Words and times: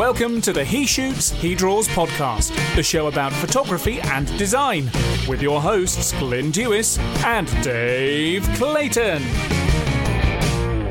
Welcome 0.00 0.40
to 0.42 0.54
the 0.54 0.64
He 0.64 0.86
Shoots, 0.86 1.28
He 1.28 1.54
Draws 1.54 1.86
podcast, 1.88 2.56
the 2.74 2.82
show 2.82 3.08
about 3.08 3.34
photography 3.34 4.00
and 4.00 4.26
design, 4.38 4.90
with 5.28 5.42
your 5.42 5.60
hosts 5.60 6.18
Glyn 6.18 6.50
Dewis 6.50 6.98
and 7.22 7.46
Dave 7.62 8.48
Clayton. 8.54 9.22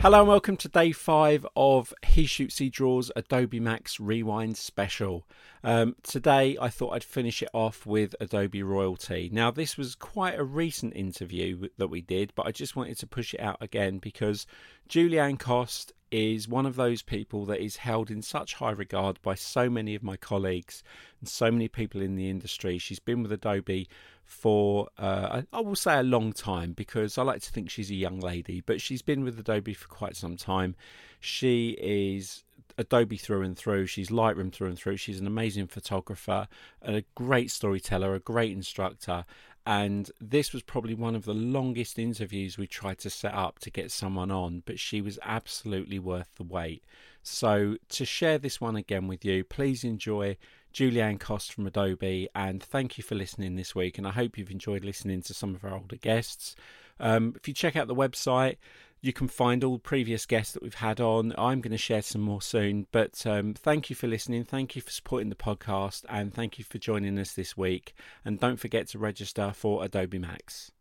Hello 0.02 0.20
and 0.20 0.30
welcome 0.30 0.56
to 0.56 0.70
day 0.70 0.94
five 0.94 1.46
of 1.58 1.94
He 2.06 2.26
Shoots 2.26 2.60
He 2.60 2.70
Draws 2.70 3.12
Adobe 3.18 3.60
Max 3.60 4.00
Rewind 4.00 4.56
Special. 4.56 5.28
Um, 5.62 5.98
today 6.04 6.58
I 6.60 6.70
thought 6.70 6.92
I'd 6.94 7.04
finish 7.04 7.44
it 7.44 7.50
off 7.54 7.86
with 7.86 8.16
Adobe 8.22 8.64
Royalty. 8.64 9.30
Now 9.34 9.52
this 9.52 9.76
was 9.76 9.96
quite 9.96 10.40
a 10.40 10.44
recent 10.46 10.96
interview 10.96 11.68
that 11.78 11.90
we 11.90 12.00
did, 12.00 12.32
but 12.34 12.48
I 12.48 12.52
just 12.52 12.78
wanted 12.78 12.98
to 13.00 13.08
push 13.08 13.34
it 13.34 13.42
out 13.42 13.58
again 13.60 13.98
because 13.98 14.48
Julianne 14.88 15.38
Cost 15.38 15.92
is 16.12 16.48
one 16.48 16.66
of 16.66 16.78
those 16.78 17.02
people 17.02 17.46
that 17.48 17.62
is 17.62 17.76
held 17.76 18.10
in 18.10 18.22
such 18.22 18.54
high 18.54 18.72
regard 18.72 19.22
by 19.22 19.36
so 19.36 19.70
many 19.70 19.96
of 19.96 20.02
my 20.02 20.16
colleagues 20.16 20.82
and 21.20 21.28
so 21.28 21.52
many 21.52 21.68
people 21.68 22.02
in 22.02 22.16
the 22.16 22.30
industry. 22.30 22.78
She's 22.78 23.00
been 23.00 23.22
with 23.22 23.34
Adobe 23.34 23.90
for, 24.30 24.88
uh, 25.00 25.42
I 25.52 25.60
will 25.60 25.76
say, 25.76 25.98
a 25.98 26.04
long 26.04 26.34
time 26.34 26.74
because 26.74 27.18
I 27.18 27.24
like 27.24 27.42
to 27.42 27.52
think 27.52 27.70
she's 27.70 27.90
a 27.90 27.96
young 27.96 28.20
lady, 28.20 28.62
but 28.62 28.80
she's 28.80 29.02
been 29.02 29.24
with 29.24 29.40
Adobe 29.40 29.74
for 29.74 29.88
quite 29.88 30.16
some 30.16 30.38
time. 30.38 30.76
She 31.20 31.72
is 31.82 32.44
Adobe 32.78 33.18
through 33.18 33.42
and 33.42 33.58
through. 33.58 33.88
She's 33.88 34.10
Lightroom 34.10 34.54
through 34.54 34.68
and 34.68 34.78
through. 34.78 34.98
She's 34.98 35.20
an 35.20 35.26
amazing 35.26 35.66
photographer, 35.66 36.48
and 36.84 36.96
a 36.96 37.04
great 37.16 37.50
storyteller, 37.50 38.14
a 38.14 38.20
great 38.20 38.52
instructor, 38.52 39.26
and 39.66 40.12
this 40.22 40.54
was 40.54 40.62
probably 40.62 40.94
one 40.94 41.16
of 41.16 41.26
the 41.26 41.34
longest 41.34 41.98
interviews 41.98 42.58
we 42.58 42.68
tried 42.68 43.00
to 43.00 43.10
set 43.10 43.34
up 43.34 43.58
to 43.60 43.72
get 43.72 43.92
someone 43.92 44.30
on, 44.30 44.62
but 44.66 44.80
she 44.80 45.02
was 45.02 45.18
absolutely 45.24 45.98
worth 45.98 46.30
the 46.36 46.44
wait. 46.44 46.84
So, 47.24 47.78
to 47.90 48.06
share 48.06 48.38
this 48.38 48.62
one 48.62 48.76
again 48.76 49.08
with 49.08 49.26
you, 49.26 49.44
please 49.44 49.84
enjoy 49.84 50.38
Julianne 50.80 51.20
Cost 51.20 51.52
from 51.52 51.68
Adobe, 51.68 52.30
and 52.34 52.64
thank 52.64 52.98
you 52.98 53.04
for 53.04 53.14
listening 53.14 53.58
this 53.58 53.76
week. 53.76 53.98
And 53.98 54.08
I 54.08 54.12
hope 54.12 54.38
you've 54.38 54.50
enjoyed 54.50 54.86
listening 54.86 55.22
to 55.24 55.34
some 55.34 55.54
of 55.54 55.66
our 55.66 55.74
older 55.74 55.98
guests. 55.98 56.56
Um, 57.02 57.34
if 57.36 57.50
you 57.50 57.54
check 57.54 57.76
out 57.76 57.90
the 57.90 57.96
website, 57.96 58.56
you 59.02 59.12
can 59.12 59.28
find 59.28 59.62
all 59.66 59.78
previous 59.78 60.26
guests 60.26 60.54
that 60.54 60.64
we've 60.64 60.76
had 60.76 61.02
on. 61.02 61.34
I'm 61.38 61.60
going 61.60 61.74
to 61.74 61.78
share 61.78 62.02
some 62.02 62.22
more 62.22 62.42
soon. 62.42 62.88
But 62.94 63.26
um, 63.28 63.56
thank 63.56 63.90
you 63.90 63.96
for 63.98 64.08
listening. 64.08 64.46
Thank 64.46 64.78
you 64.78 64.82
for 64.82 64.92
supporting 64.92 65.28
the 65.28 65.36
podcast. 65.36 66.06
And 66.08 66.34
thank 66.34 66.58
you 66.58 66.64
for 66.64 66.78
joining 66.78 67.20
us 67.20 67.34
this 67.34 67.58
week. 67.58 67.94
And 68.24 68.40
don't 68.40 68.56
forget 68.58 68.88
to 68.90 69.00
register 69.00 69.52
for 69.54 69.84
Adobe 69.84 70.18
Max. 70.18 70.72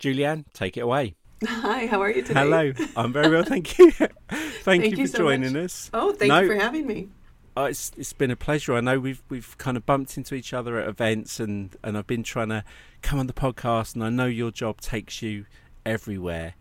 Julianne, 0.00 0.46
take 0.54 0.78
it 0.78 0.80
away. 0.80 1.14
Hi, 1.46 1.84
how 1.88 2.00
are 2.00 2.10
you 2.10 2.22
today? 2.22 2.40
Hello, 2.40 2.72
I'm 2.96 3.12
very 3.12 3.28
well, 3.28 3.44
thank 3.44 3.78
you. 3.78 3.90
thank, 3.92 4.12
thank, 4.30 4.84
you, 4.84 4.96
you 4.96 5.06
for 5.08 5.12
so 5.12 5.18
joining 5.18 5.52
much. 5.52 5.64
us. 5.64 5.90
Oh, 5.92 6.12
thank 6.12 6.30
No. 6.30 6.40
you 6.40 6.48
for 6.48 6.54
having 6.54 6.86
me. 6.86 7.08
Oh, 7.56 7.66
it's 7.66 7.92
it's 7.96 8.12
been 8.12 8.30
a 8.30 8.36
pleasure. 8.36 8.74
I 8.74 8.80
know 8.80 8.98
we've 8.98 9.22
we've 9.28 9.56
kind 9.58 9.76
of 9.76 9.86
bumped 9.86 10.16
into 10.16 10.34
each 10.34 10.52
other 10.52 10.78
at 10.78 10.88
events, 10.88 11.38
and 11.38 11.76
and 11.84 11.96
I've 11.96 12.06
been 12.06 12.24
trying 12.24 12.48
to 12.48 12.64
come 13.02 13.18
on 13.18 13.26
the 13.26 13.32
podcast, 13.32 13.94
and 13.94 14.02
I 14.02 14.10
know 14.10 14.26
your 14.26 14.50
job 14.50 14.80
takes 14.80 15.22
you 15.22 15.46
everywhere, 15.86 16.54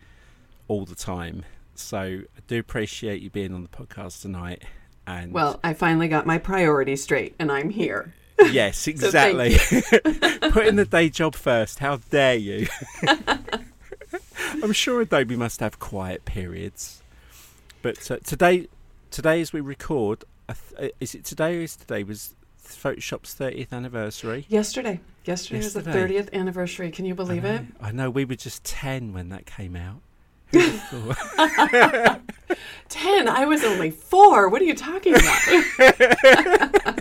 all 0.67 0.85
the 0.85 0.95
time. 0.95 1.45
So 1.75 1.97
I 1.99 2.41
do 2.47 2.59
appreciate 2.59 3.21
you 3.21 3.29
being 3.29 3.53
on 3.53 3.63
the 3.63 3.69
podcast 3.69 4.21
tonight. 4.21 4.63
And 5.07 5.33
Well, 5.33 5.59
I 5.63 5.73
finally 5.73 6.07
got 6.07 6.25
my 6.25 6.37
priorities 6.37 7.03
straight, 7.03 7.35
and 7.39 7.51
I'm 7.51 7.69
here. 7.69 8.13
yes, 8.51 8.87
exactly. 8.87 9.57
Putting 10.51 10.75
the 10.75 10.87
day 10.89 11.09
job 11.09 11.35
first. 11.35 11.79
How 11.79 11.97
dare 12.09 12.35
you? 12.35 12.67
I'm 14.63 14.73
sure 14.73 15.01
Adobe 15.01 15.35
must 15.35 15.59
have 15.59 15.79
quiet 15.79 16.25
periods, 16.25 17.01
but 17.81 18.09
uh, 18.09 18.17
today, 18.23 18.67
today 19.11 19.41
as 19.41 19.51
we 19.51 19.61
record, 19.61 20.23
th- 20.47 20.91
uh, 20.91 20.95
is 20.99 21.15
it 21.15 21.23
today 21.25 21.57
or 21.57 21.61
is 21.61 21.75
today 21.75 22.03
was 22.03 22.35
Photoshop's 22.61 23.35
30th 23.35 23.71
anniversary? 23.71 24.45
Yesterday, 24.49 24.99
yesterday, 25.25 25.57
was 25.57 25.73
the 25.73 25.81
30th 25.81 26.31
anniversary. 26.33 26.91
Can 26.91 27.05
you 27.05 27.15
believe 27.15 27.45
I 27.45 27.49
it? 27.49 27.65
I 27.81 27.91
know 27.91 28.09
we 28.09 28.25
were 28.25 28.35
just 28.35 28.63
10 28.63 29.13
when 29.13 29.29
that 29.29 29.45
came 29.45 29.75
out. 29.75 30.01
Who'd 30.53 30.65
have 30.65 31.17
thought? 31.17 32.21
Ten. 32.89 33.27
I 33.27 33.45
was 33.45 33.63
only 33.63 33.89
four. 33.89 34.49
What 34.49 34.61
are 34.61 34.65
you 34.65 34.75
talking 34.75 35.15
about? 35.15 36.99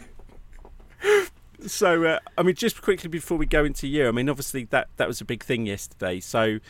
so, 1.67 2.05
uh, 2.05 2.19
I 2.39 2.43
mean, 2.43 2.55
just 2.55 2.81
quickly 2.81 3.09
before 3.09 3.37
we 3.37 3.45
go 3.45 3.65
into 3.65 3.87
you, 3.87 4.09
I 4.09 4.11
mean, 4.11 4.31
obviously 4.31 4.65
that 4.71 4.89
that 4.97 5.07
was 5.07 5.21
a 5.21 5.27
big 5.27 5.45
thing 5.45 5.67
yesterday. 5.67 6.21
So, 6.21 6.61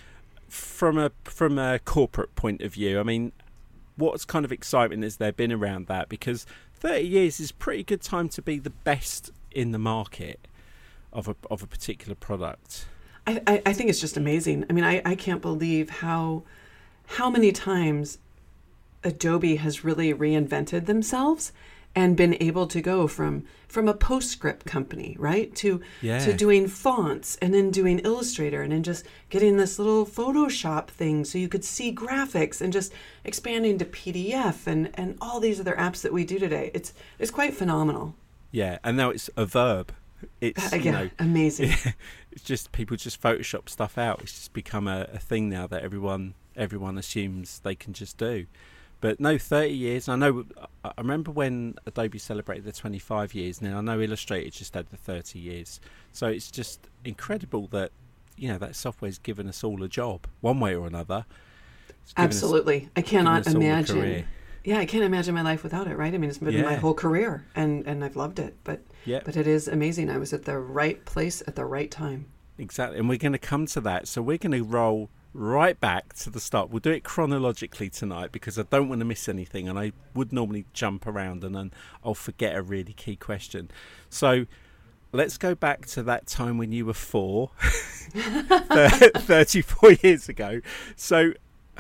from 0.49 0.99
a 0.99 1.13
from 1.25 1.57
a 1.59 1.79
corporate 1.79 2.35
point 2.35 2.63
of 2.63 2.75
view, 2.75 2.99
I 2.99 3.05
mean, 3.05 3.31
what's 3.97 4.25
kind 4.25 4.45
of 4.45 4.51
excitement 4.51 5.05
has 5.05 5.19
there 5.19 5.33
been 5.33 5.53
around 5.53 5.87
that? 5.87 6.09
Because 6.09 6.47
30 6.83 7.07
years 7.07 7.39
is 7.39 7.53
pretty 7.53 7.85
good 7.85 8.03
time 8.03 8.29
to 8.29 8.43
be 8.43 8.59
the 8.59 8.71
best 8.71 9.31
in 9.53 9.71
the 9.71 9.79
market 9.79 10.49
of 11.13 11.29
a 11.29 11.37
of 11.49 11.63
a 11.63 11.67
particular 11.67 12.17
product. 12.17 12.87
I, 13.25 13.41
I, 13.47 13.63
I 13.67 13.73
think 13.73 13.89
it's 13.89 14.01
just 14.01 14.17
amazing. 14.17 14.65
I 14.69 14.73
mean, 14.73 14.83
I, 14.83 15.01
I 15.05 15.15
can't 15.15 15.41
believe 15.41 15.91
how 15.91 16.43
how 17.07 17.31
many 17.31 17.53
times 17.53 18.19
Adobe 19.05 19.57
has 19.57 19.85
really 19.85 20.13
reinvented 20.13 20.87
themselves 20.87 21.53
and 21.95 22.17
been 22.17 22.37
able 22.41 22.67
to 22.67 22.81
go 22.81 23.07
from 23.07 23.45
from 23.69 23.89
a 23.89 23.95
postscript 23.95 24.67
company, 24.67 25.17
right, 25.19 25.55
to 25.57 25.81
Yeah. 26.03 26.19
to 26.21 26.33
doing 26.35 26.67
fonts 26.69 27.37
and 27.43 27.53
then 27.55 27.71
doing 27.71 27.99
Illustrator 28.01 28.63
and 28.63 28.73
then 28.73 28.83
just 28.83 29.05
getting 29.31 29.57
this 29.57 29.79
little 29.79 30.05
Photoshop 30.07 30.89
thing 30.89 31.25
so 31.25 31.39
you 31.39 31.49
could 31.49 31.65
see 31.65 31.95
graphics 31.95 32.61
and 32.61 32.73
just 32.73 32.93
expanding 33.25 33.79
to 33.79 33.85
PDF 33.85 34.67
and 34.67 34.91
and 34.95 35.17
all 35.21 35.41
these 35.41 35.61
other 35.61 35.75
apps 35.77 36.03
that 36.03 36.13
we 36.13 36.25
do 36.25 36.39
today. 36.39 36.71
It's 36.75 36.93
it's 37.19 37.31
quite 37.31 37.55
phenomenal. 37.55 38.15
Yeah, 38.51 38.79
and 38.85 38.97
now 38.97 39.11
it's 39.11 39.31
a 39.37 39.47
verb. 39.47 39.93
It's 40.41 40.73
Uh, 40.73 40.77
you 40.77 40.93
know, 40.93 41.11
amazing. 41.19 41.73
it's 42.33 42.45
just 42.45 42.71
people 42.73 42.97
just 42.97 43.21
Photoshop 43.21 43.69
stuff 43.69 43.99
out. 43.99 44.21
It's 44.23 44.33
just 44.35 44.53
become 44.53 44.87
a, 44.87 45.09
a 45.13 45.19
thing 45.19 45.49
now 45.49 45.67
that 45.67 45.83
everyone 45.83 46.35
everyone 46.55 46.99
assumes 46.99 47.61
they 47.61 47.75
can 47.75 47.93
just 47.93 48.19
do. 48.19 48.47
But 49.03 49.21
no, 49.21 49.37
thirty 49.37 49.75
years. 49.75 50.09
I 50.09 50.17
know. 50.17 50.45
I 50.85 50.93
remember 50.97 51.31
when 51.33 51.75
Adobe 51.87 52.19
celebrated 52.19 52.65
the 52.65 52.73
twenty-five 52.73 53.35
years. 53.35 53.61
Now 53.61 53.79
I 53.79 53.81
know 53.83 54.01
Illustrator 54.01 54.49
just 54.49 54.73
had 54.75 54.87
the 54.91 54.97
thirty 54.97 55.39
years. 55.41 55.81
So 56.13 56.29
it's 56.29 56.51
just 56.51 56.89
incredible 57.05 57.67
that 57.73 57.91
you 58.37 58.49
know 58.49 58.59
that 58.59 58.77
software's 58.77 59.19
given 59.19 59.49
us 59.49 59.63
all 59.65 59.83
a 59.83 59.89
job, 59.89 60.27
one 60.41 60.61
way 60.61 60.75
or 60.75 60.87
another. 60.87 61.27
Given 62.17 62.31
us- 62.31 62.37
Absolutely. 62.37 62.89
I 62.97 63.03
cannot 63.03 63.47
us 63.47 63.55
all 63.55 63.61
a 63.61 63.65
imagine. 63.65 64.25
Yeah, 64.65 64.79
I 64.79 64.87
can't 64.87 65.03
imagine 65.03 65.35
my 65.35 65.43
life 65.43 65.65
without 65.65 65.89
it, 65.89 65.97
right? 65.97 66.15
I 66.15 66.19
mean, 66.19 66.31
it's 66.31 66.39
been 66.39 66.63
my 66.63 66.77
whole 66.77 66.95
career 66.95 67.45
and 67.57 67.85
and 67.87 68.05
I've 68.05 68.15
loved 68.17 68.39
it. 68.39 68.55
But 68.63 68.81
Yeah. 69.05 69.21
but 69.25 69.37
it 69.37 69.49
is 69.49 69.67
amazing. 69.67 70.09
I 70.11 70.19
was 70.19 70.33
at 70.33 70.45
the 70.45 70.59
right 70.59 71.05
place 71.05 71.43
at 71.49 71.57
the 71.57 71.65
right 71.65 71.91
time. 71.91 72.27
Exactly, 72.57 72.99
and 73.01 73.09
we're 73.09 73.19
going 73.19 73.33
to 73.33 73.39
come 73.39 73.67
to 73.67 73.81
that. 73.81 74.07
So 74.07 74.23
we're 74.23 74.39
going 74.39 74.53
to 74.53 74.63
roll 74.63 75.11
right 75.35 75.79
back 75.79 76.13
to 76.15 76.31
the 76.31 76.41
start. 76.41 76.71
We'll 76.71 76.81
do 76.81 76.91
it 76.91 77.05
chronologically 77.05 77.89
tonight 77.89 78.33
because 78.33 78.59
I 78.59 78.63
don't 78.63 78.89
want 78.89 79.01
to 79.01 79.05
miss 79.05 79.29
anything, 79.29 79.69
and 79.69 79.79
I 79.79 79.93
would 80.15 80.33
normally 80.33 80.67
jump 80.73 81.07
around 81.07 81.45
and 81.45 81.55
then 81.55 81.73
I'll 82.05 82.15
forget 82.15 82.55
a 82.55 82.63
really 82.63 82.93
key 82.93 83.17
question. 83.17 83.71
So 84.11 84.47
let's 85.13 85.39
go 85.39 85.55
back 85.55 85.87
to 85.87 86.03
that 86.03 86.27
time 86.27 86.59
when 86.59 86.73
you 86.73 86.87
were 86.87 86.95
four, 86.95 87.51
34 88.13 89.93
years 90.03 90.29
ago. 90.29 90.61
So 90.97 91.33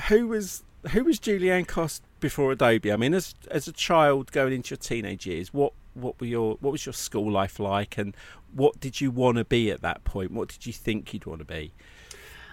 who 0.09 0.29
was 0.29 0.63
who 0.91 1.05
was 1.05 1.21
Julianne 1.21 1.67
Cost 1.67 2.03
before 2.21 2.53
Adobe? 2.53 2.93
I 2.93 2.97
mean, 2.97 3.15
as 3.15 3.34
as 3.51 3.69
a 3.69 3.73
child 3.73 4.33
going 4.33 4.53
into 4.53 4.71
your 4.71 4.79
teenage 4.79 5.27
years, 5.27 5.53
what 5.53 5.73
what 5.95 6.19
were 6.21 6.27
your 6.27 6.57
what 6.61 6.73
was 6.73 6.87
your 6.87 6.93
school 6.93 7.31
life 7.31 7.59
like, 7.59 7.99
and 7.99 8.17
what 8.55 8.81
did 8.81 9.01
you 9.01 9.11
want 9.11 9.39
to 9.39 9.45
be 9.45 9.71
at 9.71 9.83
that 9.83 10.05
point? 10.05 10.31
What 10.33 10.49
did 10.49 10.67
you 10.67 10.73
think 10.73 11.13
you'd 11.13 11.27
want 11.27 11.41
to 11.41 11.45
be? 11.45 11.73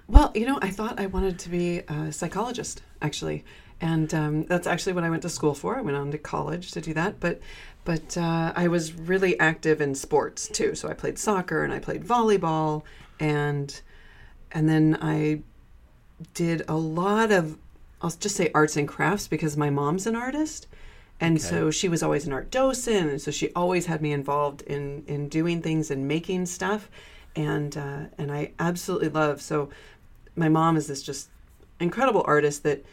Well, 0.09 0.31
you 0.33 0.47
know, 0.47 0.57
I 0.59 0.71
thought 0.71 0.99
I 0.99 1.05
wanted 1.05 1.37
to 1.37 1.49
be 1.49 1.79
a 1.87 2.11
psychologist, 2.11 2.81
actually, 2.99 3.45
and 3.79 4.11
um, 4.13 4.43
that's 4.45 4.65
actually 4.65 4.93
what 4.93 5.03
I 5.03 5.09
went 5.11 5.21
to 5.21 5.29
school 5.29 5.53
for. 5.53 5.77
I 5.77 5.81
went 5.81 5.95
on 5.95 6.09
to 6.11 6.17
college 6.17 6.71
to 6.71 6.81
do 6.81 6.95
that, 6.95 7.19
but 7.19 7.39
but 7.85 8.17
uh, 8.17 8.51
I 8.55 8.67
was 8.67 8.93
really 8.93 9.39
active 9.39 9.81
in 9.81 9.93
sports 9.93 10.47
too. 10.47 10.73
So 10.73 10.89
I 10.89 10.93
played 10.93 11.19
soccer 11.19 11.63
and 11.63 11.71
I 11.71 11.77
played 11.77 12.03
volleyball, 12.03 12.83
and 13.19 13.79
and 14.51 14.67
then 14.67 14.97
I 14.99 15.41
did 16.33 16.63
a 16.67 16.75
lot 16.75 17.31
of 17.31 17.57
I'll 18.01 18.09
just 18.09 18.35
say 18.35 18.49
arts 18.55 18.77
and 18.77 18.87
crafts 18.87 19.27
because 19.27 19.55
my 19.55 19.69
mom's 19.69 20.07
an 20.07 20.15
artist. 20.15 20.65
And 21.21 21.41
so 21.41 21.69
she 21.69 21.89
was 21.89 22.01
always 22.01 22.25
an 22.25 22.31
art 22.31 22.49
docent, 22.49 23.09
and 23.09 23.21
so 23.21 23.29
she 23.29 23.51
always 23.53 23.87
had 23.87 24.01
me 24.01 24.11
involved 24.13 24.61
in 24.61 25.03
in 25.05 25.27
doing 25.27 25.61
things 25.61 25.91
and 25.91 26.07
making 26.07 26.45
stuff, 26.45 26.89
and 27.35 27.75
uh, 27.75 28.05
and 28.17 28.31
I 28.31 28.51
absolutely 28.57 29.09
love. 29.09 29.41
So, 29.41 29.69
my 30.35 30.49
mom 30.49 30.77
is 30.77 30.87
this 30.87 31.01
just 31.01 31.29
incredible 31.79 32.23
artist 32.25 32.63
that 32.63 32.85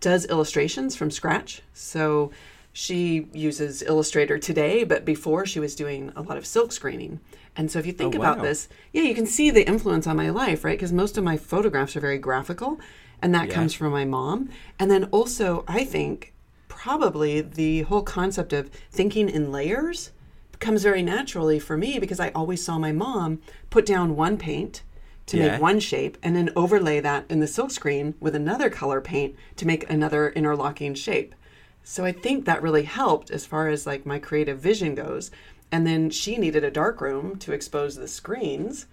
does 0.00 0.26
illustrations 0.26 0.96
from 0.96 1.10
scratch. 1.10 1.62
So, 1.72 2.30
she 2.76 3.28
uses 3.32 3.82
Illustrator 3.82 4.36
today, 4.36 4.82
but 4.82 5.04
before 5.04 5.46
she 5.46 5.60
was 5.60 5.76
doing 5.76 6.12
a 6.16 6.22
lot 6.22 6.36
of 6.36 6.44
silk 6.44 6.72
screening. 6.72 7.20
And 7.56 7.70
so, 7.70 7.78
if 7.78 7.86
you 7.86 7.92
think 7.92 8.16
Oh, 8.16 8.18
about 8.18 8.42
this, 8.42 8.68
yeah, 8.92 9.02
you 9.02 9.14
can 9.14 9.26
see 9.26 9.50
the 9.50 9.66
influence 9.66 10.08
on 10.08 10.16
my 10.16 10.30
life, 10.30 10.64
right? 10.64 10.76
Because 10.76 10.92
most 10.92 11.16
of 11.16 11.22
my 11.22 11.36
photographs 11.36 11.94
are 11.96 12.00
very 12.00 12.18
graphical, 12.18 12.80
and 13.22 13.32
that 13.34 13.46
Yeah. 13.48 13.54
comes 13.54 13.74
from 13.74 13.92
my 13.92 14.04
mom. 14.04 14.48
And 14.78 14.90
then 14.90 15.04
also, 15.04 15.64
I 15.68 15.84
think 15.84 16.32
probably 16.66 17.40
the 17.40 17.82
whole 17.82 18.02
concept 18.02 18.52
of 18.52 18.70
thinking 18.90 19.28
in 19.28 19.52
layers 19.52 20.10
comes 20.58 20.82
very 20.82 21.02
naturally 21.02 21.58
for 21.60 21.76
me 21.76 21.98
because 22.00 22.18
I 22.18 22.30
always 22.30 22.64
saw 22.64 22.78
my 22.78 22.90
mom 22.92 23.40
put 23.70 23.86
down 23.86 24.16
one 24.16 24.36
paint 24.36 24.82
to 25.26 25.36
Yeah. 25.36 25.52
make 25.52 25.60
one 25.60 25.80
shape 25.80 26.18
and 26.22 26.36
then 26.36 26.50
overlay 26.54 27.00
that 27.00 27.24
in 27.28 27.40
the 27.40 27.46
silkscreen 27.46 28.14
with 28.20 28.34
another 28.34 28.68
color 28.70 29.00
paint 29.00 29.34
to 29.56 29.66
make 29.66 29.88
another 29.90 30.30
interlocking 30.30 30.94
shape. 30.94 31.34
So 31.82 32.04
I 32.04 32.12
think 32.12 32.44
that 32.44 32.62
really 32.62 32.84
helped 32.84 33.30
as 33.30 33.46
far 33.46 33.68
as 33.68 33.86
like 33.86 34.06
my 34.06 34.18
creative 34.18 34.58
vision 34.58 34.94
goes. 34.94 35.30
And 35.72 35.86
then 35.86 36.10
she 36.10 36.38
needed 36.38 36.62
a 36.64 36.70
dark 36.70 37.00
room 37.00 37.36
to 37.38 37.52
expose 37.52 37.96
the 37.96 38.08
screens. 38.08 38.86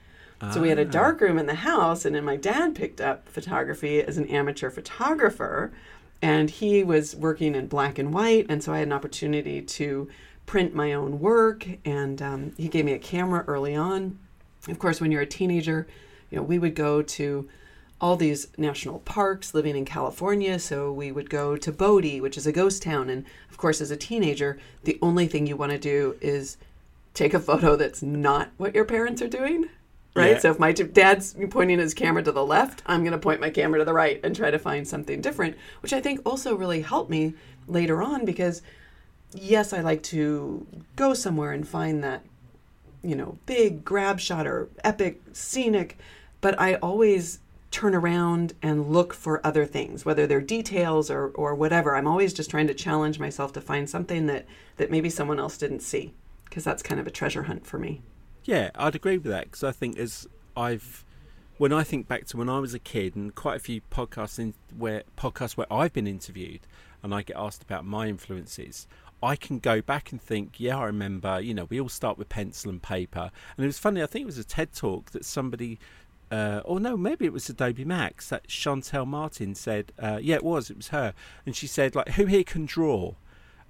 So 0.54 0.60
we 0.60 0.70
had 0.70 0.80
a 0.80 0.86
dark 0.86 1.22
room 1.22 1.38
in 1.38 1.46
the 1.46 1.54
house, 1.54 2.04
and 2.04 2.16
then 2.16 2.26
my 2.26 2.36
dad 2.36 2.74
picked 2.74 3.00
up 3.00 3.30
photography 3.30 4.02
as 4.02 4.18
an 4.18 4.26
amateur 4.26 4.72
photographer, 4.72 5.72
and 6.20 6.50
he 6.50 6.84
was 6.84 7.16
working 7.16 7.54
in 7.54 7.68
black 7.68 8.00
and 8.00 8.12
white, 8.12 8.48
and 8.50 8.64
so 8.64 8.74
I 8.74 8.80
had 8.80 8.88
an 8.88 8.92
opportunity 8.94 9.62
to 9.62 10.10
print 10.48 10.74
my 10.74 10.94
own 10.94 11.20
work, 11.20 11.68
and 11.86 12.20
um, 12.24 12.54
he 12.58 12.70
gave 12.70 12.86
me 12.86 12.94
a 12.94 12.98
camera 12.98 13.44
early 13.46 13.76
on. 13.76 14.18
Of 14.68 14.80
course, 14.80 15.00
when 15.00 15.12
you're 15.12 15.22
a 15.22 15.28
teenager, 15.28 15.86
you 16.32 16.38
know 16.38 16.44
we 16.44 16.58
would 16.58 16.74
go 16.74 17.02
to 17.02 17.48
all 18.02 18.16
these 18.16 18.48
national 18.58 19.00
parks 19.00 19.54
living 19.54 19.78
in 19.78 19.86
California. 19.86 20.58
So 20.58 20.92
we 20.92 21.12
would 21.12 21.30
go 21.30 21.56
to 21.56 21.72
Bodie, 21.72 22.20
which 22.20 22.36
is 22.36 22.48
a 22.48 22.52
ghost 22.52 22.82
town. 22.82 23.10
And 23.12 23.26
of 23.52 23.58
course, 23.58 23.80
as 23.80 23.92
a 23.92 23.98
teenager, 23.98 24.58
the 24.84 24.98
only 25.04 25.28
thing 25.28 25.46
you 25.46 25.56
want 25.56 25.72
to 25.72 25.78
do 25.78 26.16
is 26.20 26.58
take 27.14 27.36
a 27.36 27.40
photo 27.40 27.76
that's 27.76 28.02
not 28.02 28.50
what 28.58 28.74
your 28.74 28.86
parents 28.86 29.22
are 29.22 29.28
doing. 29.28 29.66
Right. 30.16 30.32
Yeah. 30.32 30.40
So 30.40 30.52
if 30.52 30.60
my 30.60 30.74
t- 30.74 30.84
dad's 30.84 31.36
pointing 31.52 31.78
his 31.78 31.94
camera 31.94 32.24
to 32.24 32.32
the 32.32 32.46
left, 32.46 32.82
I'm 32.88 33.02
going 33.02 33.14
to 33.14 33.20
point 33.20 33.40
my 33.40 33.52
camera 33.52 33.80
to 33.80 33.86
the 33.86 33.94
right 33.94 34.20
and 34.24 34.36
try 34.36 34.50
to 34.50 34.60
find 34.60 34.86
something 34.86 35.22
different, 35.22 35.56
which 35.82 35.94
I 35.94 36.02
think 36.02 36.22
also 36.26 36.56
really 36.56 36.82
helped 36.82 37.10
me 37.10 37.36
later 37.68 38.02
on 38.02 38.26
because, 38.26 38.62
yes, 39.32 39.72
I 39.72 39.80
like 39.82 40.04
to 40.04 40.66
go 40.96 41.14
somewhere 41.14 41.54
and 41.54 41.66
find 41.66 42.04
that 42.04 42.24
you 43.04 43.16
know, 43.16 43.38
big 43.46 43.84
grab 43.84 44.20
shot 44.20 44.46
or 44.46 44.70
epic 44.84 45.22
scenic, 45.34 45.98
but 46.42 46.60
I 46.60 46.76
always 46.76 47.40
turn 47.72 47.96
around 47.96 48.54
and 48.62 48.92
look 48.92 49.14
for 49.14 49.46
other 49.46 49.66
things, 49.66 50.04
whether 50.04 50.28
they're 50.28 50.42
details 50.42 51.10
or, 51.10 51.30
or 51.30 51.56
whatever. 51.56 51.96
I'm 51.96 52.08
always 52.08 52.34
just 52.34 52.50
trying 52.50 52.68
to 52.68 52.74
challenge 52.74 53.18
myself 53.18 53.54
to 53.54 53.62
find 53.62 53.90
something 53.90 54.26
that, 54.28 54.46
that 54.76 54.92
maybe 54.92 55.10
someone 55.10 55.40
else 55.40 55.58
didn't 55.58 55.80
see, 55.80 56.14
because 56.46 56.66
that's 56.66 56.84
kind 56.84 57.00
of 57.00 57.08
a 57.08 57.12
treasure 57.12 57.44
hunt 57.44 57.66
for 57.66 57.80
me. 57.80 58.02
Yeah, 58.44 58.72
I'd 58.76 58.96
agree 58.96 59.18
with 59.18 59.32
that 59.32 59.46
because 59.46 59.64
I 59.64 59.72
think 59.72 59.98
as 59.98 60.28
I've 60.58 61.06
when 61.58 61.72
I 61.72 61.84
think 61.84 62.08
back 62.08 62.26
to 62.26 62.38
when 62.38 62.50
I 62.50 62.58
was 62.58 62.74
a 62.74 62.80
kid 62.80 63.16
and 63.16 63.36
quite 63.36 63.58
a 63.58 63.60
few 63.60 63.82
podcasts 63.92 64.40
in 64.40 64.56
where 64.76 65.04
podcasts 65.16 65.56
where 65.56 65.72
I've 65.72 65.94
been 65.94 66.08
interviewed 66.08 66.62
and 67.04 67.14
I 67.14 67.22
get 67.22 67.38
asked 67.38 67.62
about 67.62 67.86
my 67.86 68.08
influences, 68.08 68.88
I 69.22 69.36
can 69.36 69.60
go 69.60 69.80
back 69.80 70.12
and 70.12 70.20
think, 70.20 70.60
yeah, 70.60 70.78
I 70.78 70.86
remember, 70.86 71.40
you 71.40 71.54
know, 71.54 71.66
we 71.66 71.80
all 71.80 71.90
start 71.90 72.18
with 72.18 72.30
pencil 72.30 72.72
and 72.72 72.82
paper. 72.82 73.30
And 73.56 73.64
it 73.64 73.68
was 73.68 73.78
funny, 73.78 74.02
I 74.02 74.08
think 74.08 74.24
it 74.24 74.26
was 74.26 74.40
a 74.40 74.44
TED 74.44 74.74
talk 74.74 75.12
that 75.12 75.24
somebody 75.24 75.78
uh, 76.32 76.62
or 76.64 76.80
no, 76.80 76.96
maybe 76.96 77.26
it 77.26 77.34
was 77.34 77.50
Adobe 77.50 77.84
Max 77.84 78.30
that 78.30 78.48
Shantell 78.48 79.06
Martin 79.06 79.54
said, 79.54 79.92
uh, 80.00 80.18
yeah, 80.22 80.36
it 80.36 80.44
was, 80.44 80.70
it 80.70 80.78
was 80.78 80.88
her. 80.88 81.14
And 81.46 81.56
she 81.56 81.68
said, 81.68 81.94
like, 81.94 82.10
who 82.10 82.26
here 82.26 82.44
can 82.44 82.66
draw? 82.66 83.16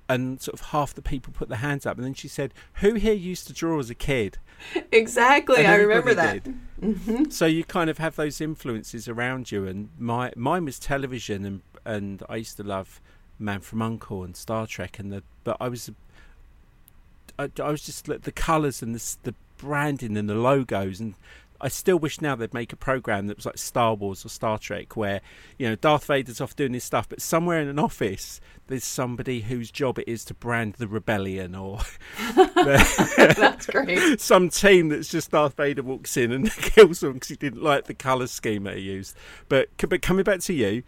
And 0.07 0.41
sort 0.41 0.59
of 0.59 0.67
half 0.67 0.93
the 0.93 1.01
people 1.01 1.33
put 1.33 1.49
their 1.49 1.57
hands 1.57 1.85
up. 1.85 1.97
And 1.97 2.05
then 2.05 2.13
she 2.13 2.27
said, 2.27 2.53
who 2.75 2.95
here 2.95 3.13
used 3.13 3.47
to 3.47 3.53
draw 3.53 3.79
as 3.79 3.89
a 3.89 3.95
kid? 3.95 4.37
Exactly. 4.91 5.57
And 5.57 5.67
I 5.67 5.75
remember 5.75 6.13
that. 6.13 6.43
did. 6.43 7.33
So 7.33 7.47
you 7.47 7.63
kind 7.63 7.89
of 7.89 7.97
have 7.97 8.15
those 8.15 8.39
influences 8.39 9.07
around 9.07 9.51
you, 9.51 9.65
and 9.65 9.89
my 9.97 10.31
mine 10.35 10.65
was 10.65 10.77
television, 10.77 11.45
and 11.45 11.61
and 11.83 12.23
I 12.29 12.35
used 12.35 12.57
to 12.57 12.63
love 12.63 13.01
Man 13.39 13.61
from 13.61 13.81
Uncle 13.81 14.23
and 14.23 14.35
Star 14.35 14.67
Trek, 14.67 14.99
and 14.99 15.11
the 15.11 15.23
but 15.43 15.57
I 15.59 15.67
was 15.67 15.89
I, 17.39 17.49
I 17.59 17.71
was 17.71 17.81
just 17.81 18.07
like 18.07 18.21
the 18.21 18.31
colours 18.31 18.81
and 18.81 18.93
the 18.93 19.15
the 19.23 19.35
branding 19.57 20.17
and 20.17 20.29
the 20.29 20.35
logos, 20.35 20.99
and 20.99 21.15
I 21.61 21.67
still 21.67 21.97
wish 21.97 22.21
now 22.21 22.35
they'd 22.35 22.53
make 22.53 22.73
a 22.73 22.77
program 22.77 23.27
that 23.27 23.37
was 23.37 23.45
like 23.45 23.57
Star 23.57 23.93
Wars 23.93 24.25
or 24.25 24.29
Star 24.29 24.57
Trek, 24.57 24.97
where 24.97 25.21
you 25.57 25.69
know 25.69 25.75
Darth 25.75 26.05
Vader's 26.05 26.41
off 26.41 26.55
doing 26.55 26.73
his 26.73 26.83
stuff, 26.83 27.07
but 27.07 27.21
somewhere 27.21 27.59
in 27.59 27.67
an 27.67 27.79
office 27.79 28.41
there's 28.67 28.83
somebody 28.85 29.41
whose 29.41 29.69
job 29.69 29.99
it 29.99 30.07
is 30.07 30.23
to 30.23 30.33
brand 30.33 30.75
the 30.75 30.87
rebellion 30.87 31.53
or 31.53 31.79
That's 32.35 33.65
great. 33.67 34.21
some 34.21 34.49
team 34.49 34.89
that's 34.89 35.09
just 35.09 35.31
Darth 35.31 35.57
Vader 35.57 35.83
walks 35.83 36.15
in 36.15 36.31
and 36.31 36.49
kills 36.55 37.01
them 37.01 37.13
because 37.13 37.29
he 37.29 37.35
didn't 37.35 37.61
like 37.61 37.85
the 37.85 37.93
colour 37.93 38.27
scheme 38.27 38.63
they 38.63 38.79
used. 38.79 39.15
But 39.49 39.69
but 39.77 40.01
coming 40.01 40.23
back 40.23 40.39
to 40.41 40.53
you, 40.53 40.83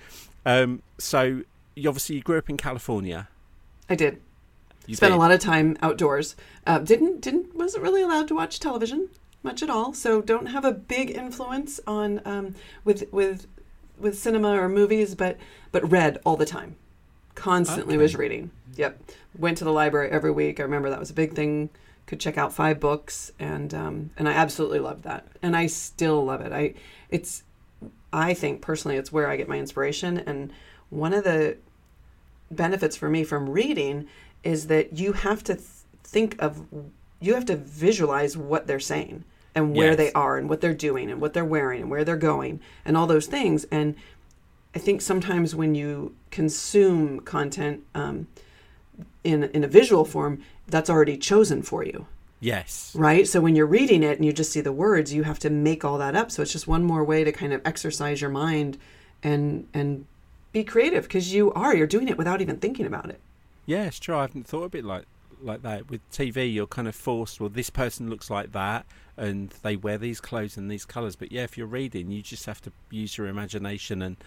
um, 0.45 0.81
so 0.97 1.41
you 1.75 1.89
obviously 1.89 2.15
you 2.15 2.21
grew 2.21 2.37
up 2.37 2.49
in 2.49 2.57
California. 2.57 3.27
I 3.89 3.95
did. 3.95 4.21
You 4.85 4.95
spent 4.95 5.11
did. 5.11 5.17
a 5.17 5.19
lot 5.19 5.31
of 5.31 5.39
time 5.39 5.77
outdoors. 5.81 6.35
Uh, 6.65 6.79
didn't 6.79 7.21
didn't 7.21 7.55
wasn't 7.55 7.83
really 7.83 8.01
allowed 8.01 8.27
to 8.29 8.35
watch 8.35 8.59
television 8.59 9.09
much 9.43 9.61
at 9.61 9.69
all. 9.69 9.93
So 9.93 10.21
don't 10.21 10.47
have 10.47 10.65
a 10.65 10.71
big 10.71 11.11
influence 11.11 11.79
on 11.85 12.21
um, 12.25 12.55
with 12.83 13.11
with 13.11 13.47
with 13.97 14.17
cinema 14.17 14.59
or 14.59 14.69
movies, 14.69 15.15
but 15.15 15.37
but 15.71 15.89
read 15.89 16.19
all 16.25 16.37
the 16.37 16.45
time. 16.45 16.75
Constantly 17.35 17.95
Okay. 17.95 18.01
was 18.03 18.15
reading. 18.15 18.51
Yep. 18.75 19.01
Went 19.37 19.57
to 19.59 19.63
the 19.63 19.71
library 19.71 20.09
every 20.09 20.31
week. 20.31 20.59
I 20.59 20.63
remember 20.63 20.89
that 20.89 20.99
was 20.99 21.09
a 21.09 21.15
big 21.15 21.33
thing. 21.33 21.69
Could 22.05 22.19
check 22.19 22.37
out 22.37 22.53
five 22.53 22.79
books, 22.79 23.31
and 23.39 23.73
um, 23.73 24.09
and 24.17 24.27
I 24.27 24.33
absolutely 24.33 24.79
loved 24.79 25.03
that, 25.03 25.27
and 25.41 25.55
I 25.55 25.67
still 25.67 26.23
love 26.25 26.41
it. 26.41 26.51
I 26.51 26.73
it's 27.09 27.43
I 28.11 28.33
think 28.33 28.61
personally 28.61 28.97
it's 28.97 29.11
where 29.11 29.29
I 29.29 29.35
get 29.37 29.47
my 29.47 29.57
inspiration, 29.57 30.17
and 30.17 30.51
one 30.89 31.13
of 31.13 31.23
the 31.23 31.57
benefits 32.51 32.95
for 32.95 33.09
me 33.09 33.23
from 33.23 33.49
reading 33.49 34.07
is 34.43 34.67
that 34.67 34.97
you 34.99 35.13
have 35.13 35.43
to 35.45 35.55
th- 35.55 35.65
think 36.03 36.35
of 36.39 36.65
you 37.19 37.33
have 37.33 37.45
to 37.45 37.55
visualize 37.55 38.35
what 38.37 38.67
they're 38.67 38.79
saying 38.79 39.23
and 39.55 39.75
where 39.75 39.89
Yes. 39.89 39.97
they 39.97 40.11
are 40.13 40.37
and 40.37 40.49
what 40.49 40.61
they're 40.61 40.73
doing 40.73 41.11
and 41.11 41.21
what 41.21 41.33
they're 41.33 41.45
wearing 41.45 41.81
and 41.81 41.91
where 41.91 42.03
they're 42.03 42.15
going 42.17 42.59
and 42.85 42.97
all 42.97 43.07
those 43.07 43.27
things 43.27 43.65
and 43.71 43.95
i 44.75 44.79
think 44.79 45.01
sometimes 45.01 45.53
when 45.55 45.75
you 45.75 46.15
consume 46.31 47.19
content 47.19 47.83
um, 47.93 48.27
in 49.23 49.43
in 49.43 49.63
a 49.63 49.67
visual 49.67 50.05
form 50.05 50.41
that's 50.67 50.89
already 50.89 51.17
chosen 51.17 51.61
for 51.61 51.83
you 51.83 52.05
Yes. 52.39 52.93
right 52.95 53.25
so 53.27 53.39
when 53.39 53.55
you're 53.55 53.65
reading 53.65 54.03
it 54.03 54.17
and 54.17 54.25
you 54.25 54.33
just 54.33 54.51
see 54.51 54.59
the 54.61 54.71
words 54.73 55.13
you 55.13 55.23
have 55.23 55.39
to 55.39 55.49
make 55.49 55.85
all 55.85 55.97
that 55.99 56.15
up 56.15 56.29
so 56.31 56.41
it's 56.41 56.51
just 56.51 56.67
one 56.67 56.83
more 56.83 57.03
way 57.03 57.23
to 57.23 57.31
kind 57.31 57.53
of 57.53 57.61
exercise 57.63 58.19
your 58.21 58.29
mind 58.29 58.77
and 59.21 59.67
and 59.73 60.05
be 60.51 60.63
creative 60.63 61.03
because 61.03 61.33
you 61.33 61.51
are 61.53 61.73
you're 61.75 61.87
doing 61.87 62.07
it 62.09 62.17
without 62.17 62.41
even 62.41 62.57
thinking 62.57 62.85
about 62.85 63.09
it 63.09 63.19
Yeah, 63.65 63.85
it's 63.85 63.97
true. 63.99 64.15
I 64.17 64.21
haven't 64.21 64.45
thought 64.45 64.65
of 64.65 64.75
it 64.75 64.83
like 64.83 65.05
like 65.43 65.61
that. 65.63 65.89
With 65.89 66.09
TV, 66.11 66.53
you're 66.53 66.67
kind 66.67 66.87
of 66.87 66.95
forced. 66.95 67.39
Well, 67.39 67.49
this 67.49 67.69
person 67.69 68.09
looks 68.09 68.29
like 68.29 68.51
that, 68.53 68.85
and 69.17 69.49
they 69.61 69.75
wear 69.75 69.97
these 69.97 70.19
clothes 70.19 70.57
and 70.57 70.69
these 70.69 70.85
colours. 70.85 71.15
But 71.15 71.31
yeah, 71.31 71.43
if 71.43 71.57
you're 71.57 71.67
reading, 71.67 72.11
you 72.11 72.21
just 72.21 72.45
have 72.45 72.61
to 72.61 72.71
use 72.89 73.17
your 73.17 73.27
imagination 73.27 74.01
and. 74.01 74.17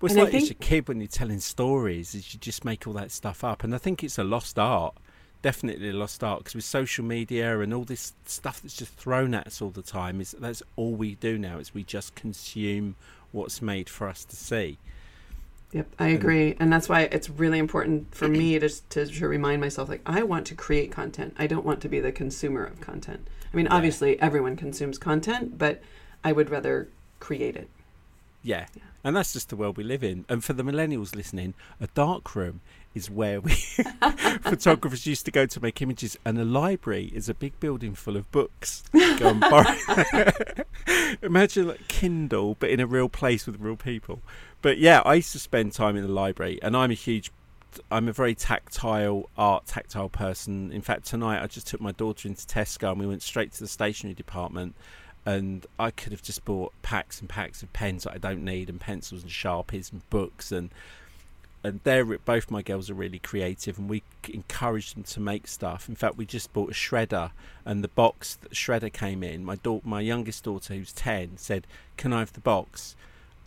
Well, 0.00 0.12
it's 0.12 0.16
And 0.16 0.32
like 0.32 0.42
as 0.42 0.50
a 0.50 0.54
kid 0.54 0.86
when 0.86 1.00
you're 1.00 1.08
telling 1.08 1.40
stories, 1.40 2.14
is 2.14 2.32
you 2.32 2.38
just 2.38 2.64
make 2.64 2.86
all 2.86 2.92
that 2.94 3.10
stuff 3.10 3.42
up, 3.42 3.64
and 3.64 3.74
I 3.74 3.78
think 3.78 4.04
it's 4.04 4.18
a 4.18 4.24
lost 4.24 4.58
art. 4.58 4.94
Definitely 5.42 5.90
a 5.90 5.92
lost 5.92 6.22
art 6.22 6.40
because 6.40 6.54
with 6.54 6.64
social 6.64 7.04
media 7.04 7.60
and 7.60 7.72
all 7.74 7.84
this 7.84 8.12
stuff 8.24 8.60
that's 8.60 8.76
just 8.76 8.92
thrown 8.94 9.34
at 9.34 9.46
us 9.46 9.60
all 9.60 9.70
the 9.70 9.82
time, 9.82 10.20
is 10.20 10.36
that's 10.38 10.62
all 10.76 10.94
we 10.94 11.16
do 11.16 11.36
now. 11.36 11.58
Is 11.58 11.74
we 11.74 11.82
just 11.82 12.14
consume 12.14 12.94
what's 13.32 13.60
made 13.60 13.88
for 13.88 14.08
us 14.08 14.24
to 14.26 14.36
see. 14.36 14.78
Yep, 15.72 15.86
I 15.98 16.08
agree, 16.08 16.56
and 16.58 16.72
that's 16.72 16.88
why 16.88 17.02
it's 17.02 17.28
really 17.28 17.58
important 17.58 18.14
for 18.14 18.26
me 18.26 18.58
to, 18.58 18.68
to 18.68 19.06
to 19.06 19.28
remind 19.28 19.60
myself 19.60 19.90
like 19.90 20.00
I 20.06 20.22
want 20.22 20.46
to 20.46 20.54
create 20.54 20.90
content. 20.90 21.34
I 21.38 21.46
don't 21.46 21.64
want 21.64 21.82
to 21.82 21.90
be 21.90 22.00
the 22.00 22.10
consumer 22.10 22.64
of 22.64 22.80
content. 22.80 23.28
I 23.52 23.56
mean, 23.56 23.68
obviously 23.68 24.20
everyone 24.20 24.56
consumes 24.56 24.96
content, 24.96 25.58
but 25.58 25.82
I 26.24 26.32
would 26.32 26.48
rather 26.48 26.88
create 27.20 27.54
it. 27.56 27.68
Yeah. 28.42 28.66
And 29.04 29.16
that's 29.16 29.32
just 29.32 29.48
the 29.48 29.56
world 29.56 29.76
we 29.76 29.84
live 29.84 30.02
in. 30.02 30.24
And 30.28 30.42
for 30.42 30.52
the 30.52 30.62
millennials 30.62 31.14
listening, 31.14 31.54
a 31.80 31.86
dark 31.88 32.34
room 32.34 32.60
is 32.94 33.10
where 33.10 33.40
we 33.40 33.52
photographers 34.42 35.06
used 35.06 35.24
to 35.26 35.30
go 35.30 35.46
to 35.46 35.60
make 35.60 35.80
images, 35.80 36.18
and 36.24 36.38
a 36.38 36.44
library 36.44 37.10
is 37.14 37.28
a 37.28 37.34
big 37.34 37.58
building 37.60 37.94
full 37.94 38.16
of 38.16 38.30
books. 38.32 38.82
Go 38.92 39.28
and 39.28 39.40
borrow. 39.40 39.74
Imagine 41.22 41.68
like 41.68 41.88
Kindle, 41.88 42.56
but 42.58 42.70
in 42.70 42.80
a 42.80 42.86
real 42.86 43.08
place 43.08 43.46
with 43.46 43.60
real 43.60 43.76
people. 43.76 44.20
But 44.60 44.78
yeah, 44.78 45.02
I 45.04 45.14
used 45.14 45.32
to 45.32 45.38
spend 45.38 45.72
time 45.72 45.96
in 45.96 46.02
the 46.02 46.12
library, 46.12 46.58
and 46.62 46.76
I'm 46.76 46.90
a 46.90 46.94
huge. 46.94 47.30
I'm 47.90 48.08
a 48.08 48.12
very 48.12 48.34
tactile 48.34 49.28
art, 49.36 49.66
tactile 49.66 50.08
person. 50.08 50.72
In 50.72 50.80
fact, 50.80 51.04
tonight 51.04 51.42
I 51.42 51.46
just 51.46 51.66
took 51.68 51.80
my 51.80 51.92
daughter 51.92 52.26
into 52.26 52.46
Tesco 52.46 52.90
and 52.90 52.98
we 52.98 53.06
went 53.06 53.22
straight 53.22 53.52
to 53.52 53.60
the 53.60 53.68
stationery 53.68 54.14
department 54.14 54.74
and 55.28 55.66
I 55.78 55.90
could 55.90 56.12
have 56.12 56.22
just 56.22 56.46
bought 56.46 56.72
packs 56.80 57.20
and 57.20 57.28
packs 57.28 57.62
of 57.62 57.70
pens 57.74 58.04
that 58.04 58.14
I 58.14 58.18
don't 58.18 58.42
need, 58.42 58.70
and 58.70 58.80
pencils 58.80 59.22
and 59.22 59.30
sharpies 59.30 59.92
and 59.92 60.08
books, 60.08 60.50
and 60.50 60.70
and 61.62 61.80
they're 61.84 62.04
both 62.04 62.50
my 62.50 62.62
girls 62.62 62.88
are 62.88 62.94
really 62.94 63.18
creative, 63.18 63.78
and 63.78 63.90
we 63.90 64.02
encourage 64.32 64.94
them 64.94 65.02
to 65.02 65.20
make 65.20 65.46
stuff. 65.46 65.86
In 65.86 65.96
fact, 65.96 66.16
we 66.16 66.24
just 66.24 66.50
bought 66.54 66.70
a 66.70 66.74
shredder, 66.74 67.32
and 67.66 67.84
the 67.84 67.88
box 67.88 68.36
that 68.36 68.52
shredder 68.52 68.90
came 68.90 69.22
in. 69.22 69.44
My 69.44 69.56
daughter, 69.56 69.86
my 69.86 70.00
youngest 70.00 70.44
daughter, 70.44 70.72
who's 70.72 70.92
ten, 70.92 71.36
said, 71.36 71.66
"Can 71.98 72.14
I 72.14 72.20
have 72.20 72.32
the 72.32 72.40
box?" 72.40 72.96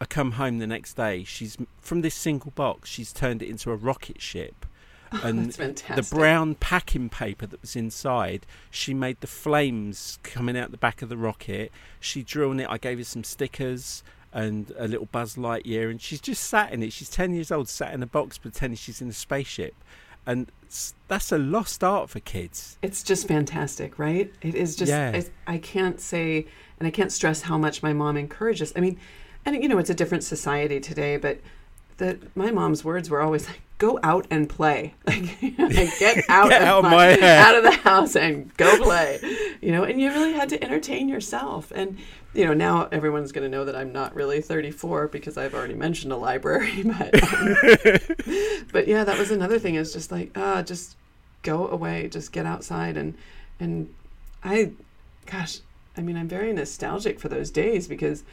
I 0.01 0.05
come 0.05 0.31
home 0.31 0.57
the 0.57 0.65
next 0.65 0.95
day. 0.95 1.23
She's 1.23 1.55
from 1.79 2.01
this 2.01 2.15
single 2.15 2.51
box. 2.51 2.89
She's 2.89 3.13
turned 3.13 3.43
it 3.43 3.49
into 3.49 3.71
a 3.71 3.75
rocket 3.75 4.19
ship 4.19 4.65
oh, 5.13 5.21
and 5.23 5.51
that's 5.51 5.81
the 5.81 6.15
brown 6.15 6.55
packing 6.55 7.07
paper 7.07 7.45
that 7.45 7.61
was 7.61 7.75
inside, 7.75 8.45
she 8.69 8.93
made 8.93 9.19
the 9.19 9.27
flames 9.27 10.17
coming 10.23 10.57
out 10.57 10.71
the 10.71 10.77
back 10.77 11.01
of 11.01 11.09
the 11.09 11.17
rocket. 11.17 11.71
She 11.99 12.23
drew 12.23 12.49
on 12.49 12.59
it. 12.61 12.67
I 12.69 12.77
gave 12.77 12.97
her 12.97 13.03
some 13.03 13.23
stickers 13.23 14.03
and 14.33 14.71
a 14.77 14.87
little 14.87 15.07
Buzz 15.11 15.35
Lightyear, 15.35 15.91
and 15.91 16.01
she's 16.01 16.21
just 16.21 16.45
sat 16.45 16.71
in 16.71 16.81
it. 16.81 16.93
She's 16.93 17.09
ten 17.09 17.33
years 17.33 17.51
old, 17.51 17.67
sat 17.67 17.93
in 17.93 18.01
a 18.01 18.07
box, 18.07 18.37
pretending 18.37 18.77
she's 18.77 19.01
in 19.01 19.09
a 19.09 19.13
spaceship, 19.13 19.75
and 20.25 20.49
that's 21.09 21.31
a 21.33 21.37
lost 21.37 21.83
art 21.83 22.09
for 22.09 22.21
kids. 22.21 22.77
It's 22.81 23.03
just 23.03 23.27
fantastic, 23.27 23.99
right? 23.99 24.33
It 24.41 24.55
is 24.55 24.77
just, 24.77 24.89
Yeah. 24.89 25.09
it's- 25.09 25.29
I 25.45 25.57
can't 25.57 25.99
say, 25.99 26.47
and 26.79 26.87
I 26.87 26.91
can't 26.91 27.11
stress 27.11 27.41
how 27.41 27.57
much 27.57 27.83
my 27.83 27.91
mom 27.91 28.15
encourages. 28.15 28.71
I 28.77 28.79
mean, 28.79 28.97
and 29.45 29.61
you 29.61 29.69
know, 29.69 29.77
it's 29.77 29.89
a 29.89 29.95
different 29.95 30.23
society 30.23 30.79
today, 30.79 31.17
but 31.17 31.39
the, 31.97 32.19
my 32.35 32.51
mom's 32.51 32.83
words 32.83 33.09
were 33.09 33.21
always 33.21 33.47
like, 33.47 33.61
go 33.77 33.99
out 34.03 34.27
and 34.29 34.47
play. 34.47 34.93
Like, 35.07 35.41
like, 35.57 35.99
get 35.99 36.23
out, 36.29 36.49
Get 36.49 36.61
of, 36.61 36.67
out 36.67 36.83
my, 36.83 37.17
my 37.17 37.21
out 37.21 37.55
of 37.55 37.63
the 37.63 37.71
house 37.71 38.15
and 38.15 38.55
go 38.57 38.77
play. 38.83 39.19
You 39.61 39.71
know, 39.71 39.83
and 39.83 39.99
you 39.99 40.09
really 40.09 40.33
had 40.33 40.49
to 40.49 40.63
entertain 40.63 41.09
yourself. 41.09 41.71
And, 41.73 41.97
you 42.33 42.45
know, 42.45 42.53
now 42.53 42.87
everyone's 42.91 43.31
going 43.31 43.43
to 43.43 43.49
know 43.49 43.65
that 43.65 43.75
I'm 43.75 43.91
not 43.91 44.15
really 44.15 44.41
34 44.41 45.07
because 45.07 45.37
I've 45.37 45.53
already 45.53 45.73
mentioned 45.73 46.13
a 46.13 46.17
library. 46.17 46.83
But, 46.83 47.23
um, 47.23 47.55
but 48.71 48.87
yeah, 48.87 49.03
that 49.03 49.17
was 49.17 49.31
another 49.31 49.59
thing 49.59 49.75
is 49.75 49.93
just 49.93 50.11
like, 50.11 50.31
ah, 50.35 50.61
just 50.61 50.95
go 51.41 51.67
away, 51.67 52.07
just 52.07 52.31
get 52.31 52.45
outside. 52.45 52.97
And, 52.97 53.15
and 53.59 53.93
I, 54.43 54.71
gosh, 55.25 55.59
I 55.97 56.01
mean, 56.01 56.17
I'm 56.17 56.27
very 56.27 56.53
nostalgic 56.53 57.19
for 57.19 57.29
those 57.29 57.49
days 57.49 57.87
because 57.87 58.23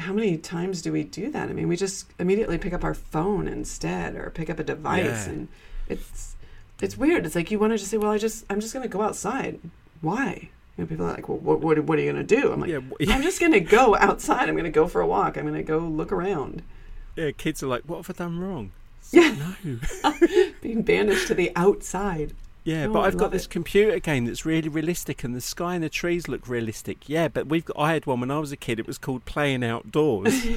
how 0.00 0.12
many 0.12 0.36
times 0.38 0.82
do 0.82 0.92
we 0.92 1.04
do 1.04 1.30
that? 1.30 1.48
I 1.48 1.52
mean, 1.52 1.68
we 1.68 1.76
just 1.76 2.06
immediately 2.18 2.58
pick 2.58 2.72
up 2.72 2.82
our 2.84 2.94
phone 2.94 3.46
instead 3.46 4.16
or 4.16 4.30
pick 4.30 4.50
up 4.50 4.58
a 4.58 4.64
device 4.64 5.26
Yeah. 5.26 5.32
and 5.32 5.48
it's 5.88 6.36
it's 6.80 6.96
weird. 6.96 7.26
It's 7.26 7.34
like 7.34 7.50
you 7.50 7.58
want 7.58 7.72
to 7.72 7.78
just 7.78 7.90
say, 7.90 7.98
"Well, 7.98 8.10
I 8.10 8.18
just 8.18 8.44
I'm 8.50 8.60
just 8.60 8.72
going 8.72 8.82
to 8.82 8.88
go 8.88 9.02
outside." 9.02 9.60
Why? 10.00 10.48
You 10.76 10.84
know, 10.84 10.86
people 10.88 11.04
are 11.06 11.12
like, 11.12 11.28
"Well, 11.28 11.38
what 11.38 11.60
what, 11.60 11.78
what 11.84 11.98
are 11.98 12.02
you 12.02 12.12
going 12.12 12.26
to 12.26 12.36
do?" 12.40 12.52
I'm 12.52 12.60
like, 12.60 12.70
Yeah, 12.70 12.80
"I'm 13.14 13.22
just 13.22 13.38
going 13.40 13.52
to 13.52 13.60
go 13.60 13.96
outside. 13.96 14.48
I'm 14.48 14.54
going 14.54 14.64
to 14.64 14.70
go 14.70 14.88
for 14.88 15.00
a 15.02 15.06
walk. 15.06 15.36
I'm 15.36 15.42
going 15.44 15.54
to 15.54 15.62
go 15.62 15.78
look 15.78 16.10
around." 16.12 16.62
Yeah, 17.16 17.32
kids 17.32 17.62
are 17.62 17.66
like, 17.66 17.82
"What 17.86 17.98
have 17.98 18.10
I 18.10 18.18
done 18.24 18.38
wrong?" 18.38 18.72
Yeah. 19.12 19.34
No. 19.64 20.14
Being 20.62 20.82
banished 20.82 21.26
to 21.28 21.34
the 21.34 21.50
outside. 21.56 22.32
Yeah, 22.70 22.86
Oh, 22.86 22.92
but 22.92 23.00
I've 23.00 23.16
got 23.16 23.30
this 23.32 23.44
it. 23.46 23.50
computer 23.50 23.98
game 23.98 24.26
that's 24.26 24.44
really 24.46 24.68
realistic, 24.68 25.24
and 25.24 25.34
the 25.34 25.40
sky 25.40 25.74
and 25.74 25.82
the 25.82 25.88
trees 25.88 26.28
look 26.28 26.46
realistic. 26.48 27.08
Yeah, 27.08 27.28
but 27.28 27.46
we've 27.48 27.64
got, 27.64 27.76
I 27.78 27.92
had 27.94 28.06
one 28.06 28.20
when 28.20 28.30
I 28.30 28.38
was 28.38 28.52
a 28.52 28.56
kid. 28.56 28.78
It 28.78 28.86
was 28.86 28.98
called 28.98 29.24
Playing 29.24 29.64
Outdoors. 29.64 30.34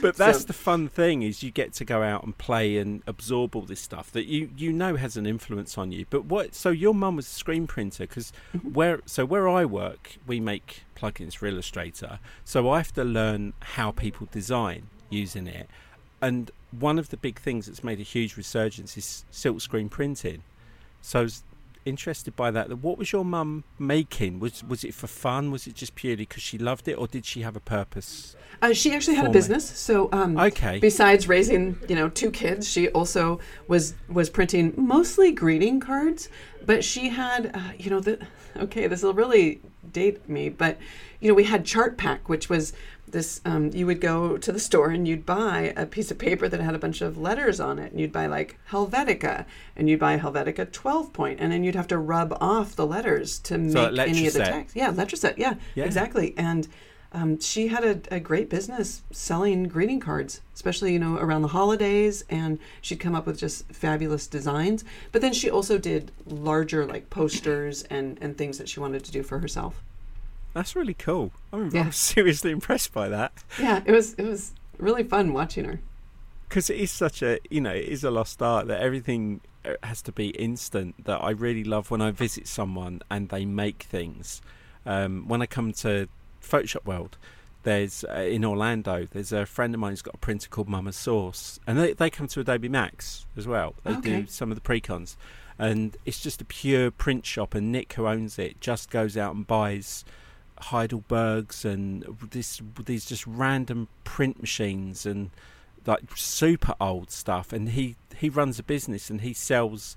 But 0.00 0.16
that's 0.16 0.40
So- 0.40 0.46
the 0.48 0.52
fun 0.52 0.88
thing 0.88 1.22
is 1.22 1.42
you 1.42 1.50
get 1.50 1.72
to 1.74 1.84
go 1.84 2.02
out 2.02 2.24
and 2.24 2.36
play 2.36 2.76
and 2.76 3.02
absorb 3.06 3.56
all 3.56 3.62
this 3.62 3.80
stuff 3.80 4.10
that 4.12 4.26
you 4.26 4.50
you 4.54 4.70
know 4.70 4.96
has 4.96 5.16
an 5.16 5.24
influence 5.26 5.78
on 5.78 5.92
you. 5.92 6.04
But 6.10 6.26
what? 6.26 6.54
So 6.54 6.68
your 6.68 6.92
mum 6.94 7.16
was 7.16 7.26
a 7.26 7.30
screen 7.30 7.66
printer 7.66 8.04
because 8.06 8.30
Mm-hmm. 8.54 8.72
where 8.74 9.00
so 9.06 9.24
where 9.24 9.48
I 9.48 9.64
work 9.64 10.16
we 10.26 10.40
make 10.40 10.82
plugins 10.94 11.34
for 11.36 11.46
Illustrator. 11.46 12.18
So 12.44 12.68
I 12.68 12.78
have 12.78 12.92
to 12.94 13.04
learn 13.04 13.54
how 13.76 13.92
people 13.92 14.28
design 14.30 14.88
using 15.08 15.46
it. 15.46 15.70
And 16.20 16.50
one 16.80 16.98
of 16.98 17.10
the 17.10 17.16
big 17.16 17.38
things 17.38 17.66
that's 17.66 17.84
made 17.84 18.00
a 18.00 18.02
huge 18.02 18.36
resurgence 18.36 18.96
is 18.96 19.24
silkscreen 19.32 19.90
printing. 19.90 20.42
So 21.02 21.20
I 21.20 21.22
was 21.22 21.42
interested 21.84 22.34
by 22.34 22.50
that. 22.50 22.78
What 22.78 22.98
was 22.98 23.12
your 23.12 23.24
mum 23.24 23.64
making? 23.78 24.40
Was 24.40 24.64
was 24.64 24.84
it 24.84 24.94
for 24.94 25.06
fun? 25.06 25.50
Was 25.50 25.66
it 25.66 25.74
just 25.74 25.94
purely 25.94 26.24
because 26.24 26.42
she 26.42 26.58
loved 26.58 26.88
it, 26.88 26.94
or 26.94 27.06
did 27.06 27.26
she 27.26 27.42
have 27.42 27.56
a 27.56 27.60
purpose? 27.60 28.36
Uh, 28.62 28.72
she 28.72 28.92
actually 28.94 29.16
had 29.16 29.26
a 29.26 29.30
business, 29.30 29.68
so 29.68 30.08
um, 30.12 30.38
Okay. 30.38 30.78
besides 30.78 31.28
raising 31.28 31.76
you 31.88 31.94
know 31.94 32.08
two 32.08 32.30
kids 32.30 32.68
she 32.68 32.88
also 32.90 33.40
was 33.68 33.94
was 34.08 34.30
printing 34.30 34.72
mostly 34.76 35.32
greeting 35.32 35.80
cards 35.80 36.28
but 36.64 36.84
she 36.84 37.08
had 37.08 37.50
uh, 37.54 37.72
you 37.76 37.90
know 37.90 38.00
the 38.00 38.18
okay 38.56 38.86
this 38.86 39.02
will 39.02 39.12
really 39.12 39.60
date 39.92 40.28
me 40.28 40.48
but 40.48 40.78
you 41.20 41.28
know 41.28 41.34
we 41.34 41.44
had 41.44 41.64
Chartpak 41.64 42.20
which 42.26 42.48
was 42.48 42.72
this 43.06 43.40
um, 43.44 43.70
you 43.72 43.86
would 43.86 44.00
go 44.00 44.36
to 44.36 44.50
the 44.52 44.58
store 44.58 44.90
and 44.90 45.06
you'd 45.06 45.26
buy 45.26 45.72
a 45.76 45.86
piece 45.86 46.10
of 46.10 46.18
paper 46.18 46.48
that 46.48 46.60
had 46.60 46.74
a 46.74 46.78
bunch 46.78 47.00
of 47.00 47.16
letters 47.18 47.60
on 47.60 47.78
it 47.78 47.92
and 47.92 48.00
you'd 48.00 48.12
buy 48.12 48.26
like 48.26 48.58
helvetica 48.70 49.44
and 49.76 49.88
you'd 49.88 50.00
buy 50.00 50.18
helvetica 50.18 50.70
12 50.70 51.12
point 51.12 51.38
and 51.40 51.52
then 51.52 51.62
you'd 51.64 51.74
have 51.74 51.88
to 51.88 51.98
rub 51.98 52.36
off 52.40 52.74
the 52.76 52.86
letters 52.86 53.38
to 53.40 53.54
So, 53.70 53.90
make 53.90 54.08
any 54.08 54.26
of 54.26 54.32
the 54.32 54.40
text 54.40 54.74
yeah 54.76 54.90
letraset 54.92 55.34
yeah, 55.36 55.54
Yeah. 55.74 55.84
exactly 55.84 56.34
and 56.36 56.66
um, 57.12 57.38
she 57.38 57.68
had 57.68 57.84
a, 57.84 58.16
a 58.16 58.18
great 58.18 58.50
business 58.50 59.02
selling 59.12 59.64
greeting 59.68 60.00
cards, 60.00 60.40
especially 60.52 60.92
you 60.94 60.98
know 60.98 61.16
around 61.16 61.42
the 61.42 61.48
holidays, 61.48 62.24
and 62.28 62.58
she'd 62.80 62.98
come 62.98 63.14
up 63.14 63.24
with 63.24 63.38
just 63.38 63.68
fabulous 63.72 64.26
designs. 64.26 64.82
But 65.12 65.22
then 65.22 65.32
she 65.32 65.48
also 65.48 65.78
did 65.78 66.10
larger 66.26 66.84
like 66.84 67.10
posters 67.10 67.84
and 67.84 68.18
and 68.20 68.36
things 68.36 68.58
that 68.58 68.68
she 68.68 68.80
wanted 68.80 69.04
to 69.04 69.12
do 69.12 69.22
for 69.22 69.38
herself. 69.38 69.80
That's 70.54 70.74
really 70.74 70.94
cool. 70.94 71.32
I'm, 71.52 71.68
Yeah. 71.70 71.82
I'm 71.86 71.92
seriously 72.10 72.50
impressed 72.52 72.92
by 72.94 73.08
that 73.10 73.32
Yeah, 73.60 73.82
it 73.84 73.92
was 73.92 74.14
it 74.14 74.22
was 74.24 74.52
really 74.78 75.02
fun 75.04 75.32
watching 75.32 75.64
her. 75.66 75.80
because 76.48 76.70
it 76.70 76.78
is 76.78 76.90
such 76.90 77.20
a 77.22 77.38
you 77.50 77.60
know 77.60 77.72
it 77.72 77.84
is 77.86 78.02
a 78.04 78.10
lost 78.10 78.40
art 78.42 78.66
that 78.68 78.80
everything 78.80 79.40
uh, 79.64 79.74
has 79.82 80.00
to 80.02 80.12
be 80.12 80.28
instant. 80.30 80.94
That 81.04 81.22
I 81.22 81.30
really 81.30 81.64
love 81.64 81.90
when 81.90 82.00
I 82.00 82.10
visit 82.10 82.46
someone 82.48 83.02
and 83.10 83.28
they 83.28 83.44
make 83.44 83.82
things. 83.84 84.40
Um, 84.86 85.26
when 85.28 85.40
I 85.42 85.46
come 85.46 85.72
to 85.74 86.08
Photoshop 86.42 86.84
World, 86.84 87.16
there's 87.62 88.04
uh, 88.04 88.20
in 88.20 88.44
Orlando. 88.44 89.08
There's 89.10 89.32
a 89.32 89.46
friend 89.46 89.72
of 89.74 89.80
mine 89.80 89.92
who's 89.92 90.02
got 90.02 90.14
a 90.14 90.18
printer 90.18 90.48
called 90.50 90.68
Mama's 90.68 90.96
Sauce, 90.96 91.58
and 91.66 91.78
they 91.78 91.94
they 91.94 92.10
come 92.10 92.28
to 92.28 92.40
Adobe 92.40 92.68
Max 92.68 93.24
as 93.36 93.46
well. 93.46 93.74
They 93.84 93.92
Okay. 93.92 94.20
do 94.20 94.26
some 94.26 94.50
of 94.52 94.56
the 94.56 94.60
precons, 94.60 95.16
and 95.58 95.96
it's 96.04 96.20
just 96.20 96.42
a 96.42 96.44
pure 96.44 96.90
print 96.90 97.24
shop. 97.24 97.54
And 97.54 97.72
Nick, 97.72 97.94
who 97.94 98.06
owns 98.06 98.38
it, 98.38 98.60
just 98.60 98.90
goes 98.90 99.16
out 99.16 99.34
and 99.34 99.46
buys 99.46 100.04
Heidelbergs 100.64 101.64
and 101.64 102.04
this 102.30 102.60
these 102.84 103.04
just 103.04 103.26
random 103.26 103.88
print 104.04 104.40
machines 104.40 105.06
and 105.06 105.30
like 105.86 106.04
super 106.16 106.74
old 106.80 107.10
stuff. 107.10 107.52
And 107.52 107.70
he 107.70 107.96
he 108.16 108.28
runs 108.28 108.58
a 108.58 108.62
business 108.62 109.10
and 109.10 109.20
he 109.20 109.32
sells 109.32 109.96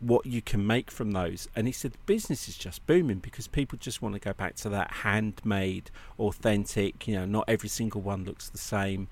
what 0.00 0.24
you 0.24 0.40
can 0.40 0.66
make 0.66 0.90
from 0.90 1.12
those. 1.12 1.48
And 1.54 1.66
he 1.66 1.72
said 1.72 1.92
the 1.92 1.98
business 2.06 2.48
is 2.48 2.56
just 2.56 2.86
booming 2.86 3.18
because 3.18 3.46
people 3.46 3.78
just 3.78 4.00
want 4.00 4.14
to 4.14 4.20
go 4.20 4.32
back 4.32 4.56
to 4.56 4.68
that 4.70 4.90
handmade 4.90 5.90
authentic 6.18 7.06
you 7.06 7.14
know 7.14 7.26
not 7.26 7.44
every 7.48 7.68
single 7.68 8.00
one 8.00 8.24
looks 8.24 8.48
the 8.48 8.58
same. 8.58 9.08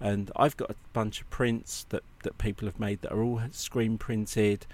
And 0.00 0.32
I've 0.34 0.56
got 0.56 0.70
a 0.70 0.74
bunch 0.92 1.20
of 1.20 1.30
prints 1.30 1.86
that 1.90 2.02
that 2.24 2.38
people 2.38 2.66
have 2.66 2.80
made 2.80 3.02
that 3.02 3.12
are 3.12 3.22
all 3.22 3.40
screen 3.52 3.98
printed. 3.98 4.66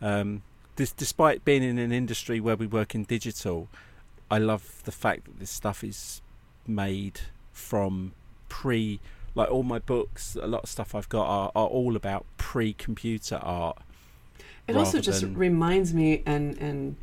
Um, 0.00 0.42
this, 0.76 0.90
despite 0.90 1.44
being 1.44 1.62
in 1.62 1.78
an 1.78 1.92
industry 1.92 2.40
where 2.40 2.56
we 2.56 2.66
work 2.66 2.94
in 2.94 3.04
digital 3.04 3.68
I 4.32 4.38
love 4.38 4.64
the 4.84 4.92
fact 4.92 5.24
that 5.26 5.38
this 5.38 5.50
stuff 5.50 5.84
is 5.84 6.22
made 6.66 7.20
from 7.52 8.12
pre 8.48 8.98
like 9.34 9.50
all 9.50 9.62
my 9.62 9.78
books 9.78 10.36
a 10.40 10.46
lot 10.46 10.62
of 10.64 10.68
stuff 10.68 10.94
I've 10.94 11.08
got 11.08 11.26
are, 11.26 11.52
are 11.54 11.66
all 11.78 11.96
about 11.96 12.24
pre-computer 12.36 13.36
art 13.36 13.78
It 14.68 14.76
also 14.76 15.00
just 15.00 15.20
than- 15.22 15.36
reminds 15.36 15.92
me 15.94 16.22
and 16.26 16.56
and 16.58 16.96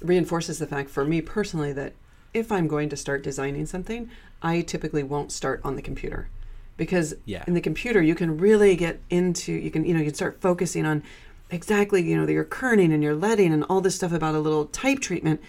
reinforces 0.00 0.58
the 0.58 0.66
fact 0.66 0.88
for 0.90 1.04
me 1.04 1.20
personally 1.20 1.72
that 1.74 1.92
if 2.32 2.50
I'm 2.52 2.68
going 2.68 2.88
to 2.90 2.96
start 2.96 3.22
designing 3.22 3.66
something, 3.66 4.08
I 4.40 4.60
typically 4.62 5.02
won't 5.02 5.32
start 5.32 5.60
on 5.64 5.74
the 5.76 5.82
computer 5.82 6.28
because 6.76 7.14
Yeah. 7.26 7.44
in 7.46 7.54
the 7.54 7.60
computer 7.60 8.00
you 8.00 8.14
can 8.14 8.38
really 8.38 8.76
get 8.76 9.00
into 9.10 9.52
you 9.52 9.70
can 9.70 9.84
you 9.84 9.92
know 9.94 10.00
you 10.00 10.06
can 10.06 10.14
start 10.14 10.40
focusing 10.40 10.86
on 10.86 11.02
exactly 11.50 12.00
you 12.02 12.16
know 12.16 12.26
your 12.28 12.44
kerning 12.44 12.92
and 12.94 13.02
your 13.02 13.14
leading 13.14 13.52
and 13.52 13.64
all 13.68 13.80
this 13.80 13.96
stuff 13.96 14.12
about 14.12 14.34
a 14.34 14.40
little 14.40 14.66
type 14.66 15.00
treatment 15.00 15.40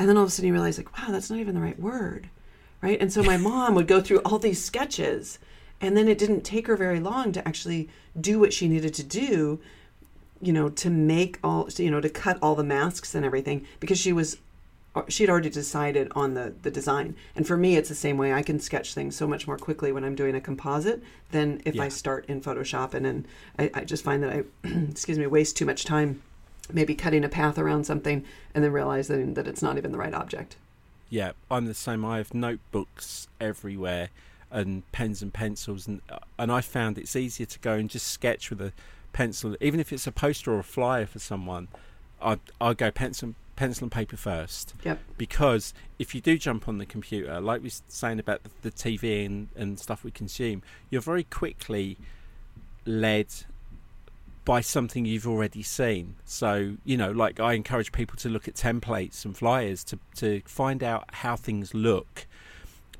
and 0.00 0.08
then 0.08 0.16
all 0.16 0.24
of 0.24 0.28
a 0.28 0.32
sudden 0.32 0.48
you 0.48 0.52
realize 0.52 0.78
like 0.78 0.96
wow 0.98 1.12
that's 1.12 1.30
not 1.30 1.38
even 1.38 1.54
the 1.54 1.60
right 1.60 1.78
word 1.78 2.28
right? 2.82 3.00
And 3.00 3.12
so 3.12 3.22
my 3.22 3.36
mom 3.50 3.74
would 3.74 3.86
go 3.86 4.00
through 4.00 4.20
all 4.20 4.38
these 4.38 4.62
sketches 4.64 5.38
and 5.80 5.96
then 5.96 6.08
it 6.08 6.18
didn't 6.18 6.42
take 6.42 6.66
her 6.66 6.76
very 6.76 7.00
long 7.00 7.32
to 7.32 7.46
actually 7.46 7.88
do 8.20 8.38
what 8.38 8.52
she 8.52 8.68
needed 8.68 8.94
to 8.94 9.04
do 9.04 9.60
you 10.42 10.52
know 10.52 10.70
to 10.70 10.88
make 10.88 11.38
all 11.44 11.68
you 11.76 11.90
know 11.90 12.00
to 12.00 12.08
cut 12.08 12.38
all 12.42 12.54
the 12.54 12.64
masks 12.64 13.14
and 13.14 13.24
everything 13.24 13.66
because 13.78 13.98
she 13.98 14.12
was 14.12 14.38
uh, 14.94 15.02
she'd 15.08 15.30
already 15.30 15.50
decided 15.50 16.10
on 16.16 16.34
the 16.34 16.54
the 16.62 16.70
design. 16.70 17.14
And 17.36 17.46
for 17.46 17.56
me 17.56 17.76
it's 17.76 17.88
the 17.88 17.94
same 17.94 18.16
way. 18.16 18.32
I 18.32 18.42
can 18.42 18.58
sketch 18.58 18.94
things 18.94 19.14
so 19.14 19.26
much 19.26 19.46
more 19.46 19.58
quickly 19.58 19.92
when 19.92 20.02
i'm 20.02 20.14
doing 20.14 20.34
a 20.34 20.40
composite 20.40 21.02
than 21.30 21.60
if 21.64 21.78
i 21.78 21.88
start 21.88 22.24
in 22.26 22.40
photoshop 22.40 22.94
and 22.94 23.04
then 23.04 23.26
I, 23.58 23.70
I 23.74 23.84
just 23.84 24.02
find 24.02 24.22
that 24.22 24.32
i 24.32 24.44
excuse 24.90 25.18
me 25.18 25.26
waste 25.26 25.56
too 25.56 25.66
much 25.66 25.84
time 25.84 26.22
maybe 26.72 26.94
cutting 26.94 27.24
a 27.24 27.28
path 27.28 27.58
around 27.58 27.84
something 27.84 28.24
and 28.54 28.64
then 28.64 28.72
realizing 28.72 29.34
that 29.34 29.46
it's 29.46 29.62
not 29.62 29.78
even 29.78 29.92
the 29.92 29.98
right 29.98 30.14
object. 30.14 30.56
Yeah 31.08 31.32
I'm 31.50 31.66
the 31.66 31.74
same. 31.74 32.04
I 32.04 32.18
have 32.18 32.34
notebooks 32.34 33.28
everywhere 33.40 34.10
and 34.50 34.90
pens 34.92 35.22
and 35.22 35.32
pencils 35.32 35.86
and 35.86 36.00
uh, 36.10 36.18
and 36.38 36.50
I 36.50 36.60
found 36.60 36.98
it's 36.98 37.16
easier 37.16 37.46
to 37.46 37.58
go 37.60 37.74
and 37.74 37.88
just 37.88 38.08
sketch 38.08 38.50
with 38.50 38.60
a 38.60 38.72
pencil. 39.12 39.56
Even 39.60 39.80
if 39.80 39.92
it's 39.92 40.06
a 40.06 40.12
poster 40.12 40.52
or 40.52 40.60
a 40.60 40.64
flyer 40.64 41.06
for 41.06 41.18
someone 41.18 41.68
I 42.20 42.38
I 42.60 42.74
go 42.74 42.90
pencil 42.90 43.34
pencil 43.60 43.84
and 43.84 43.92
paper 43.92 44.16
first. 44.16 44.72
Yep. 44.84 45.00
Because 45.18 45.74
if 45.98 46.14
you 46.14 46.22
do 46.22 46.38
jump 46.38 46.66
on 46.66 46.78
the 46.78 46.86
computer, 46.86 47.40
like 47.42 47.60
we 47.60 47.66
were 47.66 47.74
saying 47.88 48.18
about 48.18 48.42
the, 48.42 48.50
the 48.62 48.70
TV 48.70 49.26
and, 49.26 49.48
and 49.54 49.78
stuff 49.78 50.02
we 50.02 50.10
consume, 50.10 50.62
you're 50.88 51.02
very 51.02 51.24
quickly 51.24 51.98
led 52.86 53.26
by 54.50 54.60
something 54.60 55.04
you've 55.04 55.28
already 55.28 55.62
seen. 55.62 56.16
So, 56.24 56.76
you 56.84 56.96
know, 56.96 57.12
like 57.12 57.38
I 57.38 57.52
encourage 57.52 57.92
people 57.92 58.16
to 58.16 58.28
look 58.28 58.48
at 58.48 58.54
templates 58.54 59.24
and 59.24 59.36
flyers 59.36 59.84
to, 59.84 59.98
to 60.16 60.42
find 60.44 60.82
out 60.82 61.04
how 61.12 61.36
things 61.36 61.72
look. 61.72 62.26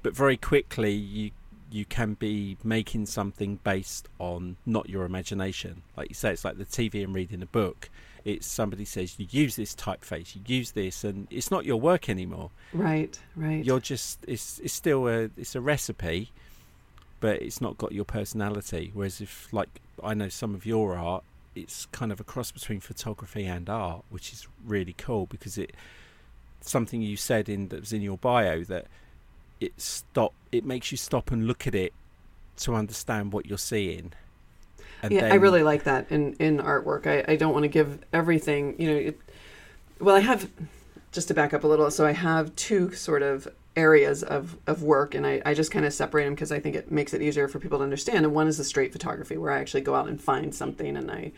But 0.00 0.14
very 0.14 0.36
quickly, 0.36 0.92
you 0.92 1.32
you 1.72 1.84
can 1.84 2.14
be 2.14 2.56
making 2.62 3.06
something 3.06 3.58
based 3.64 4.06
on 4.20 4.58
not 4.64 4.88
your 4.88 5.04
imagination. 5.04 5.82
Like 5.96 6.10
you 6.10 6.14
say, 6.14 6.30
it's 6.30 6.44
like 6.44 6.56
the 6.56 6.64
TV 6.64 7.02
and 7.02 7.12
reading 7.12 7.42
a 7.42 7.46
book. 7.46 7.90
It's 8.24 8.46
somebody 8.46 8.84
says 8.84 9.18
you 9.18 9.26
use 9.28 9.56
this 9.56 9.74
typeface, 9.74 10.36
you 10.36 10.42
use 10.46 10.70
this, 10.70 11.02
and 11.02 11.26
it's 11.32 11.50
not 11.50 11.64
your 11.64 11.80
work 11.80 12.08
anymore. 12.08 12.52
Right, 12.72 13.18
right. 13.34 13.64
You're 13.64 13.80
just 13.80 14.20
it's 14.28 14.60
it's 14.60 14.72
still 14.72 15.08
a 15.08 15.30
it's 15.36 15.56
a 15.56 15.60
recipe, 15.60 16.30
but 17.18 17.42
it's 17.42 17.60
not 17.60 17.76
got 17.76 17.90
your 17.90 18.04
personality. 18.04 18.92
Whereas 18.94 19.20
if 19.20 19.52
like 19.52 19.80
I 20.00 20.14
know 20.14 20.28
some 20.28 20.54
of 20.54 20.64
your 20.64 20.96
art, 20.96 21.24
it's 21.54 21.86
kind 21.86 22.12
of 22.12 22.20
a 22.20 22.24
cross 22.24 22.50
between 22.50 22.80
photography 22.80 23.44
and 23.44 23.68
art, 23.68 24.04
which 24.10 24.32
is 24.32 24.46
really 24.64 24.94
cool 24.96 25.26
because 25.26 25.58
it 25.58 25.74
something 26.60 27.00
you 27.00 27.16
said 27.16 27.48
in 27.48 27.68
that 27.68 27.80
was 27.80 27.92
in 27.92 28.02
your 28.02 28.18
bio 28.18 28.62
that 28.64 28.86
it 29.60 29.72
stop 29.80 30.34
it 30.52 30.64
makes 30.64 30.90
you 30.90 30.98
stop 30.98 31.30
and 31.30 31.46
look 31.46 31.66
at 31.66 31.74
it 31.74 31.92
to 32.56 32.74
understand 32.74 33.32
what 33.32 33.46
you're 33.46 33.58
seeing. 33.58 34.12
And 35.02 35.12
yeah, 35.12 35.22
then... 35.22 35.32
I 35.32 35.36
really 35.36 35.62
like 35.62 35.84
that 35.84 36.10
in 36.10 36.34
in 36.34 36.58
artwork. 36.58 37.06
I, 37.06 37.32
I 37.32 37.36
don't 37.36 37.52
want 37.52 37.64
to 37.64 37.68
give 37.68 37.98
everything, 38.12 38.76
you 38.78 38.90
know. 38.90 38.96
It, 38.96 39.20
well, 39.98 40.16
I 40.16 40.20
have 40.20 40.50
just 41.12 41.28
to 41.28 41.34
back 41.34 41.52
up 41.54 41.64
a 41.64 41.66
little. 41.66 41.90
So 41.90 42.06
I 42.06 42.12
have 42.12 42.54
two 42.56 42.92
sort 42.92 43.22
of 43.22 43.48
areas 43.76 44.24
of, 44.24 44.56
of 44.66 44.82
work 44.82 45.14
and 45.14 45.24
I, 45.24 45.40
I 45.46 45.54
just 45.54 45.70
kind 45.70 45.86
of 45.86 45.92
separate 45.92 46.24
them 46.24 46.34
because 46.34 46.50
I 46.50 46.58
think 46.58 46.74
it 46.74 46.90
makes 46.90 47.14
it 47.14 47.22
easier 47.22 47.46
for 47.46 47.60
people 47.60 47.78
to 47.78 47.84
understand. 47.84 48.24
And 48.24 48.34
one 48.34 48.48
is 48.48 48.58
the 48.58 48.64
straight 48.64 48.92
photography 48.92 49.36
where 49.36 49.52
I 49.52 49.60
actually 49.60 49.82
go 49.82 49.94
out 49.94 50.08
and 50.08 50.20
find 50.20 50.52
something 50.54 50.96
and 50.96 51.10
I 51.10 51.32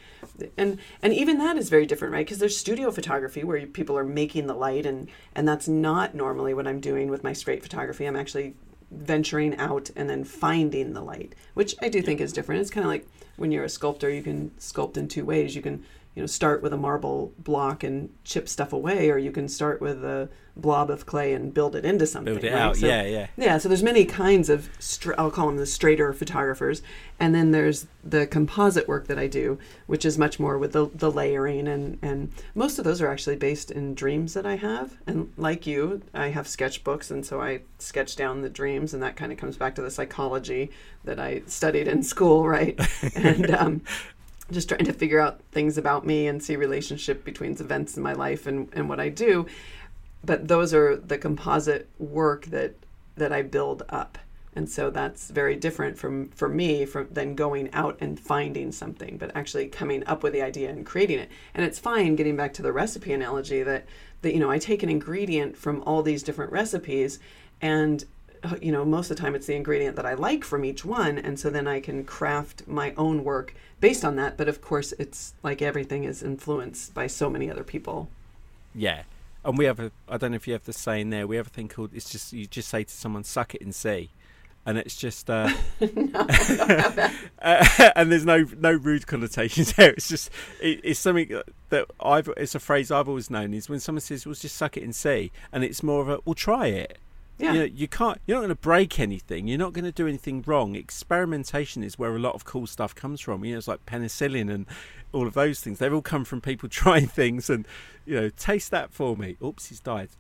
and 0.56 0.78
and 1.02 1.12
even 1.12 1.38
that 1.38 1.58
is 1.58 1.68
very 1.68 1.84
different, 1.84 2.14
right? 2.14 2.24
Because 2.24 2.38
there's 2.38 2.56
studio 2.56 2.90
photography 2.90 3.44
where 3.44 3.66
people 3.66 3.98
are 3.98 4.04
making 4.04 4.46
the 4.46 4.54
light 4.54 4.86
and 4.86 5.08
and 5.34 5.46
that's 5.46 5.68
not 5.68 6.14
normally 6.14 6.54
what 6.54 6.66
I'm 6.66 6.80
doing 6.80 7.10
with 7.10 7.22
my 7.22 7.34
straight 7.34 7.62
photography. 7.62 8.06
I'm 8.06 8.16
actually 8.16 8.54
venturing 8.90 9.56
out 9.56 9.90
and 9.94 10.08
then 10.08 10.24
finding 10.24 10.94
the 10.94 11.02
light, 11.02 11.34
which 11.54 11.74
I 11.82 11.88
do 11.88 12.00
think 12.00 12.20
is 12.20 12.32
different. 12.32 12.62
It's 12.62 12.70
kind 12.70 12.84
of 12.84 12.90
like 12.90 13.06
when 13.36 13.50
you're 13.50 13.64
a 13.64 13.68
sculptor, 13.68 14.10
you 14.10 14.22
can 14.22 14.50
sculpt 14.58 14.96
in 14.96 15.08
two 15.08 15.24
ways. 15.26 15.54
You 15.54 15.62
can 15.62 15.84
you 16.14 16.22
know 16.22 16.26
start 16.26 16.62
with 16.62 16.72
a 16.72 16.78
marble 16.78 17.32
block 17.38 17.84
and 17.84 18.10
chip 18.24 18.48
stuff 18.48 18.72
away 18.72 19.10
or 19.10 19.18
you 19.18 19.32
can 19.32 19.48
start 19.48 19.80
with 19.80 20.04
a 20.04 20.28
blob 20.56 20.90
of 20.90 21.06
clay 21.06 21.32
and 21.32 21.54
build 21.54 21.75
it 21.75 21.85
into 21.85 22.06
something 22.06 22.35
build 22.35 22.44
it 22.44 22.52
right? 22.52 22.61
out. 22.61 22.76
So, 22.76 22.87
yeah 22.87 23.04
yeah. 23.04 23.26
yeah 23.37 23.59
so 23.59 23.68
there's 23.68 23.82
many 23.82 24.04
kinds 24.04 24.50
of 24.50 24.68
i'll 25.16 25.30
call 25.30 25.47
them 25.47 25.56
the 25.56 25.66
straighter 25.66 26.12
photographers. 26.12 26.82
And 27.18 27.35
then 27.35 27.52
there's 27.52 27.87
the 28.04 28.26
composite 28.26 28.88
work 28.88 29.06
that 29.06 29.18
i 29.18 29.26
do 29.26 29.59
which 29.87 30.04
is 30.04 30.18
much 30.18 30.38
more 30.38 30.59
with 30.59 30.73
the, 30.73 30.90
the 30.94 31.11
layering. 31.11 31.68
And 31.68 31.99
and 32.02 32.32
most 32.54 32.78
of 32.78 32.85
those 32.85 33.00
are 33.00 33.09
actually 33.09 33.37
based 33.37 33.71
in 33.71 33.94
dreams 33.94 34.35
that 34.35 34.44
i 34.44 34.56
have. 34.56 34.99
And 35.06 35.32
like 35.37 35.66
you 35.66 36.02
i 36.12 36.28
have 36.28 36.47
sketchbooks. 36.47 37.11
And 37.11 37.25
so 37.25 37.40
i 37.40 37.62
sketch 37.78 38.16
down 38.16 38.42
the 38.42 38.50
dreams. 38.50 38.92
And 38.92 39.02
that 39.02 39.16
kind 39.16 39.32
of 39.32 39.38
comes 39.38 39.56
back 39.56 39.75
to 39.76 39.82
the 39.82 39.90
psychology 39.90 40.71
that 41.04 41.18
i 41.18 41.42
studied 41.47 41.88
in 41.88 42.02
school 42.02 42.47
right? 42.47 42.78
And 43.14 43.50
um, 43.50 43.82
just 44.52 44.68
trying 44.68 44.85
to 44.85 44.92
figure 44.92 45.21
out 45.21 45.40
things 45.50 45.78
about 45.78 46.06
me 46.06 46.26
and 46.26 46.42
see 46.42 46.56
relationship 46.56 47.25
between 47.25 47.52
events 47.52 47.97
in 47.97 48.02
my 48.02 48.12
life 48.12 48.47
and, 48.47 48.68
and 48.73 48.88
what 48.88 49.00
I 49.00 49.09
do. 49.09 49.47
But 50.25 50.49
those 50.49 50.73
are 50.73 50.97
the 50.97 51.19
composite 51.19 51.88
work 51.99 52.47
that 52.47 52.75
that 53.17 53.33
I 53.33 53.43
build 53.43 53.83
up. 53.88 54.19
And 54.55 54.69
so 54.69 54.91
that's 54.91 55.31
very 55.31 55.57
different 55.57 55.99
from 55.99 56.29
for 56.29 56.49
me 56.49 56.85
from 56.85 57.09
than 57.11 57.35
going 57.35 57.73
out 57.73 57.97
and 58.00 58.21
finding 58.21 58.73
something, 58.73 59.17
but 59.17 59.35
actually 59.35 59.69
coming 59.69 60.07
up 60.07 60.23
with 60.23 60.33
the 60.33 60.43
idea 60.43 60.71
and 60.71 60.85
creating 60.85 61.19
it. 61.19 61.30
And 61.54 61.65
it's 61.65 61.78
fine 61.78 62.17
getting 62.17 62.37
back 62.37 62.52
to 62.54 62.63
the 62.63 62.73
recipe 62.73 63.13
analogy 63.13 63.63
that 63.63 63.87
that 64.23 64.35
you 64.35 64.41
know 64.41 64.50
I 64.50 64.58
take 64.58 64.82
an 64.82 64.89
ingredient 64.89 65.56
from 65.56 65.82
all 65.85 66.02
these 66.02 66.23
different 66.23 66.52
recipes 66.52 67.19
and 67.61 68.04
you 68.61 68.73
know, 68.73 68.85
most 68.85 69.11
of 69.11 69.17
the 69.17 69.23
time 69.23 69.35
it's 69.35 69.47
the 69.47 69.54
ingredient 69.54 69.97
that 69.97 70.06
I 70.06 70.15
like 70.15 70.45
from 70.45 70.65
each 70.65 70.85
one. 70.85 71.19
And 71.19 71.39
so 71.39 71.50
then 71.50 71.67
I 71.67 71.80
can 71.80 72.04
craft 72.04 72.67
my 72.67 72.93
own 72.97 73.25
work 73.25 73.54
based 73.80 74.04
on 74.04 74.17
that. 74.17 74.37
But 74.37 74.49
of 74.49 74.61
course, 74.61 74.93
it's 74.99 75.35
like 75.43 75.63
everything 75.63 76.04
is 76.04 76.23
influenced 76.23 76.95
by 76.95 77.06
so 77.06 77.30
many 77.30 77.50
other 77.50 77.65
people. 77.65 78.08
Yeah. 78.75 79.02
And 79.45 79.59
we 79.59 79.65
have 79.65 79.81
a, 79.81 79.91
I 80.09 80.17
don't 80.17 80.31
know 80.31 80.37
if 80.37 80.47
you 80.47 80.52
have 80.52 80.65
the 80.65 80.73
saying 80.73 81.11
there, 81.11 81.26
we 81.26 81.37
have 81.37 81.49
a 81.49 81.50
thing 81.50 81.69
called, 81.69 81.91
it's 81.95 82.11
just, 82.11 82.33
you 82.33 82.47
just 82.47 82.69
say 82.69 82.85
to 82.85 82.93
someone, 82.93 83.25
suck 83.25 83.55
it 83.55 83.63
and 83.63 83.75
see. 83.75 84.11
And 84.65 84.78
it's 84.78 84.95
just, 84.95 85.28
uh, 85.28 85.52
no, 85.81 86.21
uh, 87.43 87.91
and 87.97 88.13
there's 88.13 88.25
no 88.25 88.47
no 88.57 88.71
rude 88.71 89.09
connotations 89.09 89.73
there. 89.73 89.91
It's 89.91 90.09
just, 90.09 90.31
it, 90.61 90.81
it's 90.85 91.00
something 91.00 91.41
that 91.71 91.87
I've, 92.00 92.28
it's 92.37 92.55
a 92.55 92.61
phrase 92.61 92.93
I've 92.93 93.09
always 93.09 93.28
known 93.28 93.55
is 93.55 93.69
when 93.69 93.81
someone 93.81 94.02
says, 94.02 94.25
well, 94.25 94.37
just 94.37 94.55
suck 94.55 94.76
it 94.76 94.85
and 94.85 94.95
see. 94.95 95.33
And 95.50 95.65
it's 95.65 95.83
more 95.83 96.00
of 96.00 96.09
a, 96.09 96.19
well, 96.25 96.35
try 96.35 96.69
it 96.69 96.99
yeah. 97.43 97.52
You, 97.52 97.59
know, 97.59 97.65
you 97.65 97.89
can't. 97.89 98.19
You're 98.26 98.37
not 98.37 98.43
going 98.43 98.49
to 98.50 98.55
break 98.55 99.00
anything. 99.00 99.49
You're 99.49 99.59
not 99.59 99.73
going 99.73 99.85
to 99.85 99.93
do 99.93 100.07
anything 100.07 100.45
wrong. 100.47 100.76
Experimentation 100.76 101.83
is 101.83 101.99
where 101.99 102.15
a 102.15 102.19
lot 102.19 102.35
of 102.35 102.45
cool 102.45 102.67
stuff 102.67 102.95
comes 102.95 103.21
from. 103.21 103.45
You 103.45 103.52
know, 103.52 103.59
it's 103.59 103.69
like 103.69 103.85
penicillin 103.85 104.52
and 104.52 104.67
all 105.13 105.26
of 105.26 105.35
those 105.35 105.61
things. 105.61 105.78
They've 105.78 105.93
all 105.93 106.02
come 106.02 106.25
from 106.25 106.41
people 106.41 106.69
trying 106.71 107.09
things 107.09 107.50
and 107.50 107.67
you 108.07 108.21
know, 108.21 108.28
taste 108.31 108.71
that 108.71 108.93
for 108.93 109.17
me. 109.17 109.37
Oops, 109.43 109.67
he's 109.67 109.81
died. 109.81 110.11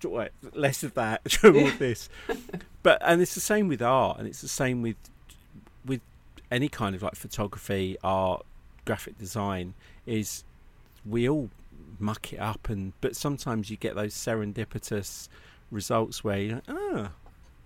Less 0.52 0.82
of 0.82 0.94
that. 0.94 1.22
More 1.42 1.68
of 1.68 1.78
this. 1.78 2.08
But 2.82 3.00
and 3.04 3.22
it's 3.22 3.34
the 3.34 3.40
same 3.40 3.68
with 3.68 3.80
art, 3.80 4.18
and 4.18 4.26
it's 4.26 4.40
the 4.40 4.48
same 4.48 4.82
with 4.82 4.96
with 5.84 6.00
any 6.50 6.68
kind 6.68 6.96
of 6.96 7.02
like 7.04 7.14
photography, 7.14 7.96
art, 8.02 8.44
graphic 8.84 9.16
design. 9.18 9.74
Is 10.04 10.42
we 11.06 11.28
all 11.28 11.48
muck 12.00 12.32
it 12.32 12.40
up, 12.40 12.68
and 12.68 12.92
but 13.00 13.14
sometimes 13.14 13.70
you 13.70 13.76
get 13.76 13.94
those 13.94 14.14
serendipitous 14.14 15.28
results 15.72 16.22
where 16.22 16.38
you're 16.38 16.54
like, 16.56 16.64
oh, 16.68 17.08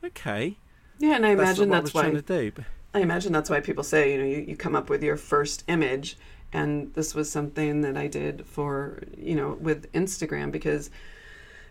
okay. 0.04 0.56
Yeah, 0.98 1.16
and 1.16 1.26
I 1.26 1.30
imagine 1.30 1.68
that's, 1.68 1.92
why 1.92 2.10
to 2.10 2.22
do. 2.22 2.52
I 2.94 3.00
imagine 3.00 3.32
that's 3.32 3.50
why 3.50 3.60
people 3.60 3.84
say, 3.84 4.12
you 4.12 4.18
know, 4.18 4.24
you, 4.24 4.38
you 4.48 4.56
come 4.56 4.74
up 4.74 4.88
with 4.88 5.02
your 5.02 5.16
first 5.16 5.64
image, 5.68 6.16
and 6.52 6.94
this 6.94 7.14
was 7.14 7.30
something 7.30 7.82
that 7.82 7.96
I 7.96 8.06
did 8.06 8.46
for, 8.46 9.02
you 9.16 9.34
know, 9.34 9.58
with 9.60 9.92
Instagram 9.92 10.50
because 10.50 10.90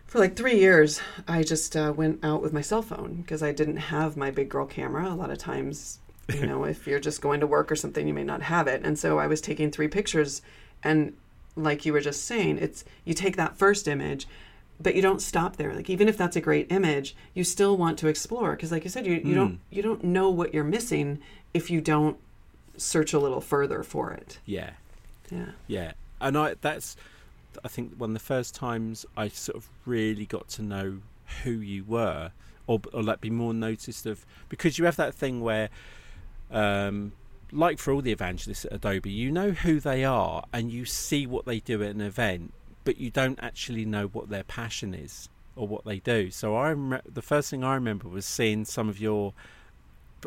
for 0.06 0.20
like 0.20 0.36
three 0.36 0.58
years 0.60 1.00
I 1.26 1.42
just 1.42 1.76
uh, 1.76 1.92
went 1.96 2.24
out 2.24 2.42
with 2.42 2.52
my 2.52 2.60
cell 2.60 2.82
phone 2.82 3.16
because 3.22 3.42
I 3.42 3.50
didn't 3.50 3.78
have 3.78 4.16
my 4.16 4.30
big 4.30 4.48
girl 4.48 4.66
camera. 4.66 5.10
A 5.10 5.16
lot 5.16 5.30
of 5.30 5.38
times, 5.38 5.98
you 6.32 6.46
know, 6.46 6.64
if 6.64 6.86
you're 6.86 7.00
just 7.00 7.20
going 7.20 7.40
to 7.40 7.46
work 7.46 7.72
or 7.72 7.76
something, 7.76 8.06
you 8.06 8.14
may 8.14 8.22
not 8.22 8.42
have 8.42 8.68
it, 8.68 8.82
and 8.84 8.98
so 8.98 9.18
I 9.18 9.26
was 9.26 9.40
taking 9.40 9.72
three 9.72 9.88
pictures, 9.88 10.42
and 10.84 11.14
like 11.56 11.84
you 11.84 11.92
were 11.92 12.00
just 12.00 12.24
saying, 12.24 12.58
it's 12.58 12.84
you 13.04 13.14
take 13.14 13.36
that 13.36 13.56
first 13.56 13.88
image 13.88 14.28
but 14.80 14.94
you 14.94 15.02
don't 15.02 15.22
stop 15.22 15.56
there. 15.56 15.74
Like 15.74 15.90
even 15.90 16.08
if 16.08 16.16
that's 16.16 16.36
a 16.36 16.40
great 16.40 16.70
image 16.70 17.16
you 17.34 17.44
still 17.44 17.76
want 17.76 17.98
to 17.98 18.08
explore 18.08 18.52
because 18.52 18.72
like 18.72 18.84
you 18.84 18.90
said 18.90 19.06
you, 19.06 19.14
you 19.14 19.20
mm. 19.20 19.34
don't 19.34 19.60
you 19.70 19.82
don't 19.82 20.04
know 20.04 20.30
what 20.30 20.54
you're 20.54 20.64
missing 20.64 21.20
if 21.54 21.70
you 21.70 21.80
don't 21.80 22.18
search 22.76 23.12
a 23.12 23.18
little 23.18 23.40
further 23.40 23.82
for 23.82 24.12
it. 24.12 24.38
Yeah. 24.44 24.70
Yeah. 25.30 25.50
Yeah. 25.66 25.92
And 26.20 26.36
i 26.38 26.54
that's 26.60 26.96
i 27.64 27.68
think 27.68 27.94
one 27.96 28.10
of 28.10 28.14
the 28.14 28.20
first 28.20 28.54
times 28.54 29.06
i 29.16 29.28
sort 29.28 29.56
of 29.56 29.68
really 29.86 30.26
got 30.26 30.48
to 30.48 30.62
know 30.62 30.98
who 31.42 31.52
you 31.52 31.84
were 31.84 32.30
or, 32.66 32.80
or 32.92 33.02
like 33.02 33.20
be 33.20 33.30
more 33.30 33.54
noticed 33.54 34.06
of 34.06 34.24
because 34.48 34.78
you 34.78 34.84
have 34.84 34.96
that 34.96 35.14
thing 35.14 35.40
where 35.40 35.68
um 36.50 37.12
like 37.52 37.78
for 37.78 37.92
all 37.92 38.02
the 38.02 38.12
evangelists 38.12 38.64
at 38.64 38.72
adobe 38.72 39.10
you 39.10 39.30
know 39.30 39.50
who 39.50 39.80
they 39.80 40.04
are 40.04 40.44
and 40.52 40.70
you 40.70 40.84
see 40.84 41.26
what 41.26 41.46
they 41.46 41.60
do 41.60 41.82
at 41.82 41.90
an 41.90 42.00
event 42.00 42.52
but 42.86 42.96
you 42.98 43.10
don't 43.10 43.38
actually 43.42 43.84
know 43.84 44.06
what 44.06 44.30
their 44.30 44.44
passion 44.44 44.94
is 44.94 45.28
or 45.56 45.68
what 45.68 45.84
they 45.84 45.98
do. 45.98 46.30
So 46.30 46.56
I 46.56 46.68
rem- 46.68 47.02
the 47.04 47.20
first 47.20 47.50
thing 47.50 47.62
I 47.62 47.74
remember 47.74 48.08
was 48.08 48.24
seeing 48.24 48.64
some 48.64 48.88
of 48.88 48.98
your 48.98 49.34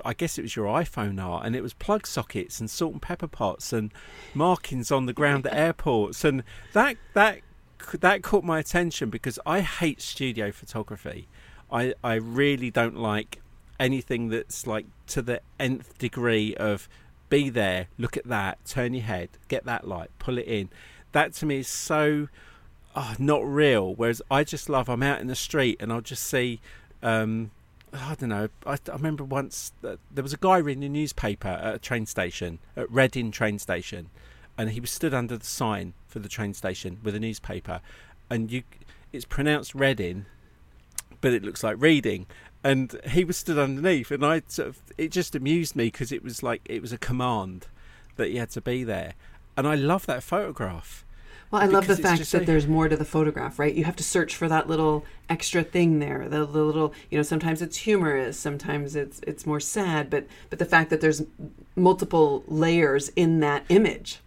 I 0.06 0.14
guess 0.14 0.38
it 0.38 0.44
was 0.44 0.56
your 0.56 0.68
iPhone 0.68 1.22
art, 1.22 1.46
and 1.46 1.56
it 1.56 1.64
was 1.64 1.74
plug 1.74 2.06
sockets 2.06 2.60
and 2.60 2.70
salt 2.70 2.94
and 2.94 3.02
pepper 3.02 3.28
pots 3.28 3.74
and 3.74 3.92
markings 4.34 4.92
on 4.92 5.08
the 5.08 5.14
ground 5.14 5.48
at 5.48 5.54
airports, 5.54 6.24
and 6.24 6.44
that 6.74 6.98
that 7.16 7.40
that 8.00 8.22
caught 8.22 8.44
my 8.44 8.60
attention 8.60 9.10
because 9.10 9.40
I 9.46 9.62
hate 9.62 10.02
studio 10.02 10.52
photography. 10.52 11.28
I 11.72 11.96
I 12.04 12.16
really 12.16 12.70
don't 12.70 12.98
like 12.98 13.42
anything 13.80 14.30
that's 14.30 14.68
like 14.68 14.86
to 15.08 15.22
the 15.22 15.42
nth 15.60 15.98
degree 15.98 16.56
of 16.56 16.88
be 17.30 17.50
there, 17.50 17.88
look 17.98 18.18
at 18.18 18.28
that, 18.28 18.64
turn 18.66 18.94
your 18.94 19.04
head, 19.04 19.30
get 19.48 19.66
that 19.66 19.88
light, 19.88 20.12
pull 20.20 20.38
it 20.38 20.48
in. 20.48 20.70
That 21.14 21.34
to 21.36 21.46
me 21.46 21.60
is 21.60 21.68
so 21.68 22.28
oh, 23.00 23.16
not 23.18 23.46
real. 23.46 23.96
Whereas 23.96 24.22
I 24.30 24.44
just 24.44 24.70
love 24.70 24.90
I'm 24.90 25.02
out 25.02 25.22
in 25.22 25.28
the 25.28 25.36
street 25.36 25.78
and 25.80 25.92
I'll 25.92 26.02
just 26.02 26.24
see. 26.24 26.60
Um, 27.02 27.52
I 27.94 28.14
don't 28.16 28.30
know. 28.30 28.50
I, 28.68 28.74
I 28.74 28.94
remember 28.94 29.24
once 29.24 29.72
there 29.82 29.98
was 30.22 30.34
a 30.34 30.38
guy 30.38 30.58
reading 30.58 30.84
a 30.84 30.90
newspaper 30.90 31.48
at 31.48 31.76
a 31.76 31.80
train 31.80 32.06
station 32.06 32.60
at 32.76 32.92
Reading 32.92 33.32
train 33.32 33.58
station, 33.58 34.10
and 34.58 34.70
he 34.70 34.80
was 34.80 34.92
stood 34.92 35.14
under 35.14 35.38
the 35.38 35.46
sign 35.46 35.94
for 36.08 36.20
the 36.20 36.30
train 36.30 36.54
station 36.54 37.00
with 37.02 37.16
a 37.16 37.20
newspaper, 37.20 37.82
and 38.30 38.52
you, 38.52 38.64
it's 39.12 39.26
pronounced 39.26 39.74
Reading, 39.74 40.26
but 41.22 41.34
it 41.34 41.44
looks 41.44 41.64
like 41.64 41.78
reading, 41.80 42.28
and 42.64 43.00
he 43.08 43.24
was 43.24 43.38
stood 43.38 43.58
underneath, 43.58 44.12
and 44.12 44.24
I 44.24 44.44
sort 44.48 44.68
of 44.68 44.80
it 44.98 45.12
just 45.12 45.34
amused 45.34 45.76
me 45.76 45.86
because 45.86 46.12
it 46.12 46.24
was 46.24 46.44
like 46.44 46.62
it 46.66 46.84
was 46.84 46.92
a 46.92 46.98
command 46.98 47.68
that 48.18 48.28
he 48.28 48.36
had 48.36 48.52
to 48.52 48.62
be 48.62 48.84
there, 48.84 49.14
and 49.58 49.68
I 49.68 49.74
love 49.74 50.06
that 50.06 50.22
photograph. 50.22 51.06
Well, 51.52 51.62
I 51.62 51.66
love 51.66 51.88
the 51.88 51.98
fact 51.98 52.32
that 52.32 52.46
there's 52.46 52.68
more 52.68 52.88
to 52.88 52.96
the 52.96 53.06
photograph, 53.06 53.58
right? 53.58 53.74
You 53.74 53.84
have 53.86 53.96
to 53.96 54.04
search 54.04 54.36
for 54.36 54.48
that 54.48 54.68
little 54.68 55.04
extra 55.30 55.64
thing 55.64 55.98
there. 55.98 56.30
The, 56.30 56.46
the 56.46 56.64
little, 56.64 56.94
you 57.10 57.18
know, 57.18 57.24
sometimes 57.24 57.62
it's 57.62 57.78
humorous, 57.78 58.38
sometimes 58.38 58.96
it's 58.96 59.20
it's 59.26 59.48
more 59.48 59.60
sad, 59.60 60.10
but 60.12 60.28
but 60.52 60.60
the 60.60 60.66
fact 60.66 60.92
that 60.92 61.02
there's 61.02 61.24
multiple 61.76 62.44
layers 62.48 63.10
in 63.10 63.40
that 63.40 63.64
image. 63.70 64.20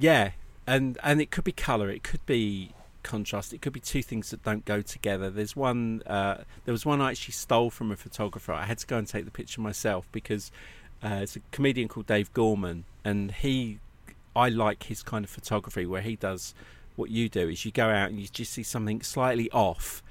Yeah, 0.00 0.32
and 0.66 0.98
and 1.04 1.20
it 1.20 1.30
could 1.30 1.44
be 1.44 1.52
color, 1.52 1.90
it 1.90 2.02
could 2.02 2.26
be 2.26 2.72
contrast, 3.04 3.52
it 3.52 3.62
could 3.62 3.72
be 3.72 3.80
two 3.80 4.02
things 4.02 4.30
that 4.30 4.42
don't 4.42 4.64
go 4.64 4.82
together. 4.82 5.30
There's 5.30 5.54
one, 5.54 6.02
uh, 6.06 6.38
there 6.64 6.72
was 6.72 6.84
one 6.84 7.00
I 7.00 7.10
actually 7.10 7.32
stole 7.32 7.70
from 7.70 7.92
a 7.92 7.96
photographer. 7.96 8.52
I 8.52 8.64
had 8.64 8.78
to 8.78 8.86
go 8.86 8.98
and 8.98 9.06
take 9.06 9.26
the 9.26 9.30
picture 9.30 9.60
myself 9.60 10.08
because 10.10 10.50
uh, 11.04 11.20
it's 11.22 11.36
a 11.36 11.40
comedian 11.52 11.86
called 11.86 12.06
Dave 12.06 12.32
Gorman, 12.32 12.84
and 13.04 13.30
he, 13.30 13.78
I 14.36 14.48
like 14.48 14.84
his 14.84 15.02
kind 15.02 15.24
of 15.24 15.30
photography 15.30 15.86
where 15.86 16.02
he 16.02 16.16
does 16.16 16.54
what 16.96 17.10
you 17.10 17.28
do 17.28 17.48
is 17.48 17.64
you 17.64 17.72
go 17.72 17.88
out 17.88 18.10
and 18.10 18.20
you 18.20 18.28
just 18.28 18.52
see 18.52 18.62
something 18.62 19.02
slightly 19.02 19.50
off, 19.50 20.02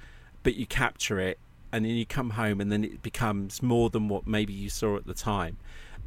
but 0.42 0.54
you 0.54 0.66
capture 0.66 1.18
it. 1.18 1.38
And 1.72 1.84
then 1.84 1.92
you 1.96 2.06
come 2.06 2.30
home, 2.30 2.60
and 2.60 2.70
then 2.70 2.84
it 2.84 3.02
becomes 3.02 3.60
more 3.60 3.90
than 3.90 4.06
what 4.06 4.28
maybe 4.28 4.52
you 4.52 4.70
saw 4.70 4.96
at 4.96 5.06
the 5.06 5.14
time. 5.14 5.56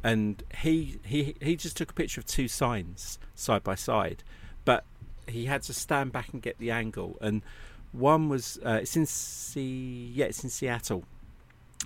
And 0.02 0.42
he 0.62 0.98
he 1.04 1.34
he 1.42 1.56
just 1.56 1.76
took 1.76 1.90
a 1.90 1.94
picture 1.94 2.22
of 2.22 2.26
two 2.26 2.48
signs 2.48 3.18
side 3.34 3.62
by 3.62 3.74
side 3.74 4.24
but 4.68 4.84
he 5.26 5.46
had 5.46 5.62
to 5.62 5.72
stand 5.72 6.12
back 6.12 6.30
and 6.34 6.42
get 6.42 6.58
the 6.58 6.70
angle. 6.70 7.16
And 7.22 7.40
one 7.92 8.28
was 8.28 8.58
uh, 8.62 8.80
it's 8.82 8.96
in 8.96 9.06
C- 9.06 10.12
yeah 10.14 10.26
it's 10.26 10.44
in 10.44 10.50
Seattle. 10.50 11.04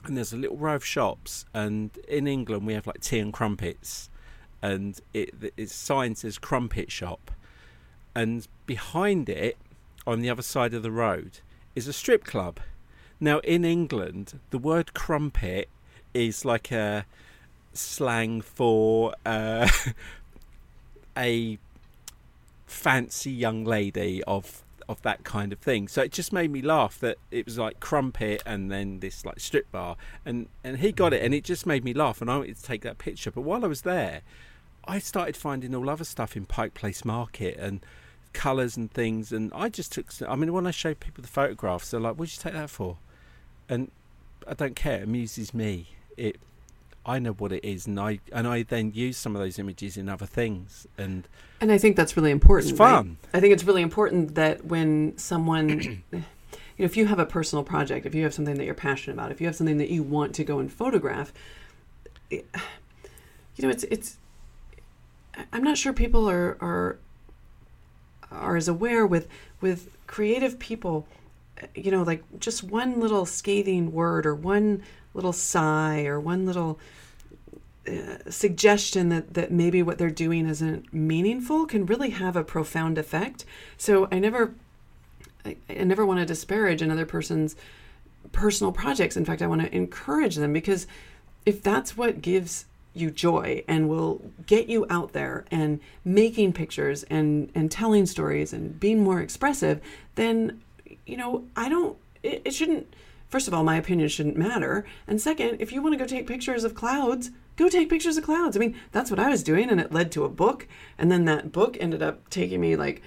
And 0.05 0.17
there's 0.17 0.33
a 0.33 0.37
little 0.37 0.57
row 0.57 0.75
of 0.75 0.85
shops 0.85 1.45
and 1.55 1.97
in 2.09 2.27
England 2.27 2.67
we 2.67 2.75
have 2.75 2.89
like 2.89 3.01
tea 3.01 3.21
and 3.21 3.33
crumpets 3.33 4.11
and 4.63 5.01
it 5.13 5.53
its 5.57 5.75
sign 5.75 6.15
says 6.15 6.39
crumpet 6.39 6.91
shop 6.91 7.31
and 8.15 8.47
behind 8.67 9.29
it 9.29 9.57
on 10.07 10.21
the 10.21 10.31
other 10.31 10.43
side 10.43 10.73
of 10.75 10.83
the 10.83 10.91
road 10.91 11.41
is 11.75 11.89
a 11.89 11.93
strip 11.93 12.25
club 12.25 12.61
now 13.21 13.39
in 13.41 13.65
England 13.65 14.39
the 14.51 14.59
word 14.59 14.95
crumpet 14.95 15.69
is 16.15 16.45
like 16.45 16.71
a 16.71 17.05
slang 17.73 18.41
for 18.41 19.15
uh, 19.25 19.69
a 21.17 21.59
fancy 22.67 23.31
young 23.31 23.65
lady 23.65 24.23
of 24.25 24.63
of 24.89 25.01
that 25.03 25.23
kind 25.25 25.53
of 25.53 25.59
thing. 25.61 25.87
So 25.89 26.03
it 26.03 26.13
just 26.13 26.33
made 26.33 26.51
me 26.51 26.61
laugh 26.61 26.99
that 27.01 27.17
it 27.31 27.47
was 27.47 27.57
like 27.57 27.81
crumpet 27.81 28.43
and 28.45 28.71
then 28.71 28.99
this 29.01 29.25
like 29.25 29.41
strip 29.41 29.71
bar 29.71 29.97
and 30.25 30.49
and 30.65 30.79
he 30.79 30.93
got 30.93 31.13
it 31.13 31.23
and 31.23 31.33
it 31.33 31.45
just 31.45 31.67
made 31.67 31.85
me 31.85 31.95
laugh 31.95 32.21
and 32.21 32.31
I 32.31 32.39
wanted 32.39 32.57
to 32.57 32.63
take 32.63 32.83
that 32.83 32.99
picture. 32.99 33.31
But 33.31 33.43
while 33.43 33.65
I 33.65 33.69
was 33.69 33.83
there, 33.83 34.23
I 34.87 34.99
started 34.99 35.37
finding 35.37 35.75
all 35.75 35.89
other 35.89 36.05
stuff 36.05 36.37
in 36.37 36.45
Pike 36.47 36.75
Place 36.75 37.05
Market 37.05 37.57
and 37.59 37.81
colours 38.33 38.77
and 38.77 38.91
things 38.91 39.31
and 39.31 39.53
I 39.55 39.69
just 39.69 39.93
took 39.93 40.07
I 40.27 40.35
mean 40.37 40.53
when 40.53 40.67
I 40.67 40.71
showed 40.71 41.01
people 41.01 41.21
the 41.23 41.29
photographs 41.29 41.91
they're 41.91 42.01
like 42.01 42.15
what'd 42.17 42.35
you 42.35 42.41
take 42.43 42.55
that 42.55 42.71
for 42.71 42.97
and 43.69 43.91
I 44.49 44.55
don't 44.55 44.75
care 44.75 45.01
it 45.01 45.03
amuses 45.03 45.53
me 45.53 45.89
it 46.17 46.37
I 47.05 47.19
know 47.19 47.33
what 47.33 47.51
it 47.51 47.65
is, 47.65 47.89
and 47.89 47.99
I 47.99 48.21
and 48.33 48.47
I 48.47 48.63
then 48.63 48.93
use 48.95 49.17
some 49.17 49.35
of 49.35 49.43
those 49.43 49.59
images 49.59 49.97
in 49.97 50.09
other 50.09 50.27
things, 50.27 50.87
and 50.97 51.27
And 51.61 51.73
I 51.73 51.79
think 51.79 51.97
that's 51.97 52.17
really 52.17 52.31
important. 52.31 52.71
It's 52.71 52.79
right? 52.79 52.91
fun. 52.91 53.17
I 53.35 53.41
think 53.41 53.53
it's 53.53 53.65
really 53.65 53.83
important 53.83 54.37
that 54.37 54.65
when 54.67 55.19
someone, 55.19 55.69
you 56.13 56.23
know, 56.23 56.23
if 56.79 56.97
you 56.97 57.07
have 57.07 57.19
a 57.19 57.27
personal 57.27 57.65
project, 57.65 58.07
if 58.07 58.15
you 58.15 58.23
have 58.23 58.33
something 58.33 58.55
that 58.55 58.65
you're 58.65 58.75
passionate 58.75 59.15
about, 59.15 59.33
if 59.33 59.41
you 59.41 59.49
have 59.49 59.57
something 59.57 59.79
that 59.79 59.91
you 59.91 60.05
want 60.05 60.33
to 60.37 60.45
go 60.45 60.61
and 60.61 60.73
photograph, 60.73 61.33
it- 62.31 62.47
you 63.57 63.65
know, 63.65 63.69
it's 63.71 63.83
it's. 63.85 64.17
I'm 65.53 65.63
not 65.63 65.79
sure 65.79 65.93
people 65.93 66.29
are 66.29 66.57
are 66.61 66.99
are 68.31 68.57
as 68.57 68.69
aware 68.69 69.07
with 69.07 69.29
with 69.61 69.97
creative 70.07 70.59
people. 70.59 71.07
You 71.75 71.91
know, 71.91 72.03
like 72.03 72.25
just 72.39 72.65
one 72.65 73.01
little 73.01 73.25
scathing 73.25 73.93
word 73.93 74.27
or 74.27 74.35
one 74.35 74.83
little 75.15 75.33
sigh 75.33 76.05
or 76.05 76.19
one 76.19 76.45
little 76.47 76.79
uh, 77.87 78.31
suggestion 78.31 79.09
that 79.11 79.35
that 79.35 79.53
maybe 79.53 79.83
what 79.83 79.99
they're 79.99 80.11
doing 80.11 80.47
isn't 80.47 80.93
meaningful 80.93 81.67
can 81.67 81.87
really 81.87 82.11
have 82.11 82.37
a 82.37 82.45
profound 82.45 82.99
effect. 82.99 83.45
So 83.77 84.09
I 84.11 84.19
never 84.19 84.55
I, 85.45 85.57
I 85.69 85.85
never 85.85 86.07
want 86.07 86.21
to 86.21 86.27
disparage 86.27 86.83
another 86.83 87.07
person's 87.07 87.57
personal 88.33 88.73
projects. 88.73 89.17
In 89.17 89.25
fact, 89.25 89.43
I 89.43 89.47
want 89.47 89.63
to 89.63 89.75
encourage 89.75 90.37
them 90.37 90.53
because 90.53 90.87
if 91.45 91.63
that's 91.63 91.97
what 91.97 92.23
gives 92.23 92.67
you 92.95 93.11
joy 93.11 93.65
and 93.67 93.89
will 93.89 94.21
get 94.47 94.69
you 94.69 94.87
out 94.91 95.13
there 95.13 95.45
and 95.51 95.81
making 96.05 96.53
pictures 96.53 97.05
and 97.05 97.51
and 97.55 97.71
telling 97.71 98.07
stories 98.07 98.53
and 98.53 98.79
being 98.79 99.03
more 99.03 99.21
expressive, 99.21 99.81
then 100.15 100.61
you 101.07 101.17
know, 101.17 101.45
I 101.57 101.69
don't 101.69 101.97
it, 102.23 102.43
it 102.45 102.55
shouldn't 102.55 102.95
first 103.33 103.49
of 103.49 103.55
all, 103.55 103.65
my 103.65 103.77
opinion 103.77 104.09
shouldn't 104.09 104.37
matter. 104.37 104.85
And 105.09 105.21
second, 105.21 105.57
if 105.59 105.73
you 105.73 105.81
want 105.81 105.95
to 105.95 105.99
go 105.99 106.07
take 106.07 106.27
pictures 106.27 106.65
of 106.65 106.75
clouds, 106.75 107.31
go 107.57 107.69
take 107.69 107.89
pictures 107.89 108.19
of 108.19 108.25
clouds. 108.25 108.57
I 108.57 108.61
mean, 108.61 108.77
that's 108.93 109.11
what 109.11 109.19
I 109.19 109.31
was 109.31 109.43
doing, 109.43 109.71
and 109.71 109.81
it 109.81 109.91
led 109.91 110.13
to 110.13 110.25
a 110.25 110.29
book. 110.29 110.69
And 110.99 111.11
then 111.11 111.25
that 111.25 111.51
book 111.51 111.79
ended 111.81 112.03
up 112.03 112.29
taking 112.29 112.61
me 112.61 112.77
like, 112.77 113.01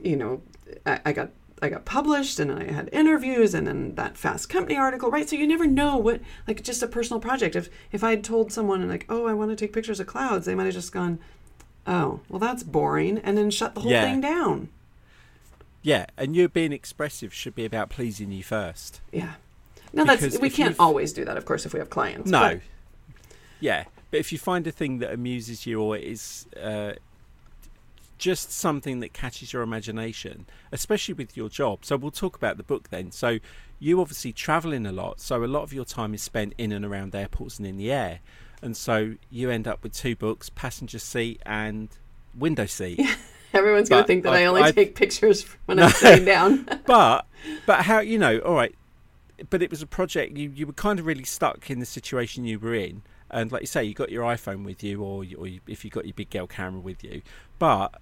you 0.00 0.16
know, 0.16 0.42
I, 0.86 1.00
I 1.06 1.12
got 1.12 1.30
I 1.62 1.68
got 1.68 1.84
published, 1.84 2.40
and 2.40 2.50
I 2.50 2.72
had 2.72 2.88
interviews, 2.92 3.54
and 3.54 3.66
then 3.68 3.94
that 3.94 4.18
Fast 4.18 4.48
Company 4.48 4.76
article, 4.76 5.10
right? 5.10 5.28
So 5.28 5.36
you 5.36 5.46
never 5.46 5.64
know 5.66 5.96
what, 5.96 6.20
like, 6.48 6.62
just 6.64 6.82
a 6.82 6.88
personal 6.88 7.20
project. 7.20 7.54
If 7.54 7.70
if 7.92 8.02
I 8.02 8.10
had 8.10 8.24
told 8.24 8.50
someone 8.52 8.86
like, 8.88 9.06
oh, 9.08 9.26
I 9.26 9.32
want 9.32 9.50
to 9.50 9.56
take 9.56 9.72
pictures 9.72 10.00
of 10.00 10.08
clouds, 10.08 10.44
they 10.44 10.56
might 10.56 10.64
have 10.64 10.74
just 10.74 10.92
gone, 10.92 11.20
oh, 11.86 12.20
well, 12.28 12.40
that's 12.40 12.64
boring, 12.64 13.18
and 13.18 13.38
then 13.38 13.48
shut 13.50 13.74
the 13.74 13.80
whole 13.82 13.92
Yeah. 13.92 14.02
thing 14.10 14.20
down. 14.20 14.68
yeah, 15.84 16.06
and 16.16 16.36
you 16.36 16.48
being 16.48 16.72
expressive 16.72 17.32
should 17.34 17.54
be 17.56 17.64
about 17.64 17.90
pleasing 17.90 18.30
you 18.32 18.42
first. 18.44 19.00
Yeah. 19.12 19.34
No, 19.92 20.04
that's 20.04 20.38
we 20.38 20.48
can't 20.50 20.70
you've- 20.70 20.78
always 20.80 21.12
do 21.12 21.24
that, 21.24 21.36
of 21.36 21.44
course, 21.44 21.66
if 21.66 21.72
we 21.72 21.78
have 21.80 21.90
clients. 21.90 22.30
No, 22.30 22.40
but- 22.40 22.60
yeah, 23.60 23.84
but 24.10 24.18
if 24.20 24.30
you 24.32 24.38
find 24.38 24.66
a 24.66 24.70
thing 24.72 24.98
that 24.98 25.12
amuses 25.12 25.66
you 25.66 25.80
or 25.80 25.96
is 25.96 26.46
uh, 26.60 26.92
just 28.22 28.52
something 28.52 29.00
that 29.00 29.12
catches 29.12 29.52
your 29.52 29.62
imagination, 29.62 30.46
especially 30.70 31.12
with 31.12 31.36
your 31.36 31.48
job. 31.48 31.84
So 31.84 31.96
we'll 31.96 32.12
talk 32.12 32.36
about 32.36 32.56
the 32.56 32.62
book 32.62 32.90
then. 32.90 33.10
So 33.10 33.40
you 33.80 34.00
obviously 34.00 34.32
traveling 34.32 34.86
a 34.86 34.92
lot, 34.92 35.20
so 35.20 35.42
a 35.42 35.46
lot 35.46 35.64
of 35.64 35.72
your 35.72 35.84
time 35.84 36.14
is 36.14 36.22
spent 36.22 36.54
in 36.56 36.70
and 36.70 36.84
around 36.84 37.16
airports 37.16 37.58
and 37.58 37.66
in 37.66 37.76
the 37.78 37.90
air, 37.90 38.20
and 38.62 38.76
so 38.76 39.14
you 39.28 39.50
end 39.50 39.66
up 39.66 39.82
with 39.82 39.92
two 39.92 40.14
books: 40.14 40.48
passenger 40.50 41.00
seat 41.00 41.42
and 41.44 41.88
window 42.32 42.64
seat. 42.66 43.00
Everyone's 43.52 43.88
going 43.88 44.04
to 44.04 44.06
think 44.06 44.22
that 44.22 44.32
I, 44.34 44.42
I- 44.42 44.46
only 44.46 44.62
I- 44.62 44.70
take 44.70 44.94
pictures 44.94 45.44
when 45.66 45.80
I'm 45.80 45.90
sitting 45.90 46.24
down. 46.24 46.68
but 46.86 47.26
but 47.66 47.82
how 47.86 47.98
you 47.98 48.18
know 48.18 48.38
all 48.38 48.54
right 48.54 48.74
but 49.50 49.62
it 49.62 49.70
was 49.70 49.82
a 49.82 49.86
project 49.86 50.36
you 50.38 50.48
you 50.54 50.64
were 50.64 50.72
kind 50.72 51.00
of 51.00 51.06
really 51.06 51.24
stuck 51.24 51.68
in 51.68 51.80
the 51.80 51.86
situation 51.86 52.44
you 52.44 52.56
were 52.60 52.72
in 52.74 53.02
and 53.32 53.50
like 53.50 53.62
you 53.62 53.66
say 53.66 53.82
you 53.82 53.92
got 53.92 54.10
your 54.10 54.22
iphone 54.26 54.64
with 54.64 54.84
you 54.84 55.02
or, 55.02 55.24
you, 55.24 55.36
or 55.36 55.48
you, 55.48 55.60
if 55.66 55.84
you 55.84 55.90
got 55.90 56.04
your 56.04 56.14
big 56.14 56.30
girl 56.30 56.46
camera 56.46 56.80
with 56.80 57.02
you 57.02 57.20
but 57.58 58.00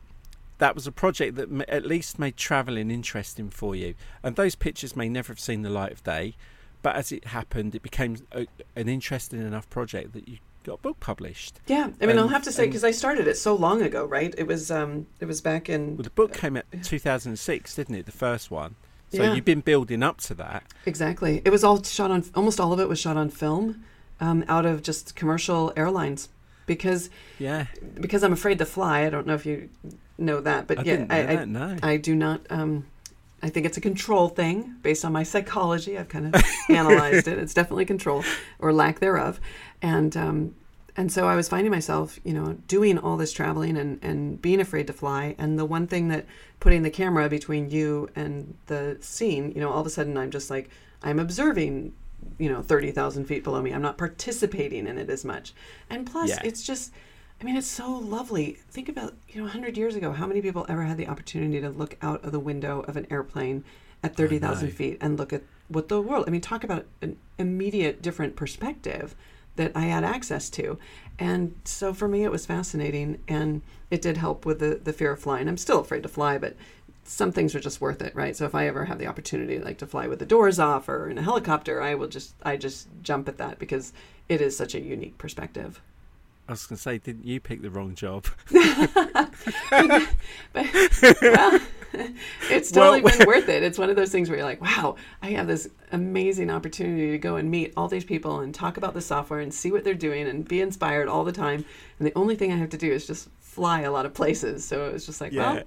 that 0.61 0.75
was 0.75 0.87
a 0.87 0.93
project 0.93 1.35
that 1.37 1.51
at 1.69 1.85
least 1.85 2.19
made 2.19 2.37
travelling 2.37 2.91
interesting 2.91 3.51
for 3.51 3.75
you 3.75 3.95
and 4.23 4.37
those 4.37 4.55
pictures 4.55 4.95
may 4.95 5.09
never 5.09 5.33
have 5.33 5.41
seen 5.41 5.63
the 5.63 5.71
light 5.71 5.93
of 5.93 6.05
day 6.05 6.35
but 6.83 6.95
as 6.95 7.11
it 7.13 7.25
happened 7.27 7.75
it 7.75 7.83
became 7.83 8.17
a, 8.33 8.47
an 8.77 8.89
interesting 8.89 9.41
enough 9.41 9.69
project 9.69 10.13
that 10.13 10.29
you 10.29 10.39
got 10.65 10.75
a 10.75 10.79
book 10.79 11.01
published 11.01 11.59
yeah, 11.67 11.89
I 12.01 12.07
mean, 12.07 12.19
I'll 12.19 12.29
have 12.29 12.43
to 12.45 12.53
say 12.53 12.67
because 12.67 12.85
I 12.85 12.91
started 12.91 13.27
it 13.27 13.37
so 13.39 13.55
long 13.55 13.81
ago, 13.81 14.05
right? 14.05 14.35
It 14.37 14.47
was 14.47 14.71
um, 14.71 15.07
it 15.19 15.25
was 15.25 15.41
back 15.41 15.69
in 15.71 15.97
well 15.97 16.05
the 16.05 16.11
book 16.11 16.35
came 16.35 16.57
out 16.59 16.65
2006 16.83 17.75
didn't 17.75 17.95
it 17.95 18.07
the 18.07 18.13
first 18.13 18.51
one 18.51 18.77
so 19.13 19.23
Yeah. 19.23 19.35
you've 19.35 19.45
been 19.45 19.61
building 19.63 20.03
up 20.03 20.19
to 20.23 20.35
that 20.35 20.63
exactly. 20.87 21.43
It 21.45 21.51
was 21.51 21.65
all 21.65 21.83
shot 21.83 22.11
on 22.11 22.25
almost 22.35 22.61
all 22.61 22.73
of 22.73 22.79
it 22.81 22.89
was 22.89 23.01
shot 23.01 23.17
on 23.17 23.31
film, 23.31 23.85
um, 24.21 24.45
out 24.49 24.67
of 24.67 24.83
just 24.83 25.17
commercial 25.17 25.73
airlines, 25.77 26.29
because 26.67 27.09
yeah 27.39 27.67
because 27.99 28.23
I'm 28.23 28.33
afraid 28.35 28.59
to 28.59 28.67
fly. 28.67 29.07
I 29.07 29.11
don't 29.11 29.27
know 29.27 29.35
if 29.35 29.47
you 29.47 29.71
know 30.21 30.41
that, 30.41 30.67
but 30.67 30.81
I 30.81 30.83
yeah, 30.83 31.07
I, 31.11 31.23
that, 31.23 31.49
no. 31.49 31.77
I 31.83 31.97
do 31.97 32.15
not. 32.15 32.41
Um, 32.51 32.87
I 33.43 33.49
think 33.49 33.65
it's 33.67 33.79
a 33.79 33.81
control 33.81 34.29
thing 34.29 34.77
based 34.83 35.05
on 35.05 35.13
my 35.13 35.23
psychology. 35.23 35.97
I've 35.99 36.09
kind 36.09 36.35
of 36.35 36.43
analyzed 36.69 37.27
it. 37.27 37.39
It's 37.39 37.55
definitely 37.55 37.87
control 37.87 38.23
or 38.59 38.73
lack 38.73 39.01
thereof, 39.01 39.41
and 39.81 40.15
um, 40.17 40.55
and 40.97 41.11
so 41.11 41.27
I 41.27 41.37
was 41.37 41.49
finding 41.49 41.71
myself, 41.71 42.19
you 42.25 42.35
know, 42.35 42.59
doing 42.69 42.99
all 42.99 43.17
this 43.17 43.33
traveling 43.33 43.77
and 43.77 43.99
and 44.03 44.41
being 44.41 44.61
afraid 44.61 44.87
to 44.89 44.93
fly. 44.93 45.35
And 45.39 45.59
the 45.59 45.65
one 45.65 45.87
thing 45.87 46.09
that 46.09 46.27
putting 46.61 46.83
the 46.83 46.91
camera 46.91 47.29
between 47.29 47.71
you 47.71 48.11
and 48.15 48.55
the 48.67 48.99
scene, 49.01 49.53
you 49.53 49.61
know, 49.61 49.71
all 49.71 49.81
of 49.81 49.87
a 49.87 49.91
sudden 49.91 50.17
I'm 50.19 50.31
just 50.31 50.51
like 50.51 50.71
I'm 51.03 51.19
observing. 51.19 51.95
You 52.39 52.51
know, 52.53 52.61
thirty 52.61 52.91
thousand 52.91 53.25
feet 53.25 53.43
below 53.43 53.63
me. 53.63 53.73
I'm 53.73 53.81
not 53.81 53.97
participating 53.97 54.87
in 54.87 54.99
it 54.99 55.09
as 55.09 55.25
much, 55.25 55.55
and 55.89 56.07
plus, 56.07 56.29
Yeah. 56.29 56.41
it's 56.45 56.63
just 56.63 56.93
I 57.41 57.45
mean, 57.45 57.57
it's 57.57 57.67
so 57.67 57.91
lovely. 57.91 58.59
Think 58.71 58.89
about, 58.89 59.15
you 59.29 59.37
know, 59.37 59.45
100 59.45 59.77
years 59.77 59.97
ago, 59.97 60.13
how 60.13 60.27
many 60.27 60.43
people 60.43 60.67
ever 60.69 60.85
had 60.85 60.99
the 60.99 61.09
opportunity 61.09 61.61
to 61.61 61.71
look 61.71 61.97
out 62.03 62.23
of 62.23 62.33
the 62.33 62.41
window 62.41 62.81
of 62.81 62.97
an 62.97 63.07
airplane 63.11 63.65
at 64.03 64.15
30,000 64.15 64.71
feet 64.71 64.99
and 65.01 65.19
look 65.19 65.33
at 65.33 65.43
what 65.69 65.89
the 65.89 66.03
world, 66.03 66.25
I 66.27 66.31
mean, 66.31 66.41
talk 66.41 66.65
about 66.65 66.87
an 67.01 67.17
immediate 67.39 68.03
different 68.03 68.37
perspective 68.37 69.15
that 69.57 69.73
I 69.75 69.83
had 69.83 70.05
access 70.05 70.51
to. 70.51 70.79
And 71.19 71.55
so 71.65 71.93
for 71.95 72.09
me, 72.09 72.25
it 72.25 72.31
was 72.31 72.47
fascinating, 72.47 73.21
and 73.29 73.63
it 73.91 74.03
did 74.03 74.17
help 74.17 74.47
with 74.47 74.59
the 74.59 74.81
the 74.83 74.93
fear 74.93 75.13
of 75.13 75.21
flying. 75.21 75.49
I'm 75.49 75.57
still 75.57 75.81
afraid 75.81 76.03
to 76.05 76.09
fly, 76.09 76.39
but 76.39 76.57
some 77.05 77.33
things 77.33 77.55
are 77.55 77.61
just 77.61 77.81
worth 77.81 78.01
it, 78.01 78.15
right? 78.15 78.37
So 78.37 78.47
if 78.47 78.55
I 78.55 78.67
ever 78.67 78.85
have 78.85 78.99
the 78.99 79.07
opportunity, 79.07 79.59
like 79.59 79.79
to 79.79 79.87
fly 79.87 80.07
with 80.07 80.19
the 80.19 80.27
doors 80.27 80.59
off 80.59 80.89
or 80.89 81.09
in 81.09 81.19
a 81.19 81.23
helicopter, 81.23 81.83
I 81.83 81.95
will 81.95 82.09
just 82.09 82.35
I 82.43 82.57
just 82.57 82.89
jump 83.03 83.29
at 83.29 83.39
that 83.39 83.59
because 83.59 83.93
it 84.29 84.41
is 84.41 84.57
such 84.57 84.75
a 84.75 84.81
unique 84.81 85.19
perspective. 85.19 85.83
I 86.51 86.55
was 86.55 86.67
going 86.67 86.79
to 86.79 86.83
say, 86.83 86.99
didn't 86.99 87.25
you 87.25 87.39
pick 87.39 87.63
the 87.63 87.71
wrong 87.71 87.95
job? 87.95 88.27
but, 88.53 88.67
well, 91.23 91.61
it's 92.51 92.73
totally 92.73 93.03
well, 93.03 93.17
been 93.17 93.29
worth 93.29 93.49
it. 93.49 93.63
It's 93.63 93.79
one 93.79 93.89
of 93.89 93.95
those 93.95 94.11
things 94.11 94.29
where 94.29 94.37
you're 94.37 94.45
like, 94.45 94.61
wow, 94.61 94.97
I 95.23 95.29
have 95.29 95.47
this 95.47 95.69
amazing 95.93 96.51
opportunity 96.51 97.13
to 97.13 97.19
go 97.19 97.37
and 97.37 97.53
meet 97.53 97.73
all 97.77 97.87
these 97.87 98.05
people 98.05 98.41
and 98.41 98.53
talk 98.53 98.77
about 98.77 98.95
the 98.95 99.01
software 99.01 99.39
and 99.39 99.55
see 99.55 99.71
what 99.71 99.85
they're 99.85 99.95
doing 99.95 100.27
and 100.27 100.47
be 100.47 100.61
inspired 100.61 101.07
all 101.07 101.23
the 101.23 101.31
time. 101.31 101.65
And 102.01 102.09
the 102.09 102.13
only 102.17 102.35
thing 102.35 102.53
I 102.53 102.57
have 102.57 102.71
to 102.71 102.77
do 102.77 102.91
is 102.91 103.07
just 103.07 103.29
fly 103.39 103.83
a 103.83 103.93
lot 103.93 104.05
of 104.05 104.13
places. 104.13 104.65
So 104.65 104.89
it 104.89 104.93
was 104.93 105.07
just 105.07 105.21
like, 105.21 105.31
yeah. 105.31 105.53
well, 105.53 105.63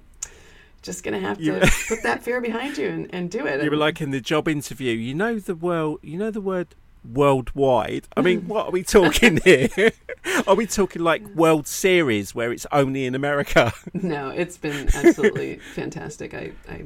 just 0.82 1.02
gonna 1.02 1.18
have 1.18 1.38
to 1.38 1.60
put 1.88 2.02
that 2.02 2.22
fear 2.22 2.42
behind 2.42 2.76
you 2.76 2.88
and, 2.88 3.08
and 3.14 3.30
do 3.30 3.46
it. 3.46 3.64
You 3.64 3.70
were 3.70 3.76
like 3.78 4.02
in 4.02 4.10
the 4.10 4.20
job 4.20 4.48
interview. 4.48 4.92
You 4.92 5.14
know 5.14 5.38
the 5.38 5.54
world. 5.54 6.00
You 6.02 6.18
know 6.18 6.30
the 6.30 6.42
word 6.42 6.74
worldwide. 7.04 8.08
I 8.16 8.22
mean, 8.22 8.46
what 8.48 8.66
are 8.66 8.70
we 8.70 8.82
talking 8.82 9.38
here? 9.44 9.68
are 10.46 10.54
we 10.54 10.66
talking 10.66 11.02
like 11.02 11.26
World 11.34 11.66
Series 11.66 12.34
where 12.34 12.52
it's 12.52 12.66
only 12.72 13.04
in 13.04 13.14
America? 13.14 13.72
no, 13.92 14.30
it's 14.30 14.56
been 14.56 14.88
absolutely 14.94 15.56
fantastic. 15.74 16.34
I, 16.34 16.52
I 16.68 16.84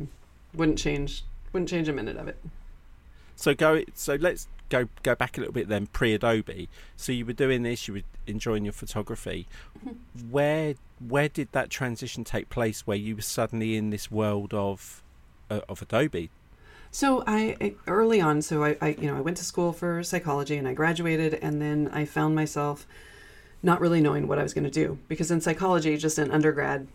wouldn't 0.54 0.78
change 0.78 1.24
wouldn't 1.52 1.68
change 1.68 1.88
a 1.88 1.92
minute 1.92 2.16
of 2.16 2.28
it. 2.28 2.38
So 3.36 3.54
go 3.54 3.82
so 3.94 4.16
let's 4.16 4.48
go 4.68 4.88
go 5.02 5.14
back 5.14 5.36
a 5.36 5.40
little 5.40 5.54
bit 5.54 5.68
then 5.68 5.86
pre 5.86 6.14
Adobe. 6.14 6.68
So 6.96 7.12
you 7.12 7.24
were 7.24 7.32
doing 7.32 7.62
this, 7.62 7.88
you 7.88 7.94
were 7.94 8.02
enjoying 8.26 8.64
your 8.64 8.72
photography. 8.72 9.46
Mm-hmm. 9.78 10.30
Where 10.30 10.74
where 11.06 11.28
did 11.28 11.52
that 11.52 11.70
transition 11.70 12.24
take 12.24 12.48
place 12.48 12.86
where 12.86 12.96
you 12.96 13.16
were 13.16 13.22
suddenly 13.22 13.76
in 13.76 13.90
this 13.90 14.10
world 14.10 14.52
of 14.52 15.02
uh, 15.50 15.60
of 15.68 15.82
Adobe? 15.82 16.30
So 16.90 17.22
I 17.26 17.74
early 17.86 18.20
on, 18.20 18.42
so 18.42 18.64
I, 18.64 18.76
I, 18.80 18.88
you 19.00 19.06
know 19.06 19.16
I 19.16 19.20
went 19.20 19.36
to 19.38 19.44
school 19.44 19.72
for 19.72 20.02
psychology 20.02 20.56
and 20.56 20.66
I 20.66 20.74
graduated, 20.74 21.34
and 21.34 21.60
then 21.60 21.90
I 21.92 22.04
found 22.04 22.34
myself 22.34 22.86
not 23.62 23.80
really 23.80 24.00
knowing 24.00 24.28
what 24.28 24.38
I 24.38 24.42
was 24.42 24.54
going 24.54 24.64
to 24.64 24.70
do 24.70 24.98
because 25.08 25.30
in 25.30 25.40
psychology, 25.40 25.96
just 25.96 26.18
in 26.18 26.30
undergrad, 26.30 26.86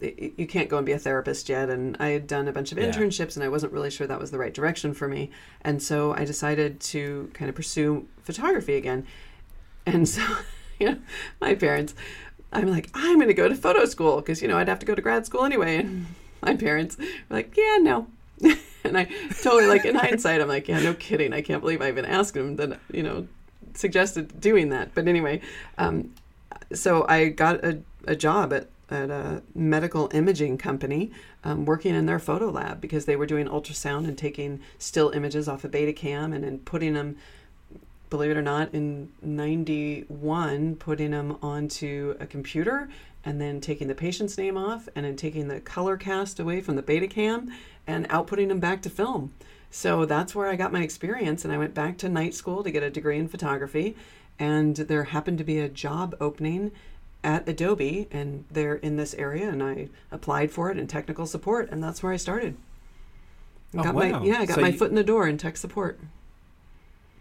you 0.00 0.46
can't 0.46 0.68
go 0.68 0.76
and 0.76 0.86
be 0.86 0.92
a 0.92 0.98
therapist 0.98 1.48
yet. 1.48 1.70
And 1.70 1.96
I 2.00 2.08
had 2.08 2.26
done 2.26 2.48
a 2.48 2.52
bunch 2.52 2.72
of 2.72 2.78
yeah. 2.78 2.90
internships, 2.90 3.36
and 3.36 3.44
I 3.44 3.48
wasn't 3.48 3.72
really 3.72 3.90
sure 3.90 4.06
that 4.06 4.20
was 4.20 4.30
the 4.30 4.38
right 4.38 4.52
direction 4.52 4.94
for 4.94 5.08
me. 5.08 5.30
And 5.62 5.82
so 5.82 6.14
I 6.14 6.24
decided 6.24 6.80
to 6.80 7.30
kind 7.34 7.48
of 7.48 7.54
pursue 7.54 8.06
photography 8.22 8.74
again. 8.74 9.06
And 9.86 10.08
so, 10.08 10.22
you 10.80 10.90
know, 10.90 10.98
my 11.40 11.54
parents, 11.54 11.94
I'm 12.52 12.68
like, 12.68 12.90
I'm 12.94 13.16
going 13.16 13.28
to 13.28 13.34
go 13.34 13.48
to 13.48 13.54
photo 13.54 13.84
school 13.84 14.16
because 14.16 14.42
you 14.42 14.48
know 14.48 14.58
I'd 14.58 14.68
have 14.68 14.80
to 14.80 14.86
go 14.86 14.94
to 14.94 15.02
grad 15.02 15.26
school 15.26 15.44
anyway. 15.44 15.76
And 15.76 16.06
my 16.42 16.56
parents 16.56 16.96
were 16.98 17.36
like, 17.36 17.56
Yeah, 17.56 17.78
no. 17.80 18.06
And 18.94 18.98
I 18.98 19.04
totally 19.42 19.66
like 19.66 19.84
in 19.84 19.94
hindsight, 19.94 20.40
I'm 20.40 20.48
like, 20.48 20.68
yeah, 20.68 20.80
no 20.80 20.94
kidding. 20.94 21.32
I 21.32 21.40
can't 21.40 21.60
believe 21.60 21.80
I 21.80 21.88
even 21.88 22.04
asked 22.04 22.36
him 22.36 22.56
that, 22.56 22.78
you 22.92 23.02
know, 23.02 23.26
suggested 23.74 24.40
doing 24.40 24.68
that. 24.70 24.94
But 24.94 25.08
anyway, 25.08 25.40
um, 25.78 26.12
so 26.72 27.06
I 27.08 27.28
got 27.28 27.64
a, 27.64 27.80
a 28.06 28.16
job 28.16 28.52
at, 28.52 28.68
at 28.90 29.10
a 29.10 29.42
medical 29.54 30.10
imaging 30.12 30.58
company 30.58 31.10
um, 31.44 31.64
working 31.64 31.94
in 31.94 32.06
their 32.06 32.18
photo 32.18 32.50
lab 32.50 32.80
because 32.80 33.04
they 33.04 33.16
were 33.16 33.26
doing 33.26 33.46
ultrasound 33.46 34.06
and 34.06 34.18
taking 34.18 34.60
still 34.78 35.10
images 35.10 35.48
off 35.48 35.64
a 35.64 35.68
of 35.68 35.72
Betacam 35.72 36.34
and 36.34 36.44
then 36.44 36.58
putting 36.58 36.94
them, 36.94 37.16
believe 38.10 38.32
it 38.32 38.36
or 38.36 38.42
not, 38.42 38.74
in 38.74 39.10
91, 39.22 40.76
putting 40.76 41.12
them 41.12 41.38
onto 41.42 42.16
a 42.20 42.26
computer 42.26 42.88
and 43.24 43.40
then 43.40 43.60
taking 43.60 43.88
the 43.88 43.94
patient's 43.94 44.38
name 44.38 44.56
off 44.56 44.88
and 44.94 45.04
then 45.04 45.16
taking 45.16 45.48
the 45.48 45.60
color 45.60 45.96
cast 45.96 46.40
away 46.40 46.60
from 46.60 46.76
the 46.76 46.82
Betacam 46.82 47.48
and 47.86 48.08
outputting 48.08 48.48
them 48.48 48.60
back 48.60 48.82
to 48.82 48.90
film. 48.90 49.32
So 49.70 50.04
that's 50.04 50.34
where 50.34 50.48
I 50.48 50.56
got 50.56 50.72
my 50.72 50.82
experience. 50.82 51.44
And 51.44 51.52
I 51.52 51.58
went 51.58 51.74
back 51.74 51.98
to 51.98 52.08
night 52.08 52.34
school 52.34 52.62
to 52.62 52.70
get 52.70 52.82
a 52.82 52.90
degree 52.90 53.18
in 53.18 53.28
photography. 53.28 53.96
And 54.38 54.76
there 54.76 55.04
happened 55.04 55.38
to 55.38 55.44
be 55.44 55.58
a 55.58 55.68
job 55.68 56.16
opening 56.20 56.72
at 57.22 57.46
Adobe, 57.46 58.08
and 58.10 58.46
they're 58.50 58.76
in 58.76 58.96
this 58.96 59.14
area. 59.14 59.48
And 59.48 59.62
I 59.62 59.88
applied 60.10 60.50
for 60.50 60.70
it 60.70 60.78
in 60.78 60.86
technical 60.86 61.26
support, 61.26 61.70
and 61.70 61.82
that's 61.82 62.02
where 62.02 62.12
I 62.12 62.16
started. 62.16 62.56
Oh, 63.76 63.82
got 63.82 63.94
wow. 63.94 64.00
my 64.00 64.24
yeah, 64.24 64.38
I 64.38 64.46
got 64.46 64.56
so 64.56 64.60
my 64.62 64.68
you... 64.68 64.78
foot 64.78 64.90
in 64.90 64.96
the 64.96 65.04
door 65.04 65.28
in 65.28 65.38
tech 65.38 65.56
support. 65.56 66.00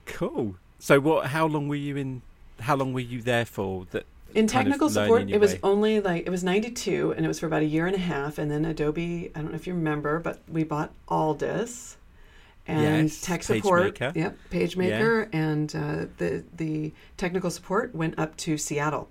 Cool. 0.06 0.56
So 0.80 1.00
what? 1.00 1.28
How 1.28 1.46
long 1.46 1.68
were 1.68 1.76
you 1.76 1.98
in? 1.98 2.22
How 2.62 2.76
long 2.76 2.94
were 2.94 3.00
you 3.00 3.22
there 3.22 3.46
for? 3.46 3.86
That 3.92 4.06
in 4.34 4.48
technical 4.48 4.90
support 4.90 5.30
it 5.30 5.40
was 5.40 5.58
only 5.64 6.00
like 6.00 6.26
it 6.26 6.30
was 6.30 6.44
92 6.44 7.12
and 7.12 7.26
it 7.26 7.28
was 7.28 7.40
for 7.40 7.48
about 7.48 7.62
a 7.62 7.66
year 7.66 7.88
and 7.88 7.96
a 7.96 8.00
half 8.00 8.38
and 8.38 8.52
then 8.52 8.66
adobe 8.66 9.32
i 9.36 9.40
don't 9.40 9.52
know 9.52 9.56
if 9.56 9.66
you 9.66 9.74
remember 9.74 10.20
but 10.20 10.40
we 10.48 10.64
bought 10.64 10.92
aldus 11.08 11.98
and 12.70 13.10
yes, 13.10 13.22
tech 13.22 13.44
support. 13.44 13.96
PageMaker. 13.96 14.16
yep 14.16 14.38
pagemaker 14.52 15.28
yeah. 15.34 15.40
and 15.40 15.76
uh, 15.76 16.06
the 16.18 16.44
the 16.56 16.94
technical 17.18 17.50
support 17.50 17.94
went 17.96 18.18
up 18.20 18.38
to 18.38 18.58
seattle. 18.58 19.10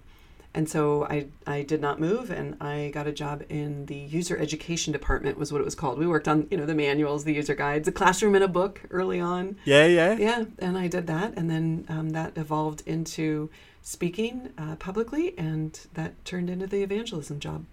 And 0.54 0.68
so 0.68 1.04
I, 1.04 1.26
I 1.46 1.62
did 1.62 1.80
not 1.80 2.00
move 2.00 2.30
and 2.30 2.56
i 2.60 2.90
got 2.94 3.06
a 3.06 3.12
job 3.12 3.44
in 3.48 3.86
the 3.86 3.96
user 3.96 4.36
education 4.36 4.92
department 4.92 5.38
was 5.38 5.52
what 5.52 5.60
it 5.60 5.64
was 5.64 5.74
called. 5.74 5.98
We 5.98 6.06
worked 6.06 6.26
on 6.26 6.46
you 6.50 6.56
know 6.56 6.66
the 6.66 6.74
manuals 6.74 7.24
the 7.24 7.34
user 7.34 7.54
guides 7.54 7.86
a 7.88 7.92
classroom 7.92 8.34
in 8.34 8.42
a 8.42 8.48
book 8.48 8.80
early 8.90 9.20
on. 9.20 9.56
Yeah 9.64 9.86
yeah. 9.86 10.16
Yeah 10.16 10.44
and 10.58 10.78
i 10.78 10.86
did 10.86 11.06
that 11.08 11.34
and 11.36 11.50
then 11.50 11.84
um, 11.88 12.10
that 12.10 12.36
evolved 12.36 12.82
into 12.86 13.50
speaking 13.82 14.50
uh, 14.58 14.76
publicly, 14.76 15.34
and 15.38 15.80
that 15.94 16.24
turned 16.24 16.50
into 16.50 16.66
the 16.66 16.82
evangelism 16.82 17.40
job. 17.40 17.64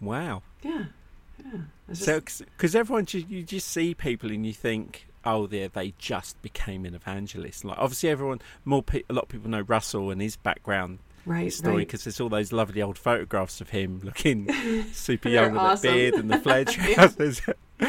Wow. 0.00 0.42
Yeah. 0.62 0.84
Yeah. 1.44 1.60
Just... 1.88 2.02
So, 2.02 2.20
because 2.20 2.74
everyone, 2.74 3.06
you 3.10 3.42
just 3.42 3.68
see 3.68 3.94
people 3.94 4.30
and 4.30 4.46
you 4.46 4.52
think, 4.52 5.06
oh, 5.24 5.46
they 5.46 5.66
they 5.68 5.94
just 5.98 6.40
became 6.42 6.84
an 6.84 6.94
evangelist. 6.94 7.64
Like, 7.64 7.78
obviously, 7.78 8.08
everyone, 8.10 8.40
more 8.64 8.82
pe- 8.82 9.02
a 9.08 9.12
lot 9.12 9.24
of 9.24 9.28
people 9.28 9.50
know 9.50 9.60
Russell 9.62 10.10
and 10.10 10.20
his 10.20 10.36
background 10.36 10.98
right, 11.26 11.52
story 11.52 11.78
because 11.78 12.00
right. 12.00 12.04
there's 12.04 12.20
all 12.20 12.28
those 12.28 12.52
lovely 12.52 12.82
old 12.82 12.98
photographs 12.98 13.60
of 13.60 13.70
him 13.70 14.00
looking 14.02 14.50
super 14.92 15.28
young 15.28 15.52
with 15.52 15.60
awesome. 15.60 15.90
that 15.90 15.94
beard 15.94 16.14
and 16.14 16.30
the 16.30 16.38
fledge 16.40 16.74
trousers. 16.74 17.40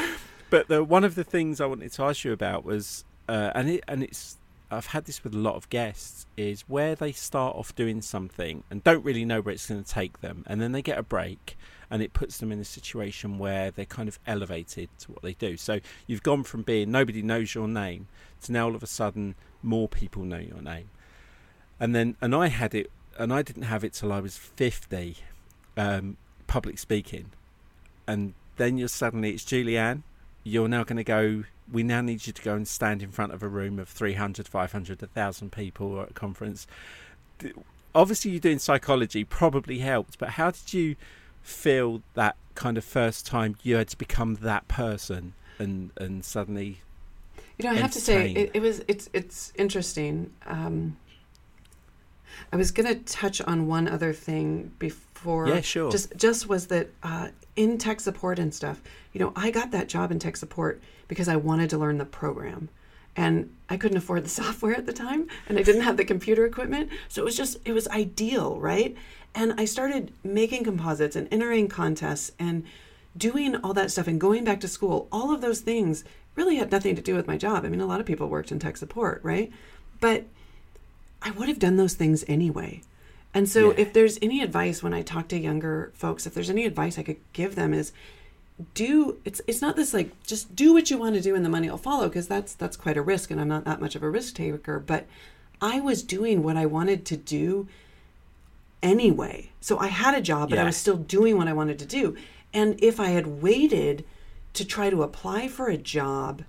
but 0.49 0.67
the, 0.67 0.83
one 0.83 1.03
of 1.03 1.15
the 1.15 1.23
things 1.23 1.61
I 1.61 1.65
wanted 1.65 1.91
to 1.93 2.03
ask 2.03 2.23
you 2.23 2.33
about 2.33 2.63
was, 2.63 3.05
uh, 3.27 3.51
and 3.55 3.69
it 3.69 3.83
and 3.87 4.03
it's 4.03 4.37
I've 4.71 4.87
had 4.87 5.05
this 5.05 5.23
with 5.23 5.33
a 5.33 5.37
lot 5.37 5.55
of 5.55 5.69
guests 5.69 6.27
is 6.37 6.61
where 6.61 6.93
they 6.93 7.11
start 7.11 7.55
off 7.55 7.75
doing 7.75 8.01
something 8.01 8.63
and 8.69 8.83
don't 8.83 9.03
really 9.03 9.25
know 9.25 9.41
where 9.41 9.53
it's 9.53 9.67
going 9.67 9.83
to 9.83 9.89
take 9.89 10.21
them, 10.21 10.43
and 10.47 10.61
then 10.61 10.71
they 10.73 10.81
get 10.81 10.97
a 10.97 11.03
break, 11.03 11.57
and 11.89 12.03
it 12.03 12.13
puts 12.13 12.37
them 12.37 12.51
in 12.51 12.59
a 12.59 12.65
situation 12.65 13.39
where 13.39 13.71
they're 13.71 13.85
kind 13.85 14.07
of 14.07 14.19
elevated 14.27 14.89
to 14.99 15.11
what 15.11 15.23
they 15.23 15.33
do. 15.33 15.57
So 15.57 15.79
you've 16.05 16.21
gone 16.21 16.43
from 16.43 16.61
being 16.61 16.91
nobody 16.91 17.23
knows 17.23 17.55
your 17.55 17.67
name 17.67 18.07
to 18.43 18.51
now 18.51 18.65
all 18.65 18.75
of 18.75 18.83
a 18.83 18.87
sudden 18.87 19.35
more 19.63 19.87
people 19.87 20.23
know 20.23 20.37
your 20.37 20.61
name, 20.61 20.89
and 21.79 21.95
then 21.95 22.15
and 22.21 22.35
I 22.35 22.47
had 22.47 22.75
it, 22.75 22.91
and 23.17 23.33
I 23.33 23.41
didn't 23.41 23.63
have 23.63 23.83
it 23.83 23.93
till 23.93 24.11
I 24.11 24.19
was 24.19 24.37
fifty, 24.37 25.17
um, 25.77 26.17
public 26.45 26.77
speaking, 26.77 27.31
and 28.07 28.33
then 28.57 28.77
you're 28.77 28.87
suddenly 28.87 29.31
it's 29.31 29.43
Julianne, 29.43 30.03
you're 30.43 30.67
now 30.67 30.83
going 30.83 30.97
to 30.97 31.03
go 31.03 31.45
we 31.71 31.83
now 31.83 32.01
need 32.01 32.25
you 32.27 32.33
to 32.33 32.41
go 32.41 32.55
and 32.55 32.67
stand 32.67 33.01
in 33.01 33.11
front 33.11 33.33
of 33.33 33.43
a 33.43 33.47
room 33.47 33.79
of 33.79 33.89
300, 33.89 34.47
500, 34.47 35.01
1,000 35.01 35.51
people 35.51 36.01
at 36.01 36.11
a 36.11 36.13
conference. 36.13 36.67
Obviously, 37.93 38.31
you're 38.31 38.39
doing 38.39 38.59
psychology, 38.59 39.23
probably 39.23 39.79
helped, 39.79 40.17
but 40.19 40.29
how 40.29 40.51
did 40.51 40.73
you 40.73 40.95
feel 41.41 42.01
that 42.13 42.35
kind 42.55 42.77
of 42.77 42.83
first 42.83 43.25
time 43.25 43.55
you 43.63 43.75
had 43.75 43.87
to 43.87 43.97
become 43.97 44.35
that 44.35 44.67
person 44.67 45.33
and, 45.57 45.91
and 45.97 46.23
suddenly. 46.23 46.81
You 47.57 47.65
know, 47.65 47.71
I 47.71 47.75
have 47.75 47.91
to 47.91 48.01
say, 48.01 48.31
it, 48.31 48.51
it 48.53 48.61
was 48.61 48.81
it's 48.87 49.09
it's 49.11 49.51
interesting. 49.55 50.31
Um, 50.45 50.97
I 52.53 52.55
was 52.55 52.71
going 52.71 52.87
to 52.87 52.95
touch 53.03 53.41
on 53.41 53.67
one 53.67 53.87
other 53.87 54.13
thing 54.13 54.71
before. 54.79 55.49
Yeah, 55.49 55.59
sure. 55.59 55.91
Just 55.91 56.15
just 56.15 56.47
was 56.47 56.67
that 56.67 56.87
uh, 57.03 57.29
in 57.59 57.77
tech 57.77 57.99
support 57.99 58.39
and 58.39 58.53
stuff. 58.53 58.81
You 59.11 59.19
know, 59.19 59.33
I 59.35 59.51
got 59.51 59.71
that 59.71 59.89
job 59.89 60.13
in 60.13 60.19
tech 60.19 60.37
support 60.37 60.81
because 61.09 61.27
I 61.27 61.35
wanted 61.35 61.69
to 61.71 61.77
learn 61.77 61.97
the 61.97 62.05
program. 62.05 62.69
And 63.17 63.53
I 63.67 63.75
couldn't 63.75 63.97
afford 63.97 64.23
the 64.23 64.29
software 64.41 64.73
at 64.73 64.85
the 64.85 64.93
time, 64.93 65.27
and 65.49 65.59
I 65.59 65.63
didn't 65.63 65.81
have 65.81 65.97
the 65.97 66.05
computer 66.05 66.45
equipment. 66.45 66.89
So 67.09 67.21
it 67.21 67.25
was 67.25 67.35
just, 67.35 67.57
it 67.65 67.73
was 67.73 67.85
ideal, 67.89 68.57
right? 68.61 68.95
And 69.35 69.59
I 69.59 69.65
started 69.65 70.13
making 70.23 70.63
composites 70.63 71.17
and 71.17 71.27
entering 71.33 71.67
contests 71.67 72.31
and 72.39 72.63
doing 73.17 73.57
all 73.57 73.73
that 73.73 73.91
stuff 73.91 74.07
and 74.07 74.21
going 74.21 74.45
back 74.45 74.61
to 74.61 74.69
school. 74.69 75.09
All 75.11 75.33
of 75.33 75.41
those 75.41 75.59
things 75.59 76.05
really 76.35 76.55
had 76.55 76.71
nothing 76.71 76.95
to 76.95 77.01
do 77.01 77.13
with 77.13 77.27
my 77.27 77.35
job. 77.35 77.65
I 77.65 77.67
mean, 77.69 77.81
a 77.81 77.85
lot 77.85 77.99
of 77.99 78.05
people 78.05 78.29
worked 78.29 78.53
in 78.53 78.59
tech 78.59 78.77
support, 78.77 79.19
right? 79.21 79.51
But 79.99 80.23
I 81.21 81.31
would 81.31 81.49
have 81.49 81.59
done 81.59 81.75
those 81.75 81.95
things 81.95 82.23
anyway. 82.29 82.83
And 83.33 83.47
so, 83.47 83.71
yeah. 83.71 83.81
if 83.81 83.93
there's 83.93 84.17
any 84.21 84.41
advice 84.41 84.81
when 84.81 84.93
I 84.93 85.01
talk 85.01 85.27
to 85.29 85.37
younger 85.37 85.91
folks, 85.93 86.25
if 86.25 86.33
there's 86.33 86.49
any 86.49 86.65
advice 86.65 86.97
I 86.97 87.03
could 87.03 87.19
give 87.33 87.55
them, 87.55 87.73
is 87.73 87.91
do 88.73 89.17
it's 89.23 89.39
it's 89.47 89.61
not 89.61 89.77
this 89.77 89.93
like 89.93 90.11
just 90.23 90.53
do 90.53 90.73
what 90.73 90.89
you 90.91 90.97
want 90.97 91.15
to 91.15 91.21
do 91.21 91.33
and 91.33 91.45
the 91.45 91.49
money 91.49 91.69
will 91.69 91.77
follow 91.77 92.09
because 92.09 92.27
that's 92.27 92.53
that's 92.55 92.75
quite 92.75 92.97
a 92.97 93.01
risk 93.01 93.31
and 93.31 93.39
I'm 93.39 93.47
not 93.47 93.63
that 93.63 93.79
much 93.79 93.95
of 93.95 94.03
a 94.03 94.09
risk 94.09 94.35
taker 94.35 94.79
but 94.79 95.05
I 95.61 95.79
was 95.79 96.03
doing 96.03 96.43
what 96.43 96.57
I 96.57 96.65
wanted 96.65 97.05
to 97.05 97.15
do 97.15 97.69
anyway. 98.81 99.51
So 99.61 99.77
I 99.77 99.87
had 99.87 100.15
a 100.15 100.21
job, 100.21 100.49
but 100.49 100.59
I 100.59 100.63
was 100.63 100.77
still 100.77 100.97
doing 100.97 101.37
what 101.37 101.47
I 101.47 101.53
wanted 101.53 101.79
to 101.79 101.85
do. 101.85 102.15
And 102.53 102.81
if 102.81 102.99
I 102.99 103.07
had 103.07 103.41
waited 103.41 104.05
to 104.53 104.65
try 104.65 104.89
to 104.89 105.03
apply 105.03 105.47
for 105.47 105.67
a 105.67 105.77
job 105.77 106.43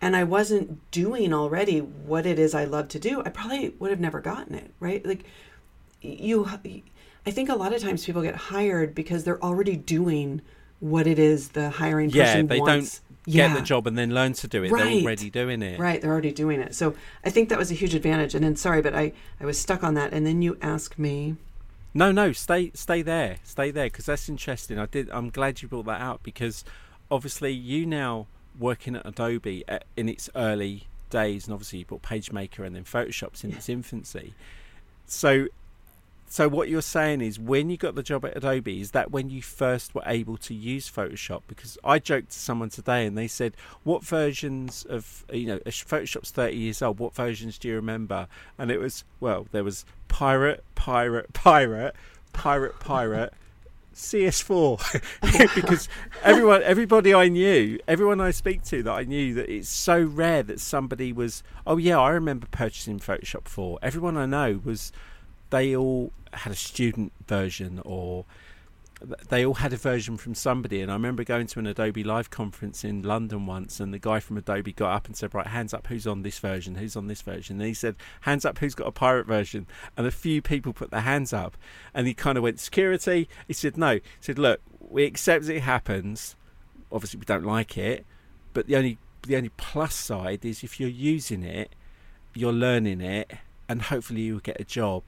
and 0.00 0.16
I 0.16 0.24
wasn't 0.24 0.90
doing 0.90 1.32
already 1.32 1.78
what 1.80 2.26
it 2.26 2.38
is 2.38 2.54
I 2.54 2.64
love 2.64 2.88
to 2.88 2.98
do, 2.98 3.22
I 3.24 3.28
probably 3.28 3.74
would 3.78 3.90
have 3.90 4.00
never 4.00 4.20
gotten 4.20 4.54
it, 4.54 4.72
right? 4.80 5.04
Like 5.04 5.24
you 6.04 6.46
I 7.26 7.30
think 7.30 7.48
a 7.48 7.54
lot 7.54 7.72
of 7.72 7.80
times 7.82 8.04
people 8.04 8.22
get 8.22 8.36
hired 8.36 8.94
because 8.94 9.24
they're 9.24 9.42
already 9.42 9.76
doing 9.76 10.42
what 10.80 11.06
it 11.06 11.18
is 11.18 11.50
the 11.50 11.70
hiring 11.70 12.10
Yeah, 12.10 12.24
person 12.26 12.46
they 12.48 12.60
wants. 12.60 13.00
don't 13.26 13.32
get 13.32 13.54
the 13.54 13.62
job 13.62 13.86
and 13.86 13.96
then 13.96 14.12
learn 14.12 14.34
to 14.34 14.48
do 14.48 14.62
it. 14.64 14.70
Right. 14.70 14.84
They're 14.84 15.02
already 15.02 15.30
doing 15.30 15.62
it. 15.62 15.78
Right, 15.80 16.00
they're 16.00 16.12
already 16.12 16.32
doing 16.32 16.60
it. 16.60 16.74
So 16.74 16.94
I 17.24 17.30
think 17.30 17.48
that 17.48 17.58
was 17.58 17.70
a 17.70 17.74
huge 17.74 17.94
advantage. 17.94 18.34
And 18.34 18.44
then 18.44 18.56
sorry, 18.56 18.82
but 18.82 18.94
I 18.94 19.12
I 19.40 19.46
was 19.46 19.58
stuck 19.58 19.82
on 19.82 19.94
that. 19.94 20.12
And 20.12 20.26
then 20.26 20.42
you 20.42 20.58
asked 20.60 20.98
me. 20.98 21.36
No, 21.94 22.10
no, 22.10 22.32
stay, 22.32 22.72
stay 22.74 23.02
there, 23.02 23.36
stay 23.44 23.70
there, 23.70 23.86
because 23.86 24.06
that's 24.06 24.28
interesting. 24.28 24.80
I 24.80 24.86
did. 24.86 25.08
I'm 25.10 25.30
glad 25.30 25.62
you 25.62 25.68
brought 25.68 25.86
that 25.86 26.00
out 26.00 26.24
because 26.24 26.64
obviously 27.10 27.52
you 27.52 27.86
now 27.86 28.26
working 28.58 28.96
at 28.96 29.06
Adobe 29.06 29.64
at, 29.68 29.84
in 29.96 30.08
its 30.08 30.28
early 30.34 30.88
days, 31.08 31.46
and 31.46 31.54
obviously 31.54 31.78
you 31.78 31.84
brought 31.84 32.02
PageMaker 32.02 32.66
and 32.66 32.74
then 32.74 32.82
Photoshop's 32.84 33.44
in 33.44 33.52
its 33.52 33.68
infancy. 33.68 34.34
So, 35.06 35.46
so 36.26 36.48
what 36.48 36.68
you're 36.68 36.82
saying 36.82 37.20
is 37.20 37.38
when 37.38 37.70
you 37.70 37.76
got 37.76 37.94
the 37.94 38.02
job 38.02 38.24
at 38.24 38.36
Adobe, 38.36 38.80
is 38.80 38.90
that 38.92 39.10
when 39.10 39.30
you 39.30 39.42
first 39.42 39.94
were 39.94 40.02
able 40.06 40.36
to 40.38 40.54
use 40.54 40.90
Photoshop? 40.90 41.42
Because 41.46 41.78
I 41.84 41.98
joked 41.98 42.30
to 42.30 42.38
someone 42.38 42.70
today, 42.70 43.06
and 43.06 43.16
they 43.16 43.28
said, 43.28 43.54
"What 43.84 44.02
versions 44.02 44.84
of 44.88 45.24
you 45.32 45.46
know 45.46 45.58
Photoshop's 45.60 46.30
30 46.30 46.56
years 46.56 46.82
old? 46.82 46.98
What 46.98 47.14
versions 47.14 47.58
do 47.58 47.68
you 47.68 47.74
remember?" 47.76 48.26
And 48.58 48.70
it 48.70 48.78
was 48.78 49.04
well, 49.20 49.46
there 49.52 49.64
was 49.64 49.84
Pirate, 50.08 50.64
Pirate, 50.74 51.32
Pirate, 51.32 51.94
Pirate, 52.32 52.80
Pirate. 52.80 53.32
CS4 53.94 55.54
because 55.54 55.88
everyone 56.24 56.64
everybody 56.64 57.14
I 57.14 57.28
knew 57.28 57.78
everyone 57.86 58.20
I 58.20 58.32
speak 58.32 58.64
to 58.64 58.82
that 58.82 58.90
I 58.92 59.04
knew 59.04 59.34
that 59.34 59.48
it's 59.48 59.68
so 59.68 60.02
rare 60.02 60.42
that 60.42 60.58
somebody 60.58 61.12
was 61.12 61.44
oh 61.64 61.76
yeah 61.76 62.00
I 62.00 62.10
remember 62.10 62.48
purchasing 62.50 62.98
Photoshop 62.98 63.46
4 63.46 63.78
everyone 63.82 64.16
I 64.16 64.26
know 64.26 64.60
was 64.64 64.90
they 65.54 65.76
all 65.76 66.12
had 66.32 66.52
a 66.52 66.56
student 66.56 67.12
version 67.28 67.80
or 67.84 68.24
they 69.28 69.46
all 69.46 69.54
had 69.54 69.72
a 69.72 69.76
version 69.76 70.16
from 70.16 70.34
somebody. 70.34 70.80
And 70.80 70.90
I 70.90 70.94
remember 70.94 71.22
going 71.22 71.46
to 71.46 71.60
an 71.60 71.66
Adobe 71.68 72.02
live 72.02 72.28
conference 72.30 72.82
in 72.82 73.02
London 73.02 73.46
once 73.46 73.78
and 73.78 73.94
the 73.94 74.00
guy 74.00 74.18
from 74.18 74.36
Adobe 74.36 74.72
got 74.72 74.92
up 74.92 75.06
and 75.06 75.16
said 75.16 75.32
right 75.32 75.46
hands 75.46 75.72
up 75.72 75.86
who's 75.86 76.08
on 76.08 76.22
this 76.22 76.40
version? 76.40 76.74
Who's 76.74 76.96
on 76.96 77.06
this 77.06 77.22
version? 77.22 77.60
And 77.60 77.68
he 77.68 77.74
said 77.74 77.94
hands 78.22 78.44
up 78.44 78.58
who's 78.58 78.74
got 78.74 78.88
a 78.88 78.92
pirate 78.92 79.26
version? 79.26 79.68
And 79.96 80.08
a 80.08 80.10
few 80.10 80.42
people 80.42 80.72
put 80.72 80.90
their 80.90 81.02
hands 81.02 81.32
up 81.32 81.56
and 81.94 82.08
he 82.08 82.14
kind 82.14 82.36
of 82.36 82.42
went 82.42 82.58
security? 82.58 83.28
He 83.46 83.52
said 83.52 83.76
no. 83.76 83.94
He 83.94 84.02
said 84.20 84.40
look 84.40 84.60
we 84.80 85.04
accept 85.04 85.48
it 85.48 85.60
happens. 85.60 86.34
Obviously 86.90 87.20
we 87.20 87.26
don't 87.26 87.44
like 87.44 87.78
it 87.78 88.04
but 88.54 88.66
the 88.66 88.74
only 88.74 88.98
the 89.22 89.36
only 89.36 89.50
plus 89.50 89.94
side 89.94 90.44
is 90.44 90.64
if 90.64 90.80
you're 90.80 90.88
using 90.88 91.44
it 91.44 91.76
you're 92.34 92.52
learning 92.52 93.00
it 93.00 93.30
and 93.68 93.82
hopefully 93.82 94.22
you'll 94.22 94.40
get 94.40 94.60
a 94.60 94.64
job 94.64 95.04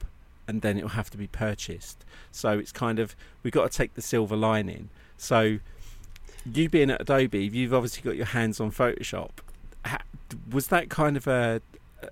and 0.47 0.61
then 0.61 0.77
it'll 0.77 0.89
have 0.89 1.09
to 1.11 1.17
be 1.17 1.27
purchased. 1.27 2.05
So 2.31 2.57
it's 2.57 2.71
kind 2.71 2.99
of 2.99 3.15
we've 3.43 3.53
got 3.53 3.71
to 3.71 3.77
take 3.77 3.95
the 3.95 4.01
silver 4.01 4.35
lining. 4.35 4.89
So 5.17 5.59
you 6.45 6.69
being 6.69 6.89
at 6.89 7.01
Adobe, 7.01 7.45
you've 7.45 7.73
obviously 7.73 8.03
got 8.03 8.15
your 8.15 8.27
hands 8.27 8.59
on 8.59 8.71
Photoshop. 8.71 9.31
Was 10.51 10.67
that 10.67 10.89
kind 10.89 11.17
of 11.17 11.27
a 11.27 11.61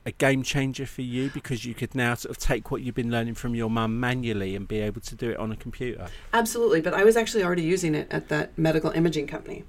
a 0.05 0.11
game 0.11 0.41
changer 0.41 0.85
for 0.85 1.03
you 1.03 1.29
because 1.29 1.63
you 1.63 1.73
could 1.73 1.93
now 1.93 2.15
sort 2.15 2.35
of 2.35 2.41
take 2.41 2.71
what 2.71 2.81
you've 2.81 2.95
been 2.95 3.11
learning 3.11 3.35
from 3.35 3.53
your 3.53 3.69
mum 3.69 3.99
manually 3.99 4.55
and 4.55 4.67
be 4.67 4.79
able 4.79 5.01
to 5.01 5.15
do 5.15 5.29
it 5.29 5.37
on 5.37 5.51
a 5.51 5.55
computer? 5.55 6.07
Absolutely, 6.33 6.81
but 6.81 6.93
I 6.93 7.03
was 7.03 7.15
actually 7.15 7.43
already 7.43 7.61
using 7.61 7.93
it 7.93 8.07
at 8.11 8.29
that 8.29 8.57
medical 8.57 8.91
imaging 8.91 9.27
company. 9.27 9.63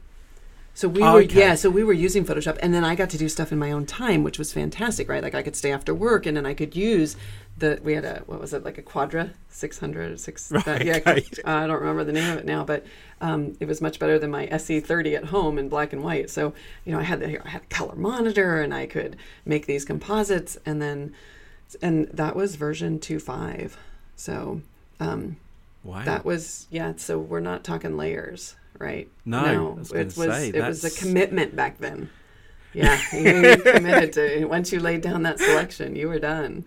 So 0.77 0.89
we 0.89 1.01
were 1.01 1.23
okay. 1.23 1.41
yeah, 1.41 1.55
so 1.55 1.71
we 1.71 1.83
were 1.83 1.95
using 1.95 2.27
Photoshop 2.27 2.59
and 2.61 2.75
then 2.75 2.85
I 2.85 2.95
got 2.95 3.09
to 3.11 3.17
do 3.17 3.31
stuff 3.31 3.51
in 3.51 3.59
my 3.59 3.73
own 3.73 3.87
time, 3.87 4.23
which 4.23 4.39
was 4.39 4.53
fantastic, 4.53 5.09
right? 5.09 5.23
Like 5.23 5.35
I 5.35 5.43
could 5.43 5.57
stay 5.57 5.73
after 5.73 5.95
work 5.95 6.27
and 6.27 6.37
then 6.37 6.45
I 6.45 6.53
could 6.53 6.77
use 6.77 7.17
the 7.57 7.81
we 7.83 7.95
had 7.95 8.05
a 8.05 8.23
what 8.27 8.39
was 8.39 8.53
it 8.53 8.63
like 8.63 8.77
a 8.77 8.83
Quadra 8.83 9.31
600 9.49 10.21
6 10.21 10.53
Right, 10.53 10.65
that- 10.67 10.85
yeah, 10.85 10.97
okay. 11.07 11.25
I 11.47 11.67
don't 11.67 11.81
remember 11.81 12.05
the 12.05 12.13
name 12.13 12.31
of 12.31 12.37
it 12.37 12.45
now, 12.45 12.63
but 12.63 12.85
um, 13.23 13.57
it 13.59 13.67
was 13.67 13.81
much 13.81 13.99
better 13.99 14.19
than 14.19 14.31
my 14.31 14.49
SE30 14.49 15.17
at 15.17 15.25
home 15.25 15.57
in 15.59 15.71
black 15.71 15.95
and 15.95 16.05
white. 16.05 16.29
So, 16.29 16.53
you 16.85 16.93
know, 16.93 16.99
I 16.99 17.05
had 17.05 17.21
the 17.21 17.43
I 17.43 17.49
had 17.49 17.63
a 17.63 17.67
color 17.75 17.95
monitor 17.97 18.61
and 18.61 18.75
I 18.75 18.85
could 18.85 19.17
make 19.47 19.65
these 19.65 19.87
composites 19.87 20.59
and 20.67 20.83
then 20.83 21.15
and 21.81 22.07
that 22.09 22.37
was 22.37 22.57
version 22.57 22.99
2.5. 22.99 23.73
So, 24.15 24.61
um, 25.01 25.37
Wow. 25.83 26.03
that 26.05 26.25
was 26.27 26.67
yeah. 26.71 26.93
So 26.97 27.19
we're 27.19 27.41
not 27.41 27.65
talking 27.65 27.97
layers, 27.97 28.57
right? 28.79 29.09
No, 29.25 29.77
was 29.79 29.93
it 29.93 30.17
was 30.17 30.35
say, 30.35 30.49
it 30.49 30.63
was 30.63 30.85
a 30.85 30.91
commitment 30.91 31.55
back 31.57 31.79
then. 31.79 32.11
Yeah, 32.73 33.01
you 33.13 33.57
committed 33.57 34.13
to 34.15 34.45
once 34.51 34.73
you 34.73 34.81
laid 34.81 35.01
down 35.01 35.23
that 35.23 35.39
selection, 35.39 35.97
you 35.97 36.09
were 36.09 36.19
done. 36.19 36.65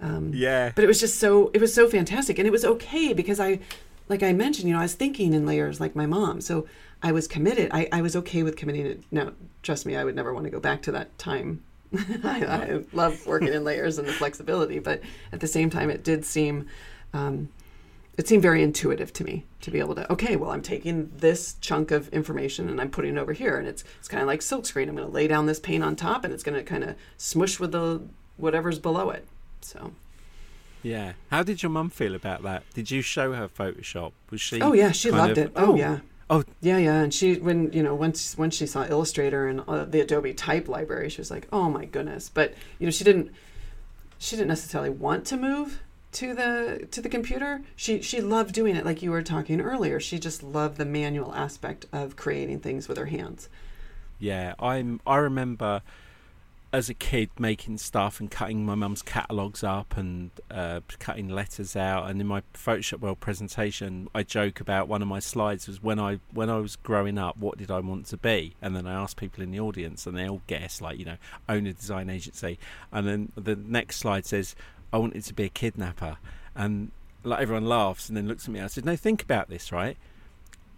Um, 0.00 0.32
yeah. 0.34 0.72
but 0.74 0.82
it 0.82 0.88
was 0.88 0.98
just 0.98 1.20
so 1.20 1.50
it 1.54 1.60
was 1.60 1.72
so 1.72 1.88
fantastic, 1.88 2.38
and 2.38 2.46
it 2.46 2.50
was 2.50 2.64
okay 2.64 3.12
because 3.12 3.38
I, 3.38 3.60
like 4.08 4.22
I 4.22 4.32
mentioned, 4.32 4.68
you 4.68 4.74
know, 4.74 4.80
I 4.80 4.84
was 4.84 4.94
thinking 4.94 5.32
in 5.32 5.46
layers 5.46 5.80
like 5.80 5.94
my 5.94 6.06
mom, 6.06 6.40
so 6.40 6.66
I 7.02 7.12
was 7.12 7.28
committed. 7.28 7.70
I, 7.72 7.88
I 7.92 8.02
was 8.02 8.16
okay 8.16 8.42
with 8.42 8.56
committing 8.56 8.86
it. 8.86 9.02
Now, 9.12 9.32
trust 9.62 9.86
me, 9.86 9.96
I 9.96 10.04
would 10.04 10.16
never 10.16 10.34
want 10.34 10.44
to 10.44 10.50
go 10.50 10.58
back 10.58 10.82
to 10.82 10.92
that 10.92 11.16
time. 11.18 11.62
I, 12.24 12.44
I 12.44 12.84
love 12.92 13.24
working 13.26 13.52
in 13.52 13.62
layers 13.64 13.98
and 13.98 14.08
the 14.08 14.12
flexibility, 14.12 14.80
but 14.80 15.00
at 15.32 15.40
the 15.40 15.46
same 15.46 15.70
time, 15.70 15.90
it 15.90 16.02
did 16.02 16.24
seem. 16.24 16.66
Um, 17.14 17.48
it 18.22 18.28
seemed 18.28 18.40
very 18.42 18.62
intuitive 18.62 19.12
to 19.12 19.24
me 19.24 19.44
to 19.60 19.68
be 19.72 19.80
able 19.80 19.96
to 19.96 20.10
okay 20.12 20.36
well 20.36 20.52
i'm 20.52 20.62
taking 20.62 21.10
this 21.16 21.54
chunk 21.60 21.90
of 21.90 22.08
information 22.10 22.68
and 22.68 22.80
i'm 22.80 22.88
putting 22.88 23.16
it 23.16 23.20
over 23.20 23.32
here 23.32 23.58
and 23.58 23.66
it's 23.66 23.82
it's 23.98 24.06
kind 24.06 24.20
of 24.20 24.28
like 24.28 24.38
silkscreen 24.38 24.88
i'm 24.88 24.94
going 24.94 25.08
to 25.08 25.12
lay 25.12 25.26
down 25.26 25.46
this 25.46 25.58
paint 25.58 25.82
on 25.82 25.96
top 25.96 26.22
and 26.22 26.32
it's 26.32 26.44
going 26.44 26.56
to 26.56 26.62
kind 26.62 26.84
of 26.84 26.94
smush 27.16 27.58
with 27.58 27.72
the 27.72 28.00
whatever's 28.36 28.78
below 28.78 29.10
it 29.10 29.26
so 29.60 29.90
Yeah. 30.84 31.14
How 31.32 31.42
did 31.42 31.62
your 31.64 31.70
mum 31.70 31.90
feel 31.90 32.14
about 32.14 32.42
that? 32.42 32.62
Did 32.74 32.90
you 32.90 33.02
show 33.02 33.32
her 33.34 33.48
Photoshop? 33.48 34.12
Was 34.30 34.40
she? 34.40 34.60
oh 34.60 34.72
yeah 34.72 34.92
she 34.92 35.10
loved 35.10 35.38
of- 35.38 35.46
it 35.46 35.52
oh, 35.56 35.74
yeah 35.74 35.98
Oh, 36.30 36.44
yeah 36.60 36.78
yeah 36.78 37.00
and 37.02 37.12
she 37.12 37.34
when 37.40 37.72
you 37.72 37.82
know 37.82 37.96
once 37.96 38.38
once 38.38 38.54
she 38.54 38.66
saw 38.66 38.84
illustrator 38.86 39.48
and 39.48 39.62
uh, 39.66 39.84
the 39.84 40.00
adobe 40.00 40.32
type 40.32 40.68
library 40.68 41.10
she 41.10 41.20
was 41.20 41.30
like 41.30 41.48
oh 41.52 41.68
my 41.68 41.86
goodness 41.86 42.30
but 42.32 42.54
you 42.78 42.86
know 42.86 42.92
she 42.92 43.02
didn't 43.02 43.32
she 44.18 44.36
didn't 44.36 44.48
necessarily 44.48 44.90
want 44.90 45.26
to 45.26 45.36
move 45.36 45.80
to 46.12 46.34
the 46.34 46.86
to 46.90 47.00
the 47.00 47.08
computer 47.08 47.62
she 47.74 48.02
she 48.02 48.20
loved 48.20 48.54
doing 48.54 48.76
it 48.76 48.84
like 48.84 49.02
you 49.02 49.10
were 49.10 49.22
talking 49.22 49.60
earlier 49.60 49.98
she 49.98 50.18
just 50.18 50.42
loved 50.42 50.76
the 50.76 50.84
manual 50.84 51.34
aspect 51.34 51.86
of 51.92 52.16
creating 52.16 52.60
things 52.60 52.86
with 52.86 52.98
her 52.98 53.06
hands 53.06 53.48
Yeah, 54.22 54.54
I'm. 54.60 55.00
I 55.04 55.16
remember 55.16 55.82
as 56.72 56.88
a 56.88 56.94
kid 56.94 57.28
making 57.40 57.76
stuff 57.76 58.20
and 58.20 58.30
cutting 58.30 58.64
my 58.64 58.76
mum's 58.76 59.02
catalogues 59.02 59.64
up 59.64 59.96
and 59.96 60.30
uh, 60.48 60.80
cutting 61.00 61.28
letters 61.28 61.74
out. 61.74 62.08
And 62.08 62.20
in 62.20 62.28
my 62.28 62.42
Photoshop 62.54 63.00
World 63.00 63.18
presentation, 63.18 64.08
I 64.14 64.22
joke 64.22 64.60
about 64.60 64.88
one 64.88 65.02
of 65.02 65.08
my 65.08 65.18
slides 65.18 65.66
was 65.66 65.82
when 65.82 65.98
I 65.98 66.20
when 66.32 66.48
I 66.48 66.58
was 66.58 66.76
growing 66.76 67.18
up, 67.18 67.36
what 67.36 67.58
did 67.58 67.72
I 67.72 67.80
want 67.80 68.06
to 68.06 68.16
be? 68.16 68.54
And 68.62 68.76
then 68.76 68.86
I 68.86 68.92
asked 68.92 69.16
people 69.16 69.42
in 69.42 69.50
the 69.50 69.58
audience, 69.58 70.06
and 70.06 70.16
they 70.16 70.28
all 70.28 70.42
guess 70.46 70.80
like 70.80 71.00
you 71.00 71.04
know 71.04 71.16
own 71.48 71.66
a 71.66 71.72
design 71.72 72.08
agency. 72.08 72.60
And 72.92 73.08
then 73.08 73.32
the 73.34 73.56
next 73.56 73.96
slide 73.96 74.24
says 74.24 74.54
I 74.92 74.98
wanted 74.98 75.24
to 75.24 75.34
be 75.34 75.44
a 75.44 75.48
kidnapper, 75.48 76.18
and 76.54 76.90
like 77.24 77.40
everyone 77.40 77.66
laughs 77.66 78.08
and 78.08 78.16
then 78.16 78.28
looks 78.28 78.46
at 78.46 78.52
me. 78.52 78.60
I 78.60 78.66
said, 78.66 78.84
no, 78.84 78.96
think 78.96 79.22
about 79.22 79.48
this, 79.48 79.72
right? 79.72 79.96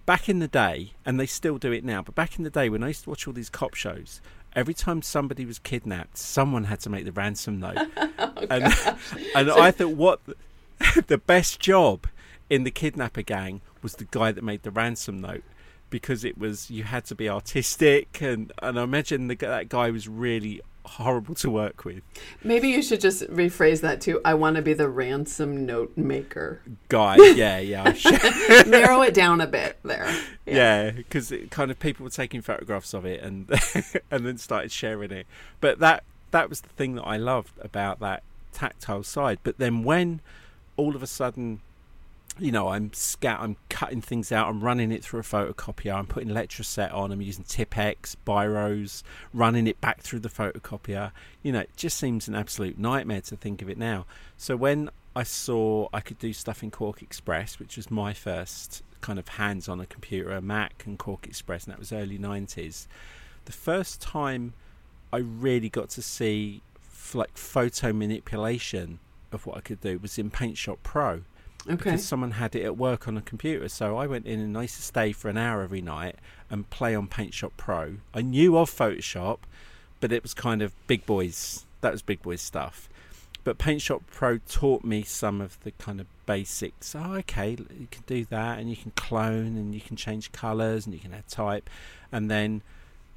back 0.07 0.29
in 0.29 0.39
the 0.39 0.49
day, 0.49 0.93
and 1.05 1.19
they 1.19 1.27
still 1.27 1.59
do 1.59 1.73
it 1.73 1.85
now, 1.85 2.03
but 2.03 2.15
back 2.15 2.37
in 2.37 2.45
the 2.45 2.51
day 2.51 2.69
when 2.69 2.83
I 2.83 2.89
used 2.89 3.05
to 3.05 3.11
watch 3.11 3.27
all 3.27 3.33
these 3.33 3.51
cop 3.51 3.75
shows, 3.75 4.21
every 4.55 4.75
time 4.75 5.03
somebody 5.03 5.45
was 5.45 5.59
kidnapped, 5.59 6.19
someone 6.19 6.65
had 6.65 6.81
to 6.81 6.91
make 6.91 7.05
the 7.05 7.13
ransom 7.13 7.61
note. 7.61 7.79
Oh, 8.37 8.47
and 8.51 8.65
and 9.35 9.51
I 9.51 9.71
thought, 9.71 9.97
what 9.97 10.21
the, 10.27 11.05
the 11.07 11.19
best 11.19 11.61
job 11.61 12.07
in 12.49 12.65
the 12.65 12.71
kidnapper 12.71 13.23
gang 13.23 13.61
was 13.83 13.95
the 13.95 14.05
guy 14.05 14.33
that 14.33 14.43
made 14.43 14.63
the 14.63 14.71
ransom 14.71 15.21
note. 15.21 15.43
Because 15.91 16.25
it 16.25 16.39
was, 16.39 16.71
you 16.71 16.85
had 16.85 17.05
to 17.07 17.15
be 17.15 17.29
artistic, 17.29 18.21
and, 18.21 18.53
and 18.63 18.79
I 18.79 18.83
imagine 18.83 19.29
the, 19.29 19.35
that 19.37 19.69
guy 19.69 19.91
was 19.91 20.09
really 20.09 20.61
horrible 20.85 21.35
to 21.35 21.51
work 21.51 21.85
with. 21.85 22.03
maybe 22.43 22.69
you 22.69 22.83
should 22.83 23.01
just 23.01 23.23
rephrase 23.31 23.81
that 23.81 24.01
to 24.03 24.21
i 24.25 24.35
want 24.35 24.57
to 24.57 24.63
be 24.63 24.75
the 24.75 24.89
ransom 24.89 25.65
note 25.67 25.97
maker. 25.97 26.61
Guy, 26.89 27.17
yeah, 27.35 27.59
yeah, 27.59 27.95
narrow 28.67 29.03
it 29.03 29.15
down 29.15 29.41
a 29.41 29.47
bit 29.47 29.79
there. 29.83 30.15
Yeah. 30.47 30.91
Because 30.91 31.33
kind 31.51 31.71
of 31.71 31.79
people 31.79 32.05
were 32.05 32.11
taking 32.11 32.43
photographs 32.43 32.93
of 32.95 33.05
it 33.07 33.23
and 33.23 33.51
and 34.11 34.27
then 34.27 34.39
started 34.39 34.71
sharing 34.73 35.11
it. 35.11 35.27
But 35.61 35.79
that 35.79 36.05
that 36.31 36.49
was 36.49 36.61
the 36.61 36.69
thing 36.71 36.97
that 36.97 37.03
i 37.03 37.17
loved 37.17 37.53
about 37.61 38.01
that 38.01 38.23
tactile 38.53 39.03
side. 39.03 39.39
But 39.43 39.59
then 39.59 39.85
when 39.85 40.21
all 40.77 40.95
of 40.95 41.03
a 41.03 41.07
sudden 41.07 41.61
you 42.39 42.51
know 42.51 42.69
i'm 42.69 42.93
scat 42.93 43.39
i'm 43.41 43.57
cutting 43.69 44.01
things 44.01 44.33
out 44.33 44.49
i'm 44.49 44.61
running 44.61 44.91
it 44.91 45.05
through 45.05 45.21
a 45.21 45.23
photocopier 45.23 45.95
i'm 45.95 46.07
putting 46.07 46.29
letraset 46.29 46.93
on 46.93 47.13
i'm 47.13 47.23
using 47.23 47.45
Tipp-Ex 47.45 48.17
biros 48.27 49.03
running 49.33 49.67
it 49.67 49.81
back 49.81 50.01
through 50.01 50.21
the 50.21 50.29
photocopier 50.29 51.13
you 51.43 51.53
know 51.53 51.61
it 51.61 51.71
just 51.77 51.97
seems 51.97 52.27
an 52.27 52.35
absolute 52.35 52.79
nightmare 52.79 53.21
to 53.21 53.37
think 53.37 53.63
of 53.63 53.71
it 53.71 53.79
now 53.79 54.05
so 54.37 54.57
when 54.57 54.91
I 55.17 55.23
saw 55.23 55.89
I 55.93 56.01
could 56.01 56.19
do 56.19 56.33
stuff 56.33 56.63
in 56.63 56.73
QuarkXPress, 56.73 57.61
which 57.61 57.77
was 57.77 57.91
my 57.91 58.13
first 58.13 58.83
kind 59.01 59.19
of 59.19 59.29
hands 59.29 59.69
on 59.69 59.81
a 59.81 59.87
computer, 59.87 60.33
a 60.33 60.41
Mac 60.41 60.83
and 60.87 60.99
QuarkXPress, 60.99 61.65
and 61.65 61.73
that 61.73 61.79
was 61.79 61.93
early 61.93 62.19
90s. 62.19 62.89
The 63.45 63.53
first 63.53 64.01
time 64.01 64.55
I 65.13 65.19
really 65.19 65.69
got 65.69 65.91
to 65.91 66.03
see 66.03 66.63
like 67.13 67.37
photo 67.39 67.93
manipulation 67.93 68.99
of 69.31 69.47
what 69.47 69.57
I 69.57 69.61
could 69.61 69.81
do 69.81 69.99
was 69.99 70.19
in 70.19 70.31
Paint 70.31 70.59
Shop 70.59 70.79
Pro 70.83 71.23
Okay. 71.67 71.77
because 71.77 72.05
someone 72.05 72.33
had 72.33 72.55
it 72.55 72.63
at 72.63 72.77
work 72.77 73.09
on 73.09 73.17
a 73.17 73.23
computer. 73.23 73.69
So 73.69 73.97
I 73.97 74.07
went 74.07 74.27
in 74.27 74.41
and 74.41 74.57
I 74.57 74.63
used 74.63 74.77
to 74.77 74.83
stay 74.83 75.13
for 75.13 75.29
an 75.29 75.39
hour 75.39 75.63
every 75.63 75.81
night 75.81 76.17
and 76.51 76.69
play 76.69 76.95
on 76.95 77.07
Paint 77.09 77.35
Shop 77.35 77.53
Pro. 77.57 77.97
I 78.13 78.23
knew 78.23 78.57
of 78.59 78.71
Photoshop, 78.71 79.39
but 80.01 80.13
it 80.13 80.23
was 80.23 80.35
kind 80.35 80.63
of 80.63 80.73
big 80.87 81.07
boys. 81.07 81.65
That 81.81 81.93
was 81.93 82.03
big 82.03 82.23
boys 82.23 82.43
stuff. 82.43 82.89
But 83.45 83.59
Paint 83.59 83.83
Shop 83.83 84.03
Pro 84.11 84.39
taught 84.39 84.85
me 84.85 85.03
some 85.03 85.41
of 85.41 85.59
the 85.65 85.73
kind 85.73 86.01
of 86.01 86.07
basics. 86.25 86.95
Oh, 86.95 87.15
okay, 87.17 87.51
you 87.51 87.89
can 87.91 88.03
do 88.07 88.25
that, 88.27 88.59
and 88.59 88.71
you 88.71 88.77
can 88.77 88.93
clone, 88.93 89.59
and 89.59 89.75
you 89.75 89.83
can 89.83 89.97
change 89.97 90.33
colours, 90.33 90.87
and 90.87 90.95
you 90.95 91.01
can 91.01 91.13
add 91.13 91.29
type, 91.29 91.69
and 92.11 92.31
then 92.31 92.63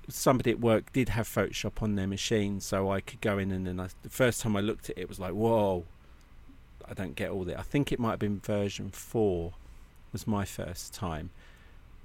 somebody 0.09 0.51
at 0.51 0.59
work 0.59 0.91
did 0.93 1.09
have 1.09 1.27
Photoshop 1.27 1.81
on 1.81 1.95
their 1.95 2.07
machine, 2.07 2.59
so 2.59 2.91
I 2.91 3.01
could 3.01 3.21
go 3.21 3.37
in 3.37 3.51
and 3.51 3.67
then 3.67 3.79
I, 3.79 3.87
the 4.03 4.09
first 4.09 4.41
time 4.41 4.55
I 4.55 4.61
looked 4.61 4.89
at 4.89 4.97
it, 4.97 5.01
it 5.01 5.09
was 5.09 5.19
like, 5.19 5.33
whoa, 5.33 5.85
I 6.89 6.93
don't 6.93 7.15
get 7.15 7.29
all 7.31 7.43
that. 7.45 7.59
I 7.59 7.63
think 7.63 7.91
it 7.91 7.99
might 7.99 8.11
have 8.11 8.19
been 8.19 8.39
version 8.39 8.89
four 8.91 9.53
was 10.13 10.25
my 10.25 10.45
first 10.45 10.93
time, 10.93 11.29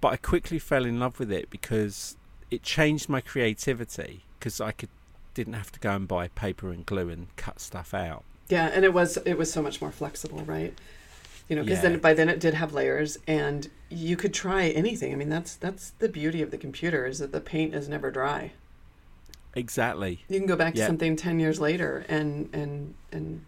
but 0.00 0.08
I 0.12 0.16
quickly 0.16 0.58
fell 0.58 0.84
in 0.84 0.98
love 0.98 1.18
with 1.18 1.30
it 1.30 1.50
because 1.50 2.16
it 2.50 2.62
changed 2.62 3.08
my 3.08 3.20
creativity 3.20 4.24
because 4.38 4.60
I 4.60 4.72
could 4.72 4.88
didn't 5.34 5.54
have 5.54 5.72
to 5.72 5.80
go 5.80 5.96
and 5.96 6.06
buy 6.06 6.28
paper 6.28 6.70
and 6.70 6.84
glue 6.84 7.08
and 7.08 7.34
cut 7.36 7.58
stuff 7.60 7.94
out. 7.94 8.24
Yeah, 8.48 8.66
and 8.66 8.84
it 8.84 8.92
was 8.92 9.16
it 9.18 9.38
was 9.38 9.52
so 9.52 9.62
much 9.62 9.80
more 9.80 9.92
flexible, 9.92 10.42
right? 10.44 10.74
You 11.48 11.56
know, 11.56 11.62
because 11.62 11.82
Yeah. 11.82 11.90
then 11.90 11.98
by 12.00 12.14
then 12.14 12.28
it 12.28 12.40
did 12.40 12.54
have 12.54 12.72
layers, 12.74 13.18
and 13.26 13.70
you 13.88 14.16
could 14.16 14.34
try 14.34 14.68
anything. 14.68 15.12
I 15.12 15.16
mean, 15.16 15.28
that's 15.28 15.54
that's 15.56 15.90
the 15.98 16.08
beauty 16.08 16.42
of 16.42 16.50
the 16.50 16.58
computer 16.58 17.06
is 17.06 17.18
that 17.20 17.32
the 17.32 17.40
paint 17.40 17.74
is 17.74 17.88
never 17.88 18.10
dry. 18.10 18.52
Exactly. 19.54 20.24
You 20.28 20.38
can 20.38 20.46
go 20.48 20.56
back 20.56 20.74
to 20.74 20.84
something 20.86 21.16
ten 21.16 21.38
years 21.38 21.60
later 21.60 22.04
and 22.08 22.48
and 22.52 22.94
and 23.10 23.44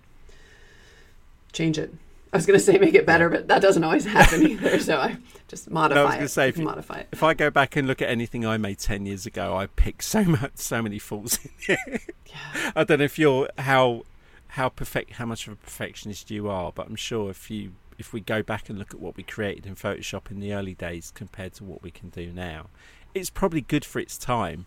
change 1.54 1.78
it. 1.78 1.92
I 2.32 2.36
was 2.36 2.46
going 2.46 2.58
to 2.58 2.64
say 2.64 2.78
make 2.78 2.94
it 2.94 3.06
better, 3.06 3.28
but 3.30 3.46
that 3.48 3.62
doesn't 3.62 3.84
always 3.84 4.04
happen 4.04 4.42
either. 4.50 4.80
So 4.80 4.98
I 4.98 5.16
just 5.48 5.70
modify 5.70 5.94
No, 5.94 6.02
I 6.02 6.04
was 6.06 6.14
gonna 6.14 6.24
it. 6.24 6.28
say, 6.28 6.48
if 6.48 6.58
you- 6.58 6.64
modify 6.64 6.98
it. 6.98 7.08
If 7.12 7.22
I 7.22 7.32
go 7.32 7.48
back 7.48 7.76
and 7.76 7.86
look 7.86 8.02
at 8.02 8.08
anything 8.08 8.44
I 8.44 8.56
made 8.58 8.78
ten 8.78 9.06
years 9.06 9.24
ago, 9.24 9.56
I 9.56 9.66
pick 9.66 10.02
so 10.02 10.24
much, 10.24 10.52
so 10.56 10.82
many 10.82 10.98
faults 10.98 11.38
in 11.44 11.50
it. 11.68 12.00
Yeah. 12.26 12.72
I 12.76 12.82
don't 12.84 12.98
know 12.98 13.04
if 13.04 13.18
you're 13.18 13.48
how 13.58 14.02
how 14.48 14.68
perfect 14.68 15.12
how 15.12 15.26
much 15.26 15.46
of 15.46 15.52
a 15.52 15.56
perfectionist 15.56 16.30
you 16.30 16.48
are, 16.48 16.72
but 16.72 16.86
I'm 16.88 16.96
sure 16.96 17.30
if 17.30 17.50
you 17.50 17.72
if 17.98 18.12
we 18.12 18.20
go 18.20 18.42
back 18.42 18.68
and 18.68 18.78
look 18.80 18.92
at 18.92 18.98
what 18.98 19.16
we 19.16 19.22
created 19.22 19.64
in 19.66 19.76
Photoshop 19.76 20.28
in 20.32 20.40
the 20.40 20.52
early 20.52 20.74
days 20.74 21.12
compared 21.14 21.54
to 21.54 21.62
what 21.64 21.82
we 21.84 21.92
can 21.92 22.08
do 22.08 22.32
now, 22.32 22.66
it's 23.14 23.30
probably 23.30 23.60
good 23.60 23.84
for 23.84 24.00
its 24.00 24.18
time. 24.18 24.66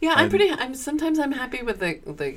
Yeah, 0.00 0.12
I'm 0.14 0.24
Um, 0.26 0.30
pretty. 0.30 0.50
I'm 0.50 0.74
sometimes 0.76 1.18
I'm 1.18 1.32
happy 1.32 1.62
with 1.62 1.80
the 1.80 1.98
the 2.06 2.36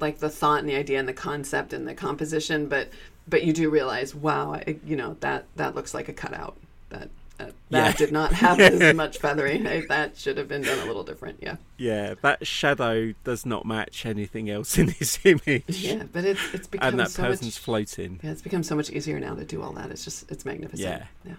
like 0.00 0.18
the 0.18 0.30
thought 0.30 0.60
and 0.60 0.68
the 0.68 0.76
idea 0.76 0.98
and 0.98 1.08
the 1.08 1.12
concept 1.12 1.72
and 1.72 1.86
the 1.86 1.94
composition, 1.94 2.68
but 2.68 2.88
but 3.26 3.44
you 3.44 3.52
do 3.52 3.68
realize, 3.70 4.14
wow, 4.14 4.54
I, 4.54 4.76
you 4.86 4.96
know 4.96 5.16
that 5.20 5.44
that 5.56 5.74
looks 5.74 5.94
like 5.94 6.08
a 6.08 6.12
cutout. 6.12 6.56
That 6.90 7.10
that, 7.38 7.52
that 7.70 7.86
Yeah. 7.86 7.92
did 7.92 8.10
not 8.12 8.32
have 8.32 8.58
as 8.58 8.94
much 8.96 9.18
feathering. 9.18 9.66
I, 9.66 9.82
that 9.88 10.16
should 10.16 10.38
have 10.38 10.48
been 10.48 10.62
done 10.62 10.78
a 10.80 10.86
little 10.86 11.04
different. 11.04 11.38
Yeah, 11.40 11.56
Yeah, 11.76 12.14
that 12.22 12.44
shadow 12.46 13.12
does 13.22 13.46
not 13.46 13.64
match 13.64 14.04
anything 14.06 14.50
else 14.50 14.76
in 14.76 14.86
this 14.98 15.20
image. 15.24 15.62
yeah, 15.68 16.02
but 16.12 16.24
it's 16.24 16.40
it's 16.54 16.66
become 16.66 16.88
and 16.88 17.00
that 17.00 17.10
so 17.10 17.22
person's 17.22 17.54
much. 17.54 17.58
floating. 17.58 18.18
Yeah, 18.22 18.30
it's 18.32 18.42
become 18.42 18.62
so 18.64 18.74
much 18.74 18.90
easier 18.90 19.20
now 19.20 19.34
to 19.34 19.44
do 19.44 19.62
all 19.62 19.72
that. 19.74 19.90
It's 19.90 20.04
just 20.04 20.30
it's 20.32 20.44
magnificent. 20.44 20.80
Yeah. 20.88 21.04
yeah. 21.24 21.34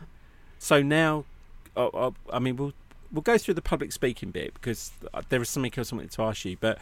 So 0.60 0.82
now, 0.82 1.26
uh, 1.76 1.88
uh, 1.88 2.12
I 2.32 2.40
mean, 2.40 2.56
we'll 2.56 2.74
we'll 3.12 3.22
go 3.24 3.38
through 3.38 3.56
the 3.56 3.62
public 3.62 3.92
speaking 3.92 4.30
bit 4.32 4.54
because 4.54 4.92
uh, 5.14 5.22
there 5.30 5.42
is 5.42 5.50
something 5.50 5.74
else 5.76 5.92
I 5.92 5.96
wanted 5.98 6.12
to 6.12 6.22
ask 6.24 6.46
you. 6.46 6.56
But 6.60 6.78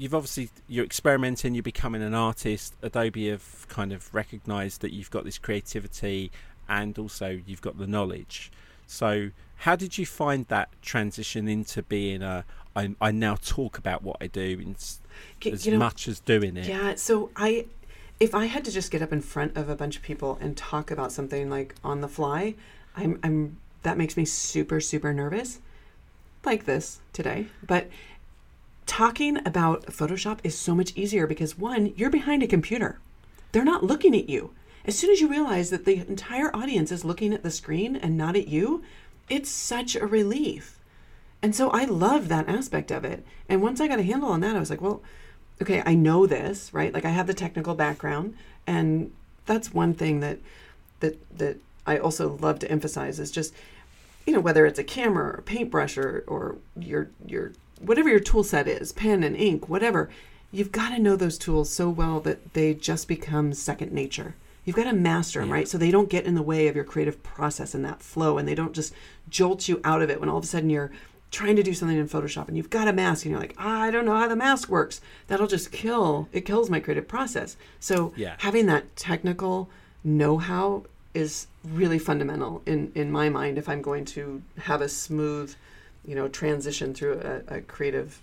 you've 0.00 0.14
obviously 0.14 0.48
you're 0.66 0.84
experimenting, 0.84 1.54
you're 1.54 1.62
becoming 1.62 2.02
an 2.02 2.14
artist. 2.14 2.74
Adobe 2.80 3.28
have 3.28 3.68
kind 3.68 3.92
of 3.92 4.12
recognised 4.14 4.80
that 4.80 4.94
you've 4.94 5.10
got 5.10 5.24
this 5.24 5.36
creativity 5.36 6.32
and 6.70 6.98
also 6.98 7.38
you've 7.46 7.60
got 7.60 7.76
the 7.76 7.86
knowledge. 7.86 8.50
So 8.86 9.28
how 9.56 9.76
did 9.76 9.98
you 9.98 10.06
find 10.06 10.46
that 10.48 10.70
transition 10.80 11.46
into 11.48 11.82
being 11.82 12.22
a 12.22 12.46
I, 12.74 12.94
I 12.98 13.10
now 13.10 13.34
talk 13.34 13.76
about 13.76 14.02
what 14.02 14.16
I 14.22 14.28
do 14.28 14.58
in, 14.58 14.74
as 15.52 15.66
you 15.66 15.72
know, 15.72 15.78
much 15.78 16.08
as 16.08 16.18
doing 16.20 16.56
it? 16.56 16.66
Yeah, 16.66 16.94
so 16.94 17.30
I 17.36 17.66
if 18.18 18.34
I 18.34 18.46
had 18.46 18.64
to 18.64 18.70
just 18.70 18.90
get 18.90 19.02
up 19.02 19.12
in 19.12 19.20
front 19.20 19.54
of 19.54 19.68
a 19.68 19.76
bunch 19.76 19.98
of 19.98 20.02
people 20.02 20.38
and 20.40 20.56
talk 20.56 20.90
about 20.90 21.12
something 21.12 21.50
like 21.50 21.74
on 21.84 22.00
the 22.00 22.08
fly, 22.08 22.54
I'm 22.96 23.20
I'm 23.22 23.58
that 23.82 23.98
makes 23.98 24.16
me 24.16 24.24
super 24.24 24.80
super 24.80 25.12
nervous. 25.12 25.58
Like 26.42 26.64
this 26.64 27.00
today. 27.12 27.48
But 27.66 27.90
talking 28.90 29.38
about 29.46 29.86
Photoshop 29.86 30.40
is 30.42 30.58
so 30.58 30.74
much 30.74 30.92
easier 30.96 31.24
because 31.24 31.56
one, 31.56 31.92
you're 31.94 32.10
behind 32.10 32.42
a 32.42 32.48
computer. 32.48 32.98
They're 33.52 33.62
not 33.64 33.84
looking 33.84 34.16
at 34.16 34.28
you. 34.28 34.50
As 34.84 34.98
soon 34.98 35.10
as 35.10 35.20
you 35.20 35.28
realize 35.28 35.70
that 35.70 35.84
the 35.84 35.94
entire 35.94 36.54
audience 36.54 36.90
is 36.90 37.04
looking 37.04 37.32
at 37.32 37.44
the 37.44 37.52
screen 37.52 37.94
and 37.94 38.16
not 38.16 38.34
at 38.34 38.48
you, 38.48 38.82
it's 39.28 39.48
such 39.48 39.94
a 39.94 40.08
relief. 40.08 40.80
And 41.40 41.54
so 41.54 41.70
I 41.70 41.84
love 41.84 42.26
that 42.28 42.48
aspect 42.48 42.90
of 42.90 43.04
it. 43.04 43.24
And 43.48 43.62
once 43.62 43.80
I 43.80 43.86
got 43.86 44.00
a 44.00 44.02
handle 44.02 44.28
on 44.28 44.40
that, 44.40 44.56
I 44.56 44.58
was 44.58 44.70
like, 44.70 44.80
well, 44.80 45.02
okay, 45.62 45.84
I 45.86 45.94
know 45.94 46.26
this, 46.26 46.74
right? 46.74 46.92
Like 46.92 47.04
I 47.04 47.10
have 47.10 47.28
the 47.28 47.34
technical 47.34 47.76
background, 47.76 48.36
and 48.66 49.12
that's 49.46 49.72
one 49.72 49.94
thing 49.94 50.18
that 50.18 50.40
that 50.98 51.38
that 51.38 51.58
I 51.86 51.98
also 51.98 52.36
love 52.38 52.58
to 52.58 52.70
emphasize 52.70 53.20
is 53.20 53.30
just, 53.30 53.54
you 54.26 54.32
know, 54.32 54.40
whether 54.40 54.66
it's 54.66 54.80
a 54.80 54.84
camera 54.84 55.26
or 55.26 55.34
a 55.34 55.42
paintbrush 55.42 55.96
or 55.96 56.24
or 56.26 56.56
your 56.76 57.08
your 57.24 57.52
whatever 57.80 58.08
your 58.08 58.20
tool 58.20 58.44
set 58.44 58.68
is, 58.68 58.92
pen 58.92 59.22
and 59.24 59.36
ink, 59.36 59.68
whatever, 59.68 60.10
you've 60.52 60.72
got 60.72 60.90
to 60.90 60.98
know 60.98 61.16
those 61.16 61.38
tools 61.38 61.70
so 61.70 61.88
well 61.88 62.20
that 62.20 62.52
they 62.54 62.74
just 62.74 63.08
become 63.08 63.52
second 63.52 63.92
nature. 63.92 64.34
You've 64.64 64.76
got 64.76 64.84
to 64.84 64.92
master 64.92 65.40
them, 65.40 65.48
Yeah. 65.48 65.54
right? 65.54 65.68
So 65.68 65.78
they 65.78 65.90
don't 65.90 66.10
get 66.10 66.26
in 66.26 66.34
the 66.34 66.42
way 66.42 66.68
of 66.68 66.76
your 66.76 66.84
creative 66.84 67.22
process 67.22 67.74
and 67.74 67.84
that 67.84 68.02
flow, 68.02 68.36
and 68.38 68.46
they 68.46 68.54
don't 68.54 68.74
just 68.74 68.92
jolt 69.28 69.68
you 69.68 69.80
out 69.84 70.02
of 70.02 70.10
it 70.10 70.20
when 70.20 70.28
all 70.28 70.38
of 70.38 70.44
a 70.44 70.46
sudden 70.46 70.70
you're 70.70 70.90
trying 71.30 71.54
to 71.56 71.62
do 71.62 71.72
something 71.72 71.96
in 71.96 72.08
Photoshop 72.08 72.48
and 72.48 72.56
you've 72.56 72.70
got 72.70 72.88
a 72.88 72.92
mask 72.92 73.24
and 73.24 73.30
you're 73.30 73.40
like, 73.40 73.54
"Ah, 73.56 73.82
I 73.82 73.90
don't 73.92 74.04
know 74.04 74.16
how 74.16 74.26
the 74.26 74.34
mask 74.34 74.68
works. 74.68 75.00
That'll 75.28 75.46
just 75.46 75.70
kill. 75.70 76.28
It 76.32 76.44
kills 76.44 76.68
my 76.68 76.80
creative 76.80 77.06
process. 77.06 77.56
So 77.78 78.12
Yeah. 78.16 78.34
having 78.38 78.66
that 78.66 78.96
technical 78.96 79.70
know-how 80.02 80.82
is 81.14 81.46
really 81.64 81.98
fundamental 81.98 82.62
in 82.66 82.90
in 82.94 83.12
my 83.12 83.28
mind 83.28 83.58
if 83.58 83.68
I'm 83.68 83.80
going 83.82 84.04
to 84.06 84.42
have 84.62 84.80
a 84.80 84.88
smooth, 84.88 85.54
you 86.04 86.14
know, 86.14 86.28
transition 86.28 86.94
through 86.94 87.20
a, 87.20 87.56
a 87.56 87.60
creative 87.60 88.20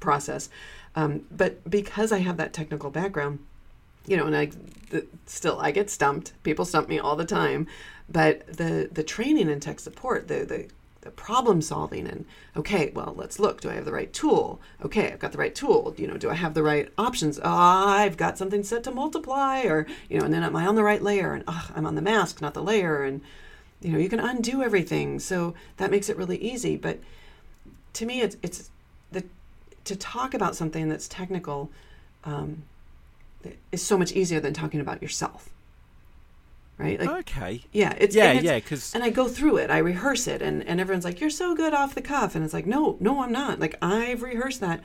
process. 0.00 0.48
Um, 0.94 1.22
but 1.30 1.68
because 1.68 2.12
I 2.12 2.18
have 2.18 2.36
that 2.36 2.52
technical 2.52 2.90
background, 2.90 3.38
you 4.06 4.16
know, 4.16 4.26
and 4.26 4.36
I 4.36 4.50
the, 4.90 5.06
still 5.26 5.58
I 5.60 5.70
get 5.70 5.90
stumped. 5.90 6.32
People 6.42 6.64
stump 6.64 6.88
me 6.88 6.98
all 6.98 7.16
the 7.16 7.24
time, 7.24 7.66
but 8.08 8.46
the 8.46 8.88
the 8.92 9.02
training 9.02 9.48
and 9.48 9.62
tech 9.62 9.80
support, 9.80 10.28
the 10.28 10.44
the 10.44 10.68
the 11.02 11.10
problem 11.10 11.60
solving 11.60 12.06
and 12.06 12.24
okay, 12.56 12.92
well, 12.94 13.14
let's 13.16 13.38
look. 13.38 13.60
Do 13.60 13.70
I 13.70 13.74
have 13.74 13.84
the 13.84 13.92
right 13.92 14.12
tool? 14.12 14.60
Okay, 14.84 15.12
I've 15.12 15.18
got 15.18 15.32
the 15.32 15.38
right 15.38 15.54
tool. 15.54 15.94
You 15.96 16.06
know, 16.06 16.16
do 16.16 16.30
I 16.30 16.34
have 16.34 16.54
the 16.54 16.62
right 16.62 16.88
options? 16.96 17.40
Ah, 17.42 17.96
I've 17.96 18.16
got 18.16 18.38
something 18.38 18.62
set 18.62 18.84
to 18.84 18.92
multiply, 18.92 19.62
or 19.62 19.86
you 20.08 20.18
know, 20.18 20.24
and 20.24 20.34
then 20.34 20.42
am 20.42 20.56
I 20.56 20.66
on 20.66 20.76
the 20.76 20.84
right 20.84 21.02
layer? 21.02 21.34
And 21.34 21.44
ah, 21.48 21.70
I'm 21.74 21.86
on 21.86 21.96
the 21.96 22.02
mask, 22.02 22.40
not 22.40 22.54
the 22.54 22.62
layer, 22.62 23.02
and 23.02 23.20
you 23.84 23.92
know, 23.92 23.98
you 23.98 24.08
can 24.08 24.20
undo 24.20 24.62
everything. 24.62 25.18
So 25.18 25.54
that 25.76 25.90
makes 25.90 26.08
it 26.08 26.16
really 26.16 26.38
easy. 26.38 26.76
But 26.76 27.00
to 27.94 28.06
me, 28.06 28.20
it's 28.20 28.36
it's 28.42 28.70
the 29.10 29.24
to 29.84 29.96
talk 29.96 30.34
about 30.34 30.54
something 30.56 30.88
that's 30.88 31.08
technical 31.08 31.70
um, 32.24 32.62
is 33.72 33.82
so 33.82 33.98
much 33.98 34.12
easier 34.12 34.38
than 34.40 34.54
talking 34.54 34.80
about 34.80 35.02
yourself, 35.02 35.50
right? 36.78 37.00
Like, 37.00 37.08
okay. 37.10 37.64
yeah, 37.72 37.94
it's 37.98 38.14
Yeah, 38.14 38.30
it's- 38.30 38.44
yeah, 38.44 38.56
because 38.60 38.94
and 38.94 39.02
I 39.02 39.10
go 39.10 39.26
through 39.28 39.56
it, 39.58 39.70
I 39.70 39.78
rehearse 39.78 40.26
it, 40.28 40.40
and, 40.42 40.62
and 40.66 40.80
everyone's 40.80 41.04
like, 41.04 41.20
"You're 41.20 41.30
so 41.30 41.54
good 41.54 41.74
off 41.74 41.94
the 41.94 42.00
cuff," 42.02 42.34
and 42.34 42.44
it's 42.44 42.54
like, 42.54 42.66
"No, 42.66 42.96
no, 43.00 43.22
I'm 43.22 43.32
not. 43.32 43.58
Like 43.58 43.76
I've 43.82 44.22
rehearsed 44.22 44.60
that 44.60 44.80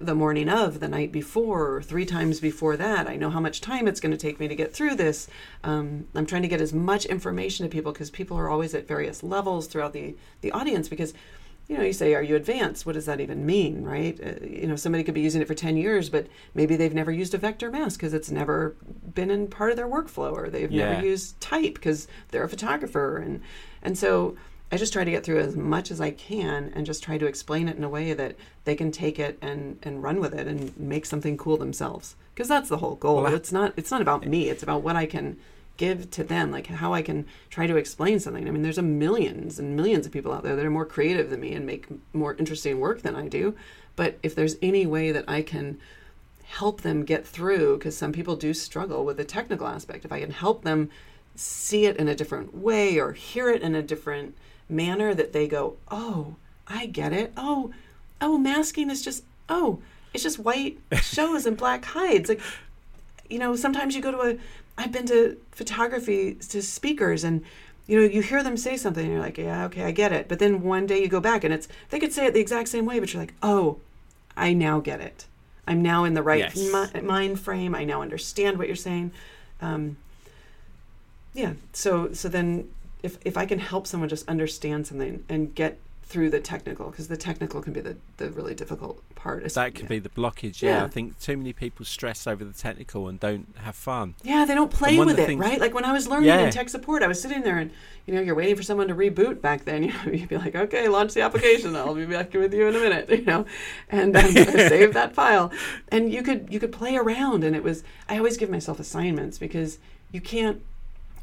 the 0.00 0.14
morning 0.14 0.48
of, 0.48 0.80
the 0.80 0.88
night 0.88 1.12
before, 1.12 1.74
or 1.76 1.82
three 1.82 2.06
times 2.06 2.40
before 2.40 2.76
that. 2.76 3.06
I 3.06 3.16
know 3.16 3.30
how 3.30 3.40
much 3.40 3.60
time 3.60 3.86
it's 3.86 4.00
going 4.00 4.12
to 4.12 4.16
take 4.18 4.40
me 4.40 4.48
to 4.48 4.54
get 4.54 4.72
through 4.72 4.94
this. 4.96 5.28
Um, 5.62 6.06
I'm 6.14 6.26
trying 6.26 6.42
to 6.42 6.48
get 6.48 6.60
as 6.60 6.72
much 6.72 7.04
information 7.06 7.64
to 7.66 7.70
people 7.70 7.92
because 7.92 8.10
people 8.10 8.36
are 8.38 8.48
always 8.48 8.74
at 8.74 8.88
various 8.88 9.22
levels 9.22 9.66
throughout 9.66 9.92
the 9.92 10.16
the 10.40 10.52
audience 10.52 10.88
because." 10.88 11.12
You 11.68 11.78
know, 11.78 11.84
you 11.84 11.92
say, 11.92 12.16
"Are 12.16 12.22
you 12.22 12.34
advanced?" 12.34 12.84
What 12.84 12.94
does 12.96 13.06
that 13.06 13.20
even 13.20 13.46
mean, 13.46 13.84
right? 13.84 14.18
Uh, 14.20 14.44
you 14.44 14.66
know, 14.66 14.74
somebody 14.74 15.04
could 15.04 15.14
be 15.14 15.20
using 15.20 15.40
it 15.40 15.46
for 15.46 15.54
ten 15.54 15.76
years, 15.76 16.10
but 16.10 16.26
maybe 16.52 16.74
they've 16.74 16.92
never 16.92 17.12
used 17.12 17.32
a 17.32 17.38
vector 17.38 17.70
mask 17.70 18.00
because 18.00 18.12
it's 18.12 18.28
never 18.28 18.74
been 19.14 19.30
in 19.30 19.46
part 19.46 19.70
of 19.70 19.76
their 19.76 19.86
workflow, 19.86 20.32
or 20.32 20.50
they've 20.50 20.72
Yeah. 20.72 20.90
never 20.90 21.06
used 21.06 21.40
type 21.40 21.74
because 21.74 22.08
they're 22.30 22.42
a 22.42 22.48
photographer, 22.48 23.18
and 23.18 23.40
and 23.84 23.96
so 23.96 24.34
I 24.72 24.76
just 24.76 24.92
try 24.92 25.02
to 25.02 25.10
get 25.10 25.24
through 25.24 25.40
as 25.40 25.56
much 25.56 25.90
as 25.90 26.00
I 26.00 26.12
can 26.12 26.72
and 26.74 26.86
just 26.86 27.02
try 27.02 27.18
to 27.18 27.26
explain 27.26 27.68
it 27.68 27.76
in 27.76 27.82
a 27.82 27.88
way 27.88 28.12
that 28.12 28.36
they 28.64 28.76
can 28.76 28.92
take 28.92 29.18
it 29.18 29.36
and 29.42 29.78
and 29.82 30.02
run 30.02 30.20
with 30.20 30.32
it 30.32 30.46
and 30.46 30.76
make 30.78 31.06
something 31.06 31.36
cool 31.36 31.56
themselves 31.56 32.14
because 32.34 32.48
that's 32.48 32.68
the 32.68 32.78
whole 32.78 32.94
goal. 32.94 33.22
Well, 33.22 33.34
it's 33.34 33.52
not 33.52 33.72
it's 33.76 33.90
not 33.90 34.02
about 34.02 34.26
me. 34.26 34.48
It's 34.48 34.62
about 34.62 34.82
what 34.82 34.96
I 34.96 35.06
can 35.06 35.38
give 35.76 36.10
to 36.10 36.22
them, 36.22 36.50
like 36.50 36.66
how 36.66 36.92
I 36.92 37.00
can 37.00 37.24
try 37.48 37.66
to 37.66 37.76
explain 37.76 38.20
something. 38.20 38.46
I 38.46 38.50
mean, 38.50 38.62
there's 38.62 38.76
a 38.76 38.82
millions 38.82 39.58
and 39.58 39.74
millions 39.74 40.04
of 40.04 40.12
people 40.12 40.30
out 40.30 40.42
there 40.42 40.54
that 40.54 40.64
are 40.64 40.70
more 40.70 40.84
creative 40.84 41.30
than 41.30 41.40
me 41.40 41.54
and 41.54 41.64
make 41.64 41.86
more 42.12 42.34
interesting 42.34 42.78
work 42.78 43.00
than 43.00 43.16
I 43.16 43.28
do. 43.28 43.56
But 43.96 44.18
if 44.22 44.34
there's 44.34 44.56
any 44.60 44.86
way 44.86 45.10
that 45.10 45.24
I 45.26 45.40
can 45.40 45.78
help 46.44 46.82
them 46.82 47.04
get 47.04 47.26
through, 47.26 47.78
because 47.78 47.96
some 47.96 48.12
people 48.12 48.36
do 48.36 48.52
struggle 48.52 49.06
with 49.06 49.16
the 49.16 49.24
technical 49.24 49.66
aspect, 49.66 50.04
if 50.04 50.12
I 50.12 50.20
can 50.20 50.32
help 50.32 50.64
them 50.64 50.90
see 51.34 51.86
it 51.86 51.96
in 51.96 52.08
a 52.08 52.14
different 52.14 52.54
way 52.54 52.98
or 52.98 53.12
hear 53.12 53.48
it 53.48 53.62
in 53.62 53.74
a 53.74 53.82
different 53.82 54.36
manner, 54.70 55.14
that 55.14 55.32
they 55.32 55.46
go, 55.48 55.76
oh, 55.90 56.36
I 56.66 56.86
get 56.86 57.12
it. 57.12 57.32
Oh, 57.36 57.72
oh, 58.20 58.38
masking 58.38 58.90
is 58.90 59.02
just 59.02 59.24
oh, 59.48 59.80
it's 60.14 60.22
just 60.22 60.38
white 60.38 60.78
shows 61.02 61.46
and 61.46 61.56
black 61.56 61.84
hides. 61.84 62.28
Like, 62.28 62.40
you 63.28 63.38
know, 63.38 63.56
sometimes 63.56 63.94
you 63.94 64.02
go 64.02 64.12
to 64.12 64.20
a. 64.20 64.38
I've 64.78 64.92
been 64.92 65.06
to 65.06 65.36
photography 65.52 66.34
to 66.34 66.62
speakers 66.62 67.24
and. 67.24 67.42
You 67.86 67.98
know, 68.00 68.06
you 68.06 68.22
hear 68.22 68.44
them 68.44 68.56
say 68.56 68.76
something, 68.76 69.02
and 69.02 69.12
you're 69.12 69.22
like, 69.22 69.36
"Yeah, 69.36 69.64
okay, 69.64 69.82
I 69.82 69.90
get 69.90 70.12
it." 70.12 70.28
But 70.28 70.38
then 70.38 70.62
one 70.62 70.86
day 70.86 71.00
you 71.00 71.08
go 71.08 71.18
back, 71.18 71.42
and 71.42 71.52
it's 71.52 71.66
they 71.88 71.98
could 71.98 72.12
say 72.12 72.24
it 72.26 72.34
the 72.34 72.38
exact 72.40 72.68
same 72.68 72.86
way, 72.86 73.00
but 73.00 73.12
you're 73.12 73.20
like, 73.20 73.34
"Oh, 73.42 73.78
I 74.36 74.52
now 74.52 74.78
get 74.78 75.00
it. 75.00 75.26
I'm 75.66 75.82
now 75.82 76.04
in 76.04 76.14
the 76.14 76.22
right 76.22 76.38
Yes. 76.54 76.92
mi- 76.94 77.00
mind 77.00 77.40
frame. 77.40 77.74
I 77.74 77.82
now 77.82 78.00
understand 78.00 78.58
what 78.58 78.68
you're 78.68 78.76
saying." 78.76 79.10
Um, 79.60 79.96
yeah. 81.34 81.54
So 81.72 82.12
so 82.12 82.28
then 82.28 82.68
if 83.02 83.18
if 83.24 83.36
I 83.36 83.46
can 83.46 83.58
help 83.58 83.86
someone 83.86 84.08
just 84.08 84.28
understand 84.28 84.86
something 84.86 85.24
and 85.28 85.54
get 85.54 85.78
through 86.02 86.28
the 86.28 86.40
technical 86.40 86.90
because 86.90 87.06
the 87.06 87.16
technical 87.16 87.62
can 87.62 87.72
be 87.72 87.80
the, 87.80 87.96
the 88.16 88.28
really 88.30 88.52
difficult 88.52 89.00
part. 89.14 89.38
It's- 89.44 89.54
That 89.54 89.76
could 89.76 89.86
be 89.86 90.00
the 90.00 90.08
blockage. 90.08 90.60
Yeah. 90.60 90.78
Yeah. 90.78 90.84
I 90.86 90.88
think 90.88 91.16
too 91.20 91.36
many 91.36 91.52
people 91.52 91.84
stress 91.86 92.26
over 92.26 92.44
the 92.44 92.52
technical 92.52 93.06
and 93.06 93.20
don't 93.20 93.46
have 93.58 93.76
fun. 93.76 94.16
Yeah, 94.24 94.44
they 94.44 94.56
don't 94.56 94.72
play 94.72 94.98
with 94.98 95.20
it, 95.20 95.26
things- 95.26 95.38
right? 95.40 95.60
Like 95.60 95.72
when 95.72 95.84
I 95.84 95.92
was 95.92 96.08
learning 96.08 96.26
Yeah. 96.26 96.40
in 96.40 96.50
tech 96.50 96.68
support, 96.68 97.04
I 97.04 97.06
was 97.06 97.22
sitting 97.22 97.42
there 97.42 97.58
and 97.58 97.70
you 98.08 98.14
know 98.14 98.20
you're 98.20 98.34
waiting 98.34 98.56
for 98.56 98.64
someone 98.64 98.88
to 98.88 98.94
reboot 98.94 99.40
back 99.40 99.64
then. 99.64 99.84
You 99.84 99.92
know, 99.92 100.10
you'd 100.12 100.28
be 100.28 100.36
like, 100.36 100.56
okay, 100.56 100.88
launch 100.88 101.14
the 101.14 101.20
application. 101.22 101.76
I'll 101.76 101.94
be 101.94 102.06
back 102.06 102.34
with 102.34 102.52
you 102.52 102.66
in 102.66 102.74
a 102.74 102.80
minute. 102.80 103.08
You 103.20 103.24
know, 103.24 103.46
and 103.88 104.16
um, 104.16 104.32
save 104.32 104.94
that 104.94 105.14
file. 105.14 105.52
And 105.92 106.12
you 106.12 106.24
could 106.24 106.48
you 106.52 106.58
could 106.58 106.72
play 106.72 106.96
around, 106.96 107.44
and 107.44 107.54
it 107.54 107.62
was. 107.62 107.84
I 108.08 108.16
always 108.18 108.36
give 108.36 108.50
myself 108.50 108.80
assignments 108.80 109.38
because 109.38 109.78
you 110.10 110.20
can't 110.20 110.60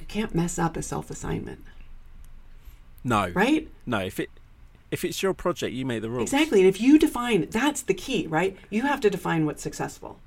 you 0.08 0.22
can't 0.22 0.36
mess 0.36 0.58
up 0.58 0.78
a 0.78 0.82
self 0.82 1.10
assignment, 1.10 1.64
No. 3.04 3.30
right? 3.30 3.68
No. 3.86 4.00
If 4.00 4.20
it 4.20 4.30
if 4.90 5.04
it's 5.04 5.22
your 5.22 5.34
project, 5.34 5.74
you 5.74 5.86
make 5.86 6.02
the 6.02 6.10
rules. 6.10 6.32
Exactly. 6.32 6.62
And 6.62 6.70
if 6.70 6.80
you 6.80 6.98
define, 6.98 7.50
that's 7.50 7.82
the 7.82 7.94
key, 7.94 8.26
right? 8.26 8.56
You 8.70 8.84
have 8.84 9.02
to 9.02 9.10
define 9.10 9.46
what's 9.46 9.62
successful. 9.62 10.18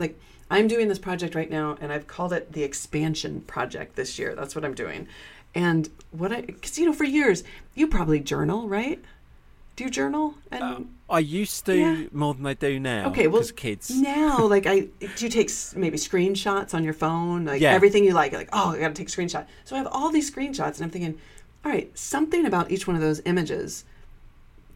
Like, 0.00 0.18
I'm 0.50 0.66
doing 0.66 0.88
this 0.88 0.98
project 0.98 1.36
right 1.36 1.48
now, 1.48 1.78
and 1.80 1.92
I've 1.92 2.08
called 2.08 2.32
it 2.32 2.52
the 2.52 2.64
expansion 2.64 3.42
project 3.42 3.94
this 3.94 4.18
year. 4.18 4.34
That's 4.34 4.56
what 4.56 4.64
I'm 4.64 4.74
doing. 4.74 5.06
And 5.54 5.88
what 6.10 6.32
I, 6.32 6.40
because, 6.40 6.76
you 6.80 6.86
know, 6.86 6.92
for 6.92 7.04
years, 7.04 7.44
you 7.76 7.86
probably 7.86 8.18
journal, 8.18 8.68
right? 8.68 9.00
Do 9.76 9.84
you 9.84 9.90
journal? 9.90 10.34
And 10.50 10.62
Um, 10.64 10.88
I 11.08 11.20
used 11.20 11.66
to 11.66 11.76
Yeah. 11.76 12.02
more 12.12 12.34
than 12.34 12.46
I 12.46 12.54
do 12.54 12.80
now. 12.80 13.08
Okay, 13.10 13.28
well, 13.28 13.44
kids. 13.54 13.90
now, 13.90 14.44
like, 14.54 14.66
I 14.66 14.88
do 15.16 15.28
take 15.28 15.50
maybe 15.76 15.96
screenshots 15.98 16.74
on 16.74 16.82
your 16.82 16.92
phone, 16.94 17.44
like 17.44 17.60
Yeah. 17.60 17.72
everything 17.74 18.04
you 18.04 18.12
like, 18.12 18.32
like, 18.32 18.48
oh, 18.52 18.70
I 18.70 18.78
got 18.78 18.88
to 18.88 18.94
take 18.94 19.08
a 19.08 19.10
screenshot. 19.12 19.46
So 19.64 19.76
I 19.76 19.78
have 19.78 19.88
all 19.90 20.10
these 20.10 20.30
screenshots, 20.30 20.76
and 20.76 20.82
I'm 20.82 20.90
thinking, 20.90 21.18
all 21.64 21.70
right, 21.70 21.96
something 21.96 22.44
about 22.44 22.70
each 22.70 22.86
one 22.86 22.96
of 22.96 23.02
those 23.02 23.22
images 23.24 23.84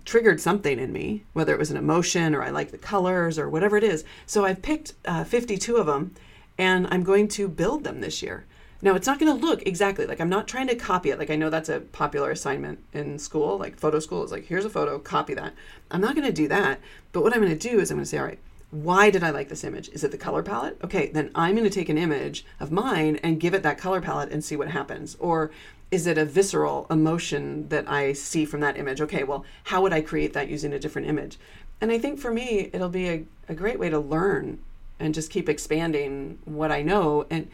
triggered 0.05 0.41
something 0.41 0.79
in 0.79 0.93
me, 0.93 1.25
whether 1.33 1.53
it 1.53 1.59
was 1.59 1.71
an 1.71 1.77
emotion 1.77 2.35
or 2.35 2.43
I 2.43 2.51
like 2.51 2.71
the 2.71 2.79
colors 2.79 3.39
or 3.39 3.49
whatever 3.49 3.77
it 3.77 3.85
is. 3.85 4.05
So 4.27 4.45
I've 4.45 4.63
picked 4.63 4.95
uh, 5.05 5.25
52 5.25 5.77
of 5.77 5.87
them, 5.87 6.15
and 6.59 6.87
I'm 6.91 7.03
going 7.03 7.29
to 7.29 7.49
build 7.49 7.85
them 7.85 8.01
this 8.01 8.23
year. 8.23 8.45
Now 8.83 8.95
it's 8.95 9.07
not 9.07 9.19
going 9.19 9.39
to 9.39 9.47
look 9.47 9.67
exactly 9.67 10.07
like 10.07 10.21
I'm 10.21 10.29
not 10.29 10.49
trying 10.49 10.69
to 10.69 10.75
copy 10.75 11.11
it. 11.11 11.19
Like 11.19 11.31
I 11.31 11.37
know 11.37 11.51
that's 11.51 11.69
a 11.69 11.81
popular 11.81 12.31
assignment 12.31 12.79
in 12.93 13.19
school, 13.19 13.59
like 13.59 13.79
photo 13.79 13.99
school 13.99 14.25
is 14.25 14.33
like 14.33 14.47
here's 14.47 14.65
a 14.65 14.71
photo, 14.71 14.99
copy 14.99 15.35
that. 15.35 15.55
I'm 15.91 16.01
not 16.01 16.15
going 16.15 16.27
to 16.27 16.33
do 16.33 16.49
that. 16.49 16.81
But 17.13 17.23
what 17.23 17.35
I'm 17.35 17.41
going 17.41 17.57
to 17.57 17.69
do 17.69 17.81
is 17.81 17.91
I'm 17.91 17.97
going 17.97 18.05
to 18.05 18.09
say, 18.09 18.19
all 18.19 18.25
right, 18.25 18.39
why 18.71 19.11
did 19.11 19.25
I 19.25 19.31
like 19.31 19.49
this 19.49 19.65
image? 19.65 19.89
Is 19.89 20.05
it 20.05 20.13
the 20.13 20.19
color 20.19 20.43
palette? 20.43 20.79
Okay, 20.85 21.09
then 21.09 21.31
I'm 21.35 21.57
going 21.57 21.69
to 21.69 21.75
take 21.75 21.89
an 21.89 21.99
image 21.99 22.45
of 22.61 22.71
mine 22.71 23.19
and 23.23 23.41
give 23.41 23.53
it 23.53 23.63
that 23.65 23.79
color 23.79 24.01
palette 24.01 24.31
and 24.31 24.45
see 24.45 24.57
what 24.57 24.69
happens. 24.69 25.17
Or 25.19 25.51
is 25.91 26.07
it 26.07 26.17
a 26.17 26.25
visceral 26.25 26.87
emotion 26.89 27.69
that 27.69 27.91
I 27.91 28.13
see 28.13 28.45
from 28.45 28.61
that 28.61 28.79
image? 28.79 29.01
Okay, 29.01 29.25
well, 29.25 29.45
how 29.65 29.83
would 29.83 29.93
I 29.93 30.01
create 30.01 30.35
that 30.35 30.49
using 30.49 30.73
a 30.73 30.79
different 30.79 31.09
image? 31.09 31.37
And 31.81 31.91
I 31.91 31.99
think 31.99 32.21
for 32.21 32.31
me, 32.31 32.71
it'll 32.73 32.89
be 32.89 33.09
a, 33.09 33.25
a 33.49 33.55
great 33.55 33.79
way 33.79 33.91
to 33.91 33.99
learn 33.99 34.61
and 35.01 35.15
just 35.15 35.31
keep 35.31 35.49
expanding 35.49 36.39
what 36.45 36.71
I 36.71 36.83
know. 36.83 37.27
And 37.29 37.51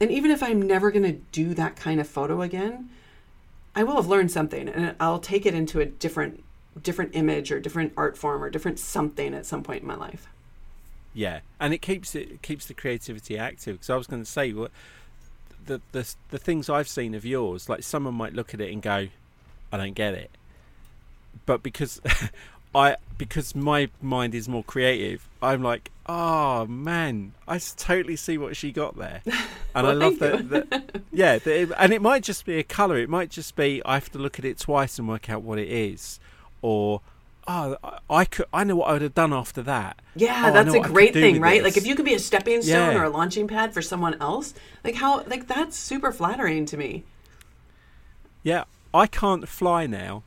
and 0.00 0.10
even 0.10 0.30
if 0.30 0.42
I'm 0.42 0.62
never 0.62 0.90
going 0.90 1.04
to 1.04 1.20
do 1.32 1.54
that 1.54 1.76
kind 1.76 2.00
of 2.00 2.08
photo 2.08 2.40
again, 2.42 2.88
I 3.74 3.84
will 3.84 3.96
have 3.96 4.06
learned 4.06 4.30
something, 4.30 4.68
and 4.68 4.96
I'll 4.98 5.20
take 5.20 5.46
it 5.46 5.54
into 5.54 5.80
a 5.80 5.86
different 5.86 6.42
different 6.80 7.14
image 7.14 7.50
or 7.50 7.60
different 7.60 7.92
art 7.96 8.16
form 8.16 8.42
or 8.42 8.48
different 8.48 8.78
something 8.78 9.34
at 9.34 9.44
some 9.44 9.62
point 9.62 9.82
in 9.82 9.88
my 9.88 9.96
life. 9.96 10.28
Yeah, 11.12 11.40
and 11.58 11.74
it 11.74 11.78
keeps 11.78 12.14
it, 12.14 12.42
keeps 12.42 12.66
the 12.66 12.74
creativity 12.74 13.36
active. 13.36 13.76
Because 13.76 13.90
I 13.90 13.96
was 13.96 14.06
going 14.06 14.22
to 14.22 14.30
say, 14.30 14.52
what 14.52 14.70
the 15.66 15.80
the 15.92 16.14
the 16.30 16.38
things 16.38 16.70
I've 16.70 16.88
seen 16.88 17.14
of 17.14 17.24
yours, 17.24 17.68
like 17.68 17.82
someone 17.82 18.14
might 18.14 18.32
look 18.32 18.54
at 18.54 18.60
it 18.60 18.72
and 18.72 18.80
go, 18.80 19.08
"I 19.72 19.76
don't 19.76 19.94
get 19.94 20.14
it," 20.14 20.30
but 21.46 21.62
because 21.62 22.00
I 22.74 22.96
because 23.18 23.54
my 23.54 23.88
mind 24.00 24.34
is 24.34 24.48
more 24.48 24.62
creative, 24.64 25.28
I'm 25.42 25.62
like, 25.62 25.90
"Oh 26.06 26.66
man, 26.66 27.32
I 27.48 27.58
totally 27.58 28.16
see 28.16 28.38
what 28.38 28.56
she 28.56 28.70
got 28.72 28.96
there," 28.96 29.22
and 29.74 29.86
I 29.86 29.92
love 29.92 30.18
that. 30.20 30.48
that 30.50 31.02
yeah, 31.12 31.38
that 31.38 31.46
it- 31.62 31.72
and 31.78 31.92
it 31.92 32.00
might 32.00 32.22
just 32.22 32.44
be 32.46 32.58
a 32.58 32.62
color. 32.62 32.96
It 32.98 33.08
might 33.08 33.30
just 33.30 33.56
be 33.56 33.82
I 33.84 33.94
have 33.94 34.10
to 34.12 34.18
look 34.18 34.38
at 34.38 34.44
it 34.44 34.58
twice 34.58 34.98
and 34.98 35.08
work 35.08 35.28
out 35.30 35.42
what 35.42 35.58
it 35.58 35.68
is, 35.68 36.20
or. 36.62 37.00
Oh, 37.48 37.76
I- 38.08 38.26
could. 38.26 38.44
I 38.52 38.62
know 38.62 38.76
what 38.76 38.90
I 38.90 38.92
would 38.92 39.02
have 39.02 39.14
done 39.14 39.32
after 39.32 39.60
that. 39.62 39.98
Yeah, 40.14 40.44
Oh, 40.50 40.52
that's 40.52 40.68
a 40.68 40.72
what 40.78 40.80
I 40.84 40.86
could 40.86 40.94
great 40.94 41.12
thing, 41.14 41.40
right? 41.40 41.64
this. 41.64 41.74
Like 41.74 41.76
if 41.82 41.86
you 41.88 41.96
could 41.96 42.04
be 42.04 42.14
a 42.14 42.18
stepping 42.20 42.62
stone 42.62 42.92
Yeah. 42.92 43.00
or 43.00 43.04
a 43.04 43.08
launching 43.10 43.48
pad 43.48 43.74
for 43.74 43.82
someone 43.82 44.14
else, 44.20 44.54
like 44.84 44.94
how 44.94 45.24
like 45.24 45.48
that's 45.48 45.76
super 45.76 46.12
flattering 46.12 46.64
to 46.66 46.76
me. 46.76 47.02
Yeah, 48.44 48.64
I 48.94 49.06
can't 49.06 49.48
fly 49.48 49.86
now. 49.86 50.22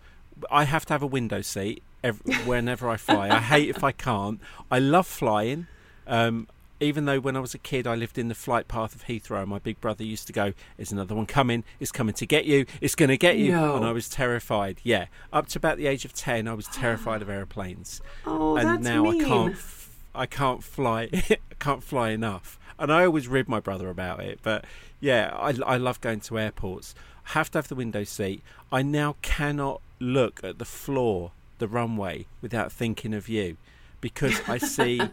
I 0.51 0.65
have 0.65 0.85
to 0.87 0.93
have 0.93 1.03
a 1.03 1.07
window 1.07 1.41
seat 1.41 1.81
ev 2.03 2.21
whenever 2.45 2.89
I 2.89 2.97
fly. 2.97 3.29
I 3.29 3.39
hate 3.39 3.69
if 3.69 3.83
I 3.83 3.91
can't. 3.91 4.39
I 4.69 4.79
love 4.79 5.07
flying. 5.07 5.67
Um, 6.07 6.47
even 6.79 7.05
though 7.05 7.19
when 7.19 7.37
I 7.37 7.39
was 7.39 7.53
a 7.53 7.57
kid, 7.57 7.87
I 7.87 7.95
lived 7.95 8.17
in 8.17 8.27
the 8.27 8.35
flight 8.35 8.67
path 8.67 8.93
of 8.93 9.05
Heathrow, 9.05 9.41
and 9.41 9.49
my 9.49 9.59
big 9.59 9.79
brother 9.79 10.03
used 10.03 10.27
to 10.27 10.33
go, 10.33 10.53
"There's 10.75 10.91
another 10.91 11.15
one 11.15 11.25
coming. 11.25 11.63
It's 11.79 11.91
coming 11.91 12.13
to 12.15 12.25
get 12.25 12.45
you. 12.45 12.65
It's 12.81 12.95
going 12.95 13.09
to 13.09 13.17
get 13.17 13.37
you." 13.37 13.51
No. 13.51 13.75
And 13.77 13.85
I 13.85 13.91
was 13.91 14.09
terrified. 14.09 14.81
Yeah, 14.83 15.05
up 15.31 15.47
to 15.49 15.59
about 15.59 15.77
the 15.77 15.87
age 15.87 16.03
of 16.03 16.13
ten, 16.13 16.47
I 16.47 16.53
was 16.53 16.67
terrified 16.67 17.21
of 17.21 17.29
airplanes. 17.29 18.01
Oh, 18.25 18.57
and 18.57 18.67
that's 18.67 18.83
now 18.83 19.03
mean. 19.03 19.23
I 19.23 19.27
can't. 19.27 19.53
F- 19.53 19.95
I 20.15 20.25
can't 20.25 20.63
fly. 20.63 21.09
I 21.13 21.37
can't 21.59 21.83
fly 21.83 22.09
enough. 22.09 22.59
And 22.79 22.91
I 22.91 23.05
always 23.05 23.27
rib 23.27 23.47
my 23.47 23.59
brother 23.59 23.89
about 23.89 24.19
it. 24.19 24.39
But 24.43 24.65
yeah, 24.99 25.31
I, 25.33 25.53
I 25.65 25.77
love 25.77 26.01
going 26.01 26.19
to 26.21 26.39
airports. 26.39 26.95
I 27.27 27.31
have 27.31 27.51
to 27.51 27.57
have 27.59 27.67
the 27.67 27.75
window 27.75 28.03
seat. 28.03 28.41
I 28.71 28.81
now 28.81 29.15
cannot 29.21 29.81
look 29.99 30.43
at 30.43 30.59
the 30.59 30.65
floor, 30.65 31.31
the 31.63 31.67
runway, 31.69 32.25
without 32.41 32.71
thinking 32.71 33.13
of 33.13 33.29
you, 33.29 33.55
because 34.01 34.41
I 34.49 34.57
see. 34.57 35.01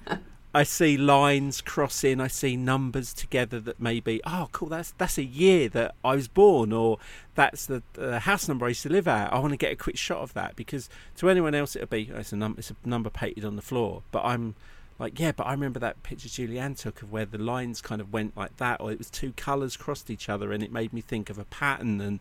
I 0.52 0.64
see 0.64 0.96
lines 0.96 1.60
crossing. 1.60 2.20
I 2.20 2.26
see 2.26 2.56
numbers 2.56 3.14
together 3.14 3.60
that 3.60 3.80
maybe 3.80 4.20
oh, 4.26 4.48
cool. 4.50 4.68
That's 4.68 4.90
that's 4.98 5.16
a 5.16 5.24
year 5.24 5.68
that 5.68 5.94
I 6.04 6.16
was 6.16 6.26
born, 6.26 6.72
or 6.72 6.98
that's 7.36 7.66
the 7.66 7.84
uh, 7.96 8.18
house 8.18 8.48
number 8.48 8.66
I 8.66 8.70
used 8.70 8.82
to 8.82 8.88
live 8.88 9.06
at. 9.06 9.32
I 9.32 9.38
want 9.38 9.52
to 9.52 9.56
get 9.56 9.70
a 9.70 9.76
quick 9.76 9.96
shot 9.96 10.18
of 10.18 10.34
that 10.34 10.56
because 10.56 10.88
to 11.18 11.30
anyone 11.30 11.54
else 11.54 11.76
it'll 11.76 11.86
be 11.86 12.10
oh, 12.12 12.18
it's 12.18 12.32
a 12.32 12.36
num- 12.36 12.56
it's 12.58 12.72
a 12.72 12.76
number 12.84 13.10
painted 13.10 13.44
on 13.44 13.54
the 13.54 13.62
floor. 13.62 14.02
But 14.10 14.24
I'm 14.24 14.56
like, 14.98 15.20
yeah, 15.20 15.30
but 15.30 15.46
I 15.46 15.52
remember 15.52 15.78
that 15.78 16.02
picture 16.02 16.28
Julianne 16.28 16.76
took 16.76 17.00
of 17.00 17.12
where 17.12 17.24
the 17.24 17.38
lines 17.38 17.80
kind 17.80 18.00
of 18.00 18.12
went 18.12 18.36
like 18.36 18.56
that, 18.56 18.80
or 18.80 18.90
it 18.90 18.98
was 18.98 19.08
two 19.08 19.32
colours 19.32 19.76
crossed 19.76 20.10
each 20.10 20.28
other, 20.28 20.52
and 20.52 20.64
it 20.64 20.72
made 20.72 20.92
me 20.92 21.00
think 21.00 21.30
of 21.30 21.38
a 21.38 21.44
pattern 21.44 22.00
and 22.00 22.18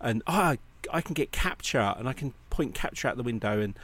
and 0.00 0.22
oh, 0.26 0.56
I, 0.92 1.00
can 1.00 1.14
get 1.14 1.32
capture 1.32 1.94
and 1.96 2.08
I 2.08 2.12
can 2.12 2.34
point 2.50 2.74
capture 2.74 3.08
out 3.08 3.16
the 3.16 3.22
window 3.22 3.60
and 3.60 3.74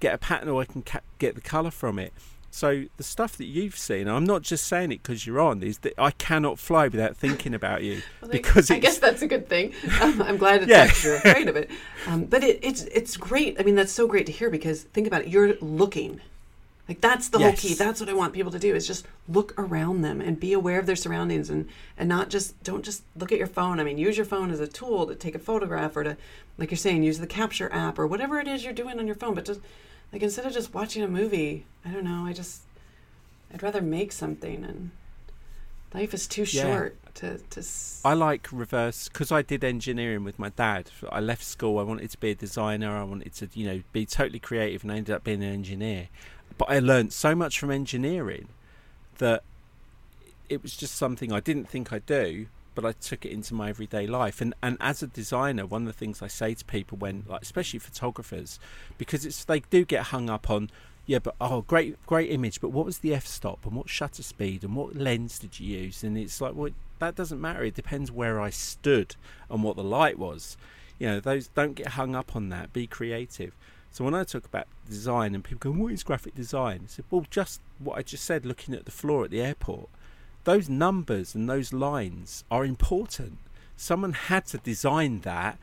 get 0.00 0.14
a 0.14 0.18
pattern, 0.18 0.48
or 0.48 0.60
I 0.60 0.64
can 0.64 0.82
cap- 0.82 1.04
get 1.18 1.34
the 1.34 1.40
colour 1.40 1.70
from 1.70 1.98
it. 1.98 2.12
So 2.54 2.84
the 2.98 3.02
stuff 3.02 3.38
that 3.38 3.46
you've 3.46 3.78
seen, 3.78 4.08
I'm 4.08 4.24
not 4.24 4.42
just 4.42 4.66
saying 4.66 4.92
it 4.92 5.02
because 5.02 5.26
you're 5.26 5.40
on. 5.40 5.62
Is 5.62 5.78
that 5.78 5.94
I 5.96 6.10
cannot 6.10 6.58
fly 6.58 6.86
without 6.88 7.16
thinking 7.16 7.54
about 7.54 7.82
you 7.82 8.02
Well, 8.20 8.30
because 8.30 8.70
I 8.70 8.78
guess 8.78 8.98
that's 8.98 9.22
a 9.22 9.26
good 9.26 9.48
thing. 9.48 9.72
Um, 10.02 10.20
I'm 10.20 10.36
glad 10.36 10.62
it's 10.62 10.70
Yeah. 10.70 10.90
you're 11.02 11.16
afraid 11.16 11.48
of 11.48 11.56
it. 11.56 11.70
Um, 12.06 12.24
but 12.24 12.44
it, 12.44 12.58
it's 12.62 12.82
it's 12.84 13.16
great. 13.16 13.58
I 13.58 13.62
mean, 13.62 13.74
that's 13.74 13.92
so 13.92 14.06
great 14.06 14.26
to 14.26 14.32
hear 14.32 14.50
because 14.50 14.82
think 14.82 15.06
about 15.06 15.22
it. 15.22 15.28
You're 15.28 15.54
looking. 15.62 16.20
Like 16.92 17.00
that's 17.00 17.30
the 17.30 17.38
whole 17.38 17.54
key. 17.54 17.72
That's 17.72 18.00
what 18.00 18.10
I 18.10 18.12
want 18.12 18.34
people 18.34 18.52
to 18.52 18.58
do 18.58 18.74
is 18.74 18.86
just 18.86 19.06
look 19.26 19.54
around 19.56 20.02
them 20.02 20.20
and 20.20 20.38
be 20.38 20.52
aware 20.52 20.78
of 20.78 20.84
their 20.84 20.94
surroundings 20.94 21.48
and 21.48 21.66
and 21.96 22.06
not 22.06 22.28
just 22.28 22.62
don't 22.62 22.84
just 22.84 23.02
look 23.16 23.32
at 23.32 23.38
your 23.38 23.46
phone. 23.46 23.80
I 23.80 23.84
mean, 23.84 23.96
use 23.96 24.18
your 24.18 24.26
phone 24.26 24.50
as 24.50 24.60
a 24.60 24.66
tool 24.68 25.06
to 25.06 25.14
take 25.14 25.34
a 25.34 25.38
photograph 25.38 25.96
or 25.96 26.04
to 26.04 26.16
like 26.58 26.70
you're 26.70 26.76
saying, 26.76 27.02
use 27.02 27.18
the 27.18 27.26
capture 27.26 27.72
app 27.72 27.98
or 27.98 28.06
whatever 28.06 28.38
it 28.38 28.46
is 28.46 28.62
you're 28.62 28.74
doing 28.74 28.98
on 28.98 29.06
your 29.06 29.16
phone. 29.16 29.34
But 29.34 29.46
just 29.46 29.60
like 30.12 30.22
instead 30.22 30.44
of 30.44 30.52
just 30.52 30.74
watching 30.74 31.02
a 31.02 31.08
movie, 31.08 31.64
I 31.82 31.92
don't 31.92 32.04
know. 32.04 32.26
I 32.26 32.34
just 32.34 32.60
I'd 33.54 33.62
rather 33.62 33.80
make 33.80 34.12
something, 34.12 34.62
and 34.62 34.90
life 35.94 36.12
is 36.12 36.26
too 36.26 36.42
Yeah. 36.42 36.62
short 36.64 36.96
to 37.14 37.38
to. 37.38 37.60
s- 37.60 38.02
I 38.04 38.12
like 38.12 38.48
reverse 38.52 39.08
because 39.08 39.32
I 39.32 39.40
did 39.40 39.64
engineering 39.64 40.24
with 40.24 40.38
my 40.38 40.50
dad. 40.50 40.90
I 41.10 41.20
left 41.20 41.44
school. 41.44 41.78
I 41.78 41.84
wanted 41.84 42.10
to 42.10 42.18
be 42.18 42.32
a 42.32 42.34
designer. 42.34 42.94
I 42.98 43.02
wanted 43.04 43.32
to, 43.36 43.48
you 43.54 43.66
know, 43.66 43.82
be 43.92 44.04
totally 44.04 44.40
creative, 44.40 44.82
and 44.82 44.92
I 44.92 44.96
ended 44.96 45.14
up 45.14 45.24
being 45.24 45.42
an 45.42 45.52
engineer. 45.54 46.08
But 46.58 46.70
I 46.70 46.78
learned 46.78 47.12
so 47.12 47.34
much 47.34 47.58
from 47.58 47.70
engineering 47.70 48.48
that 49.18 49.42
it 50.48 50.62
was 50.62 50.76
just 50.76 50.96
something 50.96 51.32
I 51.32 51.40
didn't 51.40 51.68
think 51.68 51.92
I'd 51.92 52.06
do, 52.06 52.46
but 52.74 52.84
I 52.84 52.92
took 52.92 53.24
it 53.24 53.32
into 53.32 53.54
my 53.54 53.68
everyday 53.68 54.06
life. 54.06 54.40
And 54.40 54.54
and 54.62 54.76
as 54.80 55.02
a 55.02 55.06
designer, 55.06 55.66
one 55.66 55.82
of 55.82 55.86
the 55.86 55.92
things 55.92 56.22
I 56.22 56.28
say 56.28 56.54
to 56.54 56.64
people 56.64 56.98
when, 56.98 57.24
like, 57.28 57.42
especially 57.42 57.78
photographers, 57.78 58.58
because 58.98 59.26
it's 59.26 59.44
they 59.44 59.60
do 59.60 59.84
get 59.84 60.04
hung 60.04 60.30
up 60.30 60.50
on. 60.50 60.70
Yeah, 61.04 61.18
but 61.18 61.34
oh, 61.40 61.62
great, 61.62 61.96
great 62.06 62.30
image. 62.30 62.60
But 62.60 62.68
what 62.68 62.86
was 62.86 62.98
the 62.98 63.12
f-stop 63.12 63.66
and 63.66 63.74
what 63.74 63.88
shutter 63.88 64.22
speed 64.22 64.62
and 64.62 64.76
what 64.76 64.94
lens 64.94 65.38
did 65.38 65.58
you 65.58 65.78
use? 65.78 66.04
And 66.04 66.16
it's 66.16 66.40
like, 66.40 66.54
well, 66.54 66.70
that 67.00 67.16
doesn't 67.16 67.40
matter. 67.40 67.64
It 67.64 67.74
depends 67.74 68.12
where 68.12 68.40
I 68.40 68.50
stood 68.50 69.16
and 69.50 69.64
what 69.64 69.74
the 69.74 69.82
light 69.82 70.16
was. 70.16 70.56
You 71.00 71.08
know, 71.08 71.20
those 71.20 71.48
don't 71.48 71.74
get 71.74 71.88
hung 71.88 72.14
up 72.14 72.36
on 72.36 72.50
that. 72.50 72.72
Be 72.72 72.86
creative. 72.86 73.52
So 73.92 74.04
when 74.04 74.14
I 74.14 74.24
talk 74.24 74.46
about 74.46 74.66
design 74.88 75.34
and 75.34 75.44
people 75.44 75.70
go, 75.72 75.78
"What 75.78 75.92
is 75.92 76.02
graphic 76.02 76.34
design?" 76.34 76.80
I 76.84 76.86
said, 76.88 77.04
"Well, 77.10 77.26
just 77.30 77.60
what 77.78 77.98
I 77.98 78.02
just 78.02 78.24
said. 78.24 78.46
Looking 78.46 78.74
at 78.74 78.86
the 78.86 78.90
floor 78.90 79.24
at 79.24 79.30
the 79.30 79.42
airport, 79.42 79.90
those 80.44 80.68
numbers 80.68 81.34
and 81.34 81.48
those 81.48 81.72
lines 81.74 82.42
are 82.50 82.64
important. 82.64 83.38
Someone 83.76 84.14
had 84.14 84.46
to 84.46 84.58
design 84.58 85.20
that. 85.20 85.58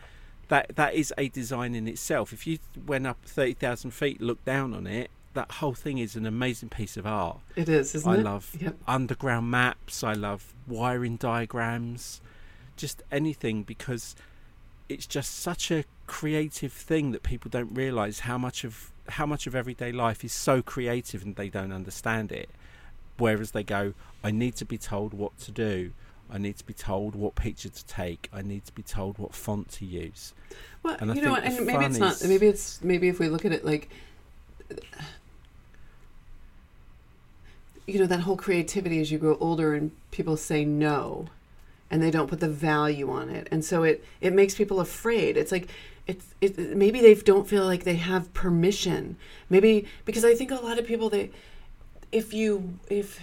That 0.49 0.75
that 0.75 0.93
is 0.93 1.13
a 1.17 1.29
design 1.29 1.73
in 1.75 1.87
itself. 1.87 2.31
If 2.31 2.45
you 2.45 2.59
went 2.85 3.07
up 3.07 3.17
thirty 3.25 3.53
thousand 3.53 3.91
feet, 3.91 4.21
look 4.21 4.43
down 4.45 4.73
on 4.75 4.85
it, 4.85 5.09
that 5.33 5.53
whole 5.53 5.73
thing 5.75 5.97
is 5.97 6.15
an 6.15 6.25
amazing 6.25 6.69
piece 6.69 6.97
of 6.97 7.05
art. 7.07 7.39
It 7.55 7.67
is, 7.67 7.95
isn't 7.95 8.09
I 8.11 8.15
it? 8.15 8.19
I 8.19 8.21
love 8.21 8.55
Yep. 8.59 8.75
underground 8.87 9.49
maps. 9.49 10.03
I 10.03 10.13
love 10.13 10.53
wiring 10.67 11.17
diagrams, 11.17 12.21
just 12.77 13.01
anything 13.11 13.63
because 13.63 14.15
it's 14.87 15.05
just 15.05 15.35
such 15.35 15.69
a 15.71 15.83
creative 16.09 16.73
thing 16.73 17.11
that 17.11 17.21
people 17.21 17.49
don't 17.49 17.71
realize 17.73 18.21
how 18.21 18.37
much 18.37 18.63
of 18.63 18.91
how 19.09 19.27
much 19.27 19.45
of 19.45 19.55
everyday 19.55 19.91
life 19.91 20.23
is 20.23 20.33
so 20.33 20.61
creative 20.61 21.23
and 21.23 21.35
they 21.35 21.49
don't 21.49 21.71
understand 21.71 22.31
it. 22.31 22.49
Whereas 23.17 23.51
they 23.51 23.63
go, 23.63 23.93
I 24.23 24.31
need 24.31 24.55
to 24.55 24.65
be 24.65 24.77
told 24.77 25.13
what 25.13 25.37
to 25.39 25.51
do. 25.51 25.91
I 26.31 26.37
need 26.39 26.57
to 26.57 26.65
be 26.65 26.73
told 26.73 27.15
what 27.15 27.35
picture 27.35 27.69
to 27.69 27.85
take. 27.85 28.27
I 28.33 28.41
need 28.41 28.65
to 28.65 28.73
be 28.73 28.83
told 28.83 29.17
what 29.17 29.33
font 29.33 29.69
to 29.73 29.85
use. 29.85 30.33
Well, 30.83 30.97
And 30.99 31.15
you 31.15 31.21
know, 31.21 31.31
what, 31.31 31.43
and 31.43 31.65
maybe 31.65 31.85
it's 31.85 31.97
not. 31.97 32.23
Maybe 32.27 32.47
it's 32.47 32.83
maybe 32.83 33.07
if 33.07 33.19
we 33.19 33.29
look 33.29 33.45
at 33.45 33.51
it 33.51 33.63
like, 33.63 33.89
you 37.85 37.99
know, 37.99 38.07
that 38.07 38.21
whole 38.21 38.37
creativity 38.37 38.99
as 38.99 39.11
you 39.11 39.19
grow 39.19 39.37
older 39.39 39.75
and 39.75 39.91
people 40.11 40.37
say 40.37 40.65
no, 40.65 41.27
and 41.91 42.01
they 42.01 42.11
don't 42.11 42.27
put 42.27 42.39
the 42.39 42.49
value 42.49 43.09
on 43.09 43.29
it, 43.29 43.47
and 43.51 43.63
so 43.63 43.83
it 43.83 44.03
it 44.21 44.33
makes 44.33 44.55
people 44.55 44.79
afraid. 44.79 45.37
It's 45.37 45.51
like. 45.51 45.69
It's, 46.07 46.33
it, 46.41 46.57
maybe 46.75 47.01
they 47.01 47.13
don't 47.13 47.47
feel 47.47 47.65
like 47.65 47.83
they 47.83 47.97
have 47.97 48.33
permission. 48.33 49.15
Maybe 49.47 49.85
because 50.05 50.25
I 50.25 50.33
think 50.33 50.49
a 50.49 50.55
lot 50.55 50.79
of 50.79 50.87
people 50.87 51.07
they, 51.07 51.29
if 52.11 52.33
you 52.33 52.79
if 52.89 53.21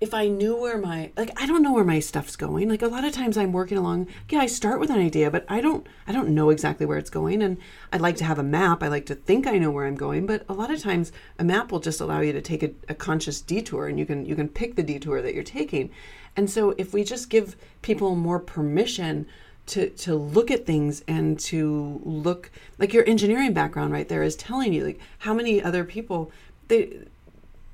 if 0.00 0.14
I 0.14 0.28
knew 0.28 0.56
where 0.56 0.78
my 0.78 1.10
like 1.16 1.30
I 1.40 1.46
don't 1.46 1.62
know 1.62 1.74
where 1.74 1.84
my 1.84 2.00
stuff's 2.00 2.34
going. 2.34 2.70
Like 2.70 2.80
a 2.80 2.88
lot 2.88 3.04
of 3.04 3.12
times 3.12 3.36
I'm 3.36 3.52
working 3.52 3.76
along, 3.76 4.06
yeah, 4.30 4.38
I 4.38 4.46
start 4.46 4.80
with 4.80 4.88
an 4.88 4.98
idea, 4.98 5.30
but 5.30 5.44
I 5.48 5.60
don't 5.60 5.86
I 6.06 6.12
don't 6.12 6.30
know 6.30 6.48
exactly 6.48 6.86
where 6.86 6.96
it's 6.96 7.10
going 7.10 7.42
and 7.42 7.58
I'd 7.92 8.00
like 8.00 8.16
to 8.16 8.24
have 8.24 8.38
a 8.38 8.42
map. 8.42 8.82
I 8.82 8.88
like 8.88 9.06
to 9.06 9.14
think 9.14 9.46
I 9.46 9.58
know 9.58 9.70
where 9.70 9.86
I'm 9.86 9.96
going, 9.96 10.26
but 10.26 10.44
a 10.48 10.54
lot 10.54 10.70
of 10.70 10.80
times 10.80 11.12
a 11.38 11.44
map 11.44 11.70
will 11.70 11.80
just 11.80 12.00
allow 12.00 12.20
you 12.20 12.32
to 12.32 12.40
take 12.40 12.62
a, 12.62 12.70
a 12.88 12.94
conscious 12.94 13.42
detour 13.42 13.88
and 13.88 13.98
you 13.98 14.06
can 14.06 14.24
you 14.24 14.34
can 14.34 14.48
pick 14.48 14.74
the 14.74 14.82
detour 14.82 15.20
that 15.20 15.34
you're 15.34 15.44
taking. 15.44 15.90
And 16.36 16.48
so 16.50 16.74
if 16.78 16.92
we 16.92 17.04
just 17.04 17.28
give 17.30 17.56
people 17.82 18.14
more 18.14 18.38
permission 18.38 19.26
to, 19.66 19.88
to 19.90 20.14
look 20.14 20.50
at 20.50 20.66
things 20.66 21.04
and 21.06 21.38
to 21.40 22.00
look 22.04 22.50
like 22.78 22.92
your 22.92 23.08
engineering 23.08 23.52
background 23.52 23.92
right 23.92 24.08
there 24.08 24.22
is 24.22 24.34
telling 24.34 24.72
you 24.72 24.84
like 24.84 24.98
how 25.18 25.32
many 25.32 25.62
other 25.62 25.84
people 25.84 26.32
they 26.66 26.98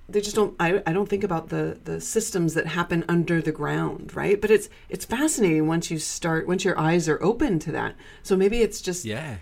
they 0.09 0.21
just 0.21 0.37
don't 0.37 0.55
I, 0.61 0.83
I 0.87 0.93
don't 0.93 1.09
think 1.09 1.25
about 1.25 1.49
the 1.49 1.79
the 1.85 2.01
systems 2.01 2.53
that 2.55 2.67
happen 2.67 3.03
under 3.09 3.41
the 3.41 3.53
ground 3.53 4.15
right 4.15 4.39
but 4.39 4.51
it's 4.51 4.69
it's 4.91 5.07
fascinating 5.07 5.67
once 5.67 5.91
you 5.91 5.99
start 5.99 6.47
once 6.47 6.65
your 6.67 6.79
eyes 6.79 7.09
are 7.09 7.23
open 7.23 7.59
to 7.61 7.73
that 7.73 7.95
so 8.23 8.37
maybe 8.37 8.61
it's 8.61 8.83
just 8.83 9.07
Yeah. 9.07 9.37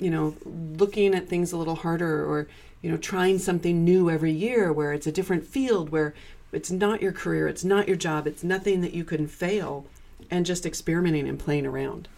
you 0.00 0.10
know 0.10 0.34
looking 0.44 1.14
at 1.14 1.28
things 1.28 1.52
a 1.52 1.56
little 1.56 1.76
harder 1.76 2.24
or 2.24 2.48
you 2.82 2.90
know 2.90 2.96
trying 2.96 3.38
something 3.38 3.84
new 3.84 4.10
every 4.10 4.32
year 4.32 4.72
where 4.72 4.92
it's 4.92 5.06
a 5.06 5.12
different 5.12 5.44
field 5.44 5.90
where 5.90 6.14
it's 6.52 6.70
not 6.70 7.02
your 7.02 7.12
career 7.12 7.48
it's 7.48 7.64
not 7.64 7.86
your 7.88 7.96
job 7.96 8.26
it's 8.26 8.44
nothing 8.44 8.80
that 8.80 8.94
you 8.94 9.04
can 9.04 9.26
fail 9.26 9.84
and 10.30 10.46
just 10.46 10.64
experimenting 10.66 11.28
and 11.28 11.38
playing 11.38 11.66
around 11.66 12.08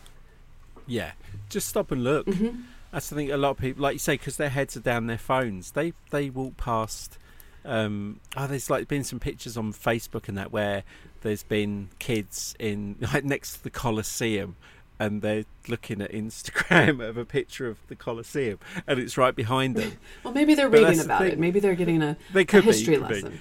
Yeah, 0.86 1.12
just 1.50 1.68
stop 1.68 1.90
and 1.90 2.02
look. 2.02 2.26
Mm-hmm. 2.26 2.60
That's 2.92 3.10
the 3.10 3.16
thing. 3.16 3.30
A 3.30 3.36
lot 3.36 3.50
of 3.50 3.58
people, 3.58 3.82
like 3.82 3.94
you 3.94 3.98
say, 3.98 4.14
because 4.14 4.38
their 4.38 4.48
heads 4.48 4.76
are 4.76 4.80
down 4.80 5.06
their 5.06 5.18
phones, 5.18 5.72
they 5.72 5.92
they 6.10 6.30
walk 6.30 6.56
past. 6.56 7.18
Um, 7.64 8.20
oh, 8.36 8.46
there's 8.46 8.70
like 8.70 8.88
been 8.88 9.04
some 9.04 9.20
pictures 9.20 9.56
on 9.58 9.72
Facebook 9.74 10.28
and 10.28 10.38
that 10.38 10.52
where 10.52 10.84
there's 11.20 11.42
been 11.42 11.90
kids 11.98 12.54
in 12.58 12.96
like 13.12 13.24
next 13.24 13.56
to 13.58 13.62
the 13.64 13.70
Colosseum, 13.70 14.56
and 14.98 15.20
they're 15.20 15.44
looking 15.68 16.00
at 16.00 16.10
Instagram 16.12 17.00
of 17.06 17.18
a 17.18 17.26
picture 17.26 17.66
of 17.68 17.76
the 17.88 17.96
Colosseum, 17.96 18.58
and 18.86 18.98
it's 18.98 19.18
right 19.18 19.34
behind 19.36 19.76
them. 19.76 19.98
well 20.22 20.32
maybe 20.32 20.54
they're 20.54 20.70
But 20.70 20.78
reading 20.78 20.96
that's 20.96 20.98
the 21.00 21.04
about 21.04 21.26
it 21.26 21.38
maybe 21.38 21.60
they're 21.60 21.74
getting 21.74 22.00
a, 22.02 22.16
They 22.32 22.44
a 22.44 22.44
could 22.46 22.66
be, 22.68 22.68
history 22.68 22.96
be. 22.96 23.02
lesson 23.02 23.40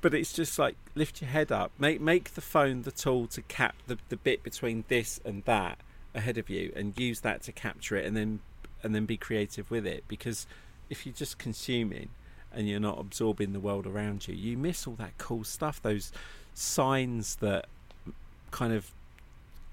but 0.00 0.14
it's 0.14 0.32
just 0.32 0.58
like 0.58 0.76
lift 0.94 1.20
your 1.20 1.30
head 1.30 1.50
up. 1.50 1.72
Make 1.78 2.00
make 2.00 2.34
the 2.34 2.40
phone 2.40 2.82
the 2.82 2.92
tool 2.92 3.26
to 3.28 3.42
cap 3.42 3.76
the, 3.86 3.98
the 4.08 4.16
bit 4.16 4.42
between 4.42 4.84
this 4.88 5.20
and 5.24 5.44
that 5.44 5.78
ahead 6.14 6.38
of 6.38 6.48
you 6.48 6.72
and 6.74 6.98
use 6.98 7.20
that 7.20 7.42
to 7.42 7.52
capture 7.52 7.96
it 7.96 8.06
and 8.06 8.16
then 8.16 8.40
and 8.82 8.94
then 8.94 9.06
be 9.06 9.16
creative 9.16 9.70
with 9.70 9.86
it. 9.86 10.04
Because 10.08 10.46
if 10.88 11.04
you're 11.04 11.14
just 11.14 11.38
consuming 11.38 12.08
and 12.52 12.68
you're 12.68 12.80
not 12.80 12.98
absorbing 12.98 13.52
the 13.52 13.60
world 13.60 13.86
around 13.86 14.26
you 14.26 14.34
you 14.34 14.56
miss 14.56 14.86
all 14.86 14.94
that 14.94 15.16
cool 15.18 15.44
stuff 15.44 15.82
those 15.82 16.10
signs 16.54 17.36
that 17.36 17.66
kind 18.50 18.72
of 18.72 18.90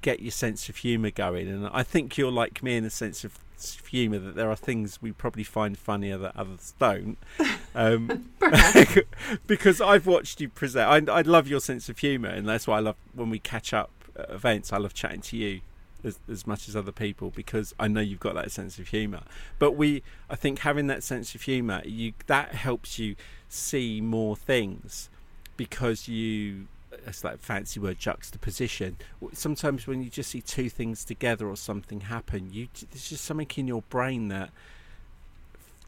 get 0.01 0.21
your 0.21 0.31
sense 0.31 0.67
of 0.67 0.77
humor 0.77 1.11
going. 1.11 1.47
And 1.47 1.67
i 1.71 1.83
think 1.83 2.17
you're 2.17 2.31
like 2.31 2.61
me 2.61 2.75
in 2.75 2.83
the 2.83 2.89
sense 2.89 3.23
of 3.23 3.39
humor 3.87 4.19
that 4.19 4.35
there 4.35 4.49
are 4.49 4.55
things 4.55 5.01
we 5.01 5.11
probably 5.11 5.43
find 5.43 5.77
funnier 5.77 6.17
that 6.17 6.35
others 6.35 6.73
don't 6.79 7.17
um, 7.75 8.29
because 9.47 9.81
I've 9.81 10.07
watched 10.07 10.41
you 10.41 10.49
present. 10.49 11.09
I, 11.09 11.19
I 11.19 11.21
love 11.21 11.47
your 11.47 11.59
sense 11.59 11.89
of 11.89 11.99
humour, 11.99 12.29
and 12.29 12.47
that's 12.47 12.67
why 12.67 12.77
I 12.77 12.79
love 12.79 12.95
when 13.13 13.29
we 13.29 13.39
catch 13.39 13.73
up 13.73 13.91
at 14.15 14.29
events. 14.29 14.71
I 14.71 14.77
love 14.77 14.93
chatting 14.93 15.21
to 15.21 15.37
you 15.37 15.61
as, 16.03 16.19
as 16.29 16.47
much 16.47 16.69
as 16.69 16.75
other 16.75 16.91
people 16.91 17.31
because 17.31 17.73
I 17.79 17.87
know 17.87 18.01
you've 18.01 18.19
got 18.19 18.35
that 18.35 18.51
sense 18.51 18.79
of 18.79 18.89
humour. 18.89 19.23
But 19.59 19.73
we, 19.73 20.03
I 20.29 20.35
think, 20.35 20.59
having 20.59 20.87
that 20.87 21.03
sense 21.03 21.35
of 21.35 21.41
humour, 21.41 21.81
you 21.85 22.13
that 22.27 22.55
helps 22.55 22.99
you 22.99 23.15
see 23.49 24.01
more 24.01 24.35
things 24.35 25.09
because 25.57 26.07
you. 26.07 26.67
It's 27.07 27.23
like 27.23 27.39
fancy 27.39 27.79
word 27.79 27.99
juxtaposition. 27.99 28.97
Sometimes 29.33 29.85
when 29.87 30.01
you 30.03 30.09
just 30.09 30.31
see 30.31 30.41
two 30.41 30.69
things 30.69 31.05
together 31.05 31.47
or 31.47 31.55
something 31.57 32.01
happen, 32.01 32.51
you 32.51 32.67
there's 32.91 33.09
just 33.09 33.23
something 33.25 33.47
in 33.55 33.67
your 33.67 33.83
brain 33.83 34.27
that 34.29 34.49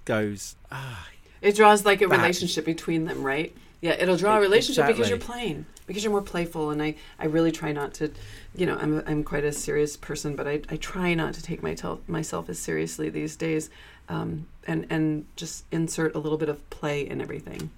goes, 0.05 0.55
ah, 0.72 1.07
It 1.41 1.55
draws 1.55 1.86
like 1.86 2.01
a 2.01 2.07
That- 2.07 2.18
relationship 2.18 2.65
between 2.65 3.05
them, 3.05 3.24
right? 3.24 3.55
Yeah, 3.82 3.91
it'll 3.91 4.18
draw 4.18 4.38
a 4.38 4.41
relationship 4.41 4.88
because 4.88 5.07
you're 5.07 5.20
playing, 5.20 5.65
because 5.86 6.03
you're 6.03 6.11
more 6.11 6.24
playful, 6.24 6.72
and 6.72 6.82
I, 6.82 6.95
I 7.20 7.26
really 7.26 7.51
try 7.51 7.72
not 7.72 7.93
to, 7.95 8.11
you 8.55 8.65
know, 8.65 8.76
I'm, 8.76 9.03
I'm 9.05 9.24
quite 9.24 9.43
a 9.43 9.51
serious 9.51 9.95
person, 9.95 10.36
but 10.36 10.47
I, 10.47 10.61
I 10.70 10.78
try 10.78 11.13
not 11.13 11.36
to 11.36 11.43
take 11.43 11.61
my 11.61 11.76
tel- 11.76 12.01
myself 12.07 12.49
as 12.49 12.57
seriously 12.57 13.09
these 13.11 13.36
days, 13.36 13.70
um, 14.09 14.47
and 14.65 14.88
and 14.89 15.26
just 15.36 15.65
insert 15.72 16.15
a 16.15 16.20
little 16.20 16.39
bit 16.39 16.49
of 16.49 16.68
play 16.72 17.07
in 17.07 17.22
everything, 17.22 17.70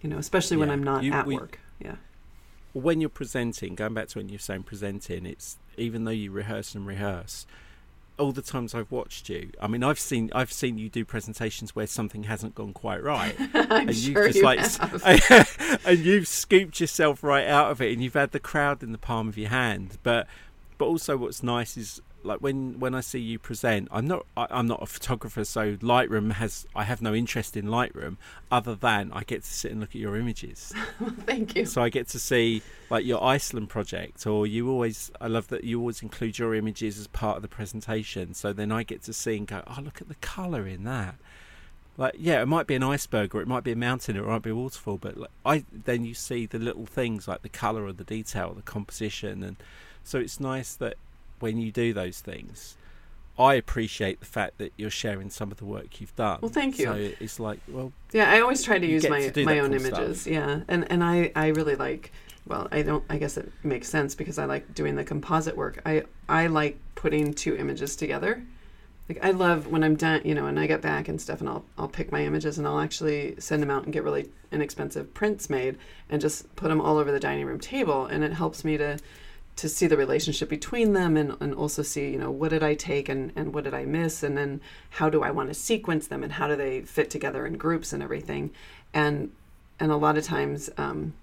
you 0.00 0.08
know, 0.08 0.16
especially 0.16 0.56
when 0.56 0.70
I'm 0.70 0.82
not 0.82 1.04
You- 1.04 1.12
at 1.12 1.26
we- 1.26 1.36
work. 1.36 1.58
Yeah, 1.78 1.96
when 2.72 3.00
you're 3.00 3.10
presenting, 3.10 3.74
going 3.74 3.94
back 3.94 4.08
to 4.08 4.18
when 4.18 4.28
you're 4.28 4.38
saying 4.38 4.64
presenting, 4.64 5.26
it's 5.26 5.58
even 5.76 6.04
though 6.04 6.10
you 6.10 6.30
rehearse 6.30 6.74
and 6.74 6.86
rehearse, 6.86 7.46
all 8.18 8.32
the 8.32 8.42
times 8.42 8.74
I've 8.74 8.90
watched 8.90 9.28
you, 9.28 9.50
I 9.60 9.66
mean, 9.66 9.82
I've 9.82 9.98
seen 9.98 10.30
I've 10.34 10.52
seen 10.52 10.78
you 10.78 10.88
do 10.88 11.04
presentations 11.04 11.74
where 11.74 11.86
something 11.86 12.24
hasn't 12.24 12.54
gone 12.54 12.72
quite 12.72 13.02
right, 13.02 13.34
I'm 13.54 13.88
and 13.88 13.94
you've 13.94 14.32
just 14.32 14.36
you 14.36 14.42
like, 14.42 14.60
and 15.86 15.98
you've 15.98 16.28
scooped 16.28 16.80
yourself 16.80 17.22
right 17.22 17.46
out 17.46 17.70
of 17.70 17.80
it, 17.80 17.92
and 17.92 18.02
you've 18.02 18.14
had 18.14 18.32
the 18.32 18.40
crowd 18.40 18.82
in 18.82 18.92
the 18.92 18.98
palm 18.98 19.28
of 19.28 19.36
your 19.36 19.50
hand. 19.50 19.98
But 20.02 20.26
but 20.78 20.86
also, 20.86 21.16
what's 21.16 21.42
nice 21.42 21.76
is 21.76 22.00
like 22.24 22.40
when 22.40 22.78
when 22.78 22.94
I 22.94 23.00
see 23.00 23.18
you 23.18 23.38
present, 23.38 23.88
I'm 23.90 24.06
not 24.06 24.26
I, 24.36 24.46
I'm 24.50 24.66
not 24.66 24.82
a 24.82 24.86
photographer, 24.86 25.44
so 25.44 25.76
Lightroom 25.76 26.32
has 26.32 26.66
I 26.74 26.84
have 26.84 27.02
no 27.02 27.14
interest 27.14 27.56
in 27.56 27.66
Lightroom 27.66 28.16
other 28.50 28.74
than 28.74 29.10
I 29.12 29.24
get 29.24 29.42
to 29.42 29.52
sit 29.52 29.70
and 29.72 29.80
look 29.80 29.90
at 29.90 29.96
your 29.96 30.16
images. 30.16 30.72
Thank 31.26 31.56
you. 31.56 31.66
So 31.66 31.82
I 31.82 31.88
get 31.88 32.08
to 32.08 32.18
see 32.18 32.62
like 32.90 33.04
your 33.04 33.22
Iceland 33.22 33.68
project, 33.68 34.26
or 34.26 34.46
you 34.46 34.70
always. 34.70 35.10
I 35.20 35.26
love 35.28 35.48
that 35.48 35.64
you 35.64 35.80
always 35.80 36.02
include 36.02 36.38
your 36.38 36.54
images 36.54 36.98
as 36.98 37.06
part 37.08 37.36
of 37.36 37.42
the 37.42 37.48
presentation. 37.48 38.34
So 38.34 38.52
then 38.52 38.72
I 38.72 38.82
get 38.82 39.02
to 39.04 39.12
see 39.12 39.36
and 39.36 39.46
go, 39.46 39.62
oh, 39.66 39.80
look 39.82 40.00
at 40.00 40.08
the 40.08 40.16
color 40.16 40.66
in 40.66 40.84
that. 40.84 41.16
like 41.96 42.14
yeah, 42.18 42.40
it 42.42 42.46
might 42.46 42.66
be 42.66 42.74
an 42.74 42.82
iceberg 42.82 43.34
or 43.34 43.40
it 43.42 43.48
might 43.48 43.64
be 43.64 43.72
a 43.72 43.76
mountain 43.76 44.16
or 44.16 44.24
it 44.24 44.28
might 44.28 44.42
be 44.42 44.50
a 44.50 44.54
waterfall, 44.54 44.98
but 44.98 45.16
like, 45.16 45.30
I 45.44 45.64
then 45.72 46.04
you 46.04 46.14
see 46.14 46.46
the 46.46 46.58
little 46.58 46.86
things 46.86 47.28
like 47.28 47.42
the 47.42 47.48
color 47.48 47.84
or 47.84 47.92
the 47.92 48.04
detail, 48.04 48.48
or 48.50 48.54
the 48.54 48.62
composition, 48.62 49.42
and 49.42 49.56
so 50.04 50.18
it's 50.18 50.40
nice 50.40 50.74
that 50.76 50.96
when 51.42 51.58
you 51.58 51.70
do 51.70 51.92
those 51.92 52.20
things. 52.20 52.76
I 53.38 53.54
appreciate 53.54 54.20
the 54.20 54.26
fact 54.26 54.58
that 54.58 54.72
you're 54.76 54.90
sharing 54.90 55.30
some 55.30 55.50
of 55.50 55.56
the 55.56 55.64
work 55.64 56.00
you've 56.00 56.14
done. 56.16 56.38
Well, 56.42 56.50
thank 56.50 56.78
you. 56.78 56.84
So 56.84 56.92
it's 57.18 57.40
like, 57.40 57.60
well, 57.66 57.92
Yeah, 58.12 58.30
I 58.30 58.40
always 58.40 58.62
try 58.62 58.78
to 58.78 58.86
use 58.86 59.08
my 59.08 59.28
to 59.28 59.44
my 59.44 59.58
own 59.58 59.70
cool 59.70 59.80
stuff. 59.80 59.98
images. 59.98 60.26
Yeah, 60.26 60.60
and 60.68 60.90
and 60.90 61.02
I 61.02 61.32
I 61.34 61.48
really 61.48 61.76
like. 61.76 62.12
Well, 62.46 62.68
I 62.72 62.82
don't. 62.82 63.04
I 63.08 63.16
guess 63.18 63.36
it 63.36 63.50
makes 63.62 63.88
sense 63.88 64.14
because 64.14 64.38
I 64.38 64.44
like 64.44 64.74
doing 64.74 64.96
the 64.96 65.04
composite 65.04 65.56
work. 65.56 65.80
I 65.86 66.04
I 66.28 66.46
like 66.48 66.78
putting 66.94 67.32
two 67.34 67.56
images 67.56 67.96
together. 67.96 68.42
Like 69.08 69.24
I 69.24 69.30
love 69.30 69.66
when 69.68 69.82
I'm 69.82 69.96
done, 69.96 70.20
you 70.24 70.34
know, 70.34 70.46
and 70.46 70.60
I 70.60 70.66
get 70.66 70.82
back 70.82 71.08
and 71.08 71.20
stuff, 71.20 71.40
and 71.40 71.48
I'll 71.48 71.64
I'll 71.78 71.88
pick 71.88 72.12
my 72.12 72.22
images 72.24 72.58
and 72.58 72.66
I'll 72.66 72.80
actually 72.80 73.34
send 73.38 73.62
them 73.62 73.70
out 73.70 73.84
and 73.84 73.92
get 73.92 74.04
really 74.04 74.28
inexpensive 74.52 75.14
prints 75.14 75.48
made 75.48 75.78
and 76.10 76.20
just 76.20 76.54
put 76.54 76.68
them 76.68 76.80
all 76.80 76.98
over 76.98 77.10
the 77.10 77.20
dining 77.20 77.46
room 77.46 77.58
table, 77.60 78.04
and 78.06 78.22
it 78.22 78.32
helps 78.34 78.62
me 78.64 78.76
to 78.76 78.98
to 79.56 79.68
see 79.68 79.86
the 79.86 79.96
relationship 79.96 80.48
between 80.48 80.92
them 80.94 81.16
and, 81.16 81.36
and 81.40 81.54
also 81.54 81.82
see 81.82 82.10
you 82.10 82.18
know 82.18 82.30
what 82.30 82.50
did 82.50 82.62
i 82.62 82.74
take 82.74 83.08
and, 83.08 83.32
and 83.36 83.52
what 83.54 83.64
did 83.64 83.74
i 83.74 83.84
miss? 83.84 84.22
And 84.22 84.36
then 84.36 84.60
how 84.90 85.10
do 85.10 85.22
i 85.22 85.30
want 85.30 85.48
to 85.50 85.54
sequence 85.54 86.06
them 86.06 86.22
and 86.22 86.32
how 86.32 86.48
do 86.48 86.56
they 86.56 86.80
fit 86.82 87.10
together 87.10 87.46
in 87.46 87.56
groups 87.58 87.92
and 87.92 88.02
everything? 88.02 88.50
And 88.94 89.30
and 89.78 89.90
a 89.92 89.96
lot 89.96 90.16
of 90.16 90.24
times 90.24 90.70
um, 90.78 91.14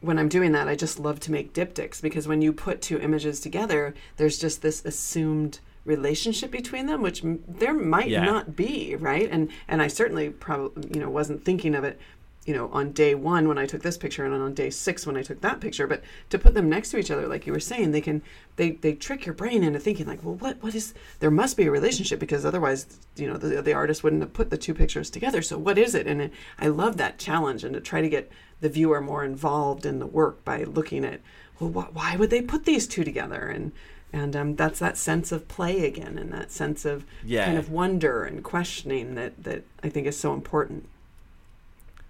when 0.00 0.18
i'm 0.18 0.28
doing 0.28 0.52
that 0.52 0.68
i 0.68 0.74
just 0.76 0.98
love 0.98 1.18
to 1.20 1.32
make 1.32 1.54
diptychs 1.54 2.02
because 2.02 2.28
when 2.28 2.42
you 2.42 2.52
put 2.52 2.82
two 2.82 2.98
images 3.00 3.40
together 3.40 3.94
there's 4.16 4.38
just 4.38 4.60
this 4.60 4.84
assumed 4.84 5.60
relationship 5.86 6.50
between 6.50 6.86
them 6.86 7.00
which 7.02 7.24
m- 7.24 7.42
there 7.48 7.74
might 7.74 8.08
Yeah. 8.08 8.24
not 8.24 8.54
be 8.56 8.96
right? 8.96 9.28
And 9.30 9.50
and 9.68 9.80
i 9.82 9.86
certainly 9.88 10.30
probably 10.30 10.90
you 10.94 11.00
know 11.00 11.08
wasn't 11.10 11.44
thinking 11.44 11.74
of 11.74 11.84
it 11.84 11.98
you 12.46 12.52
know, 12.54 12.68
on 12.72 12.92
day 12.92 13.14
one 13.14 13.48
when 13.48 13.56
I 13.56 13.64
took 13.64 13.82
this 13.82 13.96
picture 13.96 14.24
and 14.24 14.34
on 14.34 14.52
day 14.52 14.68
six 14.68 15.06
when 15.06 15.16
I 15.16 15.22
took 15.22 15.40
that 15.40 15.60
picture. 15.60 15.86
But 15.86 16.02
to 16.30 16.38
put 16.38 16.52
them 16.54 16.68
next 16.68 16.90
to 16.90 16.98
each 16.98 17.10
other, 17.10 17.26
like 17.26 17.46
you 17.46 17.52
were 17.54 17.60
saying, 17.60 17.92
they 17.92 18.00
can 18.02 18.20
they 18.56 18.72
they 18.72 18.92
trick 18.94 19.24
your 19.24 19.34
brain 19.34 19.62
into 19.64 19.78
thinking 19.78 20.06
like, 20.06 20.22
well, 20.22 20.34
what 20.34 20.62
what 20.62 20.74
is 20.74 20.92
there 21.20 21.30
must 21.30 21.56
be 21.56 21.66
a 21.66 21.70
relationship 21.70 22.20
because 22.20 22.44
otherwise, 22.44 22.86
you 23.16 23.26
know, 23.26 23.36
the 23.38 23.62
the 23.62 23.72
artist 23.72 24.04
wouldn't 24.04 24.22
have 24.22 24.32
put 24.34 24.50
the 24.50 24.58
two 24.58 24.74
pictures 24.74 25.08
together. 25.10 25.40
So 25.42 25.56
what 25.56 25.78
is 25.78 25.94
it? 25.94 26.06
And 26.06 26.20
it, 26.20 26.32
I 26.58 26.68
love 26.68 26.96
that 26.98 27.18
challenge 27.18 27.64
and 27.64 27.72
to 27.74 27.80
try 27.80 28.00
to 28.02 28.08
get 28.08 28.30
the 28.60 28.68
viewer 28.68 29.00
more 29.00 29.24
involved 29.24 29.86
in 29.86 29.98
the 29.98 30.06
work 30.06 30.44
by 30.44 30.64
looking 30.64 31.04
at, 31.04 31.20
well, 31.58 31.70
wh- 31.70 31.96
why 31.96 32.16
would 32.16 32.30
they 32.30 32.40
put 32.42 32.64
these 32.64 32.86
two 32.86 33.04
together 33.04 33.40
and 33.48 33.72
and 34.12 34.36
um, 34.36 34.54
that's 34.54 34.78
that 34.78 34.96
sense 34.96 35.32
of 35.32 35.48
play 35.48 35.84
again, 35.86 36.18
and 36.18 36.30
that 36.32 36.52
sense 36.52 36.84
of 36.84 37.04
Yeah. 37.24 37.46
kind 37.46 37.58
of 37.58 37.70
wonder 37.70 38.22
and 38.22 38.44
questioning 38.44 39.14
that 39.16 39.42
that 39.42 39.64
I 39.82 39.88
think 39.88 40.06
is 40.06 40.16
so 40.16 40.34
important. 40.34 40.88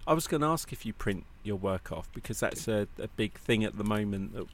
I 0.07 0.13
was 0.13 0.27
going 0.27 0.43
to 0.43 0.47
ask 0.49 0.73
if 0.73 0.85
you 0.85 0.93
print 0.93 1.25
your 1.43 1.57
work 1.57 1.91
off 1.93 2.11
because 2.13 2.41
that's 2.41 2.69
a, 2.69 2.89
a 2.99 3.09
big 3.09 3.35
thing 3.39 3.65
at 3.65 3.79
the 3.79 3.85
moment 3.85 4.35
that 4.35 4.47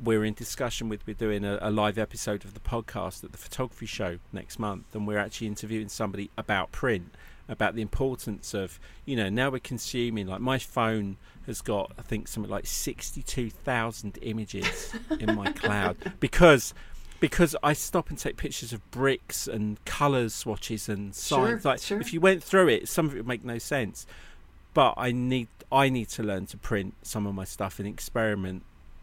we're 0.00 0.24
in 0.24 0.34
discussion 0.34 0.88
with. 0.88 1.06
We're 1.06 1.14
doing 1.14 1.44
a, 1.44 1.58
a 1.60 1.70
live 1.70 1.98
episode 1.98 2.44
of 2.44 2.54
the 2.54 2.60
podcast 2.60 3.24
at 3.24 3.32
the 3.32 3.38
photography 3.38 3.86
show 3.86 4.18
next 4.32 4.58
month, 4.58 4.94
and 4.94 5.06
we're 5.06 5.18
actually 5.18 5.48
interviewing 5.48 5.88
somebody 5.88 6.30
about 6.38 6.70
print, 6.70 7.12
about 7.48 7.74
the 7.74 7.82
importance 7.82 8.54
of 8.54 8.78
you 9.04 9.16
know 9.16 9.28
now 9.28 9.50
we're 9.50 9.58
consuming 9.58 10.28
like 10.28 10.40
my 10.40 10.58
phone 10.58 11.16
has 11.46 11.60
got 11.60 11.90
I 11.98 12.02
think 12.02 12.28
something 12.28 12.50
like 12.50 12.66
sixty-two 12.66 13.50
thousand 13.50 14.18
images 14.22 14.92
in 15.18 15.34
my 15.34 15.50
cloud 15.52 15.96
because. 16.20 16.72
Because 17.20 17.56
I 17.64 17.72
stop 17.72 18.10
and 18.10 18.16
take 18.16 18.36
pictures 18.36 18.72
of 18.72 18.88
bricks 18.92 19.48
and 19.48 19.84
colours 19.84 20.32
swatches 20.32 20.88
and 20.88 21.12
Sure, 21.12 21.48
signs. 21.48 21.64
like 21.64 21.80
sure. 21.80 22.00
if 22.00 22.12
you 22.12 22.20
went 22.20 22.44
through 22.44 22.68
it, 22.68 22.86
some 22.88 23.06
of 23.06 23.14
it 23.14 23.16
would 23.16 23.26
make 23.26 23.44
no 23.44 23.58
sense 23.58 24.06
but 24.78 24.94
I 24.96 25.10
need 25.10 25.48
I 25.72 25.88
need 25.88 26.08
to 26.10 26.22
learn 26.22 26.46
to 26.46 26.56
print 26.56 26.94
some 27.02 27.26
of 27.26 27.34
my 27.34 27.42
stuff 27.42 27.80
and 27.80 27.88
experiment 27.88 28.62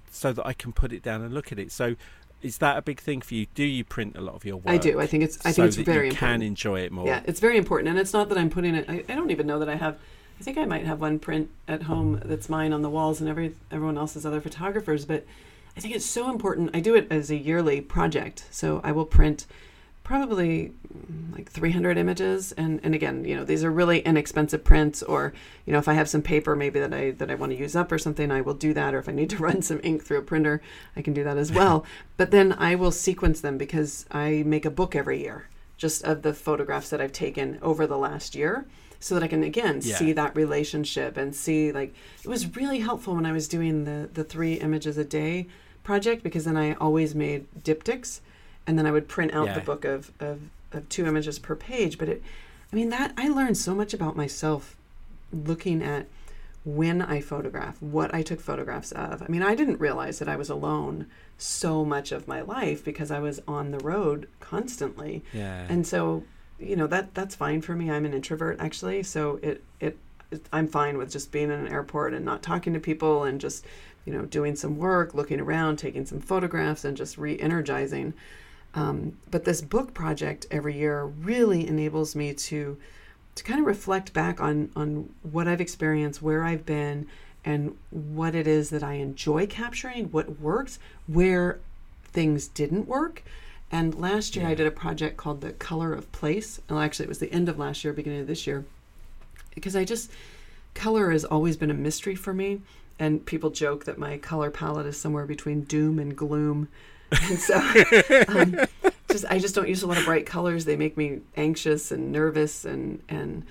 so 0.09 0.31
that 0.31 0.47
I 0.47 0.53
can 0.53 0.71
put 0.71 0.93
it 0.93 1.03
down 1.03 1.21
and 1.21 1.33
look 1.33 1.51
at 1.51 1.59
it. 1.59 1.69
So 1.69 1.97
is 2.41 2.59
that 2.59 2.77
a 2.77 2.81
big 2.81 3.01
thing 3.01 3.19
for 3.19 3.33
you? 3.33 3.47
Do 3.55 3.65
you 3.65 3.83
print 3.83 4.15
a 4.15 4.21
lot 4.21 4.35
of 4.35 4.45
your 4.45 4.55
work? 4.55 4.69
I 4.73 4.77
do. 4.77 5.01
I 5.01 5.05
think 5.05 5.23
it's 5.25 5.37
I 5.45 5.51
so 5.51 5.63
think 5.63 5.67
it's 5.67 5.75
that 5.75 5.85
very 5.85 5.97
you 5.97 6.11
important. 6.11 6.31
can 6.31 6.41
enjoy 6.43 6.79
it 6.79 6.93
more. 6.93 7.05
Yeah, 7.05 7.23
it's 7.25 7.41
very 7.41 7.57
important, 7.57 7.89
and 7.89 7.99
it's 7.99 8.13
not 8.13 8.29
that 8.29 8.37
I'm 8.37 8.49
putting 8.49 8.73
it. 8.73 8.85
I, 8.87 9.03
I 9.09 9.15
don't 9.15 9.31
even 9.31 9.47
know 9.47 9.59
that 9.59 9.67
I 9.67 9.75
have. 9.75 9.97
I 10.39 10.43
think 10.43 10.57
I 10.57 10.63
might 10.63 10.85
have 10.85 11.01
one 11.01 11.19
print 11.19 11.49
at 11.67 11.83
home 11.83 12.21
that's 12.23 12.47
mine 12.47 12.71
on 12.71 12.81
the 12.81 12.89
walls, 12.89 13.19
and 13.19 13.29
every 13.29 13.53
everyone 13.69 13.97
else's 13.97 14.25
other 14.25 14.39
photographers. 14.39 15.03
But 15.03 15.25
I 15.75 15.81
think 15.81 15.93
it's 15.93 16.05
so 16.05 16.29
important. 16.29 16.73
I 16.73 16.79
do 16.79 16.95
it 16.95 17.05
as 17.09 17.29
a 17.29 17.35
yearly 17.35 17.81
project, 17.81 18.45
so 18.49 18.79
I 18.81 18.93
will 18.93 19.05
print 19.05 19.45
probably 20.05 20.71
like 21.33 21.51
300 21.51 21.97
images. 21.97 22.53
And 22.53 22.79
and 22.83 22.95
again 22.95 23.25
you 23.25 23.35
know 23.35 23.43
these 23.43 23.63
are 23.65 23.71
really 23.71 23.99
inexpensive 23.99 24.63
prints 24.63 25.03
or 25.03 25.33
you 25.65 25.73
know 25.73 25.79
if 25.79 25.89
i 25.89 25.93
have 25.93 26.07
some 26.07 26.21
paper 26.21 26.55
maybe 26.55 26.79
that 26.79 26.93
i 26.93 27.11
that 27.11 27.29
i 27.29 27.35
want 27.35 27.51
to 27.51 27.57
use 27.57 27.75
up 27.75 27.91
or 27.91 27.97
something 27.97 28.31
i 28.31 28.39
will 28.39 28.53
do 28.53 28.73
that. 28.73 28.93
Or 28.93 28.99
if 28.99 29.09
i 29.09 29.11
need 29.11 29.29
to 29.31 29.37
run 29.47 29.61
some 29.61 29.81
ink 29.83 30.03
through 30.03 30.19
a 30.19 30.21
printer 30.21 30.61
i 30.95 31.01
can 31.01 31.13
do 31.13 31.23
that 31.25 31.37
as 31.37 31.51
well. 31.51 31.85
But 32.17 32.31
then 32.31 32.53
i 32.53 32.75
will 32.75 32.91
sequence 32.91 33.41
them 33.41 33.57
because 33.57 34.05
i 34.11 34.43
make 34.45 34.63
a 34.65 34.71
book 34.71 34.95
every 34.95 35.19
year 35.21 35.49
just 35.75 36.05
of 36.05 36.21
the 36.21 36.33
photographs 36.33 36.89
that 36.91 37.01
i've 37.01 37.11
taken 37.11 37.59
over 37.61 37.85
the 37.85 37.97
last 37.97 38.35
year 38.35 38.65
so 39.01 39.13
that 39.15 39.23
i 39.23 39.27
can 39.27 39.43
again 39.43 39.81
Yeah. 39.83 39.97
see 39.97 40.13
that 40.13 40.33
relationship 40.35 41.17
and 41.17 41.35
see 41.35 41.71
like 41.73 41.93
it 42.23 42.29
was 42.29 42.55
really 42.55 42.79
helpful 42.79 43.15
when 43.15 43.25
i 43.25 43.33
was 43.33 43.47
doing 43.49 43.83
the 43.83 44.09
the 44.13 44.23
three 44.23 44.53
images 44.53 44.97
a 44.97 45.03
day 45.03 45.47
project 45.83 46.23
because 46.23 46.45
then 46.45 46.55
i 46.55 46.73
always 46.75 47.13
made 47.13 47.47
diptychs 47.61 48.21
and 48.67 48.77
then 48.77 48.85
I 48.85 48.91
would 48.91 49.07
print 49.07 49.33
out 49.33 49.53
the 49.53 49.61
book 49.61 49.85
of, 49.85 50.11
of, 50.19 50.41
of 50.71 50.89
two 50.89 51.05
images 51.05 51.39
per 51.39 51.55
page. 51.55 51.97
But 51.97 52.09
it, 52.09 52.23
I 52.71 52.75
mean, 52.75 52.89
that 52.89 53.13
I 53.17 53.29
learned 53.29 53.57
so 53.57 53.75
much 53.75 53.93
about 53.93 54.15
myself 54.15 54.75
looking 55.31 55.81
at 55.83 56.07
when 56.65 57.01
I 57.01 57.21
photograph, 57.21 57.79
what 57.81 58.13
I 58.13 58.23
took 58.23 58.41
photographs 58.41 58.91
of. 58.91 59.21
I 59.21 59.27
mean, 59.27 59.43
I 59.43 59.53
didn't 59.53 59.79
realize 59.79 60.17
that 60.19 60.27
I 60.27 60.35
was 60.35 60.49
alone 60.49 61.05
so 61.37 61.85
much 61.85 62.11
of 62.11 62.27
my 62.27 62.41
life 62.41 62.83
because 62.83 63.11
I 63.11 63.19
was 63.19 63.39
on 63.47 63.71
the 63.71 63.79
road 63.79 64.27
constantly. 64.39 65.23
Yeah. 65.31 65.67
And 65.69 65.85
so, 65.85 66.23
you 66.59 66.75
know, 66.75 66.87
that 66.87 67.13
that's 67.13 67.35
fine 67.35 67.61
for 67.61 67.75
me. 67.75 67.91
I'm 67.91 68.05
an 68.05 68.13
introvert 68.13 68.59
actually, 68.59 69.03
so 69.03 69.39
it 69.43 69.63
it, 69.79 69.97
it 70.31 70.47
I'm 70.51 70.67
fine 70.67 70.97
with 70.97 71.11
just 71.11 71.31
being 71.31 71.51
in 71.51 71.59
an 71.59 71.67
airport 71.67 72.13
and 72.13 72.25
not 72.25 72.41
talking 72.41 72.73
to 72.73 72.79
people 72.79 73.23
and 73.23 73.39
just, 73.39 73.65
you 74.05 74.13
know, 74.13 74.25
doing 74.25 74.55
some 74.55 74.77
work, 74.77 75.13
looking 75.13 75.39
around, 75.39 75.77
taking 75.77 76.05
some 76.05 76.19
photographs 76.19 76.83
and 76.83 76.97
just 76.97 77.17
re-energizing. 77.17 78.13
Um, 78.75 79.17
but 79.31 79.45
this 79.45 79.61
book 79.61 79.93
project 79.93 80.45
every 80.51 80.77
year 80.77 81.05
really 81.05 81.67
enables 81.67 82.15
me 82.15 82.33
to 82.33 82.77
to 83.35 83.43
kind 83.43 83.59
of 83.59 83.65
reflect 83.65 84.13
back 84.13 84.39
on 84.39 84.69
on 84.75 85.09
what 85.23 85.47
I've 85.47 85.61
experienced, 85.61 86.21
where 86.21 86.43
I've 86.43 86.65
been, 86.65 87.07
and 87.43 87.77
what 87.89 88.35
it 88.35 88.47
is 88.47 88.69
that 88.69 88.83
I 88.83 88.93
enjoy 88.93 89.47
capturing, 89.47 90.05
what 90.11 90.39
works, 90.39 90.79
where 91.07 91.59
things 92.11 92.47
didn't 92.47 92.87
work. 92.87 93.23
And 93.71 93.95
last 93.95 94.35
year 94.35 94.47
I 94.47 94.53
did 94.53 94.67
a 94.67 94.71
project 94.71 95.17
called 95.17 95.41
The 95.41 95.51
Color 95.53 95.93
of 95.93 96.11
Place. 96.11 96.61
Well, 96.69 96.79
actually, 96.79 97.05
it 97.05 97.09
was 97.09 97.19
the 97.19 97.31
end 97.31 97.49
of 97.49 97.57
last 97.57 97.83
year, 97.83 97.93
beginning 97.93 98.21
of 98.21 98.27
this 98.27 98.45
year, 98.45 98.65
because 99.53 99.75
I 99.75 99.85
just 99.85 100.11
color 100.73 101.11
has 101.11 101.25
always 101.25 101.57
been 101.57 101.71
a 101.71 101.75
mystery 101.75 102.15
for 102.15 102.33
me. 102.33 102.61
And 102.97 103.25
people 103.25 103.49
joke 103.49 103.83
that 103.85 103.97
my 103.97 104.17
color 104.17 104.49
palette 104.49 104.85
is 104.85 104.97
somewhere 104.97 105.25
between 105.25 105.63
doom 105.63 105.99
and 105.99 106.15
gloom. 106.15 106.69
And 107.11 107.39
so, 107.39 107.55
um, 108.27 108.57
just 109.11 109.25
I 109.29 109.39
just 109.39 109.55
don't 109.55 109.69
use 109.69 109.83
a 109.83 109.87
lot 109.87 109.97
of 109.97 110.05
bright 110.05 110.25
colors. 110.25 110.65
They 110.65 110.75
make 110.75 110.97
me 110.97 111.21
anxious 111.35 111.91
and 111.91 112.11
nervous, 112.11 112.65
and 112.65 113.01
and 113.07 113.45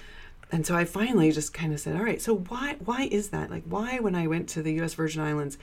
and 0.50 0.66
so 0.66 0.76
I 0.76 0.84
finally 0.84 1.32
just 1.32 1.54
kind 1.54 1.72
of 1.72 1.80
said, 1.80 1.96
all 1.96 2.02
right, 2.02 2.20
so 2.20 2.36
why 2.36 2.76
why 2.84 3.08
is 3.10 3.30
that? 3.30 3.50
Like, 3.50 3.64
why 3.64 3.98
when 3.98 4.14
I 4.14 4.26
went 4.26 4.48
to 4.50 4.62
the 4.62 4.74
U.S. 4.74 4.94
Virgin 4.94 5.22
Islands, 5.22 5.58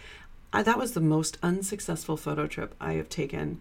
I, 0.54 0.64
that 0.64 0.78
was 0.78 0.94
the 0.94 1.02
most 1.02 1.38
unsuccessful 1.42 2.18
photo 2.18 2.48
trip 2.48 2.76
I 2.80 2.94
have 2.94 3.10
taken, 3.10 3.60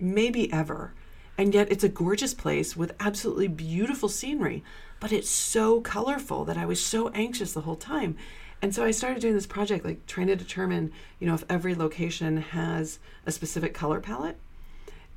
maybe 0.00 0.52
ever. 0.52 0.92
And 1.38 1.52
yet 1.52 1.70
it's 1.70 1.84
a 1.84 1.88
gorgeous 1.88 2.34
place 2.34 2.76
with 2.76 2.96
absolutely 2.98 3.48
beautiful 3.48 4.08
scenery, 4.08 4.64
but 5.00 5.12
it's 5.12 5.28
so 5.28 5.80
colorful 5.82 6.44
that 6.46 6.56
I 6.56 6.64
was 6.64 6.84
so 6.84 7.08
anxious 7.10 7.52
the 7.52 7.60
whole 7.60 7.76
time. 7.76 8.16
And 8.62 8.74
so 8.74 8.84
I 8.84 8.90
started 8.90 9.20
doing 9.20 9.34
this 9.34 9.46
project, 9.46 9.84
like 9.84 10.06
trying 10.06 10.26
to 10.28 10.36
determine, 10.36 10.92
you 11.20 11.26
know, 11.26 11.34
if 11.34 11.44
every 11.48 11.74
location 11.74 12.38
has 12.38 12.98
a 13.26 13.32
specific 13.32 13.74
color 13.74 14.00
palette. 14.00 14.36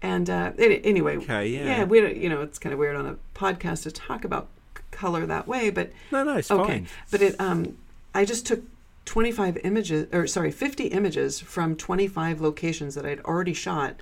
And 0.02 0.30
uh, 0.30 0.52
any- 0.58 0.84
anyway, 0.86 1.18
Okay, 1.18 1.48
yeah. 1.48 1.66
yeah, 1.66 1.84
we 1.84 2.00
don't- 2.02 2.18
you 2.18 2.30
know, 2.30 2.42
it's 2.42 2.60
kind 2.60 2.74
of 2.74 2.80
weird 2.80 2.96
on 2.96 3.06
a 3.06 3.16
podcast 3.36 3.84
to 3.84 3.92
talk 3.92 4.24
about 4.24 4.48
color 4.92 5.26
that 5.26 5.48
way, 5.48 5.70
but 5.70 5.92
no, 6.12 6.24
no, 6.24 6.38
it's 6.38 6.52
okay. 6.52 6.64
fine. 6.74 6.88
But 7.12 7.22
it, 7.22 7.36
um, 7.40 7.78
I 8.14 8.26
just 8.26 8.46
took 8.46 8.62
25 9.06 9.58
images, 9.64 10.08
or 10.14 10.28
sorry, 10.28 10.52
50 10.52 10.88
images 10.88 11.40
from 11.40 11.76
25 11.76 12.42
locations 12.42 12.96
that 12.96 13.06
I'd 13.06 13.20
already 13.22 13.54
shot, 13.54 13.96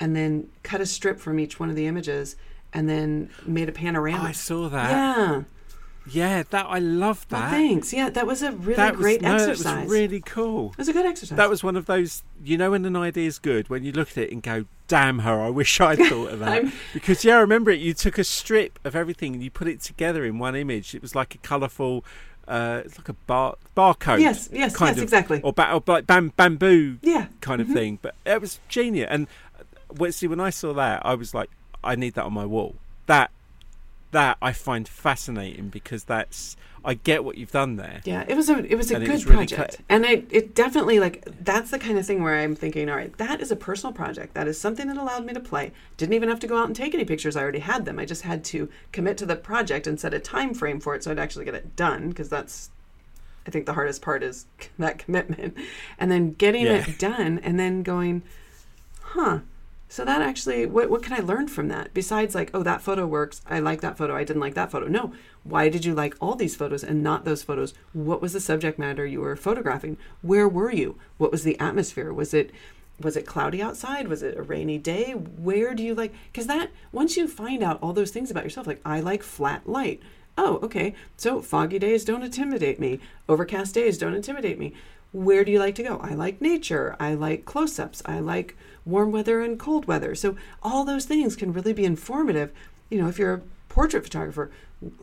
and 0.00 0.14
then 0.16 0.48
cut 0.62 0.80
a 0.80 0.86
strip 0.86 1.18
from 1.20 1.38
each 1.38 1.58
one 1.60 1.70
of 1.70 1.76
the 1.76 1.86
images, 1.86 2.36
and 2.72 2.88
then 2.88 3.30
made 3.46 3.68
a 3.68 3.72
Oh, 3.72 3.74
panorama. 3.74 4.22
I 4.24 4.32
saw 4.32 4.68
that. 4.68 4.90
yeah. 4.90 5.42
Yeah, 6.10 6.42
that 6.50 6.66
I 6.68 6.78
love 6.78 7.26
that. 7.28 7.50
thanks. 7.50 7.92
Yeah, 7.92 8.10
that 8.10 8.26
was 8.26 8.42
a 8.42 8.52
really 8.52 8.74
that 8.74 8.96
was, 8.96 9.00
great 9.02 9.22
no, 9.22 9.34
exercise. 9.34 9.64
That 9.64 9.82
was 9.84 9.90
really 9.92 10.20
cool. 10.20 10.70
It 10.72 10.78
was 10.78 10.88
a 10.88 10.92
good 10.92 11.06
exercise. 11.06 11.36
That 11.36 11.50
was 11.50 11.62
one 11.62 11.76
of 11.76 11.86
those, 11.86 12.22
you 12.44 12.56
know, 12.56 12.70
when 12.72 12.84
an 12.84 12.96
idea 12.96 13.26
is 13.26 13.38
good, 13.38 13.68
when 13.68 13.84
you 13.84 13.92
look 13.92 14.10
at 14.12 14.18
it 14.18 14.32
and 14.32 14.42
go, 14.42 14.64
damn 14.86 15.20
her! 15.20 15.40
I 15.40 15.50
wish 15.50 15.80
I'd 15.80 15.98
thought 16.08 16.32
of 16.32 16.38
that 16.40 16.64
because 16.92 17.24
yeah, 17.24 17.36
I 17.36 17.40
remember 17.40 17.70
it. 17.70 17.80
You 17.80 17.94
took 17.94 18.18
a 18.18 18.24
strip 18.24 18.78
of 18.84 18.94
everything 18.96 19.34
and 19.34 19.42
you 19.42 19.50
put 19.50 19.68
it 19.68 19.80
together 19.80 20.24
in 20.24 20.38
one 20.38 20.56
image. 20.56 20.94
It 20.94 21.02
was 21.02 21.14
like 21.14 21.34
a 21.34 21.38
colourful. 21.38 22.04
Uh, 22.46 22.80
it's 22.86 22.96
like 22.96 23.10
a 23.10 23.12
bar 23.12 23.56
barcode. 23.76 24.20
Yes, 24.20 24.48
yes, 24.50 24.74
kind 24.74 24.90
yes, 24.90 24.96
of, 24.96 25.02
exactly. 25.02 25.40
Or, 25.42 25.52
ba- 25.52 25.70
or 25.70 25.82
like 25.86 26.06
bam- 26.06 26.32
bamboo 26.34 26.96
Yeah. 27.02 27.26
kind 27.42 27.60
of 27.60 27.66
Mhm. 27.66 27.74
thing. 27.74 27.98
But 28.00 28.14
it 28.24 28.40
was 28.40 28.58
genius. 28.70 29.08
And 29.10 29.26
uh, 30.00 30.10
see, 30.10 30.26
when 30.28 30.40
I 30.40 30.48
saw 30.48 30.72
that, 30.72 31.04
I 31.04 31.14
was 31.14 31.34
like, 31.34 31.50
I 31.84 31.94
need 31.94 32.14
that 32.14 32.24
on 32.24 32.32
my 32.32 32.46
wall. 32.46 32.76
That 33.04 33.30
that 34.10 34.38
I 34.40 34.52
find 34.52 34.88
fascinating 34.88 35.68
because 35.68 36.04
that's 36.04 36.56
I 36.84 36.94
get 36.94 37.24
what 37.24 37.36
you've 37.36 37.50
done 37.50 37.76
there. 37.76 38.00
Yeah, 38.04 38.24
it 38.26 38.34
was 38.34 38.48
a 38.48 38.64
it 38.64 38.76
was 38.76 38.90
a 38.90 38.96
And 38.96 39.04
good 39.04 39.12
was 39.12 39.26
really 39.26 39.46
project, 39.46 39.78
and 39.88 40.04
it 40.04 40.26
it 40.30 40.54
definitely 40.54 41.00
like 41.00 41.24
that's 41.44 41.70
the 41.70 41.78
kind 41.78 41.98
of 41.98 42.06
thing 42.06 42.22
where 42.22 42.36
I'm 42.36 42.54
thinking, 42.54 42.88
all 42.88 42.96
right, 42.96 43.14
that 43.18 43.40
is 43.40 43.50
a 43.50 43.56
personal 43.56 43.92
project. 43.92 44.34
That 44.34 44.48
is 44.48 44.58
something 44.60 44.86
that 44.88 44.96
allowed 44.96 45.26
me 45.26 45.34
to 45.34 45.40
play. 45.40 45.72
Didn't 45.96 46.14
even 46.14 46.28
have 46.28 46.40
to 46.40 46.46
go 46.46 46.56
out 46.56 46.66
and 46.66 46.76
take 46.76 46.94
any 46.94 47.04
pictures. 47.04 47.36
I 47.36 47.42
already 47.42 47.58
had 47.58 47.84
them. 47.84 47.98
I 47.98 48.04
just 48.04 48.22
had 48.22 48.44
to 48.44 48.68
commit 48.92 49.18
to 49.18 49.26
the 49.26 49.36
project 49.36 49.86
and 49.86 49.98
set 50.00 50.14
a 50.14 50.20
time 50.20 50.54
frame 50.54 50.80
for 50.80 50.94
it, 50.94 51.02
so 51.04 51.10
I'd 51.10 51.18
actually 51.18 51.44
get 51.44 51.54
it 51.54 51.76
done. 51.76 52.08
Because 52.08 52.28
that's, 52.28 52.70
I 53.46 53.50
think 53.50 53.66
the 53.66 53.74
hardest 53.74 54.00
part 54.00 54.22
is 54.22 54.46
that 54.78 54.98
commitment, 54.98 55.56
and 55.98 56.10
then 56.10 56.32
getting 56.34 56.64
Yeah. 56.64 56.84
it 56.88 56.98
done, 56.98 57.38
and 57.40 57.58
then 57.58 57.82
going, 57.82 58.22
huh. 59.02 59.40
So 59.90 60.04
that 60.04 60.20
actually, 60.20 60.66
what 60.66 60.90
what 60.90 61.02
can 61.02 61.14
I 61.14 61.20
learn 61.20 61.48
from 61.48 61.68
that? 61.68 61.94
Besides, 61.94 62.34
like, 62.34 62.50
oh, 62.52 62.62
that 62.62 62.82
photo 62.82 63.06
works. 63.06 63.40
I 63.46 63.58
like 63.58 63.80
that 63.80 63.96
photo. 63.96 64.14
I 64.14 64.24
didn't 64.24 64.42
like 64.42 64.54
that 64.54 64.70
photo. 64.70 64.86
No, 64.86 65.12
why 65.44 65.70
did 65.70 65.84
you 65.86 65.94
like 65.94 66.14
all 66.20 66.34
these 66.34 66.54
photos 66.54 66.84
and 66.84 67.02
not 67.02 67.24
those 67.24 67.42
photos? 67.42 67.72
What 67.94 68.20
was 68.20 68.34
the 68.34 68.40
subject 68.40 68.78
matter 68.78 69.06
you 69.06 69.20
were 69.20 69.34
photographing? 69.34 69.96
Where 70.20 70.46
were 70.46 70.70
you? 70.70 70.98
What 71.16 71.32
was 71.32 71.42
the 71.42 71.58
atmosphere? 71.58 72.12
Was 72.12 72.34
it 72.34 72.50
was 73.00 73.16
it 73.16 73.26
cloudy 73.26 73.62
outside? 73.62 74.08
Was 74.08 74.22
it 74.22 74.36
a 74.36 74.42
rainy 74.42 74.76
day? 74.76 75.12
Where 75.12 75.74
do 75.74 75.82
you 75.82 75.94
like? 75.94 76.12
Because 76.32 76.48
that 76.48 76.70
once 76.92 77.16
you 77.16 77.26
find 77.26 77.62
out 77.62 77.78
all 77.82 77.94
those 77.94 78.10
things 78.10 78.30
about 78.30 78.44
yourself, 78.44 78.66
like 78.66 78.82
I 78.84 79.00
like 79.00 79.22
flat 79.22 79.66
light. 79.66 80.02
Oh, 80.36 80.60
okay. 80.62 80.94
So 81.16 81.40
foggy 81.40 81.78
days 81.78 82.04
don't 82.04 82.22
intimidate 82.22 82.78
me. 82.78 83.00
Overcast 83.28 83.74
days 83.74 83.96
don't 83.98 84.14
intimidate 84.14 84.58
me. 84.58 84.74
Where 85.12 85.44
do 85.44 85.50
you 85.50 85.58
like 85.58 85.74
to 85.76 85.82
go? 85.82 85.98
I 86.02 86.14
like 86.14 86.40
nature. 86.40 86.94
I 87.00 87.14
like 87.14 87.44
close 87.44 87.78
ups. 87.78 88.02
I 88.04 88.20
like 88.20 88.56
warm 88.88 89.12
weather 89.12 89.42
and 89.42 89.58
cold 89.58 89.86
weather. 89.86 90.14
So 90.14 90.36
all 90.62 90.84
those 90.84 91.04
things 91.04 91.36
can 91.36 91.52
really 91.52 91.72
be 91.72 91.84
informative. 91.84 92.52
You 92.90 93.00
know, 93.00 93.08
if 93.08 93.18
you're 93.18 93.34
a 93.34 93.42
portrait 93.68 94.04
photographer, 94.04 94.50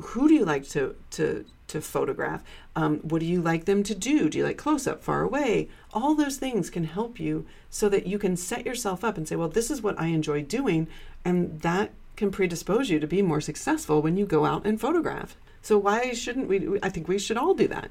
who 0.02 0.28
do 0.28 0.34
you 0.34 0.46
like 0.46 0.68
to 0.70 0.96
to 1.12 1.46
to 1.68 1.82
photograph? 1.82 2.44
Um, 2.76 3.00
what 3.00 3.20
do 3.20 3.26
you 3.26 3.42
like 3.42 3.66
them 3.66 3.84
to 3.84 3.96
do? 3.96 4.30
Do 4.30 4.38
you 4.38 4.44
like 4.44 4.58
close 4.58 4.88
up, 4.88 5.04
far 5.04 5.22
away? 5.22 5.70
All 5.94 6.16
those 6.16 6.38
things 6.38 6.70
can 6.70 6.84
help 6.84 7.20
you 7.20 7.46
so 7.70 7.90
that 7.90 8.08
you 8.08 8.20
can 8.20 8.38
set 8.38 8.66
yourself 8.66 9.04
up 9.04 9.18
and 9.18 9.28
say, 9.28 9.36
well, 9.36 9.50
this 9.50 9.72
is 9.72 9.82
what 9.82 10.00
I 10.00 10.08
enjoy 10.08 10.44
doing, 10.44 10.88
and 11.24 11.62
that 11.62 11.92
can 12.16 12.32
predispose 12.32 12.90
you 12.90 13.00
to 13.00 13.08
be 13.08 13.22
more 13.22 13.42
successful 13.42 14.02
when 14.02 14.18
you 14.18 14.26
go 14.26 14.46
out 14.46 14.66
and 14.66 14.80
photograph. 14.80 15.36
So 15.62 15.78
why 15.78 16.14
shouldn't 16.14 16.48
we? 16.48 16.80
I 16.82 16.90
think 16.90 17.08
we 17.08 17.20
should 17.20 17.38
all 17.38 17.54
do 17.54 17.68
that. 17.68 17.90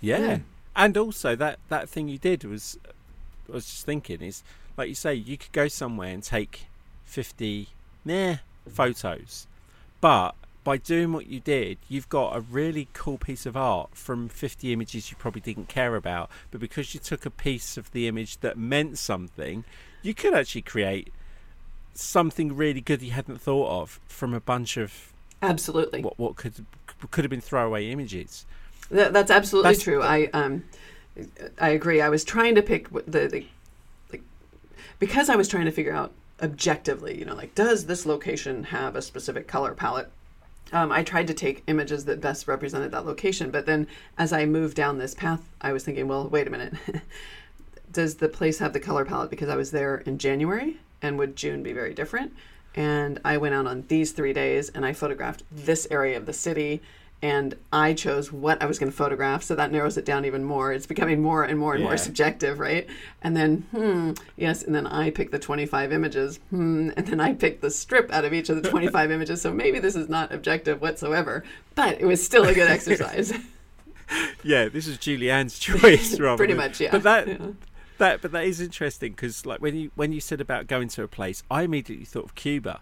Yeah. 0.00 0.18
Yeah. 0.18 0.38
And 0.76 0.96
also 0.96 1.36
that 1.36 1.58
that 1.68 1.88
thing 1.88 2.08
you 2.08 2.18
did 2.18 2.44
was 2.44 2.78
I 3.48 3.52
was 3.52 3.66
just 3.66 3.84
thinking 3.84 4.22
is 4.22 4.42
like 4.76 4.88
you 4.88 4.94
say 4.94 5.14
you 5.14 5.36
could 5.36 5.52
go 5.52 5.68
somewhere 5.68 6.10
and 6.12 6.22
take 6.22 6.66
50 7.04 7.68
meh 8.04 8.38
photos. 8.68 9.46
But 10.00 10.34
by 10.64 10.78
doing 10.78 11.12
what 11.12 11.26
you 11.26 11.40
did, 11.40 11.78
you've 11.88 12.08
got 12.08 12.36
a 12.36 12.40
really 12.40 12.88
cool 12.92 13.18
piece 13.18 13.46
of 13.46 13.56
art 13.56 13.90
from 13.92 14.28
50 14.28 14.72
images 14.72 15.10
you 15.10 15.16
probably 15.18 15.40
didn't 15.40 15.68
care 15.68 15.94
about, 15.94 16.30
but 16.50 16.60
because 16.60 16.94
you 16.94 17.00
took 17.00 17.26
a 17.26 17.30
piece 17.30 17.76
of 17.76 17.92
the 17.92 18.08
image 18.08 18.38
that 18.40 18.56
meant 18.56 18.98
something, 18.98 19.64
you 20.02 20.14
could 20.14 20.34
actually 20.34 20.62
create 20.62 21.12
something 21.94 22.56
really 22.56 22.80
good 22.80 23.02
you 23.02 23.12
hadn't 23.12 23.40
thought 23.40 23.82
of 23.82 24.00
from 24.08 24.34
a 24.34 24.40
bunch 24.40 24.76
of 24.76 25.12
Absolutely. 25.40 26.00
what 26.02 26.18
what 26.18 26.36
could 26.36 26.66
could 27.10 27.24
have 27.24 27.30
been 27.30 27.40
throwaway 27.40 27.90
images. 27.90 28.46
That, 28.90 29.12
that's 29.12 29.30
absolutely 29.30 29.70
That's- 29.70 29.84
true. 29.84 30.02
I 30.02 30.28
um, 30.32 30.64
I 31.58 31.68
agree. 31.70 32.00
I 32.00 32.08
was 32.08 32.24
trying 32.24 32.54
to 32.56 32.62
pick 32.62 32.88
the, 32.90 33.28
the 33.28 33.46
because 34.98 35.28
I 35.28 35.36
was 35.36 35.48
trying 35.48 35.66
to 35.66 35.70
figure 35.70 35.94
out 35.94 36.12
objectively, 36.42 37.18
you 37.18 37.24
know, 37.24 37.34
like 37.34 37.54
does 37.54 37.86
this 37.86 38.06
location 38.06 38.64
have 38.64 38.96
a 38.96 39.02
specific 39.02 39.46
color 39.46 39.74
palette? 39.74 40.10
Um, 40.72 40.90
I 40.90 41.02
tried 41.02 41.26
to 41.28 41.34
take 41.34 41.62
images 41.66 42.06
that 42.06 42.20
best 42.20 42.48
represented 42.48 42.90
that 42.92 43.06
location, 43.06 43.50
but 43.50 43.66
then 43.66 43.86
as 44.18 44.32
I 44.32 44.46
moved 44.46 44.76
down 44.76 44.98
this 44.98 45.14
path, 45.14 45.42
I 45.60 45.72
was 45.72 45.84
thinking, 45.84 46.08
well, 46.08 46.28
wait 46.28 46.46
a 46.46 46.50
minute. 46.50 46.74
does 47.92 48.16
the 48.16 48.28
place 48.28 48.58
have 48.58 48.72
the 48.72 48.80
color 48.80 49.04
palette? 49.04 49.30
Because 49.30 49.48
I 49.48 49.56
was 49.56 49.70
there 49.70 49.98
in 49.98 50.18
January, 50.18 50.78
and 51.00 51.18
would 51.18 51.36
June 51.36 51.62
be 51.62 51.72
very 51.72 51.94
different? 51.94 52.32
And 52.74 53.20
I 53.24 53.36
went 53.36 53.54
out 53.54 53.66
on 53.66 53.84
these 53.88 54.12
three 54.12 54.32
days 54.32 54.68
and 54.68 54.84
I 54.84 54.92
photographed 54.92 55.44
this 55.52 55.86
area 55.90 56.16
of 56.16 56.26
the 56.26 56.32
city 56.32 56.82
and 57.24 57.54
I 57.72 57.94
chose 57.94 58.30
what 58.30 58.60
I 58.62 58.66
was 58.66 58.78
going 58.78 58.92
to 58.92 58.96
photograph, 58.96 59.42
so 59.42 59.54
that 59.54 59.72
narrows 59.72 59.96
it 59.96 60.04
down 60.04 60.26
even 60.26 60.44
more. 60.44 60.74
It's 60.74 60.84
becoming 60.84 61.22
more 61.22 61.42
and 61.42 61.58
more 61.58 61.74
and 61.74 61.82
more 61.82 61.96
subjective, 61.96 62.58
right? 62.58 62.86
And 63.22 63.34
then, 63.34 63.64
hmm, 63.70 64.12
yes, 64.36 64.62
and 64.62 64.74
then 64.74 64.86
I 64.86 65.08
pick 65.08 65.30
the 65.30 65.38
25 65.38 65.90
images, 65.90 66.38
hmm, 66.50 66.90
and 66.98 67.06
then 67.06 67.20
I 67.20 67.32
pick 67.32 67.62
the 67.62 67.70
strip 67.70 68.12
out 68.12 68.26
of 68.26 68.34
each 68.34 68.50
of 68.50 68.62
the 68.62 68.68
25 68.68 69.10
images. 69.16 69.40
So 69.40 69.54
maybe 69.54 69.78
this 69.78 69.96
is 69.96 70.10
not 70.10 70.34
objective 70.34 70.82
whatsoever, 70.82 71.44
but 71.74 71.98
it 71.98 72.04
was 72.04 72.22
still 72.22 72.44
a 72.44 72.52
good 72.52 72.70
exercise. 72.70 73.32
Yeah, 74.42 74.68
this 74.68 74.86
is 74.86 74.98
Julianne's 74.98 75.58
choice, 75.68 76.20
rather. 76.20 76.36
Pretty 76.36 76.52
than- 76.52 76.58
much, 76.62 76.78
yeah. 76.78 76.90
But 76.90 77.04
that 77.04 77.26
Yeah. 77.26 77.38
that 77.96 78.20
but 78.20 78.32
that 78.32 78.44
is 78.44 78.60
interesting 78.60 79.12
because 79.12 79.46
like 79.46 79.62
when 79.62 79.74
you 79.74 79.90
when 79.94 80.12
you 80.12 80.20
said 80.20 80.42
about 80.42 80.66
going 80.66 80.88
to 80.88 81.02
a 81.04 81.08
place, 81.08 81.42
I 81.50 81.62
immediately 81.62 82.04
thought 82.04 82.24
of 82.24 82.34
Cuba 82.34 82.80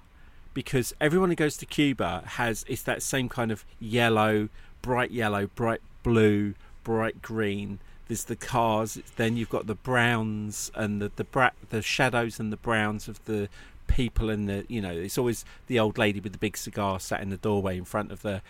because 0.55 0.95
everyone 1.01 1.31
who 1.31 1.37
goes 1.37 1.57
to 1.59 1.67
Cuba 1.67 2.23
has 2.27 2.65
it's 2.69 2.83
that 2.83 3.03
same 3.03 3.29
kind 3.29 3.51
of 3.51 3.65
yellow, 3.81 4.49
bright 4.81 5.11
yellow, 5.11 5.47
bright 5.47 5.81
blue, 6.03 6.55
bright 6.85 7.23
green. 7.23 7.79
There's 8.09 8.25
the 8.25 8.37
cars. 8.37 8.99
Then 9.17 9.37
you've 9.37 9.49
got 9.49 9.67
the 9.67 9.75
browns 9.75 10.71
and 10.75 11.01
the 11.01 11.11
the 11.15 11.25
bra- 11.25 11.51
the 11.71 11.83
shadows 11.83 12.39
and 12.39 12.53
the 12.53 12.57
browns 12.57 13.09
of 13.09 13.25
the 13.25 13.49
people 13.87 14.31
and 14.31 14.49
the 14.49 14.65
you 14.69 14.81
know 14.81 14.93
it's 14.93 15.19
always 15.19 15.45
the 15.67 15.79
old 15.79 15.99
lady 15.99 16.19
with 16.19 16.33
the 16.33 16.39
big 16.39 16.57
cigar 16.57 16.99
sat 16.99 17.21
in 17.21 17.29
the 17.29 17.37
doorway 17.37 17.77
in 17.77 17.85
front 17.85 18.11
of 18.11 18.23
the 18.23 18.41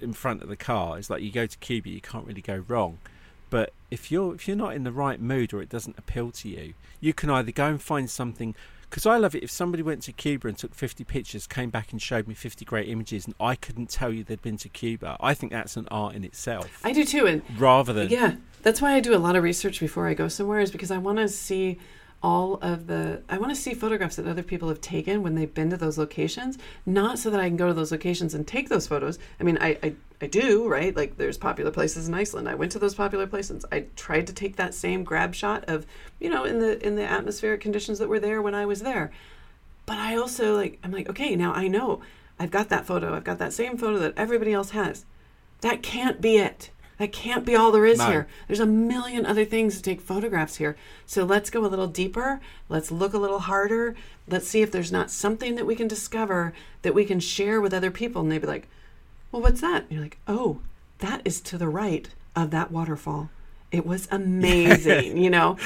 in 0.00 0.12
front 0.12 0.42
of 0.42 0.48
the 0.48 0.56
car. 0.56 0.98
It's 0.98 1.08
like 1.08 1.22
you 1.22 1.30
go 1.30 1.46
to 1.46 1.58
Cuba, 1.58 1.88
you 1.88 2.00
can't 2.00 2.26
really 2.26 2.42
go 2.42 2.64
wrong. 2.68 2.98
But 3.50 3.72
if 3.90 4.10
you're 4.10 4.34
if 4.34 4.48
you're 4.48 4.56
not 4.56 4.74
in 4.74 4.84
the 4.84 4.92
right 4.92 5.20
mood 5.20 5.52
or 5.52 5.62
it 5.62 5.68
doesn't 5.68 5.98
appeal 5.98 6.30
to 6.32 6.48
you, 6.48 6.74
you 7.00 7.12
can 7.12 7.30
either 7.30 7.52
go 7.52 7.66
and 7.66 7.80
find 7.80 8.10
something. 8.10 8.54
Because 8.92 9.06
I 9.06 9.16
love 9.16 9.34
it 9.34 9.42
if 9.42 9.50
somebody 9.50 9.82
went 9.82 10.02
to 10.02 10.12
Cuba 10.12 10.48
and 10.48 10.58
took 10.58 10.74
50 10.74 11.02
pictures, 11.04 11.46
came 11.46 11.70
back 11.70 11.92
and 11.92 12.02
showed 12.02 12.28
me 12.28 12.34
50 12.34 12.66
great 12.66 12.90
images, 12.90 13.24
and 13.24 13.34
I 13.40 13.54
couldn't 13.54 13.88
tell 13.88 14.12
you 14.12 14.22
they'd 14.22 14.42
been 14.42 14.58
to 14.58 14.68
Cuba. 14.68 15.16
I 15.18 15.32
think 15.32 15.50
that's 15.50 15.78
an 15.78 15.88
art 15.90 16.14
in 16.14 16.24
itself, 16.24 16.78
I 16.84 16.92
do 16.92 17.02
too. 17.06 17.26
And 17.26 17.40
rather 17.58 17.94
than 17.94 18.10
Yeah, 18.10 18.34
that's 18.60 18.82
why 18.82 18.92
I 18.92 19.00
do 19.00 19.14
a 19.14 19.16
lot 19.16 19.34
of 19.34 19.44
research 19.44 19.80
before 19.80 20.08
I 20.08 20.12
go 20.12 20.28
somewhere, 20.28 20.60
is 20.60 20.70
because 20.70 20.90
I 20.90 20.98
want 20.98 21.16
to 21.16 21.28
see 21.28 21.78
all 22.22 22.54
of 22.62 22.86
the. 22.86 23.22
I 23.28 23.38
want 23.38 23.50
to 23.50 23.60
see 23.60 23.74
photographs 23.74 24.16
that 24.16 24.26
other 24.26 24.42
people 24.42 24.68
have 24.68 24.80
taken 24.80 25.22
when 25.22 25.34
they've 25.34 25.52
been 25.52 25.70
to 25.70 25.76
those 25.76 25.98
locations, 25.98 26.58
not 26.86 27.18
so 27.18 27.30
that 27.30 27.40
I 27.40 27.48
can 27.48 27.56
go 27.56 27.66
to 27.66 27.74
those 27.74 27.92
locations 27.92 28.34
and 28.34 28.46
take 28.46 28.68
those 28.68 28.86
photos. 28.86 29.18
I 29.40 29.44
mean, 29.44 29.58
I, 29.60 29.78
I, 29.82 29.94
I 30.20 30.26
do, 30.26 30.68
right? 30.68 30.94
Like, 30.96 31.16
there's 31.16 31.36
popular 31.36 31.70
places 31.70 32.08
in 32.08 32.14
Iceland. 32.14 32.48
I 32.48 32.54
went 32.54 32.72
to 32.72 32.78
those 32.78 32.94
popular 32.94 33.26
places. 33.26 33.64
I 33.72 33.86
tried 33.96 34.28
to 34.28 34.32
take 34.32 34.56
that 34.56 34.74
same 34.74 35.02
grab 35.04 35.34
shot 35.34 35.64
of, 35.66 35.86
you 36.20 36.30
know, 36.30 36.44
in 36.44 36.60
the 36.60 36.84
in 36.86 36.96
the 36.96 37.04
atmospheric 37.04 37.60
conditions 37.60 37.98
that 37.98 38.08
were 38.08 38.20
there 38.20 38.40
when 38.40 38.54
I 38.54 38.66
was 38.66 38.80
there. 38.80 39.10
But 39.84 39.98
I 39.98 40.16
also 40.16 40.54
like, 40.56 40.78
I'm 40.84 40.92
like, 40.92 41.08
okay, 41.08 41.34
now 41.34 41.52
I 41.52 41.66
know 41.66 42.02
I've 42.38 42.50
got 42.50 42.68
that 42.68 42.86
photo. 42.86 43.14
I've 43.14 43.24
got 43.24 43.38
that 43.38 43.52
same 43.52 43.76
photo 43.76 43.98
that 43.98 44.14
everybody 44.16 44.52
else 44.52 44.70
has. 44.70 45.04
That 45.60 45.82
can't 45.82 46.20
be 46.20 46.38
it. 46.38 46.70
That 47.02 47.10
can't 47.10 47.44
be 47.44 47.56
all 47.56 47.72
there 47.72 47.84
is 47.84 47.98
No. 47.98 48.06
here. 48.08 48.28
There's 48.46 48.60
a 48.60 48.64
million 48.64 49.26
other 49.26 49.44
things 49.44 49.74
to 49.74 49.82
take 49.82 50.00
photographs 50.00 50.58
here. 50.58 50.76
So 51.04 51.24
let's 51.24 51.50
go 51.50 51.64
a 51.64 51.66
little 51.66 51.88
deeper. 51.88 52.40
Let's 52.68 52.92
look 52.92 53.12
a 53.12 53.18
little 53.18 53.40
harder. 53.40 53.96
Let's 54.28 54.46
see 54.46 54.62
if 54.62 54.70
there's 54.70 54.92
not 54.92 55.10
something 55.10 55.56
that 55.56 55.66
we 55.66 55.74
can 55.74 55.88
discover 55.88 56.52
that 56.82 56.94
we 56.94 57.04
can 57.04 57.18
share 57.18 57.60
with 57.60 57.74
other 57.74 57.90
people. 57.90 58.22
And 58.22 58.30
they'd 58.30 58.40
be 58.40 58.46
like, 58.46 58.68
well, 59.32 59.42
what's 59.42 59.60
that? 59.62 59.82
And 59.82 59.90
you're 59.90 60.00
like, 60.02 60.18
oh, 60.28 60.60
that 60.98 61.22
is 61.24 61.40
to 61.40 61.58
the 61.58 61.66
right 61.66 62.08
of 62.36 62.52
that 62.52 62.70
waterfall. 62.70 63.30
It 63.72 63.84
was 63.84 64.06
amazing, 64.12 65.16
you 65.24 65.28
know. 65.30 65.56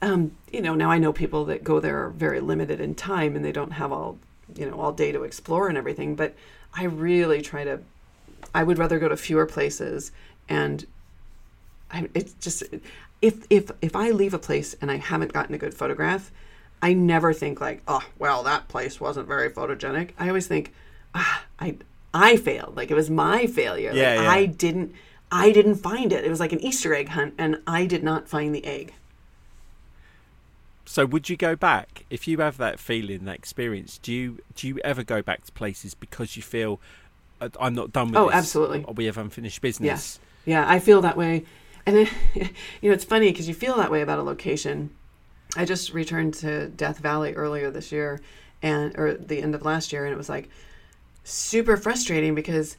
Um, 0.00 0.32
you 0.50 0.62
know, 0.62 0.74
now 0.74 0.90
I 0.90 0.96
know 0.96 1.12
people 1.12 1.44
that 1.44 1.62
go 1.62 1.78
there 1.78 2.06
are 2.06 2.08
very 2.08 2.40
limited 2.40 2.80
in 2.80 2.94
time 2.94 3.36
and 3.36 3.44
they 3.44 3.52
don't 3.52 3.72
have 3.72 3.92
all, 3.92 4.16
you 4.54 4.64
know, 4.64 4.80
all 4.80 4.92
day 4.92 5.12
to 5.12 5.24
explore 5.24 5.68
and 5.68 5.76
everything. 5.76 6.14
But 6.14 6.34
I 6.72 6.84
really 6.84 7.42
try 7.42 7.64
to. 7.64 7.80
I 8.54 8.62
would 8.62 8.78
rather 8.78 8.98
go 8.98 9.08
to 9.08 9.16
fewer 9.18 9.44
places 9.44 10.12
and 10.48 10.86
I, 11.90 12.08
it's 12.14 12.34
just 12.34 12.62
if 13.22 13.46
if 13.50 13.70
if 13.80 13.96
I 13.96 14.10
leave 14.10 14.34
a 14.34 14.38
place 14.38 14.74
and 14.80 14.90
I 14.90 14.96
haven't 14.96 15.32
gotten 15.32 15.54
a 15.54 15.58
good 15.58 15.74
photograph, 15.74 16.30
I 16.82 16.92
never 16.92 17.32
think 17.32 17.60
like, 17.60 17.82
oh, 17.88 18.02
well, 18.18 18.42
that 18.42 18.68
place 18.68 19.00
wasn't 19.00 19.28
very 19.28 19.50
photogenic. 19.50 20.10
I 20.18 20.28
always 20.28 20.46
think, 20.46 20.72
ah, 21.14 21.44
I 21.58 21.76
I 22.12 22.36
failed. 22.36 22.76
Like 22.76 22.90
it 22.90 22.94
was 22.94 23.10
my 23.10 23.46
failure. 23.46 23.94
Like, 23.94 23.98
Yeah, 23.98 24.14
yeah. 24.14 24.30
I 24.30 24.46
didn't 24.46 24.92
I 25.30 25.52
didn't 25.52 25.76
find 25.76 26.12
it. 26.12 26.24
It 26.24 26.30
was 26.30 26.40
like 26.40 26.52
an 26.52 26.60
Easter 26.60 26.94
egg 26.94 27.08
hunt, 27.10 27.34
and 27.38 27.60
I 27.66 27.86
did 27.86 28.02
not 28.04 28.28
find 28.28 28.54
the 28.54 28.64
egg. 28.64 28.94
So 30.84 31.04
would 31.04 31.28
you 31.28 31.36
go 31.36 31.56
back 31.56 32.04
if 32.10 32.28
you 32.28 32.38
have 32.38 32.58
that 32.58 32.78
feeling, 32.78 33.24
that 33.24 33.34
experience? 33.36 33.98
Do 33.98 34.12
you 34.12 34.38
do 34.54 34.68
you 34.68 34.78
ever 34.84 35.02
go 35.02 35.20
back 35.22 35.44
to 35.44 35.52
places 35.52 35.94
because 35.94 36.36
you 36.36 36.42
feel 36.42 36.80
"Uh, 37.40 37.48
I'm 37.60 37.74
not 37.74 37.92
done 37.92 38.12
with 38.12 38.20
Oh, 38.20 38.26
this? 38.26 38.34
absolutely. 38.34 38.84
Or 38.84 38.94
we 38.94 39.06
have 39.06 39.18
unfinished 39.18 39.60
business. 39.60 39.86
Yes. 39.86 40.18
Yeah, 40.18 40.24
I 40.66 40.78
feel 40.78 41.02
that 41.02 41.16
way. 41.16 41.44
And 41.84 41.96
then, 41.96 42.08
you 42.80 42.88
know, 42.88 42.94
it's 42.94 43.04
funny 43.04 43.30
because 43.30 43.48
you 43.48 43.54
feel 43.54 43.76
that 43.76 43.90
way 43.90 44.00
about 44.00 44.18
a 44.18 44.22
location. 44.22 44.90
I 45.56 45.64
just 45.64 45.92
returned 45.92 46.34
to 46.34 46.68
Death 46.68 46.98
Valley 46.98 47.34
earlier 47.34 47.70
this 47.70 47.92
year 47.92 48.20
and 48.62 48.96
or 48.98 49.14
the 49.14 49.42
end 49.42 49.54
of 49.54 49.62
last 49.62 49.92
year 49.92 50.04
and 50.04 50.12
it 50.12 50.18
was 50.18 50.28
like 50.28 50.48
super 51.24 51.76
frustrating 51.76 52.34
because 52.34 52.76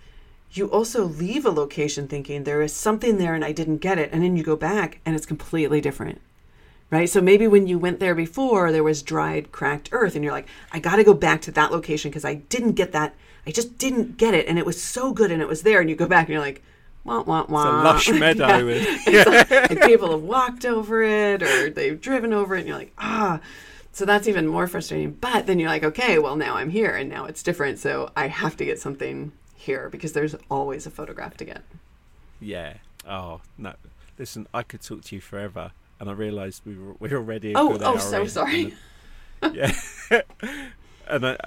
you 0.51 0.67
also 0.67 1.03
leave 1.03 1.45
a 1.45 1.51
location 1.51 2.07
thinking 2.07 2.43
there 2.43 2.61
is 2.61 2.73
something 2.73 3.17
there 3.17 3.35
and 3.35 3.43
I 3.43 3.51
didn't 3.51 3.77
get 3.77 3.99
it 3.99 4.09
and 4.11 4.23
then 4.23 4.35
you 4.35 4.43
go 4.43 4.55
back 4.55 4.99
and 5.05 5.15
it's 5.15 5.25
completely 5.25 5.81
different. 5.81 6.21
Right? 6.89 7.09
So 7.09 7.19
maybe 7.19 7.47
when 7.47 7.67
you 7.67 7.77
went 7.77 7.99
there 7.99 8.15
before 8.15 8.71
there 8.71 8.83
was 8.83 9.03
dried 9.03 9.51
cracked 9.51 9.89
earth 9.91 10.15
and 10.15 10.23
you're 10.23 10.33
like 10.33 10.47
I 10.71 10.79
got 10.79 10.95
to 10.95 11.03
go 11.03 11.13
back 11.13 11.41
to 11.43 11.51
that 11.51 11.71
location 11.71 12.09
because 12.09 12.25
I 12.25 12.35
didn't 12.35 12.73
get 12.73 12.91
that 12.93 13.15
I 13.45 13.51
just 13.51 13.77
didn't 13.77 14.17
get 14.17 14.33
it 14.33 14.47
and 14.47 14.57
it 14.57 14.65
was 14.65 14.81
so 14.81 15.11
good 15.11 15.31
and 15.31 15.41
it 15.41 15.47
was 15.47 15.63
there 15.63 15.81
and 15.81 15.89
you 15.89 15.95
go 15.95 16.07
back 16.07 16.27
and 16.27 16.33
you're 16.33 16.41
like 16.41 16.63
wah 17.07 17.23
wah 17.23 17.45
wah. 17.47 17.83
lush 17.83 18.09
meadow 18.23 18.67
Yeah. 18.67 18.85
It's 19.07 19.49
like- 19.51 19.51
and 19.71 19.81
people 19.81 20.11
have 20.11 20.21
walked 20.21 20.65
over 20.65 21.01
it 21.03 21.41
or 21.41 21.69
they've 21.69 21.99
driven 21.99 22.33
over 22.33 22.55
it 22.55 22.59
and 22.59 22.67
you're 22.67 22.77
like, 22.77 22.93
ah. 22.97 23.39
So 23.93 24.05
that's 24.05 24.27
even 24.27 24.45
more 24.45 24.67
frustrating. 24.67 25.11
But 25.13 25.47
then 25.47 25.57
you're 25.57 25.69
like, 25.69 25.83
okay, 25.83 26.19
well, 26.19 26.35
now 26.35 26.55
I'm 26.57 26.69
here 26.69 26.95
and 26.95 27.09
now 27.09 27.25
it's 27.25 27.41
different. 27.41 27.79
So 27.79 28.11
I 28.15 28.27
have 28.27 28.55
to 28.57 28.65
get 28.65 28.79
something 28.79 29.31
here 29.55 29.89
because 29.89 30.13
there's 30.13 30.35
always 30.51 30.85
a 30.85 30.91
photograph 30.91 31.35
to 31.37 31.45
get. 31.45 31.63
Yeah. 32.39 32.73
Oh 33.07 33.41
no. 33.57 33.73
Listen, 34.19 34.47
I 34.53 34.61
could 34.63 34.81
talk 34.81 35.01
to 35.05 35.15
you 35.15 35.21
forever, 35.21 35.71
and 35.99 36.09
I 36.09 36.13
realised 36.13 36.61
we 36.65 36.75
were 36.77 36.93
we're 36.99 37.17
already. 37.17 37.53
a 37.53 37.57
Oh, 37.57 37.77
oh, 37.81 37.97
so 37.97 38.21
in, 38.23 38.29
sorry. 38.29 38.73
and- 39.41 39.55
yeah. 39.55 39.71
and 41.07 41.25
I, 41.27 41.37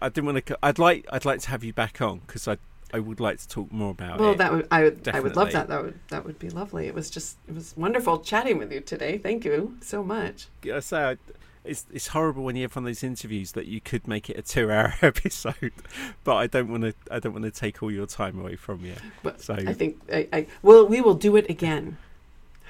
I 0.00 0.08
didn't 0.08 0.26
want 0.26 0.44
to. 0.46 0.58
I'd 0.62 0.78
like 0.78 1.06
I'd 1.12 1.24
like 1.24 1.40
to 1.40 1.50
have 1.50 1.62
you 1.64 1.72
back 1.72 2.00
on 2.00 2.20
because 2.26 2.46
I 2.48 2.56
I 2.92 2.98
would 3.00 3.20
like 3.20 3.38
to 3.38 3.48
talk 3.48 3.72
more 3.72 3.90
about 3.90 4.20
Well, 4.20 4.32
it. 4.32 4.38
that 4.38 4.52
would 4.52 4.68
I 4.70 4.84
would 4.84 5.08
I 5.08 5.20
would 5.20 5.36
love 5.36 5.52
that. 5.52 5.68
That 5.68 5.82
would 5.82 5.98
that 6.08 6.24
would 6.24 6.38
be 6.38 6.50
lovely. 6.50 6.86
It 6.86 6.94
was 6.94 7.10
just 7.10 7.38
it 7.48 7.54
was 7.54 7.74
wonderful 7.76 8.18
chatting 8.20 8.58
with 8.58 8.72
you 8.72 8.80
today. 8.80 9.18
Thank 9.18 9.44
you 9.44 9.76
so 9.80 10.02
much. 10.02 10.46
I 10.72 10.80
say 10.80 11.16
it's 11.64 11.86
it's 11.92 12.08
horrible 12.08 12.44
when 12.44 12.56
you 12.56 12.62
have 12.62 12.74
one 12.76 12.84
of 12.84 12.88
those 12.88 13.04
interviews 13.04 13.52
that 13.52 13.66
you 13.66 13.80
could 13.80 14.08
make 14.08 14.28
it 14.28 14.36
a 14.36 14.42
two-hour 14.42 14.94
episode, 15.02 15.72
but 16.24 16.36
I 16.36 16.46
don't 16.46 16.68
want 16.68 16.82
to 16.84 16.94
I 17.10 17.18
don't 17.18 17.32
want 17.32 17.44
to 17.44 17.50
take 17.50 17.82
all 17.82 17.90
your 17.90 18.06
time 18.06 18.38
away 18.38 18.56
from 18.56 18.84
you. 18.84 18.94
But 19.22 19.40
So 19.40 19.54
I 19.54 19.72
think 19.72 20.00
I, 20.12 20.28
I 20.32 20.46
well 20.62 20.86
we 20.86 21.00
will 21.00 21.14
do 21.14 21.36
it 21.36 21.48
again. 21.48 21.98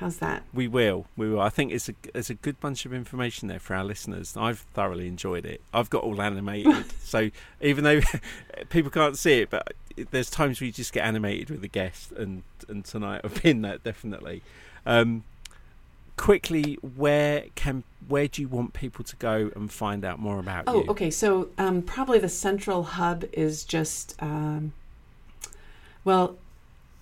How's 0.02 0.16
that? 0.18 0.42
we 0.52 0.66
will, 0.66 1.06
we 1.16 1.30
will. 1.30 1.40
I 1.40 1.48
think 1.48 1.70
it's 1.72 1.88
a 1.88 1.94
it's 2.14 2.28
a 2.28 2.34
good 2.34 2.58
bunch 2.60 2.84
of 2.86 2.92
information 2.92 3.46
there 3.48 3.60
for 3.60 3.74
our 3.74 3.84
listeners. 3.84 4.36
I've 4.36 4.58
thoroughly 4.74 5.06
enjoyed 5.06 5.46
it. 5.46 5.60
I've 5.72 5.90
got 5.90 6.02
all 6.02 6.20
animated, 6.20 6.86
so 7.02 7.30
even 7.60 7.84
though 7.84 8.00
people 8.68 8.90
can't 8.90 9.16
see 9.16 9.40
it, 9.42 9.50
but 9.50 9.72
there's 10.10 10.28
times 10.30 10.60
where 10.60 10.66
you 10.66 10.72
just 10.72 10.92
get 10.92 11.04
animated 11.04 11.50
with 11.50 11.60
the 11.60 11.68
guest, 11.68 12.10
and 12.12 12.42
and 12.68 12.84
tonight 12.84 13.20
I've 13.22 13.42
been 13.42 13.62
that 13.62 13.84
definitely. 13.84 14.42
Um, 14.84 15.22
quickly, 16.16 16.74
where 16.96 17.44
can 17.54 17.84
where 18.08 18.26
do 18.26 18.42
you 18.42 18.48
want 18.48 18.72
people 18.72 19.04
to 19.04 19.16
go 19.16 19.50
and 19.54 19.70
find 19.72 20.04
out 20.04 20.18
more 20.18 20.38
about 20.40 20.64
Oh, 20.66 20.82
you? 20.82 20.90
okay. 20.90 21.10
So 21.10 21.50
um, 21.58 21.82
probably 21.82 22.18
the 22.18 22.28
central 22.28 22.82
hub 22.82 23.24
is 23.32 23.64
just, 23.64 24.20
um, 24.20 24.72
well, 26.04 26.36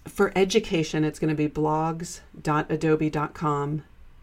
for 0.06 0.32
education, 0.36 1.04
it's 1.04 1.18
going 1.18 1.30
to 1.30 1.34
be 1.36 1.48
blogs.adobe.com 1.48 3.82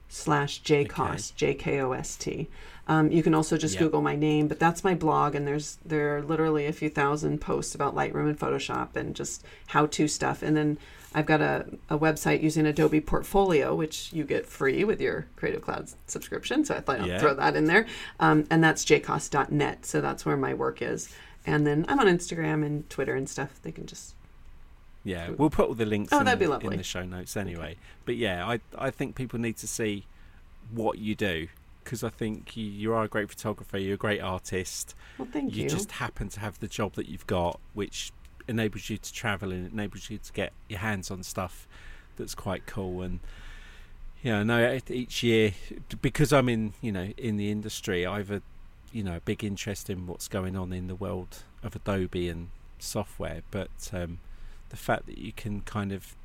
slash 0.09 0.61
jkost, 0.63 1.35
J-K-O-S-T. 1.35 2.47
Um, 2.89 3.11
you 3.11 3.21
can 3.21 3.35
also 3.35 3.57
just 3.57 3.73
Yeah. 3.75 3.81
Google 3.81 4.01
my 4.01 4.15
name, 4.15 4.47
but 4.47 4.59
that's 4.59 4.81
my 4.83 4.95
blog, 4.95 5.35
and 5.35 5.45
there's 5.45 5.77
there 5.85 6.15
are 6.17 6.21
literally 6.21 6.65
a 6.65 6.71
few 6.71 6.89
thousand 6.89 7.41
posts 7.41 7.75
about 7.75 7.93
Lightroom 7.95 8.29
and 8.29 8.39
Photoshop 8.39 8.95
and 8.95 9.13
just 9.13 9.43
how-to 9.67 10.07
stuff. 10.07 10.41
And 10.41 10.55
then 10.55 10.77
I've 11.13 11.25
got 11.25 11.41
a, 11.41 11.65
a 11.89 11.99
website 11.99 12.41
using 12.41 12.65
Adobe 12.65 13.01
Portfolio, 13.01 13.75
which 13.75 14.13
you 14.13 14.23
get 14.23 14.45
free 14.45 14.85
with 14.85 15.01
your 15.01 15.25
Creative 15.35 15.61
Cloud 15.61 15.89
subscription. 16.07 16.63
So 16.63 16.75
I 16.75 16.79
thought 16.79 17.05
Yeah. 17.05 17.15
I'd 17.15 17.19
throw 17.19 17.33
that 17.33 17.57
in 17.57 17.65
there. 17.65 17.85
Um, 18.21 18.45
and 18.49 18.63
that's 18.63 18.85
jkost.net. 18.85 19.85
So 19.85 19.99
that's 19.99 20.25
where 20.25 20.37
my 20.37 20.53
work 20.53 20.81
is. 20.81 21.09
And 21.45 21.67
then 21.67 21.83
I'm 21.89 21.99
on 21.99 22.07
Instagram 22.07 22.65
and 22.65 22.89
Twitter 22.89 23.15
and 23.15 23.27
stuff. 23.29 23.59
They 23.63 23.73
can 23.73 23.85
just. 23.85 24.13
Yeah, 25.07 25.29
we'll 25.29 25.49
put 25.49 25.69
all 25.69 25.73
the 25.73 25.85
links 25.85 26.11
Oh, 26.11 26.19
in, 26.19 26.25
that'd 26.25 26.39
be 26.39 26.67
in 26.67 26.77
the 26.77 26.83
show 26.83 27.05
notes 27.05 27.37
anyway. 27.37 27.77
But 28.05 28.17
yeah, 28.17 28.45
I 28.45 28.59
I 28.77 28.89
think 28.91 29.15
people 29.15 29.39
need 29.39 29.55
to 29.57 29.67
see 29.67 30.05
what 30.71 30.99
you 30.99 31.15
do 31.15 31.47
because 31.83 32.03
I 32.03 32.09
think 32.09 32.57
you, 32.57 32.65
you 32.65 32.93
are 32.93 33.05
a 33.05 33.07
great 33.07 33.29
photographer. 33.29 33.77
You're 33.77 33.93
a 33.93 33.97
great 33.97 34.19
artist. 34.19 34.93
Well, 35.17 35.29
thank 35.31 35.55
you. 35.55 35.63
you 35.63 35.69
just 35.69 35.93
happen 35.93 36.27
to 36.29 36.41
have 36.41 36.59
the 36.59 36.67
job 36.67 36.95
that 36.95 37.07
you've 37.07 37.25
got, 37.25 37.61
which 37.73 38.11
enables 38.49 38.89
you 38.89 38.97
to 38.97 39.13
travel 39.13 39.53
and 39.53 39.71
enables 39.71 40.09
you 40.09 40.17
to 40.17 40.33
get 40.33 40.51
your 40.67 40.79
hands 40.79 41.09
on 41.09 41.23
stuff 41.23 41.67
that's 42.17 42.35
quite 42.35 42.65
cool. 42.65 43.01
And 43.01 43.21
yeah, 44.21 44.39
I 44.39 44.43
know 44.43 44.73
e- 44.73 44.81
each 44.93 45.23
year 45.23 45.53
because 46.01 46.33
I'm 46.33 46.49
in 46.49 46.73
you 46.81 46.91
know 46.91 47.13
in 47.17 47.37
the 47.37 47.49
industry, 47.49 48.05
I've 48.05 48.29
a 48.29 48.41
you 48.91 49.03
know 49.03 49.15
a 49.15 49.21
big 49.21 49.41
interest 49.41 49.89
in 49.89 50.05
what's 50.05 50.27
going 50.27 50.57
on 50.57 50.73
in 50.73 50.87
the 50.87 50.95
world 50.95 51.43
of 51.63 51.77
Adobe 51.77 52.27
and 52.27 52.49
software, 52.79 53.43
but 53.51 53.69
um, 53.93 54.19
the 54.69 54.77
fact 54.77 55.05
that 55.07 55.17
you 55.17 55.31
can 55.31 55.61
kind 55.61 55.91
of 55.91 56.15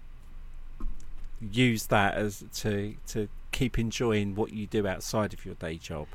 use 1.41 1.87
that 1.87 2.15
as 2.15 2.45
to 2.55 2.95
to 3.09 3.29
keep 3.51 3.79
enjoying 3.79 4.35
what 4.35 4.53
you 4.53 4.67
do 4.67 4.87
outside 4.87 5.33
of 5.35 5.45
your 5.45 5.55
day 5.57 5.77
job. 5.77 6.07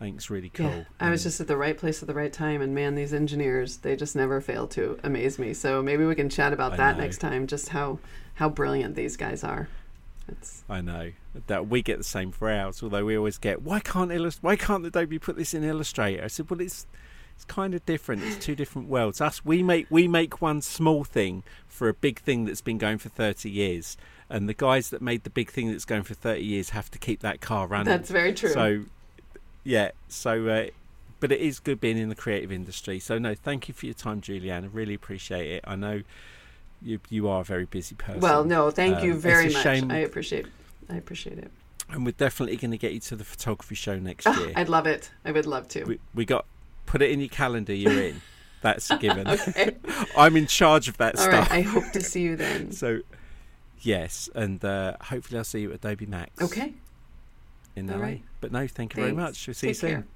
I 0.00 0.04
think 0.04 0.16
it's 0.16 0.30
really 0.30 0.50
cool. 0.50 0.66
Yeah, 0.66 0.84
I 1.00 1.10
was 1.10 1.24
just 1.24 1.40
at 1.40 1.48
the 1.48 1.56
right 1.56 1.76
place 1.76 2.02
at 2.02 2.06
the 2.06 2.14
right 2.14 2.32
time, 2.32 2.62
and 2.62 2.72
man, 2.72 2.94
these 2.94 3.12
engineers, 3.12 3.78
they 3.78 3.96
just 3.96 4.14
never 4.14 4.40
fail 4.40 4.68
to 4.68 4.96
amaze 5.02 5.40
me. 5.40 5.52
So 5.54 5.82
maybe 5.82 6.04
we 6.04 6.14
can 6.14 6.28
chat 6.28 6.52
about 6.52 6.74
I 6.74 6.76
that 6.76 6.96
know. 6.96 7.02
next 7.02 7.18
time, 7.18 7.48
just 7.48 7.70
how, 7.70 7.98
how 8.34 8.48
brilliant 8.48 8.94
these 8.94 9.16
guys 9.16 9.42
are. 9.42 9.68
It's, 10.28 10.62
I 10.68 10.82
know 10.82 11.10
that 11.48 11.66
we 11.66 11.82
get 11.82 11.98
the 11.98 12.04
same 12.04 12.30
for 12.30 12.48
ours. 12.48 12.80
Although 12.80 13.06
we 13.06 13.16
always 13.16 13.38
get, 13.38 13.62
why 13.62 13.80
can't 13.80 14.12
Illust- 14.12 14.40
Why 14.40 14.54
can't 14.54 14.86
Adobe 14.86 15.18
put 15.18 15.36
this 15.36 15.52
in 15.52 15.64
Illustrator? 15.64 16.22
I 16.22 16.28
said, 16.28 16.48
well, 16.48 16.60
it's 16.60 16.86
it's 17.38 17.44
kind 17.44 17.72
of 17.72 17.86
different. 17.86 18.24
It's 18.24 18.44
two 18.44 18.56
different 18.56 18.88
worlds. 18.88 19.20
Us, 19.20 19.44
we 19.44 19.62
make 19.62 19.86
we 19.90 20.08
make 20.08 20.42
one 20.42 20.60
small 20.60 21.04
thing 21.04 21.44
for 21.68 21.88
a 21.88 21.94
big 21.94 22.18
thing 22.18 22.46
that's 22.46 22.60
been 22.60 22.78
going 22.78 22.98
for 22.98 23.10
thirty 23.10 23.48
years, 23.48 23.96
and 24.28 24.48
the 24.48 24.54
guys 24.54 24.90
that 24.90 25.00
made 25.00 25.22
the 25.22 25.30
big 25.30 25.48
thing 25.48 25.70
that's 25.70 25.84
going 25.84 26.02
for 26.02 26.14
thirty 26.14 26.42
years 26.44 26.70
have 26.70 26.90
to 26.90 26.98
keep 26.98 27.20
that 27.20 27.40
car 27.40 27.68
running. 27.68 27.84
that's 27.86 28.10
very 28.10 28.34
true. 28.34 28.50
So, 28.50 28.82
yeah. 29.62 29.92
So, 30.08 30.48
uh, 30.48 30.66
but 31.20 31.30
it 31.30 31.40
is 31.40 31.60
good 31.60 31.80
being 31.80 31.96
in 31.96 32.08
the 32.08 32.16
creative 32.16 32.50
industry. 32.50 32.98
So, 32.98 33.18
no, 33.18 33.36
thank 33.36 33.68
you 33.68 33.74
for 33.74 33.86
your 33.86 33.94
time, 33.94 34.20
Julieanne. 34.20 34.64
I 34.64 34.66
really 34.72 34.94
appreciate 34.94 35.48
it. 35.48 35.64
I 35.64 35.76
know 35.76 36.02
you 36.82 36.98
you 37.08 37.28
are 37.28 37.42
a 37.42 37.44
very 37.44 37.66
busy 37.66 37.94
person. 37.94 38.20
well, 38.20 38.42
no, 38.42 38.72
thank 38.72 39.04
you 39.04 39.12
Um, 39.12 39.18
very 39.20 39.52
much. 39.52 39.62
shame- 39.62 39.92
I 39.92 39.98
appreciate, 39.98 40.46
I 40.90 40.96
appreciate 40.96 41.38
it. 41.38 41.52
and 41.88 42.04
we're 42.04 42.10
definitely 42.12 42.56
going 42.56 42.72
to 42.72 42.78
get 42.78 42.92
you 42.94 43.00
to 43.00 43.14
the 43.14 43.24
photography 43.24 43.76
show 43.76 43.96
next 44.00 44.26
Ah, 44.26 44.40
year. 44.40 44.52
I'd 44.56 44.68
love 44.68 44.88
it. 44.88 45.12
I 45.24 45.30
would 45.30 45.46
love 45.46 45.68
to. 45.68 45.84
we, 45.84 46.00
we 46.14 46.24
got 46.24 46.44
put 46.88 47.02
it 47.02 47.10
in 47.10 47.20
your 47.20 47.28
calendar. 47.28 47.74
You're 47.74 48.02
in. 48.02 48.20
That's 48.62 48.90
a 48.90 48.96
given. 48.98 49.28
okay. 49.28 49.76
I'm 50.16 50.36
in 50.36 50.46
charge 50.48 50.88
of 50.88 50.96
that 50.96 51.16
All 51.16 51.22
stuff. 51.22 51.50
right. 51.50 51.58
I 51.58 51.60
hope 51.60 51.92
to 51.92 52.00
see 52.00 52.22
you 52.22 52.34
then. 52.36 52.72
So, 52.82 53.00
yes, 53.80 54.28
and 54.34 54.64
uh, 54.64 54.96
hopefully 55.00 55.38
I'll 55.38 55.44
see 55.44 55.60
you 55.60 55.68
at 55.70 55.76
Adobe 55.76 56.06
Max. 56.06 56.42
Okay. 56.42 56.74
In 57.76 57.88
All 57.90 57.98
LA. 57.98 58.02
right. 58.02 58.22
But 58.40 58.50
no, 58.50 58.66
thank 58.66 58.96
you 58.96 59.02
very 59.02 59.14
much. 59.14 59.46
We'll 59.46 59.54
see 59.54 59.68
you 59.68 59.74
soon. 59.74 59.90
care. 59.90 60.06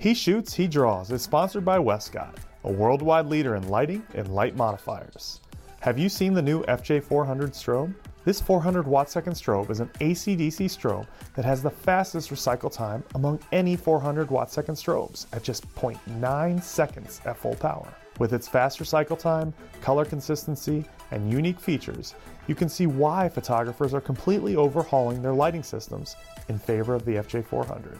He 0.00 0.12
Shoots, 0.14 0.54
He 0.54 0.66
Draws 0.66 1.10
is 1.12 1.22
sponsored 1.22 1.64
by 1.64 1.78
Westcott, 1.78 2.36
a 2.64 2.70
worldwide 2.72 3.26
leader 3.26 3.54
in 3.54 3.68
lighting 3.68 4.02
and 4.14 4.34
light 4.34 4.56
modifiers. 4.56 5.40
Have 5.80 5.98
you 5.98 6.08
seen 6.08 6.34
the 6.34 6.42
new 6.42 6.62
FJ400 6.64 7.50
strobe? 7.52 7.94
This 8.26 8.40
400 8.40 8.88
watt 8.88 9.08
second 9.08 9.34
strobe 9.34 9.70
is 9.70 9.78
an 9.78 9.88
AC/DC 10.00 10.64
strobe 10.66 11.06
that 11.36 11.44
has 11.44 11.62
the 11.62 11.70
fastest 11.70 12.30
recycle 12.30 12.72
time 12.72 13.04
among 13.14 13.38
any 13.52 13.76
400 13.76 14.32
watt 14.32 14.50
second 14.50 14.74
strobes 14.74 15.26
at 15.32 15.44
just 15.44 15.72
0.9 15.76 16.60
seconds 16.60 17.20
at 17.24 17.36
full 17.36 17.54
power. 17.54 17.86
With 18.18 18.32
its 18.32 18.48
fast 18.48 18.80
recycle 18.80 19.16
time, 19.16 19.54
color 19.80 20.04
consistency, 20.04 20.84
and 21.12 21.30
unique 21.30 21.60
features, 21.60 22.16
you 22.48 22.56
can 22.56 22.68
see 22.68 22.88
why 22.88 23.28
photographers 23.28 23.94
are 23.94 24.00
completely 24.00 24.56
overhauling 24.56 25.22
their 25.22 25.32
lighting 25.32 25.62
systems 25.62 26.16
in 26.48 26.58
favor 26.58 26.96
of 26.96 27.04
the 27.04 27.18
FJ400. 27.18 27.96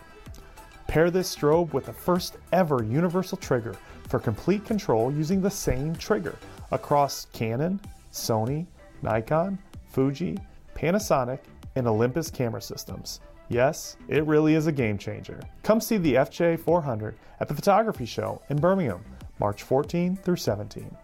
Pair 0.89 1.09
this 1.09 1.33
strobe 1.33 1.73
with 1.73 1.87
the 1.87 1.93
first 1.93 2.37
ever 2.53 2.83
universal 2.83 3.39
trigger 3.39 3.77
for 4.09 4.19
complete 4.19 4.65
control 4.65 5.13
using 5.13 5.41
the 5.41 5.49
same 5.49 5.95
trigger 5.95 6.35
across 6.73 7.29
Canon, 7.33 7.79
Sony, 8.13 8.67
Nikon, 9.03 9.57
Fuji, 9.89 10.39
Panasonic, 10.75 11.41
and 11.75 11.87
Olympus 11.87 12.31
camera 12.31 12.61
systems. 12.61 13.21
Yes, 13.49 13.97
it 14.09 14.27
really 14.27 14.55
is 14.55 14.67
a 14.67 14.73
game 14.73 14.99
changer. 14.99 15.41
Come 15.63 15.81
see 15.81 15.99
the 15.99 16.15
FJ400 16.15 17.15
at 17.41 17.49
the 17.49 17.55
Photography 17.55 18.07
Show 18.07 18.43
in 18.49 18.59
Birmingham, 18.59 19.05
March 19.39 19.63
14 19.63 20.17
through 20.17 20.37
17. 20.37 20.95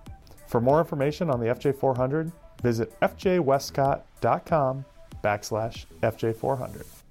For 0.46 0.60
more 0.60 0.80
information 0.80 1.30
on 1.30 1.40
the 1.40 1.46
FJ400, 1.46 2.32
visit 2.62 2.98
fjwestcott.com 3.00 4.84
backslash 5.22 5.86
FJ400. 6.02 7.01